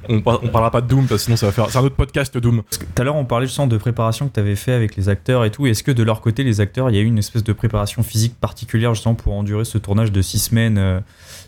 on, 0.08 0.20
par- 0.20 0.42
on 0.42 0.48
parlera 0.48 0.70
pas 0.70 0.80
de 0.80 0.86
Doom 0.88 1.06
parce 1.06 1.22
que 1.22 1.24
sinon 1.26 1.36
ça 1.36 1.46
va 1.46 1.52
faire. 1.52 1.76
Un 1.76 1.84
autre 1.84 1.94
podcast 1.96 2.36
Doom. 2.36 2.62
Tout 2.70 3.02
à 3.02 3.04
l'heure, 3.04 3.16
on 3.16 3.24
parlait 3.24 3.46
justement 3.46 3.66
de 3.66 3.76
préparation 3.76 4.28
que 4.28 4.34
tu 4.34 4.40
avais 4.40 4.56
fait 4.56 4.72
avec 4.72 4.96
les 4.96 5.08
acteurs 5.08 5.44
et 5.44 5.50
tout. 5.50 5.66
Est-ce 5.66 5.82
que 5.82 5.92
de 5.92 6.02
leur 6.02 6.20
côté, 6.20 6.44
les 6.44 6.60
acteurs, 6.60 6.90
il 6.90 6.96
y 6.96 6.98
a 6.98 7.02
eu 7.02 7.06
une 7.06 7.18
espèce 7.18 7.44
de 7.44 7.52
préparation 7.52 8.02
physique 8.02 8.34
particulière 8.40 8.94
justement 8.94 9.14
pour 9.14 9.34
endurer 9.34 9.64
ce 9.64 9.78
tournage 9.78 10.12
de 10.12 10.22
six 10.22 10.38
semaines 10.38 10.78
euh, 10.78 11.00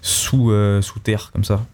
sous, 0.02 0.50
euh, 0.50 0.82
sous 0.82 0.98
terre 0.98 1.30
comme 1.32 1.44
ça? 1.44 1.64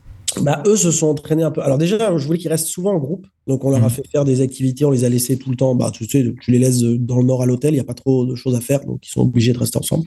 Bah, 0.43 0.63
eux 0.67 0.77
se 0.77 0.91
sont 0.91 1.09
entraînés 1.09 1.43
un 1.43 1.51
peu. 1.51 1.61
Alors 1.63 1.79
déjà, 1.79 2.17
je 2.17 2.27
voulais 2.27 2.39
qu'ils 2.39 2.51
restent 2.51 2.67
souvent 2.67 2.93
en 2.95 2.99
groupe. 2.99 3.27
Donc 3.47 3.65
on 3.65 3.71
leur 3.71 3.81
a 3.81 3.85
Mhm. 3.85 3.91
fait 3.91 4.03
faire 4.11 4.25
des 4.25 4.41
activités, 4.41 4.85
on 4.85 4.91
les 4.91 5.05
a 5.05 5.09
laissés 5.09 5.37
tout 5.37 5.51
le 5.51 5.57
temps. 5.57 5.75
Bah, 5.75 5.91
tu 5.93 6.07
sais, 6.09 6.25
tu 6.41 6.51
les 6.51 6.59
laisses 6.59 6.81
dans 6.81 7.19
le 7.19 7.25
nord 7.25 7.43
à 7.43 7.47
l'hôtel, 7.47 7.73
il 7.73 7.77
n'y 7.77 7.81
a 7.81 7.85
pas 7.85 7.95
trop 7.95 8.25
de 8.27 8.35
choses 8.35 8.55
à 8.55 8.61
faire, 8.61 8.85
donc 8.85 9.07
ils 9.07 9.11
sont 9.11 9.21
obligés 9.23 9.53
de 9.53 9.59
rester 9.59 9.79
ensemble. 9.79 10.05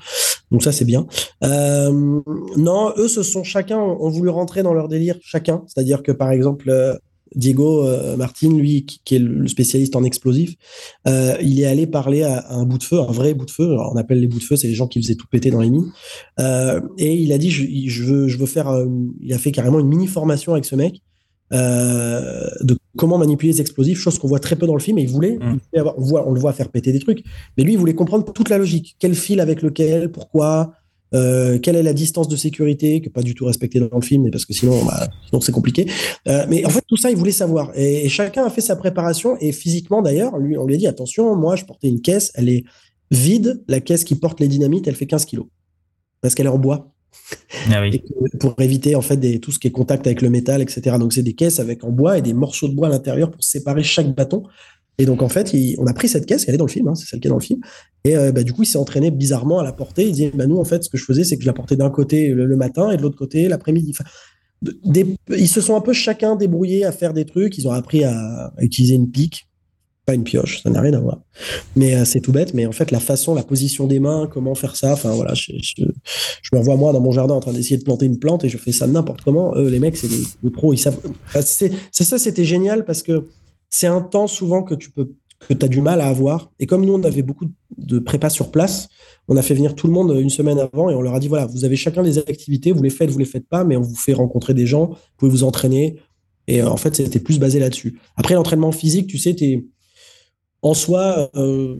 Donc 0.51 0.63
ça, 0.63 0.71
c'est 0.71 0.85
bien. 0.85 1.05
Euh, 1.43 2.19
non, 2.57 2.93
eux 2.97 3.07
se 3.07 3.23
sont 3.23 3.43
chacun 3.43 3.77
ont 3.79 4.09
voulu 4.09 4.29
rentrer 4.29 4.63
dans 4.63 4.73
leur 4.73 4.87
délire, 4.87 5.17
chacun. 5.21 5.63
C'est-à-dire 5.67 6.01
que 6.03 6.11
par 6.11 6.31
exemple, 6.31 6.69
euh, 6.69 6.95
Diego 7.35 7.85
euh, 7.85 8.15
Martin, 8.17 8.49
lui, 8.57 8.85
qui, 8.85 8.99
qui 9.03 9.15
est 9.15 9.19
le 9.19 9.47
spécialiste 9.47 9.95
en 9.95 10.03
explosifs, 10.03 10.55
euh, 11.07 11.35
il 11.41 11.59
est 11.59 11.65
allé 11.65 11.87
parler 11.87 12.23
à, 12.23 12.37
à 12.39 12.53
un 12.55 12.65
bout 12.65 12.77
de 12.77 12.83
feu, 12.83 12.99
un 12.99 13.11
vrai 13.11 13.33
bout 13.33 13.45
de 13.45 13.51
feu. 13.51 13.71
Alors, 13.71 13.91
on 13.93 13.97
appelle 13.97 14.19
les 14.19 14.27
bouts 14.27 14.39
de 14.39 14.43
feu, 14.43 14.55
c'est 14.55 14.67
les 14.67 14.73
gens 14.75 14.87
qui 14.87 15.01
faisaient 15.01 15.15
tout 15.15 15.27
péter 15.29 15.51
dans 15.51 15.61
les 15.61 15.69
mines. 15.69 15.91
Euh, 16.39 16.79
et 16.97 17.15
il 17.15 17.31
a 17.33 17.37
dit, 17.37 17.49
je, 17.51 17.65
je 17.87 18.03
veux, 18.03 18.27
je 18.27 18.37
veux 18.37 18.45
faire. 18.45 18.71
il 19.21 19.33
a 19.33 19.37
fait 19.37 19.51
carrément 19.51 19.79
une 19.79 19.87
mini 19.87 20.07
formation 20.07 20.53
avec 20.53 20.65
ce 20.65 20.75
mec 20.75 21.01
de 21.51 22.77
comment 22.97 23.17
manipuler 23.17 23.51
les 23.53 23.61
explosifs, 23.61 23.99
chose 23.99 24.19
qu'on 24.19 24.27
voit 24.27 24.39
très 24.39 24.55
peu 24.55 24.67
dans 24.67 24.73
le 24.75 24.81
film. 24.81 24.97
Et 24.97 25.03
il 25.03 25.09
voulait, 25.09 25.37
il 25.41 25.59
voulait 25.59 25.79
avoir- 25.79 25.97
on, 25.97 26.03
voit, 26.03 26.27
on 26.27 26.33
le 26.33 26.39
voit 26.39 26.53
faire 26.53 26.69
péter 26.69 26.91
des 26.91 26.99
trucs, 26.99 27.23
mais 27.57 27.63
lui, 27.63 27.73
il 27.73 27.77
voulait 27.79 27.93
comprendre 27.95 28.25
toute 28.33 28.49
la 28.49 28.57
logique. 28.57 28.95
Quel 28.99 29.15
fil 29.15 29.39
avec 29.39 29.61
lequel, 29.61 30.11
pourquoi, 30.11 30.73
euh, 31.13 31.59
quelle 31.59 31.75
est 31.75 31.83
la 31.83 31.93
distance 31.93 32.27
de 32.27 32.35
sécurité, 32.35 33.01
que 33.01 33.09
pas 33.09 33.21
du 33.21 33.33
tout 33.35 33.45
respectée 33.45 33.79
dans 33.79 33.89
le 33.93 34.01
film, 34.01 34.23
mais 34.23 34.31
parce 34.31 34.45
que 34.45 34.53
sinon, 34.53 34.83
bah, 34.85 35.07
sinon 35.27 35.41
c'est 35.41 35.51
compliqué. 35.51 35.87
Euh, 36.27 36.45
mais 36.49 36.65
en 36.65 36.69
fait, 36.69 36.83
tout 36.87 36.97
ça, 36.97 37.09
il 37.09 37.17
voulait 37.17 37.31
savoir. 37.31 37.71
Et, 37.75 38.05
et 38.05 38.09
chacun 38.09 38.45
a 38.45 38.49
fait 38.49 38.61
sa 38.61 38.75
préparation. 38.75 39.37
Et 39.39 39.51
physiquement, 39.51 40.01
d'ailleurs, 40.01 40.37
lui, 40.37 40.57
on 40.57 40.65
lui 40.65 40.75
a 40.75 40.77
dit 40.77 40.87
attention, 40.87 41.35
moi, 41.35 41.55
je 41.55 41.65
portais 41.65 41.87
une 41.87 42.01
caisse, 42.01 42.31
elle 42.35 42.49
est 42.49 42.63
vide. 43.11 43.63
La 43.67 43.79
caisse 43.79 44.03
qui 44.03 44.15
porte 44.15 44.39
les 44.39 44.47
dynamites, 44.47 44.87
elle 44.87 44.95
fait 44.95 45.07
15 45.07 45.25
kilos 45.25 45.47
parce 46.21 46.35
qu'elle 46.35 46.47
est 46.47 46.49
en 46.49 46.57
bois. 46.57 46.93
Ah 47.71 47.81
oui. 47.81 48.01
Pour 48.39 48.55
éviter 48.59 48.95
en 48.95 49.01
fait 49.01 49.17
des, 49.17 49.39
tout 49.39 49.51
ce 49.51 49.59
qui 49.59 49.67
est 49.67 49.71
contact 49.71 50.05
avec 50.07 50.21
le 50.21 50.29
métal, 50.29 50.61
etc. 50.61 50.97
Donc 50.99 51.13
c'est 51.13 51.23
des 51.23 51.33
caisses 51.33 51.59
avec 51.59 51.83
en 51.83 51.91
bois 51.91 52.17
et 52.17 52.21
des 52.21 52.33
morceaux 52.33 52.67
de 52.67 52.75
bois 52.75 52.87
à 52.87 52.89
l'intérieur 52.89 53.31
pour 53.31 53.43
séparer 53.43 53.83
chaque 53.83 54.13
bâton. 54.13 54.43
Et 54.97 55.05
donc 55.05 55.21
en 55.21 55.29
fait, 55.29 55.53
on 55.77 55.85
a 55.85 55.93
pris 55.93 56.09
cette 56.09 56.25
caisse, 56.25 56.45
elle 56.47 56.55
est 56.55 56.57
dans 56.57 56.65
le 56.65 56.71
film, 56.71 56.87
hein, 56.87 56.95
c'est 56.95 57.05
celle 57.05 57.19
qui 57.19 57.27
est 57.27 57.29
dans 57.29 57.37
le 57.37 57.43
film. 57.43 57.61
Et 58.03 58.17
euh, 58.17 58.31
bah, 58.31 58.43
du 58.43 58.53
coup, 58.53 58.63
il 58.63 58.65
s'est 58.65 58.77
entraîné 58.77 59.11
bizarrement 59.11 59.59
à 59.59 59.63
la 59.63 59.73
porter. 59.73 60.05
Il 60.05 60.13
disait, 60.13 60.31
bah, 60.33 60.47
nous 60.47 60.57
en 60.57 60.63
fait, 60.63 60.83
ce 60.83 60.89
que 60.89 60.97
je 60.97 61.05
faisais, 61.05 61.23
c'est 61.23 61.35
que 61.37 61.43
je 61.43 61.47
la 61.47 61.53
portais 61.53 61.75
d'un 61.75 61.89
côté 61.89 62.29
le, 62.29 62.55
matin 62.55 62.91
et 62.91 62.97
de 62.97 63.01
l'autre 63.01 63.17
côté 63.17 63.47
l'après-midi. 63.47 63.93
Ils 65.29 65.47
se 65.47 65.61
sont 65.61 65.75
un 65.75 65.81
peu 65.81 65.93
chacun 65.93 66.35
débrouillés 66.35 66.83
à 66.83 66.91
faire 66.91 67.13
des 67.13 67.25
trucs. 67.25 67.57
Ils 67.57 67.67
ont 67.67 67.71
appris 67.71 68.03
à, 68.03 68.53
utiliser 68.59 68.95
une 68.95 69.11
pique, 69.11 69.47
pas 70.07 70.15
une 70.15 70.23
pioche, 70.23 70.63
ça 70.63 70.71
n'a 70.71 70.81
rien 70.81 70.93
à 70.93 70.99
voir. 70.99 71.19
Mais 71.75 71.95
euh, 71.95 72.05
c'est 72.05 72.21
tout 72.21 72.31
bête. 72.31 72.55
Mais 72.55 72.65
en 72.65 72.71
fait, 72.71 72.89
la 72.89 72.99
façon, 72.99 73.35
la 73.35 73.43
position 73.43 73.85
des 73.85 73.99
mains, 73.99 74.27
comment 74.31 74.55
faire 74.55 74.75
ça, 74.75 74.93
enfin 74.93 75.11
voilà, 75.11 75.35
je, 75.35 75.51
je, 75.61 75.83
me 76.53 76.57
revois 76.57 76.75
moi 76.75 76.91
dans 76.91 77.01
mon 77.01 77.11
jardin 77.11 77.35
en 77.35 77.39
train 77.39 77.53
d'essayer 77.53 77.77
de 77.77 77.83
planter 77.83 78.07
une 78.07 78.17
plante 78.17 78.45
et 78.45 78.49
je 78.49 78.57
fais 78.57 78.71
ça 78.71 78.87
n'importe 78.87 79.21
comment. 79.21 79.55
Eux, 79.57 79.67
les 79.67 79.79
mecs, 79.79 79.95
c'est 79.95 80.07
des, 80.07 80.23
des 80.41 80.49
pros, 80.49 80.73
ils 80.73 80.79
savent. 80.79 80.97
C'est 81.35 81.69
ça, 81.91 82.17
c'était 82.17 82.45
génial 82.45 82.83
parce 82.83 83.03
que 83.03 83.27
c'est 83.69 83.87
un 83.87 84.01
temps 84.01 84.27
souvent 84.27 84.63
que 84.63 84.75
tu 84.75 84.91
peux 84.91 85.13
que 85.39 85.53
tu 85.53 85.63
as 85.65 85.67
du 85.69 85.81
mal 85.81 86.01
à 86.01 86.07
avoir. 86.07 86.51
Et 86.59 86.65
comme 86.65 86.83
nous, 86.83 86.93
on 86.93 87.03
avait 87.03 87.21
beaucoup 87.21 87.45
de 87.77 87.99
prépa 87.99 88.29
sur 88.29 88.49
place, 88.49 88.89
on 89.27 89.37
a 89.37 89.41
fait 89.43 89.53
venir 89.53 89.75
tout 89.75 89.85
le 89.87 89.93
monde 89.93 90.11
une 90.19 90.31
semaine 90.31 90.57
avant 90.57 90.89
et 90.89 90.95
on 90.95 91.01
leur 91.01 91.13
a 91.13 91.19
dit 91.19 91.27
voilà, 91.27 91.45
vous 91.45 91.63
avez 91.63 91.75
chacun 91.75 92.01
des 92.01 92.17
activités, 92.17 92.71
vous 92.71 92.81
les 92.81 92.89
faites, 92.89 93.11
vous 93.11 93.19
les 93.19 93.25
faites 93.25 93.47
pas, 93.47 93.63
mais 93.63 93.77
on 93.77 93.81
vous 93.81 93.95
fait 93.95 94.13
rencontrer 94.13 94.53
des 94.55 94.65
gens, 94.65 94.87
vous 94.87 94.95
pouvez 95.17 95.31
vous 95.31 95.43
entraîner. 95.43 95.97
Et 96.47 96.61
euh, 96.61 96.67
en 96.69 96.77
fait, 96.77 96.95
c'était 96.95 97.19
plus 97.19 97.39
basé 97.39 97.59
là-dessus. 97.59 97.99
Après, 98.15 98.33
l'entraînement 98.33 98.71
physique, 98.71 99.07
tu 99.07 99.17
sais, 99.17 99.35
t'es 99.35 99.65
en 100.61 100.73
soi, 100.73 101.29
euh, 101.35 101.77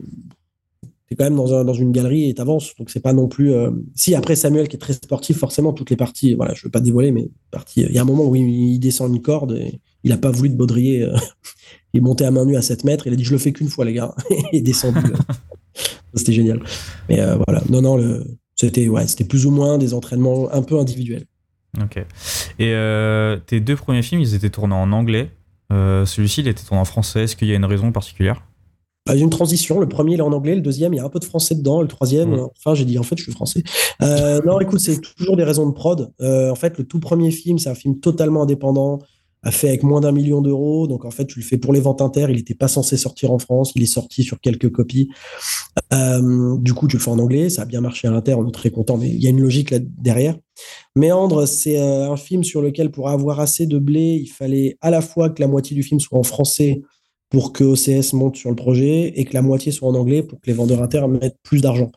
tu 1.06 1.14
es 1.14 1.16
quand 1.16 1.24
même 1.24 1.36
dans, 1.36 1.54
un- 1.54 1.64
dans 1.64 1.72
une 1.74 1.90
galerie 1.90 2.28
et 2.28 2.34
tu 2.34 2.40
avances. 2.40 2.74
Donc, 2.78 2.90
c'est 2.90 3.00
pas 3.00 3.12
non 3.14 3.28
plus. 3.28 3.52
euh, 3.52 3.70
Si, 3.94 4.14
après, 4.14 4.36
Samuel, 4.36 4.68
qui 4.68 4.76
est 4.76 4.78
très 4.78 4.92
sportif, 4.92 5.38
forcément, 5.38 5.72
toutes 5.72 5.90
les 5.90 5.96
parties, 5.96 6.34
voilà, 6.34 6.54
je 6.54 6.62
veux 6.64 6.70
pas 6.70 6.80
dévoiler, 6.80 7.12
mais 7.12 7.28
il 7.76 7.92
y 7.92 7.98
a 7.98 8.02
un 8.02 8.04
moment 8.04 8.26
où 8.26 8.36
il, 8.36 8.78
descend 8.78 9.14
une 9.14 9.22
corde 9.22 9.52
et 9.52 9.80
il 10.04 10.12
a 10.12 10.18
pas 10.18 10.30
voulu 10.30 10.50
de 10.50 10.56
baudrier. 10.56 11.02
euh, 11.02 11.16
il 11.94 11.98
est 11.98 12.02
monté 12.02 12.24
à 12.24 12.30
main 12.30 12.44
nue 12.44 12.56
à 12.56 12.62
7 12.62 12.84
mètres. 12.84 13.06
Il 13.06 13.12
a 13.12 13.16
dit 13.16 13.24
Je 13.24 13.32
le 13.32 13.38
fais 13.38 13.52
qu'une 13.52 13.68
fois, 13.68 13.84
les 13.84 13.94
gars. 13.94 14.14
et 14.52 14.60
descendu. 14.60 15.00
C'était 16.14 16.32
génial. 16.32 16.60
Mais 17.08 17.20
euh, 17.20 17.36
voilà. 17.46 17.62
Non, 17.68 17.82
non, 17.82 17.96
le... 17.96 18.24
C'était 18.56 18.88
ouais, 18.88 19.06
c'était 19.06 19.24
plus 19.24 19.46
ou 19.46 19.50
moins 19.52 19.78
des 19.78 19.94
entraînements 19.94 20.52
un 20.52 20.62
peu 20.62 20.78
individuels. 20.78 21.26
Ok. 21.80 21.96
Et 22.58 22.72
euh, 22.72 23.36
tes 23.46 23.60
deux 23.60 23.76
premiers 23.76 24.02
films, 24.02 24.20
ils 24.20 24.34
étaient 24.34 24.50
tournés 24.50 24.74
en 24.74 24.90
anglais. 24.90 25.30
Euh, 25.72 26.06
Celui-ci, 26.06 26.40
il 26.40 26.48
était 26.48 26.64
tourné 26.64 26.80
en 26.80 26.84
français. 26.84 27.24
Est-ce 27.24 27.36
qu'il 27.36 27.48
y 27.48 27.52
a 27.52 27.56
une 27.56 27.64
raison 27.64 27.92
particulière? 27.92 28.42
Bah, 29.06 29.14
Il 29.14 29.18
y 29.18 29.20
a 29.20 29.24
une 29.24 29.30
transition. 29.30 29.80
Le 29.80 29.88
premier, 29.88 30.14
il 30.14 30.18
est 30.18 30.22
en 30.22 30.32
anglais. 30.32 30.54
Le 30.54 30.60
deuxième, 30.60 30.92
il 30.92 30.96
y 30.96 31.00
a 31.00 31.04
un 31.04 31.08
peu 31.08 31.18
de 31.18 31.24
français 31.24 31.54
dedans. 31.54 31.82
Le 31.82 31.88
troisième, 31.88 32.34
enfin, 32.58 32.74
j'ai 32.74 32.84
dit, 32.84 32.98
en 32.98 33.02
fait, 33.02 33.16
je 33.16 33.22
suis 33.22 33.32
français. 33.32 33.62
Euh, 34.02 34.40
non, 34.44 34.60
écoute, 34.60 34.80
c'est 34.80 35.00
toujours 35.16 35.36
des 35.36 35.44
raisons 35.44 35.66
de 35.66 35.72
prod. 35.72 36.12
Euh, 36.20 36.50
en 36.50 36.54
fait, 36.54 36.78
le 36.78 36.84
tout 36.84 37.00
premier 37.00 37.30
film, 37.30 37.58
c'est 37.58 37.70
un 37.70 37.74
film 37.74 38.00
totalement 38.00 38.42
indépendant, 38.42 38.98
a 39.42 39.50
fait 39.50 39.68
avec 39.68 39.82
moins 39.82 40.00
d'un 40.00 40.12
million 40.12 40.40
d'euros. 40.42 40.86
Donc, 40.86 41.04
en 41.04 41.10
fait, 41.10 41.26
tu 41.26 41.38
le 41.38 41.44
fais 41.44 41.58
pour 41.58 41.72
les 41.72 41.80
ventes 41.80 42.02
inter. 42.02 42.26
Il 42.28 42.36
n'était 42.36 42.54
pas 42.54 42.68
censé 42.68 42.96
sortir 42.96 43.32
en 43.32 43.38
France. 43.38 43.72
Il 43.74 43.82
est 43.82 43.86
sorti 43.86 44.22
sur 44.22 44.40
quelques 44.40 44.70
copies. 44.70 45.10
Euh, 45.92 46.56
du 46.58 46.74
coup, 46.74 46.88
tu 46.88 46.96
le 46.96 47.02
fais 47.02 47.10
en 47.10 47.18
anglais. 47.18 47.48
Ça 47.50 47.62
a 47.62 47.64
bien 47.64 47.80
marché 47.80 48.08
à 48.08 48.10
l'inter. 48.10 48.34
On 48.34 48.46
est 48.46 48.52
très 48.52 48.70
content. 48.70 48.96
Mais 48.96 49.08
il 49.08 49.22
y 49.22 49.26
a 49.26 49.30
une 49.30 49.40
logique 49.40 49.70
là 49.70 49.78
derrière. 49.80 50.36
Méandre, 50.96 51.46
c'est 51.46 51.78
euh, 51.78 52.10
un 52.10 52.16
film 52.16 52.42
sur 52.42 52.62
lequel, 52.62 52.90
pour 52.90 53.08
avoir 53.08 53.40
assez 53.40 53.66
de 53.66 53.78
blé, 53.78 54.20
il 54.20 54.28
fallait 54.28 54.76
à 54.80 54.90
la 54.90 55.00
fois 55.00 55.30
que 55.30 55.40
la 55.40 55.48
moitié 55.48 55.74
du 55.74 55.82
film 55.82 56.00
soit 56.00 56.18
en 56.18 56.24
français 56.24 56.82
pour 57.30 57.52
que 57.52 57.64
OCS 57.64 58.14
monte 58.14 58.36
sur 58.36 58.50
le 58.50 58.56
projet 58.56 59.12
et 59.16 59.24
que 59.24 59.34
la 59.34 59.42
moitié 59.42 59.70
soit 59.70 59.88
en 59.88 59.94
anglais 59.94 60.22
pour 60.22 60.40
que 60.40 60.46
les 60.46 60.54
vendeurs 60.54 60.82
internes 60.82 61.18
mettent 61.18 61.38
plus 61.42 61.60
d'argent. 61.60 61.92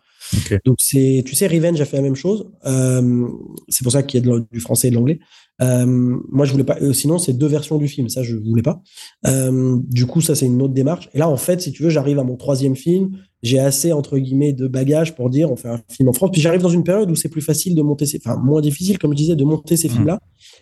Donc 0.66 0.78
c'est, 0.80 1.24
tu 1.26 1.36
sais, 1.36 1.48
Revenge 1.48 1.80
a 1.82 1.86
fait 1.86 1.98
la 1.98 2.04
même 2.04 2.16
chose. 2.16 2.52
Euh, 2.66 3.28
c'est 3.70 3.84
pour 3.84 3.92
ça 3.92 4.04
qu'il 4.04 4.26
y 4.26 4.30
a 4.30 4.32
de 4.32 4.46
du 4.52 4.60
français 4.60 4.88
et 4.88 4.92
de 4.92 4.96
l'anglais. 4.96 5.20
Euh, 5.62 5.86
moi, 5.86 6.46
je 6.46 6.52
voulais 6.52 6.64
pas. 6.64 6.78
euh, 6.82 6.92
sinon, 6.94 7.18
c'est 7.20 7.34
deux 7.34 7.48
versions 7.48 7.78
du 7.78 7.88
film. 7.88 8.10
Ça, 8.10 8.24
je 8.24 8.36
voulais 8.36 8.64
pas. 8.64 8.82
Euh, 9.28 9.78
du 9.88 10.06
coup, 10.08 10.20
ça, 10.22 10.34
c'est 10.34 10.48
une 10.48 10.62
autre 10.62 10.74
démarche. 10.74 11.10
Et 11.14 11.20
là, 11.20 11.30
en 11.30 11.38
fait, 11.38 11.62
si 11.62 11.72
tu 11.72 11.84
veux, 11.84 11.90
j'arrive 11.90 12.18
à 12.20 12.24
mon 12.24 12.36
troisième 12.36 12.76
film. 12.76 13.12
J'ai 13.44 13.60
assez 13.60 13.92
entre 13.92 14.20
guillemets 14.20 14.54
de 14.54 14.68
bagages 14.68 15.16
pour 15.16 15.32
dire 15.32 15.52
on 15.52 15.56
fait 15.56 15.68
un 15.70 15.82
film 15.90 16.10
en 16.10 16.14
France. 16.14 16.30
Puis 16.32 16.42
j'arrive 16.42 16.62
dans 16.62 16.70
une 16.70 16.84
période 16.84 17.10
où 17.10 17.16
c'est 17.16 17.30
plus 17.30 17.42
facile 17.42 17.74
de 17.74 17.82
monter, 17.82 18.06
ces, 18.06 18.20
enfin 18.24 18.38
moins 18.38 18.62
difficile, 18.62 19.00
comme 19.00 19.12
je 19.14 19.18
disais, 19.18 19.36
de 19.36 19.44
monter 19.44 19.78
ces 19.78 19.90
films-là. 19.90 20.20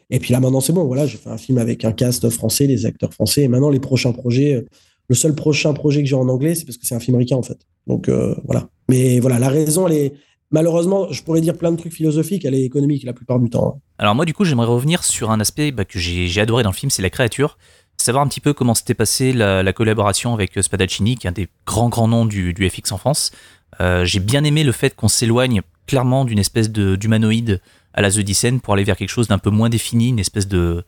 Et 0.10 0.19
puis 0.19 0.32
là, 0.34 0.40
maintenant, 0.40 0.61
c'est 0.61 0.72
bon. 0.73 0.86
Voilà, 0.86 1.06
j'ai 1.06 1.18
fait 1.18 1.30
un 1.30 1.38
film 1.38 1.57
avec 1.57 1.84
un 1.86 1.91
cast 1.91 2.30
français, 2.30 2.68
des 2.68 2.86
acteurs 2.86 3.14
français. 3.14 3.44
Et 3.44 3.48
maintenant, 3.49 3.69
les 3.69 3.80
prochains 3.82 4.11
projets, 4.14 4.65
le 5.10 5.15
seul 5.15 5.36
prochain 5.36 5.73
projet 5.73 6.02
que 6.03 6.07
j'ai 6.10 6.15
en 6.15 6.28
anglais, 6.30 6.56
c'est 6.56 6.65
parce 6.65 6.78
que 6.78 6.86
c'est 6.86 6.95
un 6.95 6.99
film 6.99 7.15
américain, 7.15 7.36
en 7.36 7.44
fait. 7.44 7.57
Donc 7.88 8.10
voilà. 8.45 8.69
Mais 8.90 9.19
voilà, 9.19 9.40
la 9.40 9.49
raison, 9.49 9.88
elle 9.88 9.95
est 9.98 10.14
malheureusement, 10.52 11.11
je 11.11 11.22
pourrais 11.23 11.41
dire 11.41 11.57
plein 11.57 11.72
de 11.72 11.78
trucs 11.78 11.94
philosophiques, 11.94 12.45
elle 12.45 12.56
est 12.56 12.64
économique 12.64 13.03
la 13.03 13.14
plupart 13.14 13.40
du 13.40 13.49
temps. 13.49 13.76
hein. 13.76 13.82
Alors 13.99 14.15
moi 14.15 14.23
du 14.26 14.34
coup 14.34 14.45
j'aimerais 14.45 14.65
revenir 14.65 15.03
sur 15.03 15.30
un 15.30 15.41
aspect 15.41 15.71
bah, 15.71 15.84
que 15.84 15.99
j'ai 15.99 16.41
adoré 16.41 16.63
dans 16.63 16.71
le 16.71 16.76
film, 16.76 16.89
c'est 16.89 17.01
la 17.01 17.09
créature. 17.09 17.57
Savoir 17.97 18.23
un 18.23 18.30
petit 18.30 18.39
peu 18.39 18.53
comment 18.53 18.73
s'était 18.73 18.93
passée 18.93 19.34
la, 19.34 19.61
la 19.61 19.73
collaboration 19.73 20.34
avec 20.34 20.57
euh, 20.57 20.61
Spadaccini, 20.61 21.17
qui 21.17 21.27
est 21.27 21.30
un 21.30 21.34
des 21.34 21.49
grands 21.65 21.89
grands 21.89 22.07
noms 22.07 22.26
du, 22.26 22.55
FX 22.69 22.93
en 22.93 22.97
France. 22.97 23.31
Euh, 23.81 24.05
j'ai 24.05 24.21
bien 24.21 24.45
aimé 24.45 24.63
le 24.63 24.71
fait 24.71 24.95
qu'on 24.95 25.09
s'éloigne 25.09 25.61
clairement 25.85 26.23
d'une 26.23 26.39
espèce 26.39 26.71
de- 26.71 26.95
d'humanoïde 26.95 27.61
à 27.93 28.01
la 28.01 28.09
The 28.09 28.59
pour 28.63 28.73
aller 28.73 28.85
vers 28.85 28.95
quelque 28.95 29.09
chose 29.09 29.27
d'un 29.27 29.38
peu 29.38 29.49
moins 29.49 29.67
défini, 29.67 30.09
une 30.09 30.19
espèce 30.19 30.47
de, 30.47 30.85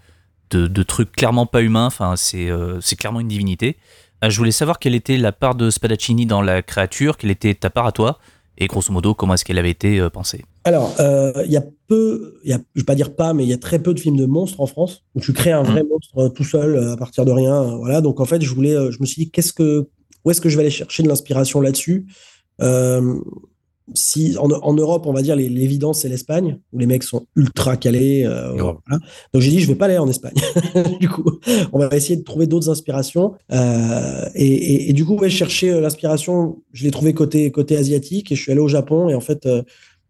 truc 0.87 1.11
clairement 1.11 1.45
pas 1.45 1.61
humain, 1.61 1.87
enfin 1.87 2.15
c'est 2.15 2.49
euh, 2.49 2.79
clairement 2.97 3.19
une 3.19 3.27
divinité. 3.27 3.77
Je 4.25 4.37
voulais 4.37 4.51
savoir 4.51 4.79
quelle 4.79 4.95
était 4.95 5.17
la 5.17 5.31
part 5.31 5.55
de 5.55 5.69
Spadaccini 5.69 6.25
dans 6.25 6.41
la 6.41 6.61
créature, 6.61 7.17
quelle 7.17 7.31
était 7.31 7.55
ta 7.55 7.69
part 7.71 7.87
à 7.87 7.91
toi, 7.91 8.19
et 8.61 8.67
grosso 8.67 8.93
modo 8.93 9.13
comment 9.13 9.33
est-ce 9.33 9.43
qu'elle 9.43 9.57
avait 9.57 9.71
été 9.71 9.99
euh, 9.99 10.09
pensée? 10.09 10.45
Alors, 10.63 10.95
euh, 10.99 11.33
il 11.45 11.51
y 11.51 11.57
a 11.57 11.63
peu, 11.87 12.35
il 12.43 12.51
y 12.51 12.53
a, 12.53 12.59
je 12.75 12.81
vais 12.81 12.85
pas 12.85 12.95
dire 12.95 13.15
pas, 13.15 13.33
mais 13.33 13.43
il 13.43 13.49
y 13.49 13.53
a 13.53 13.57
très 13.57 13.79
peu 13.79 13.93
de 13.93 13.99
films 13.99 14.17
de 14.17 14.25
monstres 14.25 14.61
en 14.61 14.67
France 14.67 15.03
où 15.15 15.19
tu 15.19 15.33
crées 15.33 15.51
un 15.51 15.63
vrai 15.63 15.83
monstre 15.83 16.17
euh, 16.17 16.29
tout 16.29 16.43
seul 16.43 16.77
à 16.91 16.95
partir 16.97 17.25
de 17.25 17.31
rien. 17.31 17.75
voilà. 17.77 18.01
Donc 18.01 18.19
en 18.19 18.25
fait, 18.25 18.41
je 18.41 18.53
voulais, 18.53 18.75
je 18.91 18.99
me 18.99 19.05
suis 19.05 19.25
dit, 19.25 19.31
qu'est-ce 19.31 19.51
que, 19.51 19.89
où 20.23 20.31
est-ce 20.31 20.39
que 20.39 20.49
je 20.49 20.55
vais 20.55 20.61
aller 20.61 20.69
chercher 20.69 21.03
de 21.03 21.07
l'inspiration 21.07 21.59
là-dessus? 21.59 22.05
Euh, 22.61 23.19
Si 23.93 24.37
en, 24.37 24.49
en 24.49 24.73
Europe, 24.73 25.05
on 25.07 25.13
va 25.13 25.21
dire 25.21 25.35
l'évidence, 25.35 25.99
c'est 26.01 26.09
l'Espagne 26.09 26.59
où 26.73 26.79
les 26.79 26.85
mecs 26.85 27.03
sont 27.03 27.25
ultra 27.35 27.77
calés. 27.77 28.23
euh, 28.25 28.51
voilà. 28.53 28.99
Donc 29.33 29.41
j'ai 29.41 29.51
dit, 29.51 29.59
je 29.59 29.67
vais 29.67 29.75
pas 29.75 29.85
aller 29.85 29.97
en 29.97 30.07
Espagne. 30.09 30.33
du 30.99 31.09
coup, 31.09 31.23
on 31.73 31.79
va 31.79 31.89
essayer 31.95 32.15
de 32.17 32.23
trouver 32.23 32.47
d'autres 32.47 32.69
inspirations. 32.69 33.33
Euh, 33.51 34.25
et, 34.35 34.45
et- 34.47 34.89
et 34.89 34.93
du 34.93 35.05
coup, 35.05 35.15
ouais, 35.17 35.29
chercher 35.29 35.71
euh, 35.71 35.81
l'inspiration, 35.81 36.61
je 36.73 36.83
l'ai 36.85 36.91
trouvé 36.91 37.13
côté 37.13 37.51
côté 37.51 37.75
asiatique 37.77 38.31
et 38.31 38.35
je 38.35 38.41
suis 38.41 38.51
allé 38.51 38.61
au 38.61 38.67
Japon 38.67 39.09
et 39.09 39.15
en 39.15 39.21
fait. 39.21 39.45
euh, 39.45 39.63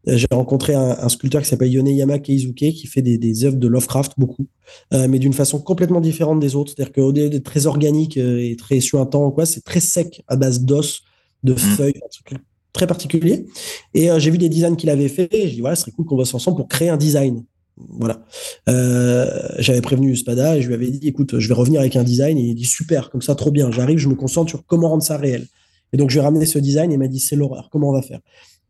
j'ai 0.07 0.25
rencontré 0.31 0.73
un, 0.73 0.97
un 0.99 1.09
sculpteur 1.09 1.43
qui 1.43 1.47
s'appelle 1.47 1.71
Yoneyama 1.71 2.17
Keizuke 2.17 2.55
qui 2.55 2.87
fait 2.87 3.03
des, 3.03 3.19
des 3.19 3.45
œuvres 3.45 3.57
de 3.57 3.67
Lovecraft 3.67 4.13
beaucoup, 4.17 4.47
euh, 4.95 5.07
mais 5.07 5.19
d'une 5.19 5.31
façon 5.33 5.59
complètement 5.59 6.01
différente 6.01 6.39
des 6.39 6.55
autres. 6.55 6.73
C'est-à-dire 6.75 6.91
qu'au 6.91 7.11
lieu 7.11 7.29
d'être 7.29 7.43
très 7.43 7.67
organique 7.67 8.17
et 8.17 8.55
très 8.57 8.79
suintant, 8.79 9.29
quoi, 9.29 9.45
c'est 9.45 9.61
très 9.63 9.79
sec 9.79 10.23
à 10.27 10.37
base 10.37 10.61
d'os, 10.61 11.03
de 11.43 11.53
feuilles, 11.53 11.93
un 12.03 12.09
truc 12.09 12.39
très 12.73 12.87
particulier. 12.87 13.45
Et 13.93 14.11
euh, 14.11 14.19
j'ai 14.19 14.31
vu 14.31 14.37
des 14.37 14.49
designs 14.49 14.75
qu'il 14.75 14.89
avait 14.89 15.09
fait. 15.09 15.33
Et 15.33 15.47
j'ai 15.47 15.55
dit 15.55 15.61
voilà, 15.61 15.75
ce 15.75 15.83
serait 15.83 15.91
cool 15.91 16.05
qu'on 16.05 16.15
bosse 16.15 16.33
ensemble 16.33 16.57
pour 16.57 16.67
créer 16.67 16.89
un 16.89 16.97
design. 16.97 17.43
Voilà. 17.77 18.23
Euh, 18.69 19.49
J'avais 19.59 19.81
prévenu 19.81 20.15
Spada 20.15 20.57
et 20.57 20.61
je 20.61 20.67
lui 20.67 20.75
avais 20.75 20.89
dit 20.89 21.07
écoute, 21.07 21.39
je 21.39 21.47
vais 21.47 21.53
revenir 21.53 21.79
avec 21.79 21.95
un 21.95 22.03
design. 22.03 22.37
Et 22.37 22.41
il 22.41 22.55
dit 22.55 22.65
super, 22.65 23.09
comme 23.09 23.21
ça, 23.21 23.35
trop 23.35 23.51
bien. 23.51 23.71
J'arrive, 23.71 23.97
je 23.97 24.07
me 24.07 24.15
concentre 24.15 24.49
sur 24.49 24.65
comment 24.65 24.89
rendre 24.89 25.03
ça 25.03 25.17
réel. 25.17 25.47
Et 25.93 25.97
donc, 25.97 26.09
je 26.09 26.19
ai 26.19 26.21
ramené 26.21 26.45
ce 26.45 26.59
design 26.59 26.91
et 26.91 26.95
il 26.95 26.97
m'a 26.97 27.07
dit 27.07 27.19
c'est 27.19 27.35
l'horreur, 27.35 27.69
comment 27.71 27.89
on 27.89 27.93
va 27.93 28.01
faire? 28.01 28.19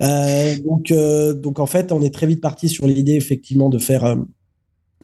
Euh, 0.01 0.55
donc, 0.65 0.91
donc, 1.39 1.59
en 1.59 1.67
fait, 1.67 1.91
on 1.91 2.01
est 2.01 2.11
très 2.11 2.25
vite 2.25 2.41
parti 2.41 2.67
sur 2.67 2.87
l'idée, 2.87 3.13
effectivement, 3.13 3.69
de 3.69 3.77
faire. 3.77 4.17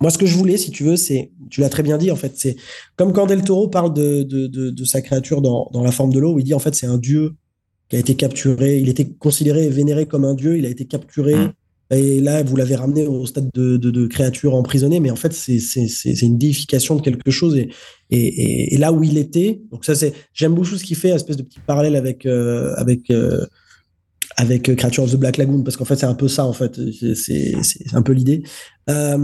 moi, 0.01 0.09
ce 0.09 0.17
que 0.17 0.25
je 0.25 0.35
voulais, 0.35 0.57
si 0.57 0.71
tu 0.71 0.83
veux, 0.83 0.95
c'est. 0.95 1.31
Tu 1.51 1.61
l'as 1.61 1.69
très 1.69 1.83
bien 1.83 1.99
dit, 1.99 2.09
en 2.09 2.15
fait, 2.15 2.33
c'est 2.35 2.55
comme 2.95 3.13
quand 3.13 3.27
Del 3.27 3.43
Toro 3.43 3.67
parle 3.67 3.93
de, 3.93 4.23
de, 4.23 4.47
de, 4.47 4.85
sa 4.85 5.01
créature 5.01 5.43
dans, 5.43 5.69
dans 5.71 5.83
la 5.83 5.91
forme 5.91 6.11
de 6.11 6.19
l'eau, 6.19 6.39
il 6.39 6.43
dit, 6.43 6.55
en 6.55 6.59
fait, 6.59 6.73
c'est 6.73 6.87
un 6.87 6.97
dieu 6.97 7.35
qui 7.89 7.95
a 7.95 7.99
été 7.99 8.15
capturé. 8.15 8.79
Il 8.79 8.89
était 8.89 9.05
considéré 9.05 9.65
et 9.65 9.69
vénéré 9.69 10.05
comme 10.05 10.25
un 10.25 10.33
dieu, 10.33 10.57
il 10.57 10.65
a 10.65 10.69
été 10.69 10.85
capturé. 10.85 11.35
Et 11.89 12.19
là, 12.19 12.43
vous 12.43 12.57
l'avez 12.57 12.75
ramené 12.75 13.07
au 13.07 13.25
stade 13.25 13.49
de, 13.53 13.77
de, 13.77 13.91
de 13.91 14.07
créature 14.07 14.55
emprisonnée, 14.55 14.99
mais 14.99 15.09
en 15.09 15.15
fait, 15.15 15.31
c'est 15.33 16.21
une 16.21 16.37
déification 16.37 16.95
de 16.97 17.01
quelque 17.01 17.31
chose. 17.31 17.55
Et, 17.55 17.69
et, 18.09 18.17
et, 18.27 18.73
et 18.75 18.77
là 18.77 18.91
où 18.91 19.03
il 19.03 19.17
était, 19.17 19.61
donc 19.71 19.85
ça, 19.85 19.95
c'est. 19.95 20.13
J'aime 20.33 20.53
beaucoup 20.53 20.75
ce 20.75 20.83
qu'il 20.83 20.97
fait, 20.97 21.09
espèce 21.09 21.37
de 21.37 21.43
petit 21.43 21.59
parallèle 21.65 21.95
avec. 21.95 22.25
euh, 22.25 22.73
avec 22.75 23.09
euh, 23.09 23.45
avec 24.35 24.69
euh, 24.69 24.75
Creature 24.75 25.03
of 25.05 25.11
the 25.11 25.15
Black 25.15 25.37
Lagoon, 25.37 25.63
parce 25.63 25.77
qu'en 25.77 25.85
fait, 25.85 25.95
c'est 25.95 26.05
un 26.05 26.13
peu 26.13 26.27
ça, 26.27 26.45
en 26.45 26.53
fait. 26.53 26.77
C'est- 27.15 27.55
un 27.93 28.01
peu 28.01 28.11
l'idée. 28.11 28.43
Euh, 28.89 29.17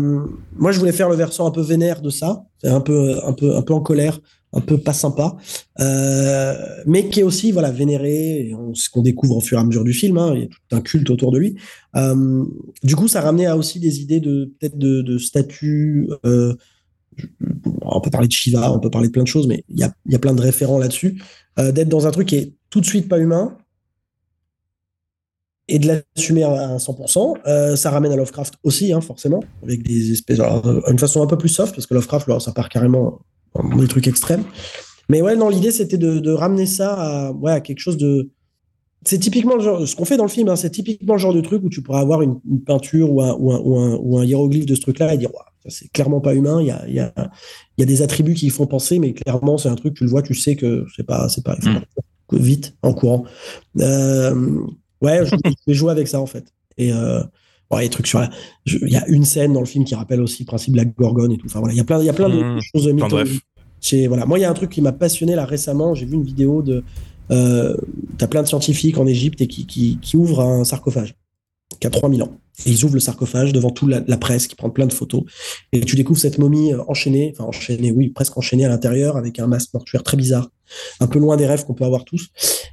moi, 0.55 0.71
je 0.71 0.79
voulais 0.79 0.91
faire 0.93 1.09
le 1.09 1.15
versant 1.15 1.45
un 1.45 1.51
peu 1.51 1.61
vénère 1.61 2.01
de 2.01 2.09
ça, 2.09 2.43
c'est 2.61 2.69
un 2.69 2.81
peu, 2.81 3.15
un 3.23 3.33
peu, 3.33 3.55
un 3.55 3.61
peu 3.61 3.73
en 3.73 3.81
colère, 3.81 4.19
un 4.53 4.61
peu 4.61 4.77
pas 4.77 4.93
sympa, 4.93 5.35
euh, 5.79 6.55
mais 6.85 7.09
qui 7.09 7.19
est 7.19 7.23
aussi, 7.23 7.51
voilà, 7.51 7.71
vénéré, 7.71 8.53
ce 8.73 8.89
qu'on 8.89 9.01
découvre 9.01 9.37
au 9.37 9.41
fur 9.41 9.57
et 9.57 9.61
à 9.61 9.63
mesure 9.63 9.83
du 9.83 9.93
film, 9.93 10.17
hein, 10.17 10.33
il 10.35 10.41
y 10.41 10.43
a 10.43 10.47
tout 10.47 10.75
un 10.75 10.81
culte 10.81 11.09
autour 11.09 11.31
de 11.31 11.39
lui. 11.39 11.55
Euh, 11.95 12.45
du 12.83 12.95
coup, 12.95 13.07
ça 13.07 13.21
ramenait 13.21 13.47
à 13.47 13.57
aussi 13.57 13.79
des 13.79 14.01
idées 14.01 14.19
de, 14.19 14.53
peut-être 14.59 14.77
de, 14.77 15.01
de 15.01 15.17
statues, 15.17 16.09
euh, 16.25 16.55
on 17.81 18.01
peut 18.01 18.09
parler 18.09 18.27
de 18.27 18.33
Shiva, 18.33 18.71
on 18.71 18.79
peut 18.79 18.89
parler 18.89 19.07
de 19.07 19.13
plein 19.13 19.23
de 19.23 19.27
choses, 19.27 19.47
mais 19.47 19.63
il 19.69 19.79
y 19.79 19.83
a, 19.83 19.93
y 20.07 20.15
a 20.15 20.19
plein 20.19 20.33
de 20.33 20.41
référents 20.41 20.79
là-dessus. 20.79 21.21
D'être 21.57 21.89
dans 21.89 22.07
un 22.07 22.11
truc 22.11 22.29
qui 22.29 22.35
est 22.35 22.53
tout 22.71 22.81
de 22.81 22.85
suite 22.87 23.07
pas 23.07 23.19
humain 23.19 23.55
et 25.67 25.79
de 25.79 25.87
l'assumer 25.87 26.43
à 26.43 26.77
100%. 26.77 27.37
Euh, 27.45 27.75
ça 27.75 27.91
ramène 27.91 28.11
à 28.11 28.15
Lovecraft 28.15 28.55
aussi, 28.63 28.91
hein, 28.91 29.01
forcément, 29.01 29.43
avec 29.63 29.83
des 29.83 30.11
espèces. 30.11 30.39
Alors, 30.39 30.89
une 30.89 30.99
façon 30.99 31.23
un 31.23 31.27
peu 31.27 31.37
plus 31.37 31.49
soft, 31.49 31.73
parce 31.75 31.87
que 31.87 31.93
Lovecraft, 31.93 32.27
là, 32.27 32.39
ça 32.39 32.51
part 32.51 32.69
carrément 32.69 33.19
des 33.77 33.87
trucs 33.87 34.07
extrêmes. 34.07 34.43
Mais 35.09 35.21
ouais, 35.21 35.35
non, 35.35 35.49
l'idée, 35.49 35.71
c'était 35.71 35.97
de, 35.97 36.19
de 36.19 36.31
ramener 36.31 36.65
ça 36.65 36.93
à, 36.93 37.31
ouais, 37.31 37.51
à 37.51 37.61
quelque 37.61 37.79
chose 37.79 37.97
de. 37.97 38.29
C'est 39.05 39.19
typiquement 39.19 39.55
le 39.55 39.61
genre, 39.61 39.85
ce 39.85 39.97
qu'on 39.97 40.05
fait 40.05 40.15
dans 40.15 40.23
le 40.23 40.29
film, 40.29 40.47
hein, 40.47 40.55
c'est 40.55 40.69
typiquement 40.69 41.15
le 41.15 41.19
genre 41.19 41.33
de 41.33 41.41
truc 41.41 41.61
où 41.63 41.69
tu 41.69 41.81
pourrais 41.81 41.99
avoir 41.99 42.21
une, 42.21 42.39
une 42.49 42.61
peinture 42.61 43.11
ou 43.11 43.21
un, 43.21 43.33
ou, 43.33 43.51
un, 43.51 43.59
ou, 43.59 43.77
un, 43.77 43.95
ou 43.97 44.17
un 44.17 44.23
hiéroglyphe 44.23 44.65
de 44.65 44.75
ce 44.75 44.81
truc-là 44.81 45.13
et 45.13 45.17
dire, 45.17 45.29
c'est 45.67 45.91
clairement 45.91 46.21
pas 46.21 46.33
humain, 46.33 46.61
il 46.61 46.67
y 46.67 46.71
a, 46.71 46.87
y, 46.87 46.99
a, 46.99 47.13
y 47.77 47.83
a 47.83 47.85
des 47.85 48.01
attributs 48.01 48.33
qui 48.33 48.45
y 48.45 48.49
font 48.49 48.65
penser, 48.65 48.99
mais 48.99 49.13
clairement, 49.13 49.57
c'est 49.57 49.67
un 49.67 49.75
truc, 49.75 49.95
tu 49.95 50.05
le 50.05 50.09
vois, 50.09 50.21
tu 50.21 50.33
sais 50.33 50.55
que 50.55 50.85
c'est 50.95 51.05
pas, 51.05 51.27
c'est 51.27 51.43
pas, 51.43 51.55
partir 51.55 51.81
vite, 52.31 52.77
en 52.81 52.93
courant. 52.93 53.25
Euh, 53.79 54.61
ouais, 55.01 55.25
je, 55.25 55.35
je 55.45 55.53
vais 55.67 55.73
jouer 55.73 55.91
avec 55.91 56.07
ça, 56.07 56.21
en 56.21 56.25
fait. 56.25 56.45
Et, 56.77 56.93
euh, 56.93 57.21
les 57.81 57.89
trucs 57.89 58.07
sur 58.07 58.19
la, 58.19 58.29
je- 58.65 58.77
il 58.81 58.91
y 58.91 58.95
a 58.95 59.07
une 59.07 59.25
scène 59.25 59.53
dans 59.53 59.59
le 59.59 59.65
film 59.65 59.83
qui 59.85 59.95
rappelle 59.95 60.21
aussi 60.21 60.43
le 60.43 60.47
principe 60.47 60.73
de 60.73 60.77
la 60.77 60.85
gorgone 60.85 61.31
et 61.31 61.37
tout. 61.37 61.45
Enfin, 61.47 61.59
voilà, 61.59 61.73
il 61.73 61.77
y 61.77 61.81
a 61.81 61.83
plein, 61.83 61.99
il 61.99 62.05
y 62.05 62.09
a 62.09 62.13
plein 62.13 62.29
de 62.29 62.35
Mmh. 62.41 62.59
choses 62.73 62.87
mythologiques. 62.89 63.41
C'est- 63.79 64.07
Voilà. 64.07 64.25
Moi, 64.25 64.39
il 64.39 64.43
y 64.43 64.45
a 64.45 64.49
un 64.49 64.53
truc 64.53 64.69
qui 64.69 64.81
m'a 64.81 64.91
passionné 64.93 65.35
là 65.35 65.45
récemment. 65.45 65.93
J'ai 65.95 66.05
vu 66.05 66.13
une 66.15 66.23
vidéo 66.23 66.61
de. 66.61 66.83
Euh, 67.31 67.75
T'as 68.17 68.27
plein 68.27 68.43
de 68.43 68.47
scientifiques 68.47 68.97
en 68.97 69.07
Égypte 69.07 69.41
et 69.41 69.47
qui, 69.47 69.65
qui, 69.65 69.97
qui 70.01 70.17
ouvrent 70.17 70.41
un 70.41 70.63
sarcophage 70.63 71.15
qui 71.79 71.87
a 71.87 71.89
3000 71.89 72.23
ans. 72.23 72.37
Et 72.65 72.69
ils 72.69 72.85
ouvrent 72.85 72.93
le 72.93 72.99
sarcophage 72.99 73.51
devant 73.51 73.71
toute 73.71 73.89
la, 73.89 74.17
presse 74.17 74.47
qui 74.47 74.55
prend 74.55 74.69
plein 74.69 74.85
de 74.85 74.93
photos. 74.93 75.23
Et 75.71 75.81
tu 75.81 75.95
découvres 75.95 76.19
cette 76.19 76.37
momie 76.37 76.73
euh, 76.73 76.81
enchaînée, 76.87 77.33
enfin 77.33 77.45
enchaînée, 77.45 77.91
oui, 77.91 78.09
presque 78.09 78.37
enchaînée 78.37 78.65
à 78.65 78.69
l'intérieur 78.69 79.17
avec 79.17 79.39
un 79.39 79.47
masque 79.47 79.73
mortuaire 79.73 80.03
très 80.03 80.17
bizarre, 80.17 80.49
un 80.99 81.07
peu 81.07 81.19
loin 81.19 81.35
des 81.35 81.47
rêves 81.47 81.65
qu'on 81.65 81.73
peut 81.73 81.85
avoir 81.85 82.05
tous. 82.05 82.29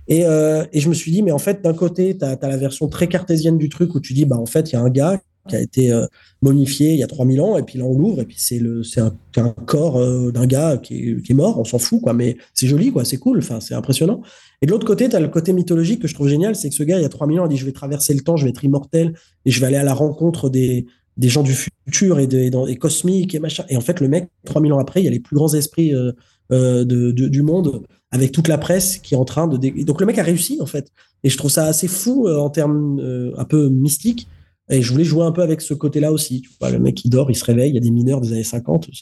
Et, 0.07 0.27
euh, 0.27 0.65
et 0.73 0.81
je 0.81 0.89
me 0.89 0.95
suis 0.95 1.11
dit, 1.11 1.23
mais 1.23 1.33
en 1.33 1.39
fait, 1.39 1.63
d'un 1.63 1.75
côté, 1.75 2.17
tu 2.17 2.25
as, 2.25 2.39
la 2.43 2.57
version 2.57 2.89
très 2.89 3.09
cartésienne 3.09 3.57
du 3.57 3.69
truc 3.69 3.95
où 3.95 4.01
tu 4.01 4.13
dis, 4.13 4.27
bah 4.27 4.37
en 4.37 4.47
fait, 4.47 4.71
il 4.71 4.75
y 4.75 4.77
a 4.77 4.81
un 4.83 4.91
gars 4.91 5.21
qui 5.49 5.57
a 5.57 5.61
été 5.61 5.91
euh, 5.91 6.07
momifié 6.43 6.93
il 6.93 6.99
y 6.99 7.03
a 7.03 7.07
3000 7.07 7.41
ans, 7.41 7.57
et 7.57 7.63
puis 7.63 7.79
là 7.79 7.85
on 7.85 7.97
l'ouvre, 7.97 8.21
et 8.21 8.25
puis 8.25 8.37
c'est 8.39 8.61
un, 9.01 9.13
un 9.37 9.51
corps 9.67 9.97
euh, 9.99 10.31
d'un 10.31 10.47
gars 10.47 10.77
qui 10.77 10.97
est, 10.97 11.23
qui 11.23 11.33
est 11.33 11.35
mort, 11.35 11.59
on 11.59 11.65
s'en 11.65 11.79
fout, 11.79 12.01
quoi, 12.03 12.13
mais 12.13 12.37
c'est 12.55 12.67
joli, 12.67 12.93
quoi, 12.93 13.05
c'est 13.05 13.17
cool, 13.17 13.43
c'est 13.43 13.75
impressionnant. 13.75 14.23
Et 14.63 14.67
de 14.67 14.71
l'autre 14.71 14.87
côté, 14.87 15.09
tu 15.09 15.17
as 15.17 15.21
le 15.21 15.29
côté 15.29 15.53
mythologique 15.53 16.03
que 16.03 16.09
je 16.09 16.15
trouve 16.15 16.29
génial, 16.29 16.55
c'est 16.55 16.69
que 16.69 16.75
ce 16.75 16.83
gars, 16.83 16.99
il 16.99 17.03
y 17.03 17.07
a 17.07 17.09
3000 17.09 17.41
ans, 17.41 17.47
il 17.47 17.49
dit 17.49 17.57
je 17.57 17.65
vais 17.65 17.73
traverser 17.73 18.13
le 18.13 18.21
temps, 18.21 18.37
je 18.37 18.45
vais 18.45 18.51
être 18.51 18.63
immortel, 18.63 19.15
et 19.47 19.51
je 19.51 19.61
vais 19.61 19.67
aller 19.67 19.77
à 19.77 19.85
la 19.85 19.95
rencontre 19.95 20.51
des, 20.51 20.87
des 21.17 21.29
gens 21.29 21.43
du 21.43 21.55
futur 21.55 22.19
et, 22.19 22.27
des 22.27 22.51
et 22.69 22.77
cosmiques 22.77 23.35
et 23.35 23.39
machin. 23.39 23.65
Et 23.69 23.77
en 23.77 23.81
fait, 23.81 24.01
le 24.01 24.09
mec, 24.09 24.29
3000 24.45 24.73
ans 24.73 24.79
après, 24.79 25.01
il 25.01 25.05
y 25.05 25.09
a 25.09 25.11
les 25.11 25.21
plus 25.21 25.37
grands 25.37 25.53
esprits 25.55 25.95
euh, 25.95 26.13
euh, 26.53 26.85
du 26.85 27.43
monde 27.43 27.83
avec 28.11 28.33
toute 28.33 28.49
la 28.49 28.59
presse 28.59 28.99
qui 28.99 29.15
est 29.15 29.17
en 29.17 29.25
train 29.25 29.47
de. 29.47 29.57
Donc 29.85 30.01
le 30.01 30.07
mec 30.07 30.19
a 30.19 30.23
réussi 30.23 30.59
en 30.61 30.67
fait. 30.67 30.91
Et 31.23 31.31
je 31.31 31.37
trouve 31.37 31.51
ça 31.51 31.67
assez 31.67 31.89
fou 31.89 32.27
euh, 32.27 32.39
en 32.39 32.51
termes 32.51 33.01
un 33.37 33.45
peu 33.45 33.69
mystiques. 33.69 34.29
Et 34.71 34.83
je 34.83 34.93
voulais 34.93 35.05
jouer 35.05 35.25
un 35.25 35.33
peu 35.33 35.43
avec 35.43 35.61
ce 35.61 35.75
côté-là 35.75 36.13
aussi. 36.13 36.43
Tu 36.43 36.51
vois, 36.61 36.71
le 36.71 36.79
mec 36.79 37.05
il 37.05 37.11
dort, 37.11 37.31
il 37.31 37.35
se 37.35 37.45
réveille, 37.45 37.71
il 37.71 37.75
y 37.75 37.79
a 37.79 37.83
des 37.83 37.91
mineurs 37.91 38.21
des 38.21 38.33
années 38.33 38.45
50. 38.45 38.89
Il. 38.89 38.95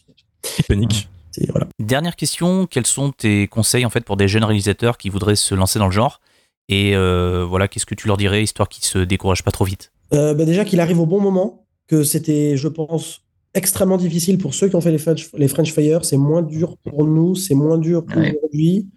Voilà. 1.51 1.67
Dernière 1.79 2.17
question, 2.17 2.67
quels 2.67 2.87
sont 2.87 3.13
tes 3.13 3.47
conseils 3.49 3.85
en 3.85 3.91
fait 3.91 4.05
pour 4.05 4.17
des 4.17 4.29
jeunes 4.29 4.45
réalisateurs 4.45 4.99
qui 4.99 5.09
voudraient 5.11 5.37
se 5.37 5.55
lancer 5.55 5.79
dans 5.79 5.87
le 5.87 5.93
genre? 5.93 6.21
Et 6.69 6.95
euh, 6.95 7.47
voilà, 7.49 7.69
qu'est-ce 7.69 7.87
que 7.87 7.95
tu 7.95 8.07
leur 8.07 8.17
dirais 8.17 8.43
histoire 8.43 8.69
qu'ils 8.69 8.85
se 8.85 8.99
découragent 8.99 9.45
pas 9.45 9.51
trop 9.51 9.65
vite? 9.65 9.93
Euh, 10.13 10.35
bah 10.35 10.45
Déjà 10.45 10.65
qu'il 10.65 10.81
arrive 10.81 11.01
au 11.01 11.07
bon 11.07 11.21
moment, 11.21 11.67
que 11.87 12.03
c'était, 12.03 12.57
je 12.57 12.69
pense, 12.69 13.23
extrêmement 13.55 13.97
difficile 13.97 14.39
pour 14.39 14.55
ceux 14.55 14.69
qui 14.69 14.77
ont 14.77 14.81
fait 14.81 14.91
les 14.91 14.99
French, 14.99 15.31
les 15.37 15.49
French 15.49 15.73
Fire. 15.73 16.05
C'est 16.05 16.19
moins 16.19 16.43
dur 16.43 16.77
pour 16.85 17.05
nous, 17.05 17.35
c'est 17.35 17.55
moins 17.55 17.79
dur 17.79 18.05
aujourd'hui. 18.07 18.89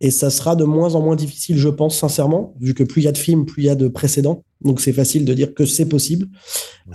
Et 0.00 0.10
ça 0.10 0.30
sera 0.30 0.54
de 0.54 0.64
moins 0.64 0.94
en 0.94 1.02
moins 1.02 1.16
difficile, 1.16 1.56
je 1.58 1.68
pense, 1.68 1.98
sincèrement, 1.98 2.54
vu 2.60 2.72
que 2.72 2.84
plus 2.84 3.02
il 3.02 3.04
y 3.06 3.08
a 3.08 3.12
de 3.12 3.18
films, 3.18 3.44
plus 3.46 3.64
il 3.64 3.66
y 3.66 3.70
a 3.70 3.74
de 3.74 3.88
précédents. 3.88 4.44
Donc 4.60 4.80
c'est 4.80 4.92
facile 4.92 5.24
de 5.24 5.34
dire 5.34 5.54
que 5.54 5.66
c'est 5.66 5.88
possible. 5.88 6.28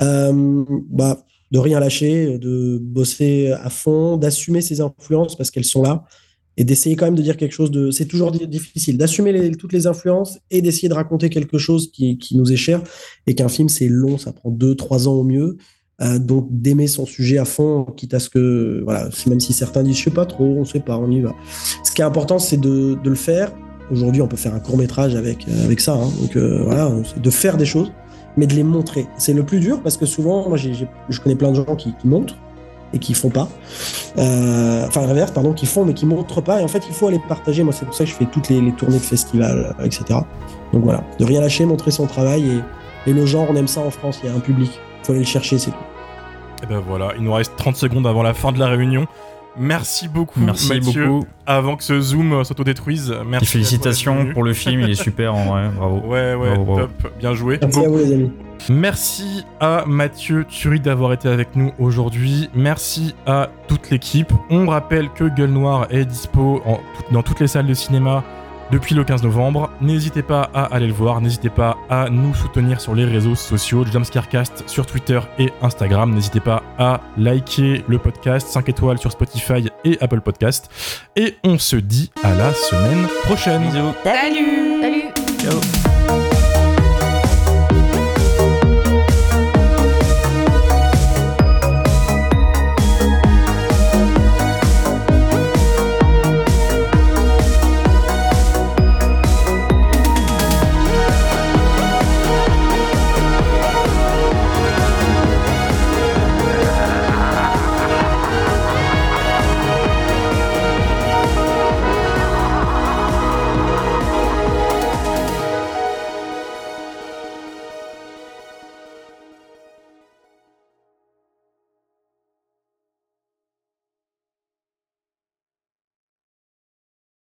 Euh, 0.01 0.63
bah, 0.89 1.25
de 1.53 1.59
rien 1.59 1.79
lâcher, 1.79 2.39
de 2.39 2.79
bosser 2.81 3.51
à 3.51 3.69
fond, 3.69 4.17
d'assumer 4.17 4.61
ses 4.61 4.81
influences 4.81 5.37
parce 5.37 5.51
qu'elles 5.51 5.63
sont 5.63 5.83
là, 5.83 6.03
et 6.57 6.63
d'essayer 6.63 6.95
quand 6.95 7.05
même 7.05 7.15
de 7.15 7.21
dire 7.21 7.37
quelque 7.37 7.53
chose 7.53 7.69
de. 7.69 7.91
C'est 7.91 8.05
toujours 8.05 8.31
difficile 8.31 8.97
d'assumer 8.97 9.51
toutes 9.51 9.73
les 9.73 9.85
influences 9.85 10.39
et 10.49 10.61
d'essayer 10.61 10.89
de 10.89 10.93
raconter 10.93 11.29
quelque 11.29 11.59
chose 11.59 11.91
qui, 11.91 12.17
nous 12.31 12.51
est 12.51 12.57
cher. 12.57 12.81
Et 13.27 13.35
qu'un 13.35 13.49
film, 13.49 13.69
c'est 13.69 13.87
long, 13.87 14.17
ça 14.17 14.33
prend 14.33 14.49
deux, 14.49 14.75
trois 14.75 15.07
ans 15.07 15.13
au 15.13 15.23
mieux. 15.23 15.57
Euh, 16.01 16.17
donc 16.17 16.47
d'aimer 16.49 16.87
son 16.87 17.05
sujet 17.05 17.37
à 17.37 17.45
fond, 17.45 17.85
quitte 17.95 18.15
à 18.15 18.19
ce 18.19 18.29
que, 18.29 18.81
voilà, 18.83 19.09
même 19.27 19.39
si 19.39 19.53
certains 19.53 19.83
disent 19.83 19.97
je 19.97 20.05
sais 20.05 20.09
pas 20.09 20.25
trop, 20.25 20.55
on 20.57 20.65
sait 20.65 20.79
pas, 20.79 20.97
on 20.97 21.09
y 21.11 21.21
va. 21.21 21.35
Ce 21.83 21.91
qui 21.91 22.01
est 22.01 22.05
important, 22.05 22.39
c'est 22.39 22.59
de, 22.59 22.97
le 23.03 23.15
faire. 23.15 23.51
Aujourd'hui, 23.91 24.23
on 24.23 24.27
peut 24.27 24.37
faire 24.37 24.55
un 24.55 24.59
court 24.59 24.77
métrage 24.77 25.13
avec, 25.15 25.47
avec 25.63 25.79
ça, 25.79 25.93
hein. 25.93 26.09
donc 26.19 26.35
euh, 26.35 26.63
voilà, 26.63 26.91
de 27.15 27.29
faire 27.29 27.57
des 27.57 27.65
choses, 27.65 27.91
mais 28.37 28.47
de 28.47 28.53
les 28.53 28.63
montrer. 28.63 29.07
C'est 29.17 29.33
le 29.33 29.43
plus 29.43 29.59
dur 29.59 29.81
parce 29.81 29.97
que 29.97 30.05
souvent, 30.05 30.47
moi, 30.47 30.57
je 30.57 31.19
connais 31.21 31.35
plein 31.35 31.51
de 31.51 31.55
gens 31.55 31.75
qui, 31.75 31.93
qui 31.93 32.07
montrent 32.07 32.35
et 32.93 32.99
qui 32.99 33.13
font 33.13 33.29
pas. 33.29 33.49
Euh, 34.17 34.85
enfin, 34.87 35.05
l'inverse, 35.05 35.31
pardon, 35.31 35.53
qui 35.53 35.65
font 35.65 35.83
mais 35.85 35.93
qui 35.93 36.05
montrent 36.05 36.41
pas. 36.41 36.61
Et 36.61 36.63
en 36.63 36.67
fait, 36.67 36.83
il 36.87 36.93
faut 36.93 37.07
aller 37.07 37.21
partager. 37.27 37.63
Moi, 37.63 37.73
c'est 37.73 37.85
pour 37.85 37.95
ça 37.95 38.03
que 38.03 38.09
je 38.09 38.15
fais 38.15 38.25
toutes 38.25 38.49
les, 38.49 38.71
tournées 38.73 38.97
de 38.97 39.03
festivals, 39.03 39.75
etc. 39.83 40.19
Donc 40.71 40.83
voilà, 40.83 41.03
de 41.19 41.25
rien 41.25 41.41
lâcher, 41.41 41.65
montrer 41.65 41.91
son 41.91 42.07
travail 42.07 42.49
et, 43.05 43.09
et 43.09 43.13
le 43.13 43.25
genre, 43.25 43.47
on 43.49 43.55
aime 43.55 43.67
ça 43.67 43.81
en 43.81 43.89
France. 43.89 44.19
Il 44.23 44.29
y 44.29 44.31
a 44.31 44.35
un 44.35 44.39
public. 44.39 44.71
Il 45.01 45.05
faut 45.05 45.11
aller 45.11 45.21
le 45.21 45.27
chercher, 45.27 45.57
c'est 45.57 45.71
tout. 45.71 45.77
Et 46.63 46.65
ben 46.65 46.79
voilà, 46.79 47.11
il 47.17 47.23
nous 47.23 47.33
reste 47.33 47.53
30 47.57 47.75
secondes 47.75 48.07
avant 48.07 48.23
la 48.23 48.33
fin 48.33 48.51
de 48.51 48.59
la 48.59 48.67
réunion. 48.67 49.05
Merci 49.57 50.07
beaucoup, 50.07 50.39
merci 50.39 50.69
Mathieu. 50.73 51.05
beaucoup. 51.05 51.27
Avant 51.45 51.75
que 51.75 51.83
ce 51.83 51.99
Zoom 52.01 52.43
s'autodétruise, 52.43 53.13
merci. 53.25 53.45
Et 53.45 53.47
félicitations 53.47 54.27
pour 54.33 54.43
le 54.43 54.53
film, 54.53 54.81
il 54.81 54.89
est 54.89 54.95
super 54.95 55.35
en 55.35 55.45
vrai, 55.45 55.69
bravo. 55.75 55.97
Ouais, 56.07 56.33
ouais, 56.35 56.49
bravo, 56.55 56.63
bravo. 56.63 56.81
top, 56.81 57.13
bien 57.19 57.33
joué. 57.33 57.59
Merci 57.61 57.79
à 57.85 57.89
vous, 57.89 57.97
les 57.97 58.13
amis. 58.13 58.31
Merci 58.69 59.45
à 59.59 59.83
Mathieu 59.85 60.45
Thury 60.45 60.79
d'avoir 60.79 61.11
été 61.13 61.27
avec 61.27 61.55
nous 61.55 61.71
aujourd'hui. 61.79 62.49
Merci 62.55 63.13
à 63.25 63.49
toute 63.67 63.89
l'équipe. 63.89 64.31
On 64.49 64.67
rappelle 64.67 65.09
que 65.09 65.25
Gueule 65.25 65.51
Noire 65.51 65.87
est 65.89 66.05
dispo 66.05 66.61
en, 66.65 66.79
dans 67.11 67.23
toutes 67.23 67.41
les 67.41 67.47
salles 67.47 67.67
de 67.67 67.73
cinéma 67.73 68.23
depuis 68.73 68.95
le 68.95 69.03
15 69.03 69.23
novembre. 69.23 69.69
N'hésitez 69.81 70.23
pas 70.23 70.49
à 70.53 70.63
aller 70.73 70.87
le 70.87 70.93
voir, 70.93 71.21
n'hésitez 71.21 71.49
pas 71.49 71.77
à 71.89 72.09
nous 72.09 72.33
soutenir 72.33 72.81
sur 72.81 72.95
les 72.95 73.05
réseaux 73.05 73.35
sociaux, 73.35 73.85
Jumpscarecast 73.85 74.67
sur 74.67 74.87
Twitter 74.87 75.19
et 75.37 75.51
Instagram. 75.61 76.13
N'hésitez 76.13 76.39
pas 76.39 76.63
à 76.79 76.99
liker 77.15 77.83
le 77.87 77.99
podcast 77.99 78.47
5 78.47 78.67
étoiles 78.69 78.97
sur 78.97 79.11
Spotify 79.11 79.69
et 79.85 79.97
Apple 80.01 80.21
Podcast. 80.21 80.71
Et 81.15 81.37
on 81.43 81.59
se 81.59 81.75
dit 81.75 82.11
à 82.23 82.33
la 82.33 82.51
semaine 82.53 83.07
prochaine. 83.25 83.63
Salut 84.03 84.81
Salut 84.81 85.03
Ciao 85.39 85.92